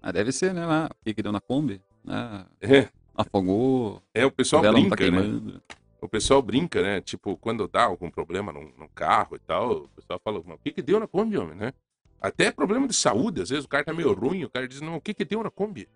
ah, 0.00 0.12
deve 0.12 0.32
ser, 0.32 0.54
né? 0.54 0.64
Lá, 0.64 0.88
o 0.90 1.04
que 1.04 1.12
que 1.14 1.22
deu 1.22 1.32
na 1.32 1.40
Kombi, 1.40 1.80
né? 2.04 2.46
É, 2.60 2.88
Afogou, 3.14 4.02
é 4.14 4.24
o 4.24 4.30
pessoal 4.30 4.62
tá 4.62 4.72
brinca, 4.72 4.90
né? 4.90 4.96
queimando. 4.96 5.62
O 6.00 6.08
pessoal 6.08 6.40
brinca, 6.42 6.82
né? 6.82 7.00
Tipo, 7.00 7.36
quando 7.36 7.68
dá 7.68 7.84
algum 7.84 8.10
problema 8.10 8.52
num, 8.52 8.72
num 8.78 8.88
carro 8.94 9.36
e 9.36 9.38
tal, 9.38 9.82
o 9.84 9.88
pessoal 9.88 10.20
fala, 10.24 10.42
"Mas 10.44 10.56
o 10.56 10.60
que 10.60 10.72
que 10.72 10.82
deu 10.82 10.98
na 10.98 11.06
Kombi, 11.06 11.36
homem, 11.38 11.54
né? 11.56 11.72
Até 12.20 12.50
problema 12.50 12.86
de 12.88 12.94
saúde, 12.94 13.42
às 13.42 13.50
vezes 13.50 13.64
o 13.64 13.68
cara 13.68 13.84
tá 13.84 13.92
meio 13.92 14.12
ruim, 14.12 14.44
o 14.44 14.50
cara 14.50 14.66
diz, 14.66 14.80
não, 14.80 14.96
o 14.96 15.00
que 15.00 15.12
que 15.14 15.24
deu 15.24 15.42
na 15.42 15.50
Kombi? 15.50 15.88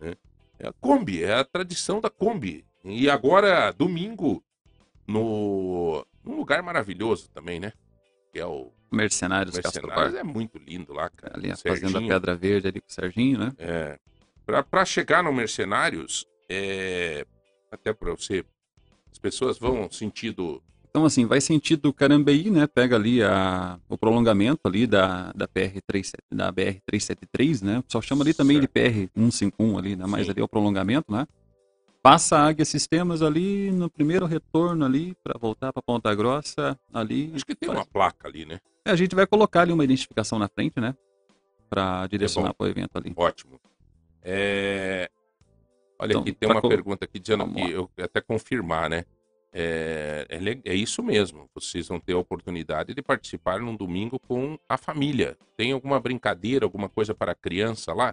Né? 0.00 0.14
É 0.58 0.68
a 0.68 0.72
Kombi, 0.72 1.22
é 1.24 1.34
a 1.34 1.44
tradição 1.44 2.00
da 2.00 2.08
Kombi. 2.10 2.64
E 2.84 3.08
agora, 3.08 3.72
domingo, 3.72 4.42
no 5.06 6.04
num 6.24 6.36
lugar 6.36 6.62
maravilhoso 6.62 7.28
também, 7.30 7.58
né? 7.58 7.72
Que 8.32 8.38
é 8.38 8.46
o 8.46 8.72
Mercenários, 8.90 9.54
Mercenários, 9.54 10.14
é 10.14 10.22
muito 10.22 10.58
lindo 10.58 10.92
lá, 10.92 11.08
cara. 11.08 11.36
Ali 11.36 11.50
a. 11.50 11.56
Fazenda 11.56 12.00
Pedra 12.00 12.36
Verde 12.36 12.68
ali 12.68 12.80
com 12.80 12.88
o 12.88 12.92
Serginho, 12.92 13.38
né? 13.38 13.52
É, 13.58 13.98
pra, 14.44 14.62
pra 14.62 14.84
chegar 14.84 15.22
no 15.22 15.32
Mercenários, 15.32 16.26
é, 16.48 17.26
até 17.70 17.92
pra 17.92 18.10
você, 18.10 18.44
as 19.10 19.18
pessoas 19.18 19.58
vão 19.58 19.90
sentido 19.90 20.62
Então, 20.90 21.06
assim, 21.06 21.24
vai 21.24 21.40
sentido 21.40 21.90
Carambeí, 21.90 22.50
né? 22.50 22.66
Pega 22.66 22.96
ali 22.96 23.22
a, 23.22 23.78
o 23.88 23.96
prolongamento 23.96 24.60
ali 24.64 24.86
da, 24.86 25.32
da 25.32 25.48
PR-3, 25.48 26.12
da 26.30 26.52
BR-373, 26.52 27.62
né? 27.62 27.78
O 27.78 27.82
pessoal 27.84 28.02
chama 28.02 28.22
ali 28.22 28.34
também 28.34 28.60
de 28.60 28.68
PR-151 28.68 29.78
ali, 29.78 29.96
né? 29.96 30.04
Mas 30.06 30.26
Sim. 30.26 30.32
ali 30.32 30.40
é 30.40 30.44
o 30.44 30.48
prolongamento, 30.48 31.10
né? 31.10 31.26
Passa 32.02 32.36
a 32.38 32.46
Águia 32.48 32.64
Sistemas 32.64 33.22
ali 33.22 33.70
no 33.70 33.88
primeiro 33.88 34.26
retorno 34.26 34.84
ali 34.84 35.14
para 35.22 35.38
voltar 35.38 35.72
para 35.72 35.80
Ponta 35.82 36.12
Grossa 36.14 36.78
ali. 36.92 37.30
Acho 37.34 37.46
que 37.46 37.54
tem 37.54 37.70
uma 37.70 37.86
placa 37.86 38.26
ali, 38.26 38.44
né? 38.44 38.58
É, 38.84 38.90
A 38.90 38.96
gente 38.96 39.14
vai 39.14 39.26
colocar 39.26 39.60
ali 39.62 39.72
uma 39.72 39.84
identificação 39.84 40.36
na 40.38 40.48
frente, 40.48 40.80
né? 40.80 40.96
Para 41.70 42.02
É 42.04 42.08
direcionar 42.08 42.48
bom. 42.48 42.54
para 42.58 42.66
o 42.66 42.68
evento 42.70 42.90
ali. 42.96 43.12
Ótimo. 43.16 43.60
É, 44.20 45.08
Olha 45.98 46.10
Então, 46.12 46.22
aqui, 46.22 46.32
tem 46.32 46.50
uma 46.50 46.60
co- 46.60 46.68
pergunta 46.68 47.04
aqui 47.04 47.20
dizendo 47.20 47.44
Vamos 47.44 47.54
que 47.62 47.68
lá. 47.68 47.70
eu 47.70 47.90
até 48.02 48.20
confirmar, 48.20 48.90
né? 48.90 49.04
É, 49.52 50.26
é, 50.28 50.72
é 50.72 50.74
isso 50.74 51.02
mesmo. 51.04 51.48
Vocês 51.54 51.86
vão 51.86 52.00
ter 52.00 52.14
a 52.14 52.18
oportunidade 52.18 52.94
de 52.94 53.02
participar 53.02 53.60
num 53.60 53.76
domingo 53.76 54.18
com 54.26 54.58
a 54.68 54.76
família. 54.76 55.36
Tem 55.56 55.70
alguma 55.70 56.00
brincadeira, 56.00 56.64
alguma 56.64 56.88
coisa 56.88 57.14
para 57.14 57.30
a 57.30 57.34
criança 57.36 57.92
lá? 57.94 58.12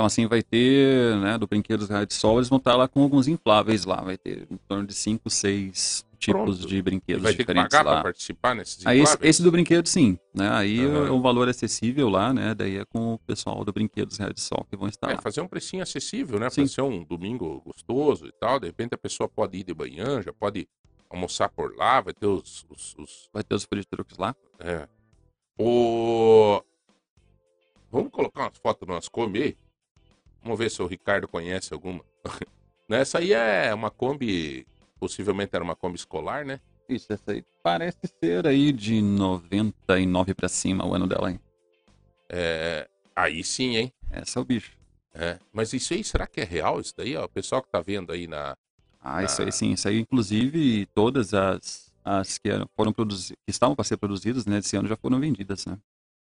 Então 0.00 0.06
assim 0.06 0.26
vai 0.26 0.42
ter, 0.42 1.14
né, 1.18 1.36
do 1.36 1.46
Brinquedos 1.46 1.90
Raio 1.90 2.06
de 2.06 2.14
Sol, 2.14 2.38
eles 2.38 2.48
vão 2.48 2.56
estar 2.56 2.74
lá 2.74 2.88
com 2.88 3.02
alguns 3.02 3.28
infláveis 3.28 3.84
lá, 3.84 4.00
vai 4.00 4.16
ter 4.16 4.46
em 4.50 4.56
torno 4.66 4.86
de 4.86 4.94
5, 4.94 5.28
6 5.28 6.06
tipos 6.18 6.56
Pronto. 6.56 6.66
de 6.66 6.80
brinquedos 6.80 7.22
vai 7.22 7.32
ter 7.32 7.36
que 7.36 7.42
diferentes 7.42 7.76
pagar 7.76 7.90
lá. 7.96 8.02
participar 8.02 8.54
nesses 8.54 8.86
Aí 8.86 8.96
esse, 8.98 9.02
infláveis? 9.12 9.28
esse 9.36 9.42
do 9.42 9.52
brinquedo 9.52 9.86
sim, 9.86 10.18
né? 10.34 10.48
Aí 10.52 10.80
Aham. 10.86 11.08
é 11.08 11.10
um 11.10 11.20
valor 11.20 11.50
acessível 11.50 12.08
lá, 12.08 12.32
né? 12.32 12.54
Daí 12.54 12.78
é 12.78 12.84
com 12.86 13.12
o 13.12 13.18
pessoal 13.18 13.62
do 13.62 13.74
Brinquedos 13.74 14.16
Raio 14.16 14.32
de 14.32 14.40
Sol 14.40 14.66
que 14.70 14.74
vão 14.74 14.88
estar 14.88 15.10
É, 15.10 15.16
lá. 15.16 15.20
fazer 15.20 15.42
um 15.42 15.46
precinho 15.46 15.82
acessível, 15.82 16.40
né? 16.40 16.48
Sim. 16.48 16.66
ser 16.66 16.80
um 16.80 17.04
domingo 17.04 17.60
gostoso 17.60 18.24
e 18.26 18.32
tal. 18.32 18.58
De 18.58 18.68
repente 18.68 18.94
a 18.94 18.98
pessoa 18.98 19.28
pode 19.28 19.58
ir 19.58 19.64
de 19.64 19.74
manhã, 19.74 20.22
já 20.22 20.32
pode 20.32 20.66
almoçar 21.10 21.50
por 21.50 21.76
lá, 21.76 22.00
vai 22.00 22.14
ter 22.14 22.26
os- 22.26 22.64
os- 22.70 22.94
os 22.98 23.28
Vai 23.34 23.42
ter 23.44 23.54
os 23.54 23.66
trucks 23.66 24.16
lá. 24.16 24.34
É. 24.58 24.88
O... 25.58 26.62
Vamos 27.92 28.10
colocar 28.10 28.44
umas 28.44 28.56
fotos 28.56 29.08
Kombi 29.10 29.42
aí? 29.42 29.56
Vamos 30.42 30.58
ver 30.58 30.70
se 30.70 30.82
o 30.82 30.86
Ricardo 30.86 31.28
conhece 31.28 31.72
alguma. 31.72 32.04
Essa 32.88 33.18
aí 33.18 33.32
é 33.32 33.72
uma 33.72 33.90
Kombi, 33.90 34.66
possivelmente 34.98 35.54
era 35.54 35.62
uma 35.62 35.76
Kombi 35.76 35.96
escolar, 35.96 36.44
né? 36.44 36.60
Isso, 36.88 37.12
essa 37.12 37.30
aí 37.30 37.44
parece 37.62 37.98
ser 38.20 38.44
aí 38.48 38.72
de 38.72 39.00
99 39.00 40.34
pra 40.34 40.48
cima 40.48 40.84
o 40.84 40.92
ano 40.92 41.06
dela, 41.06 41.30
hein? 41.30 41.38
É... 42.28 42.88
Aí 43.14 43.44
sim, 43.44 43.76
hein? 43.76 43.92
Essa 44.10 44.40
é 44.40 44.42
o 44.42 44.44
bicho. 44.44 44.76
É. 45.14 45.38
Mas 45.52 45.72
isso 45.72 45.94
aí, 45.94 46.02
será 46.02 46.26
que 46.26 46.40
é 46.40 46.44
real 46.44 46.80
isso 46.80 46.92
daí? 46.96 47.16
Ó? 47.16 47.24
O 47.24 47.28
pessoal 47.28 47.62
que 47.62 47.70
tá 47.70 47.80
vendo 47.80 48.10
aí 48.12 48.26
na... 48.26 48.56
Ah, 49.00 49.22
isso 49.22 49.40
Ah. 49.40 49.44
aí 49.44 49.52
sim, 49.52 49.72
isso 49.72 49.86
aí 49.86 50.00
inclusive 50.00 50.86
todas 50.86 51.32
as, 51.32 51.92
as 52.04 52.38
que 52.38 52.48
foram 52.76 52.92
produzidas, 52.92 53.38
que 53.46 53.50
estavam 53.52 53.76
para 53.76 53.84
ser 53.84 53.96
produzidas, 53.96 54.44
né, 54.46 54.56
desse 54.56 54.76
ano 54.76 54.88
já 54.88 54.96
foram 54.96 55.20
vendidas, 55.20 55.66
né? 55.66 55.78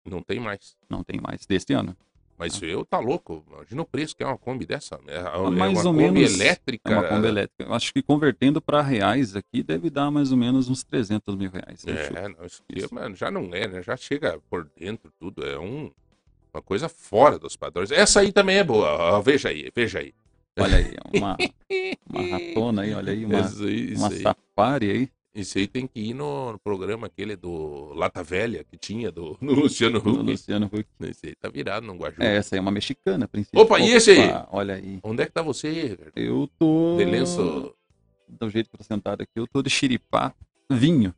Não 0.06 0.22
tem 0.22 0.40
mais. 0.40 0.74
Não 0.88 1.04
tem 1.04 1.20
mais 1.20 1.44
deste 1.44 1.74
ano. 1.74 1.94
Mas 2.38 2.60
eu 2.62 2.84
tá 2.84 2.98
louco. 2.98 3.44
Imagina 3.50 3.82
o 3.82 3.84
preço 3.84 4.14
que 4.14 4.22
é 4.22 4.26
uma 4.26 4.36
Kombi 4.36 4.66
dessa. 4.66 5.00
É, 5.06 5.16
é 5.16 5.50
mais 5.50 5.84
uma 5.84 5.90
ou 5.90 5.94
Kombi 5.94 6.20
menos 6.20 6.34
elétrica. 6.34 6.92
É 6.92 6.98
uma 6.98 7.08
Kombi 7.08 7.26
elétrica. 7.28 7.72
Acho 7.72 7.92
que 7.92 8.02
convertendo 8.02 8.60
para 8.60 8.82
reais 8.82 9.34
aqui 9.34 9.62
deve 9.62 9.88
dar 9.88 10.10
mais 10.10 10.30
ou 10.30 10.36
menos 10.36 10.68
uns 10.68 10.84
300 10.84 11.34
mil 11.34 11.50
reais. 11.50 11.80
chuto. 11.80 12.18
É, 12.18 12.28
não, 12.28 12.44
isso 12.44 12.62
aqui, 12.68 12.80
Isso. 12.80 12.94
mano, 12.94 13.16
já 13.16 13.30
não 13.30 13.54
é, 13.54 13.66
né? 13.66 13.82
Já 13.82 13.96
chega 13.96 14.38
por 14.50 14.68
dentro 14.78 15.10
tudo. 15.18 15.46
É 15.46 15.58
um, 15.58 15.90
uma 16.52 16.62
coisa 16.62 16.88
fora 16.88 17.38
dos 17.38 17.56
padrões. 17.56 17.90
Essa 17.90 18.20
aí 18.20 18.32
também 18.32 18.58
é 18.58 18.64
boa. 18.64 19.20
veja 19.22 19.48
aí, 19.48 19.70
veja 19.74 20.00
aí. 20.00 20.12
Olha 20.58 20.78
aí, 20.78 20.94
uma, 21.14 21.36
uma 22.08 22.38
ratona 22.38 22.82
aí, 22.82 22.94
olha 22.94 23.12
aí, 23.12 23.26
uma, 23.26 23.40
isso 23.40 23.68
isso 23.68 24.00
uma 24.00 24.08
aí. 24.08 24.22
safari 24.22 24.90
aí. 24.90 25.10
Isso 25.36 25.58
aí 25.58 25.66
tem 25.66 25.86
que 25.86 26.00
ir 26.00 26.14
no, 26.14 26.58
programa 26.64 27.08
aquele 27.08 27.36
do 27.36 27.92
Lata 27.92 28.22
Velha 28.22 28.64
que 28.64 28.78
tinha 28.78 29.12
do 29.12 29.36
no 29.42 29.52
Luciano 29.52 30.00
do 30.00 30.10
Huck. 30.10 30.22
Luciano 30.22 30.66
Huck. 30.66 30.86
Esse 31.02 31.26
aí 31.26 31.34
tá 31.34 31.50
virado 31.50 31.86
no 31.86 31.94
Guaju. 31.94 32.22
É, 32.22 32.36
essa 32.36 32.54
aí 32.54 32.58
é 32.58 32.62
uma 32.62 32.70
mexicana, 32.70 33.28
princípio. 33.28 33.60
Opa, 33.60 33.78
e 33.78 33.90
esse 33.90 34.12
aí? 34.12 34.30
Olha 34.50 34.76
aí. 34.76 34.98
Onde 35.02 35.22
é 35.22 35.26
que 35.26 35.32
tá 35.32 35.42
você, 35.42 35.70
Ricardo? 35.70 36.12
Eu 36.16 36.48
tô. 36.58 36.96
De 36.96 37.04
lenço 37.04 37.74
Do 38.26 38.48
jeito 38.48 38.70
que 38.70 38.76
eu 38.76 38.78
tô 38.78 38.84
sentado 38.84 39.20
aqui, 39.20 39.32
eu 39.36 39.46
tô 39.46 39.62
de 39.62 39.68
xiripá 39.68 40.34
vinho. 40.70 41.14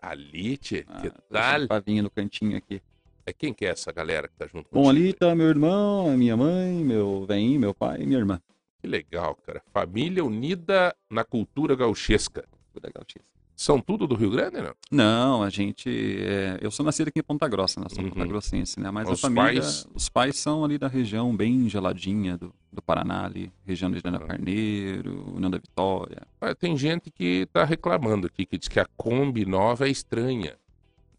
ali, 0.00 0.56
tchê? 0.56 0.86
Ah, 0.88 1.02
que 1.02 1.10
tal? 1.28 1.54
xiripá 1.54 1.78
vinho 1.80 2.02
no 2.02 2.10
cantinho 2.10 2.56
aqui. 2.56 2.80
É 3.26 3.32
quem 3.34 3.52
que 3.52 3.66
é 3.66 3.68
essa 3.68 3.92
galera 3.92 4.26
que 4.26 4.34
tá 4.36 4.46
junto 4.46 4.70
Bom, 4.72 4.84
contigo? 4.84 5.04
ali 5.04 5.12
tá 5.12 5.34
meu 5.34 5.48
irmão, 5.48 6.10
a 6.10 6.16
minha 6.16 6.34
mãe, 6.34 6.82
meu 6.82 7.26
velhinho, 7.26 7.60
meu 7.60 7.74
pai 7.74 8.00
e 8.00 8.06
minha 8.06 8.18
irmã. 8.18 8.40
Que 8.80 8.88
legal, 8.88 9.36
cara. 9.46 9.62
Família 9.70 10.24
unida 10.24 10.96
na 11.10 11.24
cultura 11.24 11.76
gauchesca. 11.76 12.48
Legal, 12.82 13.04
X. 13.06 13.22
São 13.60 13.78
tudo 13.78 14.06
do 14.06 14.14
Rio 14.14 14.30
Grande, 14.30 14.56
não? 14.62 14.72
Não, 14.90 15.42
a 15.42 15.50
gente. 15.50 15.86
é, 15.90 16.56
eu 16.62 16.70
sou 16.70 16.82
nascido 16.82 17.08
aqui 17.08 17.18
em 17.20 17.22
Ponta 17.22 17.46
Grossa, 17.46 17.78
né? 17.78 17.86
Sou 17.90 18.02
Uhum. 18.02 18.08
Ponta 18.08 18.26
Grossense, 18.26 18.80
né? 18.80 18.90
Mas 18.90 19.06
Os 19.06 19.18
a 19.18 19.28
família. 19.28 19.44
pais? 19.60 19.86
Os 19.94 20.08
pais 20.08 20.38
são 20.38 20.64
ali 20.64 20.78
da 20.78 20.88
região 20.88 21.36
bem 21.36 21.68
geladinha 21.68 22.38
do, 22.38 22.54
do 22.72 22.80
Paraná, 22.80 23.26
ali, 23.26 23.52
região 23.66 23.90
de 23.90 24.00
Jana 24.02 24.16
Ah. 24.16 24.26
Carneiro, 24.26 25.30
União 25.36 25.50
da 25.50 25.58
Vitória. 25.58 26.22
Ah, 26.40 26.54
Tem 26.54 26.74
gente 26.74 27.10
que 27.10 27.46
tá 27.52 27.62
reclamando 27.66 28.28
aqui, 28.28 28.46
que 28.46 28.56
diz 28.56 28.66
que 28.66 28.80
a 28.80 28.86
Kombi 28.96 29.44
nova 29.44 29.86
é 29.86 29.90
estranha. 29.90 30.56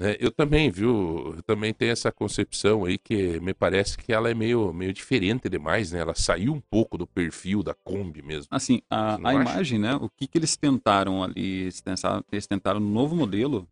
Né? 0.01 0.15
eu 0.19 0.31
também, 0.31 0.71
viu? 0.71 1.33
Eu 1.37 1.43
também 1.43 1.73
tenho 1.73 1.91
essa 1.91 2.11
concepção 2.11 2.85
aí 2.85 2.97
que 2.97 3.39
me 3.39 3.53
parece 3.53 3.97
que 3.97 4.11
ela 4.11 4.29
é 4.29 4.33
meio, 4.33 4.73
meio 4.73 4.91
diferente 4.91 5.47
demais, 5.47 5.91
né? 5.91 5.99
Ela 5.99 6.15
saiu 6.15 6.53
um 6.53 6.59
pouco 6.59 6.97
do 6.97 7.05
perfil 7.05 7.61
da 7.61 7.73
Kombi 7.73 8.21
mesmo. 8.21 8.47
Assim, 8.49 8.81
a, 8.89 9.15
a 9.15 9.33
imagem, 9.33 9.79
né? 9.79 9.95
O 9.95 10.09
que, 10.09 10.27
que 10.27 10.37
eles 10.37 10.55
tentaram 10.55 11.23
ali? 11.23 11.61
Eles 11.61 11.81
tentaram, 11.81 12.23
eles 12.31 12.47
tentaram 12.47 12.79
no 12.79 12.89
novo 12.89 13.15
modelo 13.15 13.67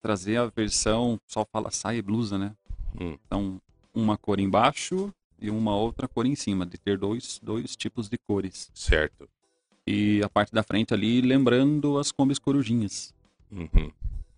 trazer 0.00 0.36
a 0.36 0.46
versão, 0.46 1.20
pessoal 1.26 1.46
fala 1.52 1.70
saia 1.70 1.98
e 1.98 2.02
blusa, 2.02 2.38
né? 2.38 2.52
Hum. 2.98 3.18
Então, 3.26 3.60
uma 3.94 4.16
cor 4.16 4.40
embaixo 4.40 5.12
e 5.40 5.50
uma 5.50 5.76
outra 5.76 6.08
cor 6.08 6.26
em 6.26 6.34
cima, 6.34 6.64
de 6.64 6.78
ter 6.78 6.96
dois, 6.98 7.38
dois 7.42 7.76
tipos 7.76 8.08
de 8.08 8.16
cores. 8.16 8.70
Certo. 8.74 9.28
E 9.86 10.22
a 10.22 10.28
parte 10.28 10.52
da 10.52 10.62
frente 10.62 10.92
ali, 10.92 11.20
lembrando 11.20 11.98
as 11.98 12.12
combis 12.12 12.38
corujinhas. 12.38 13.14
Uhum. 13.50 13.90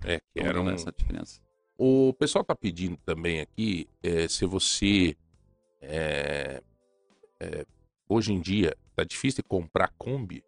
É, 0.05 0.18
que 0.18 0.24
Então, 0.36 0.47
era 0.48 0.60
um... 0.60 0.70
essa 0.70 0.93
diferença. 0.93 1.40
O 1.77 2.12
pessoal 2.14 2.44
tá 2.44 2.55
pedindo 2.55 2.97
também 3.06 3.40
aqui 3.40 3.89
é, 4.02 4.28
se 4.28 4.44
você. 4.44 5.16
é, 5.81 6.62
é, 7.40 7.66
hoje 8.09 8.32
em 8.32 8.40
dia, 8.40 8.77
tá 8.94 9.02
difícil 9.02 9.43
de 9.43 9.48
comprar 9.48 9.90
Kombi 9.97 10.44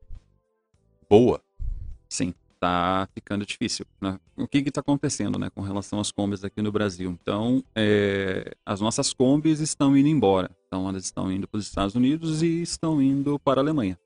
boa. 1.09 1.43
Sim, 2.09 2.35
tá 2.61 3.09
ficando 3.15 3.45
difícil. 3.47 3.87
né? 4.01 4.21
O 4.37 4.47
que 4.47 4.63
que 4.63 4.71
tá 4.71 4.81
acontecendo, 4.81 5.39
né, 5.39 5.51
com 5.51 5.63
relação 5.63 5.99
às 5.99 6.13
combis 6.13 6.45
aqui 6.45 6.61
no 6.63 6.71
Brasil? 6.71 7.11
Então, 7.11 7.65
é, 7.75 8.55
as 8.65 8.81
nossas 8.81 9.13
combis 9.13 9.61
estão 9.61 9.97
indo 9.97 10.09
embora. 10.09 10.51
Então, 10.67 10.89
elas 10.89 11.05
estão 11.05 11.33
indo 11.33 11.49
para 11.49 11.59
os 11.59 11.67
Estados 11.67 11.95
Unidos 11.95 12.43
e 12.43 12.63
estão 12.63 13.01
indo 13.01 13.39
para 13.39 13.61
a 13.61 13.63
Alemanha. 13.63 13.99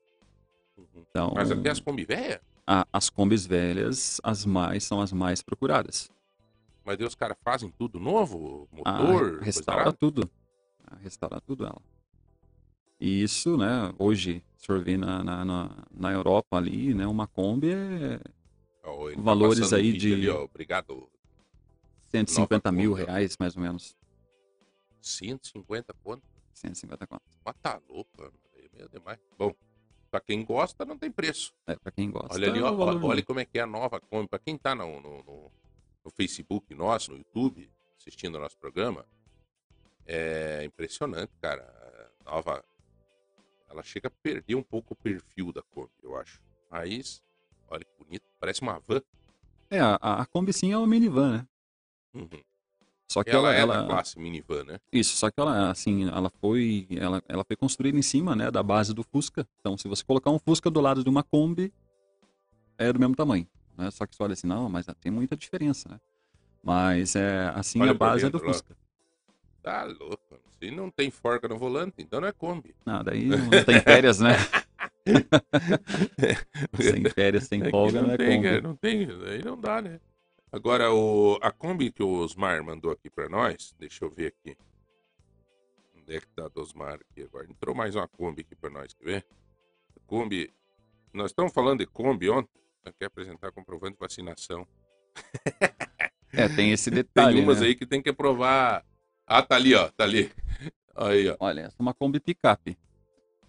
Então, 0.95 1.33
Mas 1.35 1.51
até 1.51 1.69
as 1.69 1.79
Kombi 1.79 2.05
velhas. 2.05 2.41
A- 2.67 2.85
as 2.91 3.09
combis 3.09 3.45
velhas, 3.45 4.19
as 4.23 4.45
mais 4.45 4.83
são 4.83 4.99
as 5.01 5.13
mais 5.13 5.41
procuradas. 5.41 6.11
Mas 6.83 6.97
daí 6.97 7.07
os 7.07 7.15
caras 7.15 7.37
fazem 7.43 7.71
tudo 7.71 7.99
novo? 7.99 8.67
Ah, 8.85 8.93
Motor? 8.99 9.21
coisa 9.31 9.45
restaura 9.45 9.93
tudo. 9.93 10.29
Ah, 10.85 10.95
Restaura 10.97 11.41
tudo 11.41 11.65
ela. 11.65 11.81
E 12.99 13.21
isso, 13.23 13.57
né, 13.57 13.93
hoje, 13.99 14.43
se 14.57 14.65
for 14.65 14.81
ver 14.83 14.97
na, 14.97 15.23
na, 15.23 15.45
na, 15.45 15.85
na 15.91 16.11
Europa 16.11 16.57
ali, 16.57 16.93
né, 16.93 17.05
uma 17.05 17.27
Kombi 17.27 17.71
é 17.71 18.19
ele 19.07 19.15
tá 19.15 19.21
valores 19.21 19.73
aí 19.73 19.93
de- 19.93 20.13
ali, 20.13 20.29
ó, 20.29 20.43
Obrigado. 20.43 21.09
150 22.09 22.71
Nova 22.71 22.81
mil 22.81 22.91
ó. 22.93 22.95
reais, 22.95 23.35
mais 23.37 23.55
ou 23.55 23.61
menos. 23.61 23.95
150 25.01 25.93
quanto? 26.03 26.23
150 26.53 27.05
conto. 27.05 27.21
Mas 27.45 27.55
tá 27.61 27.79
louco, 27.87 28.09
mano. 28.17 28.33
É 28.55 28.67
meio 28.75 28.89
demais. 28.89 29.19
Bom, 29.37 29.53
pra 30.07 30.19
quem 30.19 30.43
gosta, 30.43 30.85
não 30.85 30.97
tem 30.97 31.11
preço. 31.11 31.53
É, 31.67 31.75
pra 31.75 31.91
quem 31.91 32.09
gosta. 32.11 32.33
Olha 32.33 32.49
ali, 32.49 32.59
é 32.59 32.63
ó, 32.63 32.71
o 32.71 32.77
valor 32.77 33.03
ó, 33.05 33.07
olha 33.09 33.23
como 33.23 33.39
é 33.39 33.45
que 33.45 33.59
é 33.59 33.61
a 33.61 33.67
nova 33.67 33.99
Kombi. 33.99 34.27
Pra 34.27 34.39
quem 34.39 34.57
tá 34.57 34.73
no, 34.75 34.99
no, 35.01 35.23
no- 35.23 35.51
no 36.05 36.11
Facebook 36.11 36.73
nosso, 36.73 37.11
no 37.11 37.17
YouTube, 37.17 37.69
assistindo 37.99 38.35
o 38.35 38.39
nosso 38.39 38.57
programa, 38.57 39.05
é 40.05 40.63
impressionante, 40.63 41.31
cara. 41.41 41.63
A 42.25 42.31
Nova. 42.31 42.63
Ela 43.69 43.83
chega 43.83 44.07
a 44.07 44.11
perder 44.11 44.55
um 44.55 44.63
pouco 44.63 44.93
o 44.93 44.95
perfil 44.97 45.51
da 45.51 45.61
Kombi, 45.61 45.91
eu 46.01 46.15
acho. 46.17 46.41
Mas, 46.71 47.21
olha 47.67 47.83
que 47.83 47.91
bonito. 48.03 48.23
Parece 48.39 48.61
uma 48.61 48.79
van. 48.79 49.01
É, 49.69 49.79
a, 49.81 49.95
a 50.21 50.25
Kombi 50.25 50.53
sim 50.53 50.71
é 50.71 50.77
uma 50.77 50.87
minivan, 50.87 51.39
né? 51.39 51.47
Uhum. 52.13 52.41
Só 53.07 53.23
que 53.23 53.29
Ela, 53.29 53.53
ela, 53.53 53.73
é 53.73 53.77
ela, 53.77 53.87
classe 53.87 54.19
minivan, 54.19 54.63
né? 54.65 54.79
isso, 54.91 55.15
só 55.15 55.31
que 55.31 55.39
ela 55.39 55.69
assim, 55.71 56.09
ela 56.09 56.29
foi, 56.41 56.85
ela, 56.91 57.23
ela 57.27 57.43
foi 57.45 57.55
construída 57.55 57.97
em 57.97 58.01
cima, 58.01 58.35
né, 58.35 58.51
da 58.51 58.61
base 58.61 58.93
do 58.93 59.01
Fusca. 59.01 59.47
Então, 59.61 59.77
se 59.77 59.87
você 59.87 60.03
colocar 60.03 60.29
um 60.29 60.37
Fusca 60.37 60.69
do 60.69 60.81
lado 60.81 61.03
de 61.03 61.09
uma 61.09 61.23
Kombi, 61.23 61.73
é 62.77 62.91
do 62.91 62.99
mesmo 62.99 63.15
tamanho, 63.15 63.47
né? 63.77 63.89
Só 63.91 64.05
que 64.05 64.13
você 64.15 64.21
olha 64.21 64.33
assim, 64.33 64.45
não, 64.47 64.69
mas 64.69 64.85
tem 64.99 65.11
muita 65.11 65.37
diferença, 65.37 65.87
né? 65.89 65.99
Mas 66.61 67.15
é 67.15 67.51
assim 67.55 67.81
Olha 67.81 67.91
a 67.91 67.93
base 67.93 68.25
é 68.25 68.29
do 68.29 68.33
dentro 68.33 68.47
lá. 68.47 68.53
Fusca. 68.53 68.75
Tá 69.63 69.85
louco. 69.85 70.39
Se 70.59 70.69
não 70.71 70.89
tem 70.91 71.09
forca 71.09 71.47
no 71.47 71.57
volante, 71.57 71.95
então 71.99 72.19
não 72.19 72.27
é 72.27 72.31
Kombi. 72.31 72.75
Não, 72.85 73.03
daí 73.03 73.25
não, 73.25 73.37
não 73.37 73.63
tem 73.63 73.79
férias, 73.79 74.19
né? 74.19 74.31
sem 76.81 77.03
férias, 77.09 77.45
sem 77.45 77.61
É 77.63 77.69
folga, 77.69 78.01
não 78.01 78.11
é 78.11 78.17
tem, 78.17 78.37
Kombi. 78.37 78.49
cara, 78.49 78.61
não 78.61 78.75
tem, 78.75 79.07
aí 79.27 79.43
não 79.43 79.59
dá, 79.59 79.81
né? 79.81 79.99
Agora, 80.51 80.93
o, 80.93 81.37
a 81.41 81.51
Kombi 81.51 81.91
que 81.91 82.01
o 82.01 82.19
Osmar 82.19 82.63
mandou 82.63 82.91
aqui 82.91 83.09
pra 83.09 83.27
nós, 83.27 83.75
deixa 83.77 84.05
eu 84.05 84.09
ver 84.09 84.27
aqui. 84.27 84.57
Onde 85.95 86.15
é 86.15 86.21
que 86.21 86.27
tá 86.27 86.47
do 86.47 86.61
Osmar 86.61 86.95
aqui 86.95 87.23
agora? 87.23 87.47
Entrou 87.49 87.75
mais 87.75 87.95
uma 87.95 88.07
Kombi 88.07 88.41
aqui 88.41 88.55
pra 88.55 88.69
nós, 88.69 88.93
quer 88.93 89.05
ver? 89.05 89.27
Kombi. 90.05 90.53
Nós 91.13 91.31
estamos 91.31 91.51
falando 91.51 91.79
de 91.79 91.85
Kombi 91.85 92.29
ontem. 92.29 92.49
Quer 92.97 93.05
apresentar 93.05 93.51
comprovante 93.51 93.93
de 93.93 93.99
vacinação. 93.99 94.65
É, 96.33 96.47
tem 96.49 96.71
esse 96.71 96.91
detalhe. 96.91 97.35
Tem 97.35 97.43
umas 97.43 97.61
né? 97.61 97.67
aí 97.67 97.75
que 97.75 97.85
tem 97.85 98.01
que 98.01 98.11
provar. 98.11 98.85
Ah, 99.25 99.41
tá 99.41 99.55
ali, 99.55 99.73
ó. 99.73 99.89
Tá 99.89 100.03
ali. 100.03 100.29
Aí, 100.93 101.29
ó. 101.29 101.37
Olha, 101.39 101.61
essa 101.61 101.77
é 101.79 101.81
uma 101.81 101.93
Kombi 101.93 102.19
picape. 102.19 102.77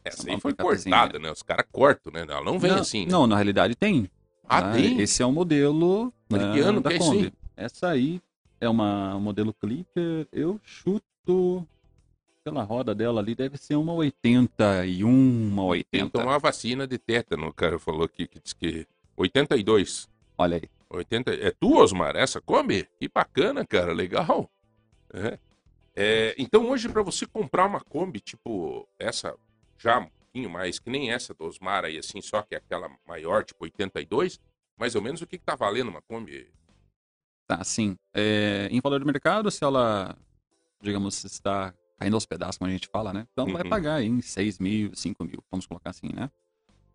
Essa 0.04 0.22
uma 0.22 0.34
aí 0.34 0.40
foi 0.40 0.54
cortada, 0.54 1.18
né? 1.18 1.30
Os 1.30 1.42
caras 1.42 1.66
cortam, 1.70 2.12
né? 2.12 2.20
Ela 2.22 2.42
não 2.42 2.58
vem 2.58 2.70
não, 2.70 2.78
assim. 2.78 3.04
né? 3.04 3.12
Não, 3.12 3.26
na 3.26 3.34
realidade 3.34 3.74
tem. 3.74 4.08
Ah, 4.48 4.68
né? 4.68 4.74
tem? 4.74 5.00
Esse 5.00 5.22
é 5.22 5.26
o 5.26 5.32
modelo 5.32 6.14
Mas 6.28 6.42
né, 6.42 6.52
que 6.52 6.60
ano 6.60 6.82
que 6.82 6.92
é 6.92 6.96
isso? 6.96 7.32
Essa 7.56 7.88
aí 7.88 8.20
é 8.60 8.68
uma 8.68 9.16
um 9.16 9.20
modelo 9.20 9.52
Clipper. 9.52 10.26
Eu 10.32 10.60
chuto 10.62 11.66
pela 12.44 12.62
roda 12.62 12.94
dela 12.94 13.20
ali, 13.20 13.34
deve 13.34 13.58
ser 13.58 13.76
uma 13.76 13.92
81, 13.92 15.08
uma 15.08 15.62
Tem 15.74 15.84
que 15.84 15.96
80. 15.96 16.10
tomar 16.10 16.36
a 16.36 16.38
vacina 16.38 16.86
de 16.86 16.96
tétano, 16.96 17.48
o 17.48 17.52
cara 17.52 17.78
falou 17.78 18.04
aqui, 18.04 18.26
que 18.26 18.40
diz 18.40 18.52
que 18.52 18.86
82. 19.16 20.08
Olha 20.38 20.56
aí. 20.56 20.62
80. 20.88 21.34
É 21.34 21.50
tu, 21.50 21.76
Osmar, 21.76 22.16
essa 22.16 22.40
Kombi? 22.40 22.88
Que 22.98 23.08
bacana, 23.08 23.66
cara, 23.66 23.92
legal. 23.92 24.50
É. 25.12 25.38
É, 25.94 26.34
então 26.38 26.70
hoje 26.70 26.88
para 26.88 27.02
você 27.02 27.26
comprar 27.26 27.66
uma 27.66 27.80
Kombi, 27.80 28.20
tipo 28.20 28.88
essa, 28.98 29.34
já 29.76 29.98
um 29.98 30.06
pouquinho 30.06 30.48
mais, 30.48 30.78
que 30.78 30.88
nem 30.88 31.10
essa 31.10 31.34
do 31.34 31.44
Osmar 31.44 31.84
aí, 31.84 31.98
assim, 31.98 32.22
só 32.22 32.40
que 32.40 32.54
é 32.54 32.58
aquela 32.58 32.88
maior, 33.06 33.44
tipo 33.44 33.64
82, 33.64 34.40
mais 34.78 34.94
ou 34.94 35.02
menos 35.02 35.20
o 35.20 35.26
que, 35.26 35.38
que 35.38 35.44
tá 35.44 35.54
valendo 35.54 35.88
uma 35.88 36.02
Kombi? 36.02 36.48
Tá, 37.46 37.56
assim, 37.56 37.96
é, 38.14 38.68
em 38.70 38.80
valor 38.80 39.00
de 39.00 39.06
mercado, 39.06 39.50
se 39.50 39.64
ela, 39.64 40.16
digamos, 40.82 41.24
está 41.24 41.72
caindo 41.98 42.14
aos 42.14 42.26
pedaços, 42.26 42.58
como 42.58 42.68
a 42.68 42.72
gente 42.72 42.88
fala, 42.88 43.12
né? 43.12 43.26
Então 43.32 43.46
vai 43.46 43.62
Uhum. 43.62 43.70
pagar 43.70 43.94
aí 43.96 44.06
em 44.06 44.20
6 44.20 44.58
mil, 44.58 44.90
5 44.94 45.24
mil, 45.24 45.42
vamos 45.50 45.66
colocar 45.66 45.90
assim, 45.90 46.10
né? 46.14 46.30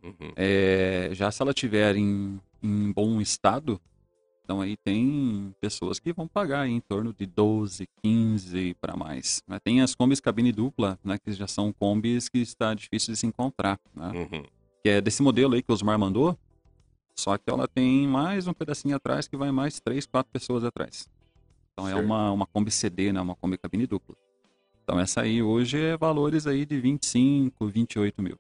Uhum. 0.04 0.32
É, 0.36 1.10
já 1.14 1.32
se 1.32 1.42
ela 1.42 1.54
tiver 1.54 1.96
em, 1.96 2.40
em 2.62 2.92
bom 2.92 3.20
estado, 3.20 3.82
então 4.44 4.62
aí 4.62 4.76
tem 4.78 5.56
pessoas 5.60 6.00
que 6.00 6.12
vão 6.14 6.28
pagar 6.28 6.68
em 6.68 6.80
torno 6.82 7.14
de 7.14 7.26
12, 7.26 7.88
15 8.04 8.76
para 8.80 8.96
mais. 8.96 9.42
né? 9.48 9.58
Tem 9.64 9.82
as 9.82 9.96
combis 9.96 10.20
cabine 10.20 10.52
dupla, 10.52 11.00
né? 11.04 11.18
Que 11.18 11.32
já 11.32 11.48
são 11.48 11.72
combis 11.74 12.30
que 12.30 12.38
está 12.40 12.74
difícil 12.74 13.14
de 13.14 13.20
se 13.20 13.26
encontrar, 13.26 13.80
né? 13.96 14.12
Uhum. 14.12 14.44
Que 14.84 14.90
é 14.90 15.02
desse 15.02 15.22
modelo 15.24 15.56
aí 15.56 15.64
que 15.64 15.72
o 15.72 15.74
Osmar 15.74 15.98
mandou, 15.98 16.38
só 17.16 17.38
que 17.38 17.50
ela 17.50 17.68
tem 17.68 18.08
mais 18.08 18.48
um 18.48 18.54
pedacinho 18.54 18.96
atrás 18.96 19.28
que 19.28 19.38
vai 19.38 19.52
mais 19.52 19.80
3, 19.80 20.06
4 20.06 20.32
pessoas 20.32 20.64
atrás. 20.64 21.08
Então 21.74 21.88
é 21.88 21.94
Certo. 21.94 22.06
uma, 22.06 22.32
uma 22.32 22.46
Kombi 22.46 22.72
CD, 22.72 23.12
né? 23.12 23.22
Uma 23.22 23.36
Kombi 23.36 23.58
cabine 23.58 23.88
dupla. 23.88 24.16
Então 24.84 25.00
essa 25.00 25.22
aí 25.22 25.42
hoje 25.42 25.80
é 25.80 25.98
valores 25.98 26.46
aí 26.46 26.66
de 26.66 26.80
25, 26.80 27.68
28 27.68 28.22
mil. 28.22 28.38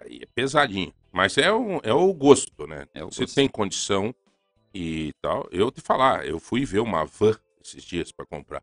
Aí 0.00 0.20
é 0.22 0.26
pesadinho. 0.34 0.92
Mas 1.12 1.38
é 1.38 1.52
o, 1.52 1.80
é 1.82 1.92
o 1.92 2.12
gosto, 2.12 2.66
né? 2.66 2.86
É 2.94 3.04
o 3.04 3.10
Você 3.12 3.22
gosto. 3.22 3.34
tem 3.34 3.48
condição 3.48 4.14
e 4.72 5.12
tal. 5.22 5.48
Eu 5.50 5.70
te 5.70 5.80
falar, 5.80 6.26
eu 6.26 6.38
fui 6.40 6.64
ver 6.64 6.80
uma 6.80 7.04
van 7.04 7.36
esses 7.64 7.82
dias 7.84 8.10
pra 8.12 8.26
comprar. 8.26 8.62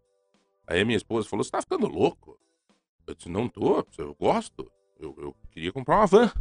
Aí 0.67 0.83
minha 0.85 0.97
esposa 0.97 1.27
falou: 1.27 1.43
Você 1.43 1.51
tá 1.51 1.61
ficando 1.61 1.87
louco? 1.87 2.37
Eu 3.07 3.15
disse: 3.15 3.29
Não 3.29 3.47
tô, 3.47 3.85
eu 3.97 4.15
gosto. 4.19 4.71
Eu, 4.99 5.15
eu 5.17 5.35
queria 5.51 5.71
comprar 5.71 5.97
uma 5.97 6.07
van. 6.07 6.31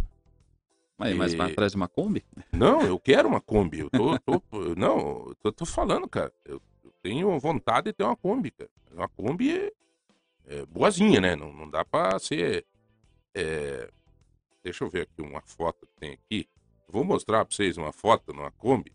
Mas, 1.00 1.16
mas 1.16 1.34
vai 1.34 1.48
E- 1.48 1.52
atrás 1.52 1.72
de 1.72 1.76
uma 1.76 1.88
Kombi? 1.88 2.24
Não, 2.52 2.82
eu 2.82 2.98
quero 3.00 3.26
uma 3.26 3.40
Kombi. 3.40 3.80
Eu 3.80 3.90
tô, 3.90 4.18
tô- 4.18 4.42
não, 4.76 4.98
eu 5.28 5.34
tô, 5.42 5.50
tô 5.52 5.64
falando, 5.66 6.06
cara. 6.08 6.32
Eu, 6.44 6.60
eu 6.84 6.92
tenho 7.02 7.38
vontade 7.40 7.86
de 7.86 7.92
ter 7.94 8.04
uma 8.04 8.16
Kombi, 8.16 8.50
cara. 8.50 8.70
Uma 8.92 9.08
Kombi 9.08 9.50
é, 9.58 9.72
é 10.46 10.66
boazinha, 10.66 11.20
né? 11.20 11.34
Não, 11.34 11.52
não 11.52 11.68
dá 11.70 11.84
pra 11.84 12.18
ser. 12.18 12.66
é, 13.34 13.90
deixa 14.62 14.84
eu 14.84 14.90
ver 14.90 15.02
aqui 15.02 15.22
uma 15.22 15.40
foto 15.40 15.86
que 15.86 15.94
tem 15.98 16.12
aqui. 16.12 16.46
Vou 16.86 17.02
mostrar 17.04 17.44
pra 17.46 17.54
vocês 17.56 17.78
uma 17.78 17.92
foto 17.92 18.32
numa 18.34 18.50
Kombi. 18.52 18.92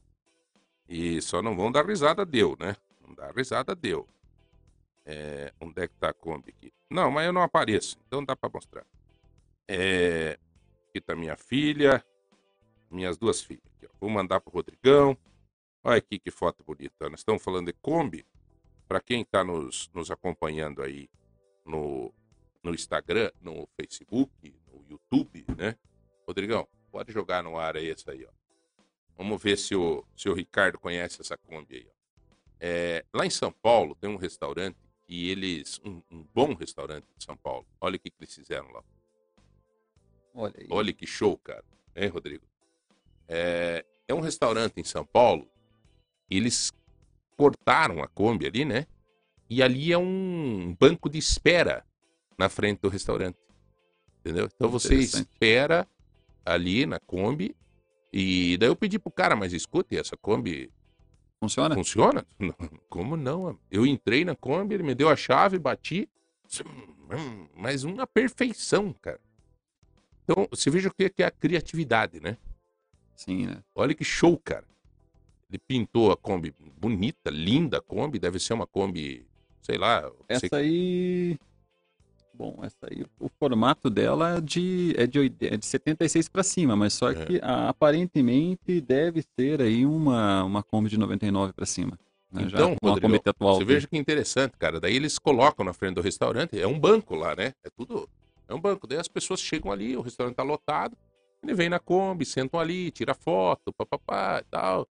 E 0.87 1.19
só 1.23 1.41
não 1.41 1.55
vão 1.55 1.71
dar 1.71 1.85
risada, 1.87 2.23
deu, 2.23 2.55
né? 2.59 2.75
Não 3.01 3.15
dá 3.15 3.31
risada, 3.31 3.73
deu. 3.73 4.07
É, 5.03 5.51
onde 5.59 5.81
é 5.81 5.87
que 5.87 5.95
tá 5.95 6.09
a 6.09 6.13
Kombi 6.13 6.49
aqui? 6.55 6.71
Não, 6.91 7.09
mas 7.09 7.25
eu 7.25 7.33
não 7.33 7.41
apareço, 7.41 7.97
então 8.07 8.23
dá 8.23 8.35
pra 8.35 8.49
mostrar. 8.53 8.85
É, 9.67 10.37
aqui 10.95 11.01
tá 11.01 11.13
minha 11.13 11.35
filha, 11.35 12.03
minhas 12.89 13.17
duas 13.17 13.41
filhas. 13.41 13.65
Aqui. 13.75 13.91
Vou 13.99 14.09
mandar 14.09 14.39
pro 14.39 14.53
Rodrigão. 14.53 15.17
Olha 15.83 15.97
aqui 15.97 16.17
que 16.17 16.31
foto 16.31 16.63
bonita. 16.63 17.09
Nós 17.09 17.19
estamos 17.19 17.43
falando 17.43 17.67
de 17.67 17.73
Kombi. 17.73 18.25
Para 18.87 19.01
quem 19.01 19.21
está 19.21 19.43
nos, 19.43 19.89
nos 19.93 20.09
acompanhando 20.09 20.81
aí 20.81 21.09
no, 21.65 22.13
no 22.63 22.73
Instagram, 22.73 23.31
no 23.41 23.67
Facebook, 23.75 24.31
no 24.71 24.85
YouTube, 24.87 25.43
né? 25.57 25.75
Rodrigão, 26.25 26.67
pode 26.91 27.11
jogar 27.11 27.43
no 27.43 27.57
ar 27.57 27.75
aí 27.75 27.89
essa 27.89 28.11
aí, 28.11 28.25
ó. 28.25 28.31
Vamos 29.17 29.41
ver 29.41 29.57
se 29.57 29.75
o, 29.75 30.05
se 30.15 30.29
o 30.29 30.33
Ricardo 30.33 30.79
conhece 30.79 31.19
essa 31.19 31.35
Kombi 31.35 31.77
aí, 31.77 31.87
ó. 31.89 31.95
É, 32.59 33.03
lá 33.13 33.25
em 33.25 33.29
São 33.29 33.51
Paulo 33.51 33.95
tem 33.95 34.09
um 34.09 34.17
restaurante 34.17 34.77
e 35.09 35.29
eles. 35.29 35.81
Um, 35.83 36.01
um 36.09 36.23
bom 36.33 36.53
restaurante 36.53 37.05
de 37.17 37.25
São 37.25 37.35
Paulo. 37.35 37.65
Olha 37.81 37.95
o 37.97 37.99
que, 37.99 38.09
que 38.11 38.17
eles 38.19 38.33
fizeram 38.33 38.71
lá. 38.71 38.83
Olha 40.35 40.53
aí. 40.59 40.67
Olha 40.69 40.93
que 40.93 41.07
show, 41.07 41.37
cara. 41.37 41.63
Hein, 41.95 42.09
Rodrigo? 42.09 42.43
É, 43.27 43.85
é 44.07 44.13
um 44.13 44.19
restaurante 44.19 44.73
em 44.77 44.83
São 44.83 45.05
Paulo. 45.05 45.47
Eles 46.29 46.71
cortaram 47.37 48.03
a 48.03 48.07
Kombi 48.07 48.45
ali, 48.45 48.65
né? 48.65 48.85
E 49.49 49.63
ali 49.63 49.91
é 49.91 49.97
um 49.97 50.75
banco 50.79 51.09
de 51.09 51.17
espera 51.17 51.85
na 52.37 52.49
frente 52.49 52.81
do 52.81 52.89
restaurante. 52.89 53.37
Entendeu? 54.19 54.49
Então 54.53 54.69
você 54.69 54.95
espera 54.95 55.87
ali 56.45 56.85
na 56.85 56.99
Kombi. 56.99 57.55
E 58.11 58.57
daí 58.57 58.69
eu 58.69 58.75
pedi 58.75 58.99
pro 58.99 59.11
cara, 59.11 59.35
mas 59.35 59.53
escute, 59.53 59.97
essa 59.97 60.17
Kombi 60.17 60.71
Funciona? 61.39 61.75
Funciona? 61.75 62.25
Não, 62.39 62.55
Como 62.89 63.15
não? 63.15 63.57
Eu 63.69 63.85
entrei 63.85 64.25
na 64.25 64.35
Kombi, 64.35 64.73
ele 64.73 64.83
me 64.83 64.95
deu 64.95 65.09
a 65.09 65.15
chave, 65.15 65.59
bati. 65.59 66.09
Mas 67.55 67.83
uma 67.83 68.07
perfeição, 68.07 68.91
cara. 68.93 69.19
Então, 70.27 70.47
você 70.49 70.69
veja 70.71 70.89
o 70.89 70.93
que 70.93 71.07
que 71.09 71.21
é 71.23 71.27
a 71.27 71.31
criatividade, 71.31 72.19
né? 72.19 72.35
Sim, 73.15 73.45
né? 73.45 73.57
Olha 73.75 73.93
que 73.93 74.03
show, 74.03 74.37
cara. 74.43 74.65
Ele 75.49 75.59
pintou 75.59 76.11
a 76.11 76.17
Kombi 76.17 76.53
bonita, 76.79 77.29
linda 77.29 77.77
a 77.77 77.81
Kombi. 77.81 78.17
Deve 78.19 78.39
ser 78.39 78.53
uma 78.53 78.65
Kombi, 78.65 79.25
sei 79.61 79.77
lá. 79.77 80.01
sei- 80.01 80.11
Essa 80.47 80.57
aí. 80.57 81.37
Bom, 82.33 82.59
essa 82.63 82.75
aí, 82.91 83.05
o 83.17 83.29
formato 83.39 83.89
dela 83.89 84.37
é 84.37 84.41
de, 84.41 84.93
é 84.97 85.07
de, 85.07 85.31
é 85.39 85.55
de 85.55 85.65
76 85.65 86.27
para 86.27 86.43
cima, 86.43 86.75
mas 86.75 86.91
só 86.93 87.11
É. 87.11 87.25
que 87.25 87.39
aparentemente 87.41 88.81
deve 88.81 89.23
ser 89.39 89.61
aí 89.61 89.85
uma, 89.85 90.43
uma 90.43 90.61
Kombi 90.61 90.89
de 90.89 90.97
99 90.97 91.53
para 91.53 91.65
cima. 91.65 91.97
né? 92.29 92.49
Já 92.49 92.57
Então, 92.57 92.75
a 92.83 92.89
Rodrigo, 92.89 93.21
atual. 93.25 93.55
Você 93.55 93.63
veja 93.63 93.87
que 93.87 93.95
interessante, 93.97 94.57
cara. 94.57 94.81
Daí 94.81 94.95
eles 94.97 95.17
colocam 95.17 95.63
na 95.63 95.71
frente 95.71 95.95
do 95.95 96.01
restaurante, 96.01 96.59
é 96.59 96.67
um 96.67 96.77
banco 96.77 97.15
lá, 97.15 97.33
né? 97.35 97.53
É 97.63 97.69
tudo. 97.69 98.09
É 98.47 98.53
um 98.53 98.59
banco. 98.59 98.87
Daí 98.87 98.99
as 98.99 99.07
pessoas 99.07 99.39
chegam 99.39 99.71
ali, 99.71 99.95
o 99.95 100.01
restaurante 100.01 100.35
tá 100.35 100.43
lotado, 100.43 100.97
ele 101.43 101.53
vem 101.53 101.69
na 101.69 101.79
Kombi, 101.79 102.25
sentam 102.25 102.59
ali, 102.59 102.91
tira 102.91 103.13
foto, 103.13 103.73
papapá 103.73 104.41
e 104.41 104.49
tal. 104.49 104.87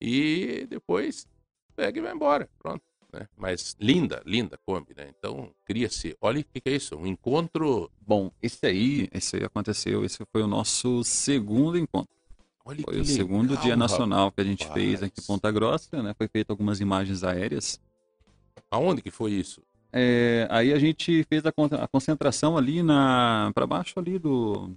E 0.00 0.66
depois 0.68 1.26
pega 1.74 1.98
e 1.98 2.02
vai 2.02 2.12
embora. 2.12 2.48
Pronto. 2.58 2.82
Né? 3.12 3.26
Mas 3.36 3.76
linda, 3.80 4.22
linda 4.26 4.58
Kombi, 4.66 4.94
né? 4.96 5.12
Então, 5.18 5.50
cria-se. 5.64 6.16
Olha 6.20 6.40
o 6.40 6.44
que, 6.44 6.60
que 6.60 6.68
é 6.68 6.76
isso? 6.76 6.96
Um 6.96 7.06
encontro. 7.06 7.90
Bom, 8.00 8.30
esse 8.42 8.66
aí, 8.66 9.08
esse 9.12 9.36
aí 9.36 9.44
aconteceu, 9.44 10.04
esse 10.04 10.24
foi 10.30 10.42
o 10.42 10.46
nosso 10.46 11.02
segundo 11.02 11.78
encontro. 11.78 12.14
Olha 12.64 12.82
Foi 12.82 12.98
o 12.98 13.04
segundo 13.04 13.50
legal, 13.50 13.62
dia 13.62 13.76
nacional 13.76 14.32
que 14.32 14.40
a 14.40 14.44
gente 14.44 14.66
fez 14.72 15.00
aqui 15.00 15.20
em 15.20 15.22
rapaz. 15.22 15.26
Ponta 15.26 15.52
Grossa, 15.52 16.02
né? 16.02 16.12
Foi 16.18 16.26
feito 16.26 16.50
algumas 16.50 16.80
imagens 16.80 17.22
aéreas. 17.22 17.80
Aonde 18.68 19.00
que 19.00 19.10
foi 19.10 19.30
isso? 19.30 19.62
É, 19.92 20.46
aí 20.50 20.72
a 20.72 20.78
gente 20.78 21.24
fez 21.24 21.44
a, 21.46 21.52
a 21.82 21.88
concentração 21.88 22.56
ali 22.56 22.82
na 22.82 23.50
para 23.54 23.66
baixo 23.66 23.98
ali 23.98 24.18
do 24.18 24.70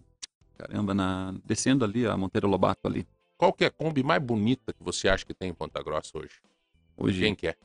caramba, 0.57 0.93
na 0.93 1.33
descendo 1.45 1.83
ali 1.83 2.05
a 2.05 2.15
Monteiro 2.15 2.47
Lobato 2.47 2.87
ali. 2.87 3.05
Qual 3.37 3.53
que 3.53 3.63
é 3.63 3.67
a 3.67 3.71
Kombi 3.71 4.03
mais 4.03 4.21
bonita 4.21 4.73
que 4.73 4.83
você 4.83 5.07
acha 5.09 5.25
que 5.25 5.33
tem 5.33 5.49
em 5.49 5.53
Ponta 5.53 5.81
Grossa 5.81 6.17
hoje? 6.17 6.41
Hoje 6.97 7.21
Quem 7.21 7.35
que 7.35 7.47
é? 7.47 7.55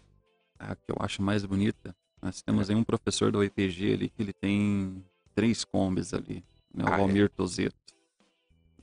a 0.59 0.75
que 0.77 0.91
eu 0.91 0.97
acho 1.01 1.21
mais 1.21 1.45
bonita. 1.45 1.95
Nós 2.23 2.41
temos 2.41 2.71
aí 2.71 2.77
um 2.77 2.85
professor 2.85 3.31
da 3.33 3.39
UEPG 3.41 3.93
ali 3.95 4.09
que 4.09 4.23
ele 4.23 4.33
tem 4.33 5.05
três 5.35 5.65
combis 5.65 6.15
ali, 6.15 6.43
né? 6.73 6.85
O 6.85 6.89
Ah, 6.89 6.95
é? 6.95 6.97
Valmir 6.99 7.29
Tozeto. 7.31 7.75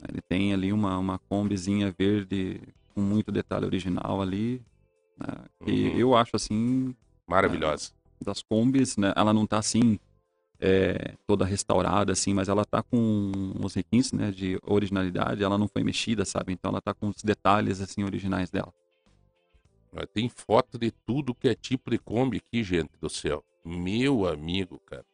Ele 0.07 0.21
tem 0.21 0.53
ali 0.53 0.71
uma 0.73 0.97
uma 0.97 1.17
combizinha 1.17 1.93
verde 1.97 2.59
com 2.93 3.01
muito 3.01 3.31
detalhe 3.31 3.65
original 3.65 4.21
ali, 4.21 4.61
né? 5.17 5.45
E 5.65 5.87
Uhum. 5.89 5.97
eu 5.97 6.15
acho 6.15 6.35
assim 6.35 6.93
Maravilhosa. 7.25 7.91
Das 8.23 8.41
combis, 8.41 8.97
né? 8.97 9.13
Ela 9.15 9.33
não 9.33 9.45
tá 9.45 9.57
assim 9.57 9.99
é, 10.59 11.15
toda 11.25 11.43
restaurada 11.43 12.13
assim, 12.13 12.33
mas 12.33 12.47
ela 12.47 12.63
tá 12.63 12.83
com 12.83 13.31
os 13.59 13.73
requintes, 13.73 14.13
né, 14.13 14.31
de 14.31 14.59
originalidade, 14.61 15.43
ela 15.43 15.57
não 15.57 15.67
foi 15.67 15.83
mexida, 15.83 16.23
sabe? 16.23 16.53
Então 16.53 16.69
ela 16.69 16.79
tá 16.79 16.93
com 16.93 17.09
os 17.09 17.23
detalhes 17.23 17.81
assim 17.81 18.03
originais 18.03 18.51
dela. 18.51 18.71
Tem 20.13 20.29
foto 20.29 20.77
de 20.77 20.91
tudo 20.91 21.35
que 21.35 21.49
é 21.49 21.55
tipo 21.55 21.89
de 21.89 21.97
Kombi 21.97 22.37
aqui, 22.37 22.63
gente 22.63 22.91
do 23.01 23.09
céu. 23.09 23.43
Meu 23.65 24.25
amigo, 24.25 24.79
cara. 24.85 25.05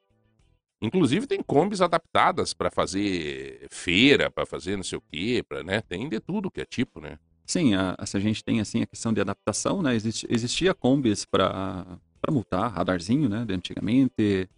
Inclusive 0.80 1.26
tem 1.26 1.42
combis 1.42 1.82
adaptadas 1.82 2.54
para 2.54 2.70
fazer 2.70 3.68
feira, 3.72 4.30
para 4.30 4.46
fazer 4.46 4.76
não 4.76 4.84
sei 4.84 5.00
o 5.00 5.02
quê, 5.02 5.44
para, 5.48 5.64
né? 5.64 5.82
Tem 5.82 6.08
de 6.08 6.20
tudo 6.20 6.52
que 6.52 6.62
é 6.62 6.66
tipo, 6.66 7.00
né? 7.00 7.18
Sim, 7.44 7.74
a, 7.74 7.96
a 7.98 8.20
gente 8.20 8.44
tem 8.44 8.60
assim 8.60 8.84
a 8.84 8.86
questão 8.86 9.12
de 9.12 9.20
adaptação, 9.20 9.82
né? 9.82 9.96
Exist, 9.96 10.28
existia 10.30 10.76
combis 10.76 11.26
para 11.26 11.98
para 12.22 12.34
multar, 12.34 12.72
radarzinho, 12.72 13.30
né? 13.30 13.46
De 13.46 13.54
antigamente, 13.54 14.50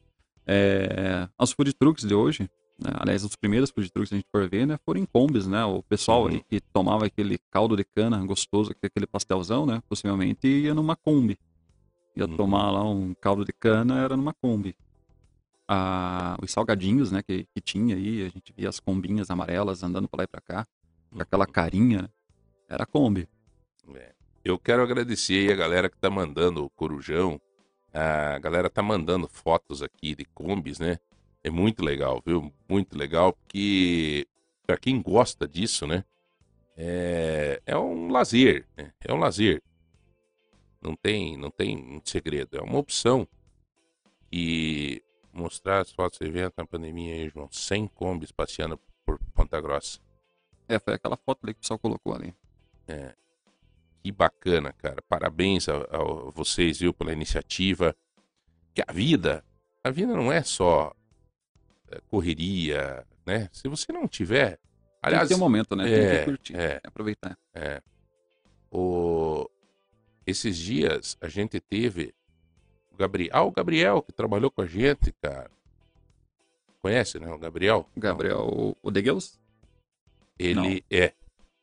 é, 0.45 1.27
aos 1.37 1.51
food 1.51 1.73
trucks 1.73 2.03
de 2.05 2.13
hoje, 2.13 2.49
né? 2.81 2.91
aliás, 2.95 3.23
os 3.23 3.35
primeiros 3.35 3.69
food 3.69 3.89
trucks 3.91 4.09
que 4.09 4.15
a 4.15 4.17
gente 4.17 4.27
for 4.31 4.49
ver, 4.49 4.65
né? 4.65 4.77
Foram 4.85 4.99
em 5.01 5.05
combis, 5.05 5.45
né? 5.47 5.63
O 5.65 5.83
pessoal 5.83 6.23
Uhum. 6.25 6.39
que 6.49 6.59
tomava 6.73 7.05
aquele 7.05 7.37
caldo 7.51 7.75
de 7.75 7.83
cana 7.83 8.23
gostoso, 8.25 8.71
aquele 8.81 9.05
pastelzão, 9.07 9.65
né? 9.65 9.81
Possivelmente 9.87 10.47
ia 10.47 10.73
numa 10.73 10.95
Kombi. 10.95 11.37
Ia 12.15 12.25
Uhum. 12.25 12.35
tomar 12.37 12.71
lá 12.71 12.83
um 12.83 13.13
caldo 13.13 13.45
de 13.45 13.53
cana, 13.53 14.01
era 14.01 14.15
numa 14.17 14.33
Kombi. 14.33 14.75
Ah, 15.67 16.35
os 16.41 16.51
salgadinhos, 16.51 17.11
né, 17.11 17.21
que, 17.21 17.45
que 17.53 17.61
tinha 17.61 17.95
aí, 17.95 18.25
a 18.25 18.29
gente 18.29 18.51
via 18.57 18.67
as 18.69 18.79
combinhas 18.79 19.29
amarelas 19.29 19.83
andando 19.83 20.07
pra 20.07 20.19
lá 20.19 20.23
e 20.23 20.27
pra 20.27 20.41
cá, 20.41 20.65
com 21.11 21.21
aquela 21.21 21.45
carinha, 21.45 22.01
né? 22.03 22.09
era 22.67 22.85
Kombi. 22.87 23.27
É. 23.93 24.13
Eu 24.43 24.57
quero 24.57 24.81
agradecer 24.81 25.33
aí 25.47 25.51
a 25.53 25.55
galera 25.55 25.89
que 25.89 25.97
tá 25.97 26.09
mandando 26.09 26.63
o 26.65 26.69
Corujão. 26.71 27.39
A 27.93 28.37
galera 28.39 28.69
tá 28.69 28.81
mandando 28.81 29.27
fotos 29.27 29.81
aqui 29.81 30.15
de 30.15 30.25
combis, 30.25 30.79
né? 30.79 30.99
É 31.43 31.49
muito 31.49 31.83
legal, 31.83 32.21
viu? 32.25 32.53
Muito 32.67 32.97
legal, 32.97 33.33
porque 33.33 34.27
para 34.65 34.77
quem 34.77 35.01
gosta 35.01 35.47
disso, 35.47 35.87
né? 35.87 36.03
É, 36.77 37.61
é 37.65 37.77
um 37.77 38.09
lazer, 38.09 38.67
né? 38.77 38.93
É 39.01 39.13
um 39.13 39.17
lazer. 39.17 39.61
Não 40.81 40.95
tem, 40.95 41.35
não 41.37 41.49
tem 41.49 41.77
um 41.77 42.01
segredo. 42.05 42.57
É 42.57 42.61
uma 42.61 42.77
opção. 42.77 43.27
E 44.31 45.03
mostrar 45.33 45.81
as 45.81 45.91
fotos 45.91 46.19
do 46.19 46.25
evento 46.25 46.53
na 46.57 46.65
pandemia 46.65 47.13
aí, 47.13 47.29
João. 47.29 47.49
100 47.51 47.87
combis 47.87 48.31
passeando 48.31 48.79
por 49.05 49.19
Ponta 49.33 49.59
Grossa. 49.59 49.99
É, 50.67 50.77
foi 50.79 50.93
aquela 50.93 51.17
foto 51.17 51.39
ali 51.43 51.53
que 51.53 51.59
o 51.59 51.61
pessoal 51.61 51.79
colocou 51.79 52.13
ali. 52.13 52.33
É. 52.87 53.15
Que 54.03 54.11
bacana, 54.11 54.73
cara. 54.73 55.01
Parabéns 55.07 55.67
a, 55.67 55.75
a 55.75 56.31
vocês, 56.31 56.79
viu, 56.79 56.93
pela 56.93 57.11
iniciativa. 57.11 57.95
Que 58.73 58.81
a 58.87 58.91
vida, 58.91 59.43
a 59.83 59.89
vida 59.89 60.13
não 60.13 60.31
é 60.31 60.41
só 60.41 60.93
é, 61.89 61.99
correria, 62.07 63.05
né? 63.25 63.49
Se 63.51 63.67
você 63.67 63.91
não 63.91 64.07
tiver, 64.07 64.51
Tem 64.51 64.59
aliás, 65.01 65.27
que 65.27 65.33
ter 65.33 65.35
um 65.35 65.43
momento, 65.43 65.75
né? 65.75 65.83
Tem 65.83 65.93
é, 65.93 66.19
que 66.19 66.25
curtir, 66.25 66.55
é. 66.55 66.79
aproveitar. 66.83 67.37
é, 67.53 67.81
o, 68.71 69.49
esses 70.25 70.57
dias 70.57 71.17
a 71.19 71.27
gente 71.27 71.59
teve 71.59 72.13
o 72.91 72.97
Gabriel, 72.97 73.31
ah, 73.33 73.43
o 73.43 73.51
Gabriel 73.51 74.01
que 74.01 74.11
trabalhou 74.11 74.51
com 74.51 74.61
a 74.61 74.65
gente, 74.65 75.11
cara. 75.21 75.49
Conhece, 76.79 77.19
né? 77.19 77.29
O 77.33 77.37
Gabriel. 77.37 77.89
O 77.95 77.99
Gabriel, 77.99 78.77
o 78.81 78.91
Degeus? 78.91 79.37
Ele 80.37 80.83
é. 80.89 81.13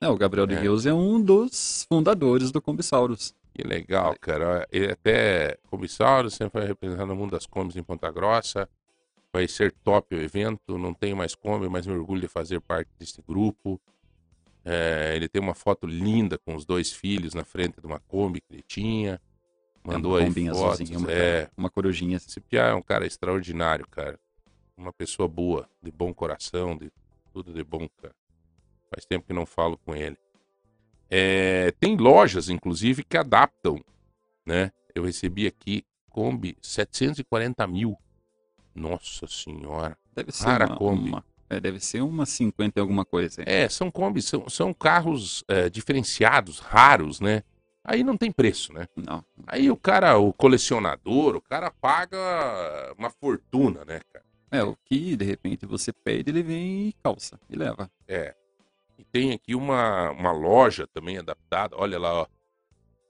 É, 0.00 0.08
o 0.08 0.16
Gabriel 0.16 0.44
É. 0.44 0.48
Degeus 0.48 0.86
é 0.86 0.92
um 0.92 1.20
dos 1.20 1.86
fundadores 1.88 2.50
do 2.50 2.60
Combisauros. 2.60 3.34
Que 3.54 3.62
legal, 3.62 4.14
cara. 4.20 4.66
Ele 4.70 4.92
até 4.92 5.56
comissário, 5.70 6.30
sempre 6.30 6.60
vai 6.60 6.68
representar 6.68 7.06
no 7.06 7.16
mundo 7.16 7.30
das 7.30 7.46
combis 7.46 7.76
em 7.76 7.82
Ponta 7.82 8.10
Grossa. 8.10 8.68
Vai 9.32 9.48
ser 9.48 9.72
top 9.72 10.14
o 10.14 10.20
evento. 10.20 10.76
Não 10.76 10.92
tenho 10.92 11.16
mais 11.16 11.34
Kombi, 11.34 11.68
mas 11.68 11.86
me 11.86 11.94
orgulho 11.94 12.20
de 12.20 12.28
fazer 12.28 12.60
parte 12.60 12.90
desse 12.98 13.22
grupo. 13.26 13.80
É, 14.64 15.12
ele 15.16 15.28
tem 15.28 15.40
uma 15.40 15.54
foto 15.54 15.86
linda 15.86 16.36
com 16.38 16.54
os 16.54 16.64
dois 16.66 16.92
filhos 16.92 17.32
na 17.32 17.44
frente 17.44 17.80
de 17.80 17.86
uma 17.86 18.00
Kombi 18.00 18.40
que 18.42 18.52
ele 18.52 18.64
tinha. 18.66 19.20
Mandou 19.82 20.18
É 20.18 20.24
uma 20.24 20.28
aí 20.38 20.48
fotos. 20.50 20.90
uma, 20.90 21.10
É, 21.12 21.48
uma 21.56 21.70
corujinha. 21.70 22.16
esse 22.16 22.40
Pia 22.40 22.62
é 22.62 22.74
um 22.74 22.82
cara 22.82 23.06
extraordinário, 23.06 23.86
cara. 23.88 24.18
Uma 24.76 24.92
pessoa 24.92 25.26
boa, 25.28 25.66
de 25.82 25.90
bom 25.90 26.12
coração, 26.12 26.76
de 26.76 26.90
tudo 27.32 27.52
de 27.52 27.64
bom, 27.64 27.88
cara. 27.96 28.14
Faz 28.96 29.04
tempo 29.04 29.26
que 29.26 29.34
não 29.34 29.44
falo 29.44 29.76
com 29.84 29.94
ele. 29.94 30.16
É, 31.10 31.70
tem 31.78 31.96
lojas, 31.98 32.48
inclusive, 32.48 33.04
que 33.04 33.18
adaptam, 33.18 33.78
né? 34.46 34.72
Eu 34.94 35.04
recebi 35.04 35.46
aqui 35.46 35.84
Kombi 36.08 36.56
740 36.62 37.66
mil. 37.66 37.94
Nossa 38.74 39.26
senhora. 39.26 39.98
Deve 40.14 40.32
ser 40.32 40.46
Rara 40.46 40.66
uma, 40.66 40.76
Kombi. 40.78 41.08
uma- 41.10 41.24
é, 41.50 41.60
deve 41.60 41.78
ser 41.78 42.00
uma 42.00 42.24
50 42.24 42.78
e 42.78 42.80
alguma 42.80 43.04
coisa. 43.04 43.42
hein? 43.42 43.46
É, 43.46 43.68
são 43.68 43.90
Kombi, 43.90 44.22
são, 44.22 44.48
são 44.48 44.72
carros 44.72 45.44
é, 45.46 45.68
diferenciados, 45.68 46.58
raros, 46.58 47.20
né? 47.20 47.42
Aí 47.84 48.02
não 48.02 48.16
tem 48.16 48.32
preço, 48.32 48.72
né? 48.72 48.88
Não. 48.96 49.22
Aí 49.46 49.70
o 49.70 49.76
cara, 49.76 50.16
o 50.16 50.32
colecionador, 50.32 51.36
o 51.36 51.40
cara 51.42 51.70
paga 51.70 52.16
uma 52.98 53.10
fortuna, 53.10 53.84
né, 53.84 54.00
cara? 54.10 54.24
É, 54.50 54.62
o 54.62 54.74
que 54.86 55.16
de 55.16 55.24
repente 55.26 55.66
você 55.66 55.92
pede, 55.92 56.30
ele 56.30 56.42
vem 56.42 56.88
e 56.88 56.92
calça 57.04 57.38
e 57.50 57.54
leva. 57.56 57.90
É. 58.08 58.34
E 58.98 59.04
tem 59.04 59.32
aqui 59.32 59.54
uma, 59.54 60.10
uma 60.10 60.32
loja 60.32 60.86
também 60.86 61.18
adaptada. 61.18 61.76
Olha 61.76 61.98
lá, 61.98 62.22
ó. 62.22 62.26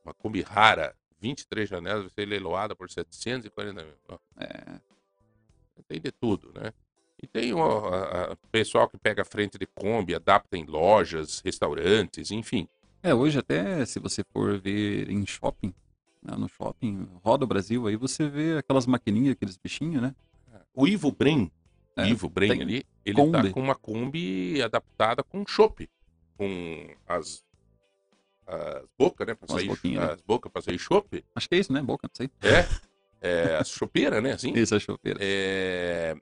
Uma 0.05 0.15
Kombi 0.15 0.43
rara. 0.43 0.95
23 1.19 1.69
janelas, 1.69 2.03
vai 2.03 2.11
ser 2.11 2.27
leiloada 2.27 2.77
por 2.77 2.91
740 2.91 3.83
mil. 3.83 3.95
Ó, 4.09 4.19
É, 4.39 4.79
tem 5.89 6.01
de 6.01 6.13
tudo, 6.13 6.53
né? 6.55 6.73
E 7.23 7.27
tem 7.27 7.55
o 7.55 7.63
a- 7.63 8.33
a- 8.33 8.37
pessoal 8.53 8.87
que 8.89 8.99
pega 8.99 9.23
a 9.23 9.25
frente 9.25 9.57
de 9.59 9.67
Kombi, 9.67 10.15
adapta 10.15 10.57
em 10.59 10.65
lojas, 10.67 11.41
restaurantes, 11.45 12.31
enfim. 12.31 12.69
É, 13.03 13.15
hoje 13.15 13.39
até 13.39 13.85
se 13.87 13.99
você 13.99 14.23
for 14.31 14.59
ver 14.61 15.09
em 15.11 15.25
shopping, 15.27 15.73
né, 16.23 16.37
no 16.37 16.49
shopping, 16.49 17.09
roda 17.25 17.45
o 17.45 17.49
Brasil, 17.49 17.87
aí 17.87 17.97
você 17.97 18.29
vê 18.29 18.59
aquelas 18.59 18.87
maquininhas, 18.87 19.33
aqueles 19.33 19.57
bichinhos, 19.57 20.03
né? 20.03 20.15
O 20.75 20.87
Ivo 20.87 21.11
Bren, 21.11 21.51
É, 21.97 22.07
Ivo 22.09 22.29
Bren 22.29 22.61
ali, 22.61 22.85
ele 23.05 23.17
tá 23.17 23.39
Kombi. 23.41 23.51
com 23.53 23.61
uma 23.61 23.75
Kombi 23.75 24.61
adaptada 24.63 25.23
com 25.23 25.47
chopp. 25.47 25.89
Com 26.37 26.95
as, 27.07 27.43
as 28.47 28.85
bocas, 28.99 29.27
né? 29.27 29.35
Pra 29.35 29.47
as 29.47 29.53
sair, 29.53 29.69
boquinhas, 29.69 30.05
né? 30.07 30.13
as 30.13 30.21
bocas 30.21 30.53
pra 30.53 30.61
sair 30.63 30.79
chopp. 30.79 31.25
Acho 31.35 31.49
que 31.49 31.55
é 31.55 31.59
isso, 31.59 31.73
né? 31.73 31.81
Boca, 31.81 32.07
não 32.07 32.15
sei. 32.15 32.31
É, 32.43 32.67
é 33.21 33.57
as 33.57 33.69
chopeiras, 33.69 34.23
né? 34.23 34.33
Assim. 34.33 34.53
Isso, 34.57 34.79
chopeira. 34.79 35.19
É, 35.23 36.15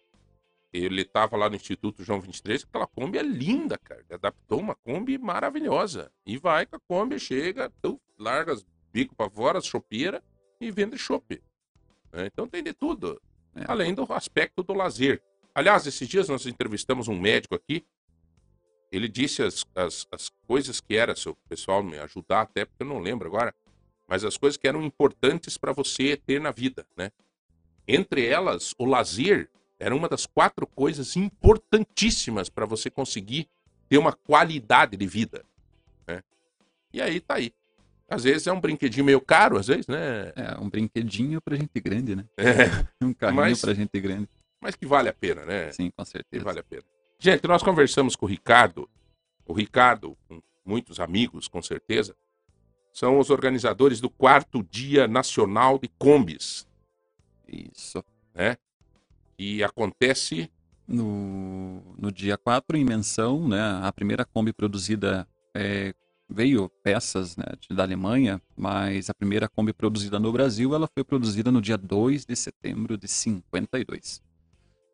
ele 0.73 1.05
tava 1.05 1.37
lá 1.37 1.49
no 1.49 1.57
Instituto 1.57 2.03
João 2.03 2.21
23, 2.21 2.65
aquela 2.65 2.87
Kombi 2.87 3.19
é 3.19 3.23
linda, 3.23 3.79
cara. 3.79 4.01
Ele 4.01 4.15
adaptou 4.15 4.61
uma 4.61 4.75
Kombi 4.75 5.19
maravilhosa. 5.19 6.11
E 6.27 6.37
vai 6.37 6.67
com 6.67 6.77
a 6.77 6.81
Kombi, 6.81 7.19
chega, 7.19 7.71
tu, 7.81 8.01
larga 8.19 8.53
os 8.53 8.67
bicos 8.93 9.17
pra 9.17 9.31
fora, 9.31 9.59
as 9.59 9.67
chopeiras 9.67 10.21
e 10.61 10.71
vende 10.71 10.99
chopp. 10.99 11.43
É, 12.13 12.27
então 12.27 12.49
tem 12.49 12.63
de 12.63 12.73
tudo. 12.73 13.21
É. 13.55 13.65
Além 13.69 13.95
do 13.95 14.05
aspecto 14.13 14.63
do 14.63 14.73
lazer. 14.73 15.23
Aliás, 15.55 15.86
esses 15.86 16.09
dias 16.09 16.28
nós 16.28 16.47
entrevistamos 16.47 17.06
um 17.09 17.18
médico 17.18 17.55
aqui. 17.55 17.85
Ele 18.90 19.09
disse 19.09 19.43
as, 19.43 19.64
as, 19.74 20.06
as 20.10 20.31
coisas 20.47 20.81
que 20.81 20.97
era, 20.97 21.14
se 21.16 21.28
o 21.28 21.36
pessoal 21.48 21.82
me 21.82 21.98
ajudar 21.98 22.43
até, 22.43 22.64
porque 22.64 22.82
eu 22.82 22.86
não 22.86 22.98
lembro 23.01 23.26
agora, 23.28 23.55
mas 24.06 24.24
as 24.24 24.36
coisas 24.36 24.56
que 24.56 24.68
eram 24.68 24.82
importantes 24.82 25.56
para 25.56 25.72
você 25.72 26.16
ter 26.16 26.40
na 26.40 26.51
vida, 26.51 26.86
né? 26.97 27.10
Entre 27.86 28.26
elas, 28.26 28.72
o 28.78 28.85
lazer 28.85 29.51
era 29.78 29.94
uma 29.94 30.09
das 30.09 30.26
quatro 30.26 30.66
coisas 30.66 31.16
importantíssimas 31.16 32.48
para 32.48 32.66
você 32.66 32.89
conseguir 32.89 33.48
ter 33.89 33.98
uma 33.98 34.12
qualidade 34.12 34.97
de 34.97 35.06
vida, 35.06 35.44
né? 36.06 36.22
E 36.93 37.01
aí 37.02 37.20
tá 37.20 37.35
aí. 37.35 37.52
Às 38.09 38.24
vezes 38.24 38.47
é 38.47 38.52
um 38.52 38.60
brinquedinho 38.60 39.05
meio 39.05 39.20
caro, 39.20 39.59
às 39.59 39.66
vezes, 39.66 39.86
né? 39.86 40.32
É, 40.36 40.59
um 40.60 40.68
brinquedinho 40.68 41.40
pra 41.40 41.56
gente 41.56 41.81
grande, 41.81 42.14
né? 42.14 42.24
É, 42.36 42.44
Um 43.05 43.12
carrinho 43.12 43.40
Mas- 43.40 43.60
pra 43.60 43.74
gente 43.74 43.98
grande. 44.01 44.28
Mas 44.65 44.74
que 44.74 44.86
vale 44.86 45.11
a 45.11 45.12
pena, 45.12 45.45
né? 45.45 45.70
Sim, 45.73 45.91
com 45.91 46.03
que 46.03 46.11
certeza. 46.11 46.43
vale 46.43 46.59
a 46.59 46.62
pena. 46.65 46.82
Gente, 47.19 47.47
nós 47.47 47.62
conversamos 47.62 48.16
com 48.16 48.24
o 48.24 48.28
Ricardo. 48.28 48.89
O 49.45 49.53
Ricardo, 49.53 50.16
com 50.27 50.41
muitos 50.65 50.99
amigos, 50.99 51.47
com 51.47 51.61
certeza, 51.61 52.16
são 52.91 53.19
os 53.19 53.28
organizadores 53.28 54.01
do 54.01 54.09
quarto 54.09 54.62
Dia 54.62 55.07
Nacional 55.07 55.78
de 55.78 55.89
Combis, 55.99 56.66
Isso. 57.47 58.03
que 59.36 59.62
acontece 59.62 60.51
No, 60.89 61.82
no 61.99 62.11
dia 62.11 62.39
4, 62.39 62.78
em 62.78 62.85
menção, 62.85 63.47
né, 63.47 63.61
a 63.82 63.93
primeira 63.93 64.24
Kombi 64.24 64.53
produzida 64.53 65.28
é, 65.55 65.95
veio 66.28 66.70
peças 66.82 67.36
né, 67.36 67.45
da 67.70 67.82
Alemanha, 67.82 68.41
mas 68.57 69.11
a 69.11 69.15
primeira 69.15 69.47
Kombi 69.47 69.74
produzida 69.74 70.19
no 70.19 70.32
Brasil, 70.32 70.74
ela 70.74 70.89
foi 70.93 71.05
produzida 71.05 71.53
no 71.53 71.61
dia 71.61 71.77
2 71.77 72.24
de 72.24 72.35
setembro 72.35 72.97
de 72.97 73.09
52. 73.09 74.23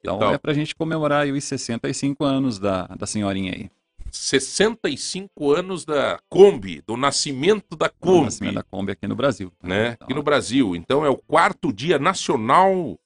Então, 0.01 0.17
Então- 0.17 0.33
é 0.35 0.39
pra 0.39 0.53
gente 0.55 0.75
comemorar 0.75 1.23
aí 1.23 1.33
os 1.33 1.45
65 1.45 2.25
anos 2.25 2.59
da, 2.59 2.87
da 2.89 3.07
senhorinha 3.07 3.53
aí. 3.55 3.71
65 4.11 5.53
anos 5.53 5.85
da 5.85 6.19
Kombi, 6.29 6.83
do 6.87 6.97
nascimento 6.97 7.77
da 7.77 7.89
Kombi, 7.89 8.25
nascimento 8.25 8.55
da 8.55 8.63
Kombi 8.63 8.93
aqui 8.93 9.07
no 9.07 9.15
Brasil. 9.15 9.53
né? 9.63 9.93
Então, 9.93 10.05
Aqui 10.07 10.15
no 10.15 10.23
Brasil. 10.23 10.75
Então 10.77 11.05
é 11.05 11.09
o 11.09 11.17
quarto 11.17 11.73
Dia 11.73 11.99
Nacional 11.99 12.99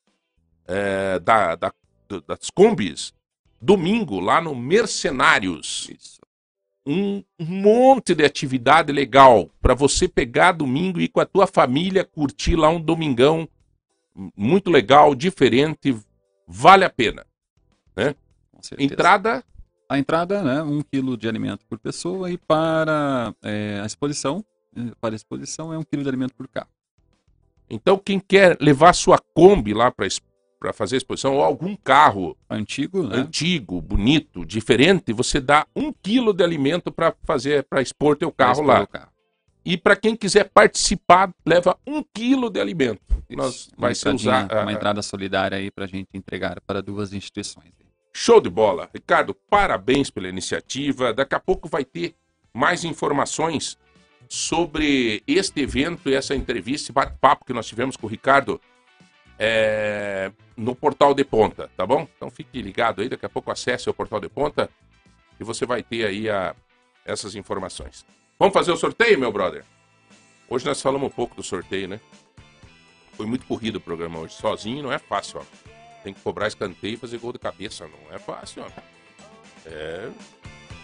é, 0.67 1.19
da, 1.19 1.55
da- 1.57 1.73
do- 2.09 2.21
das 2.23 2.49
Kombis. 2.51 3.13
Domingo, 3.61 4.19
lá 4.21 4.41
no 4.41 4.55
Mercenários. 4.55 5.89
Isso. 5.91 6.21
um 6.87 7.25
monte 7.39 8.15
de 8.15 8.23
atividade 8.27 8.93
legal 8.93 9.49
para 9.63 9.73
você 9.75 10.07
pegar 10.07 10.53
domingo 10.53 11.01
e 11.01 11.05
ir 11.05 11.09
com 11.09 11.19
a 11.19 11.25
tua 11.25 11.47
família 11.47 12.05
curtir 12.05 12.57
lá 12.57 12.69
um 12.69 12.79
domingão 12.79 13.49
muito 14.37 14.71
legal, 14.71 15.15
diferente, 15.15 15.97
vale 16.47 16.85
a 16.85 16.91
pena. 16.91 17.25
Com 17.95 18.63
certeza. 18.63 18.93
Entrada, 18.93 19.45
A 19.89 19.99
entrada, 19.99 20.43
né, 20.43 20.63
um 20.63 20.83
quilo 20.83 21.17
de 21.17 21.29
alimento 21.29 21.65
por 21.67 21.79
pessoa 21.79 22.31
e 22.31 22.39
para 22.39 23.35
é, 23.43 23.81
a 23.83 23.87
exposição, 23.87 24.45
eh, 24.77 24.93
para 25.01 25.15
a 25.15 25.17
exposição 25.17 25.73
é 25.73 25.79
um 25.79 25.83
quilo 25.83 26.03
de 26.03 26.09
alimento 26.09 26.35
por 26.35 26.49
carro. 26.49 26.71
então 27.69 27.99
quem 27.99 28.19
quer 28.19 28.57
levar 28.61 28.95
sua 28.95 29.19
Kombi 29.19 29.75
lá 29.75 29.91
para 29.91 30.73
fazer 30.73 30.97
a 30.97 30.99
exposição, 30.99 31.35
ou 31.35 31.43
algum 31.43 31.77
carro 31.77 32.37
Antigo, 32.49 33.03
né? 33.07 33.19
antigo, 33.19 33.81
bonito, 33.83 34.45
diferente, 34.47 35.13
você 35.13 35.39
dá 35.39 35.67
um 35.77 35.93
quilo 35.93 36.33
de 36.33 36.43
alimento 36.43 36.91
para 36.91 37.15
fazer, 37.23 37.65
para 37.65 37.83
expor 37.83 38.17
teu 38.17 38.33
para 38.33 38.47
carro 38.47 38.63
expor 38.63 38.75
lá. 38.75 38.83
o 38.83 38.87
carro. 38.87 39.14
E 39.65 39.77
para 39.79 39.97
quem 39.97 40.15
quiser 40.15 40.51
participar, 40.51 41.31
leva 41.47 41.79
um 41.87 42.03
quilo 42.03 42.51
de 42.51 42.61
alimento. 42.61 43.01
Isso. 43.29 43.37
Nós 43.39 43.67
Uma 43.69 43.75
vai 43.89 43.95
ser 43.95 44.15
usar 44.15 44.45
uma 44.53 44.71
a- 44.71 44.73
entrada 44.73 45.01
solidária 45.03 45.57
aí 45.57 45.71
para 45.71 45.85
a 45.85 45.89
gente 45.89 46.09
entregar 46.13 46.61
para 46.61 46.83
duas 46.83 47.13
instituições. 47.15 47.73
Show 48.13 48.41
de 48.41 48.51
bola. 48.51 48.89
Ricardo, 48.95 49.35
parabéns 49.35 50.11
pela 50.11 50.29
iniciativa. 50.29 51.13
Daqui 51.15 51.35
a 51.35 51.41
pouco 51.41 51.69
vai 51.69 51.85
ter 51.85 52.15
mais 52.53 52.85
informações 52.85 53.77
sobre 54.29 55.23
este 55.27 55.61
evento 55.63 56.09
e 56.11 56.15
essa 56.15 56.35
entrevista, 56.35 56.93
bate-papo 56.93 57.45
que 57.45 57.53
nós 57.53 57.67
tivemos 57.67 57.97
com 57.97 58.07
o 58.07 58.11
Ricardo 58.11 58.61
é, 59.39 60.31
no 60.57 60.75
Portal 60.75 61.13
de 61.15 61.25
Ponta, 61.25 61.69
tá 61.77 61.87
bom? 61.87 62.07
Então 62.17 62.31
fique 62.31 62.63
ligado 62.63 63.03
aí, 63.03 63.09
daqui 63.09 63.27
a 63.27 63.29
pouco 63.29 63.51
acesse 63.51 63.91
o 63.91 63.95
Portal 63.95 64.21
de 64.21 64.29
Ponta 64.29 64.71
e 65.41 65.45
você 65.45 65.67
vai 65.67 65.83
ter 65.83 66.07
aí 66.07 66.31
a- 66.31 66.55
essas 67.05 67.35
informações. 67.35 68.07
Vamos 68.39 68.53
fazer 68.53 68.73
o 68.73 68.77
sorteio, 68.77 69.19
meu 69.19 69.31
brother? 69.31 69.65
Hoje 70.49 70.67
nós 70.67 70.83
falamos 70.83 71.09
um 71.09 71.11
pouco 71.11 71.35
do 71.35 71.43
sorteio, 71.43 71.89
né? 71.89 72.01
Foi 73.17 73.27
muito 73.27 73.47
corrido 73.47 73.77
o 73.77 73.81
programa 73.81 74.19
hoje. 74.19 74.35
Sozinho 74.35 74.83
não 74.83 74.93
é 74.93 74.99
fácil, 74.99 75.41
ó. 75.41 75.45
Tem 76.03 76.13
que 76.13 76.21
cobrar 76.21 76.49
escanteio 76.49 76.95
e 76.95 76.97
fazer 76.97 77.19
gol 77.19 77.33
de 77.33 77.39
cabeça. 77.39 77.87
Não 77.87 78.15
é 78.15 78.19
fácil, 78.19 78.65
ó. 78.65 78.83
É. 79.67 80.11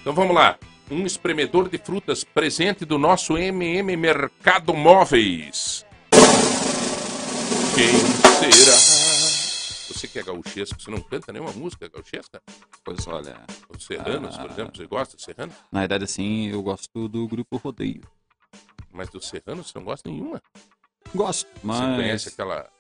Então 0.01 0.15
vamos 0.15 0.35
lá. 0.35 0.59
Um 0.91 1.05
espremedor 1.05 1.69
de 1.69 1.79
frutas 1.79 2.25
presente 2.25 2.85
do 2.85 2.99
nosso 2.99 3.37
MM 3.37 3.97
Mercado 3.97 4.73
Móveis. 4.75 5.85
Quem 7.75 8.51
será? 8.51 9.00
Você 10.01 10.09
que 10.09 10.19
é 10.19 10.23
gauchesco, 10.23 10.81
você 10.81 10.91
não 10.91 11.03
canta 11.03 11.31
nenhuma 11.31 11.53
música 11.53 11.87
gauchesca? 11.87 12.41
Pois 12.83 13.07
olha, 13.07 13.39
Os 13.69 13.85
serranos, 13.85 14.35
por 14.35 14.49
Ah. 14.49 14.53
exemplo, 14.55 14.75
você 14.75 14.87
gosta 14.87 15.15
de 15.15 15.23
serrano? 15.23 15.53
na 15.71 15.81
verdade 15.81 16.05
assim, 16.05 16.47
eu 16.49 16.63
gosto 16.63 17.07
do 17.07 17.29
grupo 17.29 17.59
Rodeio. 17.59 18.01
Mas 18.91 19.11
do 19.11 19.21
serrano 19.21 19.63
você 19.63 19.79
não 19.79 19.85
gosta 19.85 20.09
nenhuma. 20.09 20.43
Gosto, 21.15 21.47
mas... 21.63 21.81
Você 21.81 21.97
conhece 21.97 22.29
aquela. 22.31 22.71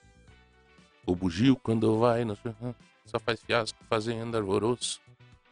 O 1.04 1.14
bugio 1.14 1.56
quando 1.56 1.98
vai 1.98 2.24
no 2.24 2.34
serrano, 2.36 2.74
só 3.04 3.18
faz 3.20 3.38
fiasco, 3.42 3.78
fazendo 3.84 4.34
alvoroço. 4.38 4.98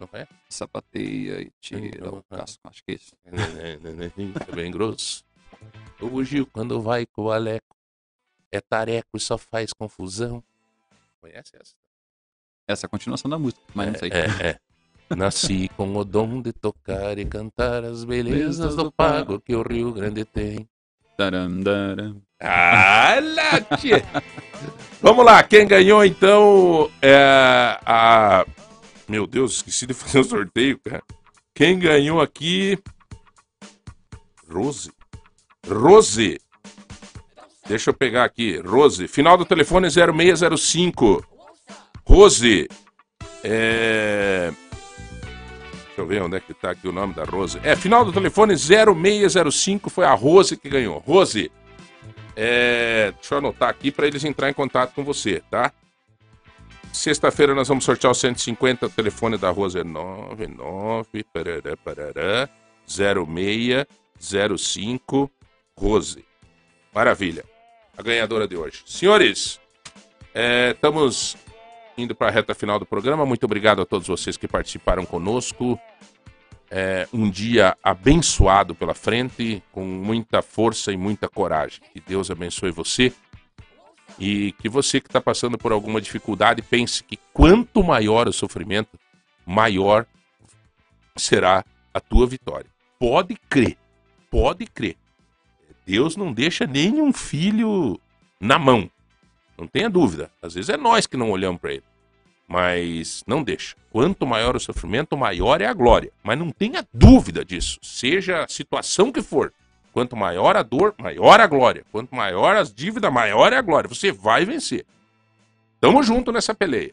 Não 0.00 0.08
é? 0.14 0.26
Sapateia 0.48 1.42
e 1.42 1.52
tira 1.60 2.08
o 2.10 2.14
Não, 2.16 2.22
casco, 2.30 2.60
acho 2.64 2.82
que 2.82 2.92
é 2.92 2.94
isso. 2.94 3.14
É 3.26 3.28
bem 4.56 4.70
grosso. 4.70 5.22
O 6.00 6.08
bugio 6.08 6.46
quando 6.46 6.80
vai 6.80 7.04
com 7.04 7.24
o 7.24 7.30
Aleco 7.30 7.76
é 8.50 8.58
tareco 8.58 9.18
e 9.18 9.20
só 9.20 9.36
faz 9.36 9.70
confusão. 9.74 10.42
Conhece 11.20 11.56
essa? 11.60 11.74
Essa 12.68 12.84
é 12.84 12.86
a 12.86 12.90
continuação 12.90 13.30
da 13.30 13.38
música, 13.38 13.60
mas 13.74 13.92
não 13.92 13.98
sei. 13.98 14.10
É, 14.10 14.58
é. 15.10 15.14
Nasci 15.16 15.68
com 15.70 15.96
o 15.96 16.04
dom 16.04 16.42
de 16.42 16.52
tocar 16.52 17.18
e 17.18 17.24
cantar 17.24 17.82
as 17.84 18.04
belezas 18.04 18.76
do 18.76 18.92
pago 18.92 19.40
que 19.40 19.54
o 19.54 19.62
Rio 19.62 19.92
Grande 19.92 20.24
tem. 20.24 20.68
Taram, 21.16 21.62
taram. 21.62 22.22
Ah. 22.40 23.16
Vamos 25.00 25.24
lá, 25.24 25.42
quem 25.42 25.66
ganhou 25.66 26.04
então 26.04 26.90
é 27.00 27.16
a. 27.86 28.44
Meu 29.08 29.26
Deus, 29.26 29.56
esqueci 29.56 29.86
de 29.86 29.94
fazer 29.94 30.20
o 30.20 30.24
sorteio, 30.24 30.78
cara. 30.78 31.02
Quem 31.54 31.78
ganhou 31.78 32.20
aqui. 32.20 32.78
Rose. 34.48 34.92
Rose. 35.66 36.38
Deixa 37.68 37.90
eu 37.90 37.94
pegar 37.94 38.24
aqui. 38.24 38.58
Rose. 38.58 39.06
Final 39.06 39.36
do 39.36 39.44
telefone 39.44 39.88
0605. 39.90 41.22
Rose. 42.04 42.68
É. 43.44 44.50
Deixa 45.86 46.00
eu 46.00 46.06
ver 46.06 46.22
onde 46.22 46.36
é 46.36 46.40
que 46.40 46.54
tá 46.54 46.70
aqui 46.70 46.88
o 46.88 46.92
nome 46.92 47.12
da 47.12 47.24
Rose. 47.24 47.60
É, 47.62 47.76
final 47.76 48.02
do 48.04 48.12
telefone 48.12 48.54
0605 48.56 49.90
foi 49.90 50.06
a 50.06 50.14
Rose 50.14 50.56
que 50.56 50.70
ganhou. 50.70 50.98
Rose. 50.98 51.52
É, 52.34 53.12
deixa 53.12 53.34
eu 53.34 53.38
anotar 53.38 53.68
aqui 53.68 53.90
para 53.90 54.06
eles 54.06 54.24
entrar 54.24 54.48
em 54.48 54.54
contato 54.54 54.94
com 54.94 55.04
você, 55.04 55.42
tá? 55.50 55.70
Sexta-feira 56.92 57.54
nós 57.54 57.68
vamos 57.68 57.84
sortear 57.84 58.12
o 58.12 58.14
150, 58.14 58.86
o 58.86 58.90
telefone 58.90 59.36
da 59.36 59.50
Rose 59.50 59.78
é 59.78 59.84
99 59.84 61.22
parará, 61.32 61.76
parará, 61.76 62.48
0605 62.86 65.30
Rose. 65.76 66.24
Maravilha. 66.94 67.44
A 67.98 68.02
ganhadora 68.02 68.46
de 68.46 68.56
hoje. 68.56 68.80
Senhores, 68.86 69.60
é, 70.32 70.70
estamos 70.70 71.36
indo 71.96 72.14
para 72.14 72.28
a 72.28 72.30
reta 72.30 72.54
final 72.54 72.78
do 72.78 72.86
programa. 72.86 73.26
Muito 73.26 73.42
obrigado 73.42 73.82
a 73.82 73.84
todos 73.84 74.06
vocês 74.06 74.36
que 74.36 74.46
participaram 74.46 75.04
conosco. 75.04 75.76
É, 76.70 77.08
um 77.12 77.28
dia 77.28 77.76
abençoado 77.82 78.72
pela 78.72 78.94
frente, 78.94 79.60
com 79.72 79.84
muita 79.84 80.42
força 80.42 80.92
e 80.92 80.96
muita 80.96 81.28
coragem. 81.28 81.80
Que 81.92 82.00
Deus 82.00 82.30
abençoe 82.30 82.70
você. 82.70 83.12
E 84.16 84.52
que 84.60 84.68
você 84.68 85.00
que 85.00 85.08
está 85.08 85.20
passando 85.20 85.58
por 85.58 85.72
alguma 85.72 86.00
dificuldade 86.00 86.62
pense 86.62 87.02
que 87.02 87.18
quanto 87.32 87.82
maior 87.82 88.28
o 88.28 88.32
sofrimento, 88.32 88.96
maior 89.44 90.06
será 91.16 91.64
a 91.92 91.98
tua 91.98 92.28
vitória. 92.28 92.70
Pode 92.96 93.34
crer, 93.48 93.76
pode 94.30 94.66
crer. 94.66 94.96
Deus 95.88 96.18
não 96.18 96.34
deixa 96.34 96.66
nenhum 96.66 97.14
filho 97.14 97.98
na 98.38 98.58
mão. 98.58 98.90
Não 99.56 99.66
tenha 99.66 99.88
dúvida. 99.88 100.30
Às 100.42 100.52
vezes 100.52 100.68
é 100.68 100.76
nós 100.76 101.06
que 101.06 101.16
não 101.16 101.30
olhamos 101.30 101.58
para 101.58 101.72
ele. 101.72 101.82
Mas 102.46 103.24
não 103.26 103.42
deixa. 103.42 103.74
Quanto 103.90 104.26
maior 104.26 104.54
o 104.54 104.60
sofrimento, 104.60 105.16
maior 105.16 105.62
é 105.62 105.66
a 105.66 105.72
glória. 105.72 106.12
Mas 106.22 106.38
não 106.38 106.50
tenha 106.50 106.86
dúvida 106.92 107.42
disso. 107.42 107.78
Seja 107.80 108.44
a 108.44 108.48
situação 108.48 109.10
que 109.10 109.22
for. 109.22 109.50
Quanto 109.90 110.14
maior 110.14 110.58
a 110.58 110.62
dor, 110.62 110.94
maior 110.98 111.40
a 111.40 111.46
glória. 111.46 111.86
Quanto 111.90 112.14
maior 112.14 112.54
as 112.54 112.70
dívidas, 112.70 113.10
maior 113.10 113.50
é 113.54 113.56
a 113.56 113.62
glória. 113.62 113.88
Você 113.88 114.12
vai 114.12 114.44
vencer. 114.44 114.84
Tamo 115.80 116.02
junto 116.02 116.30
nessa 116.30 116.54
peleia. 116.54 116.92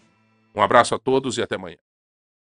Um 0.56 0.62
abraço 0.62 0.96
a 0.96 1.00
todos 1.00 1.38
e 1.38 1.42
até 1.42 1.56
amanhã. 1.56 1.76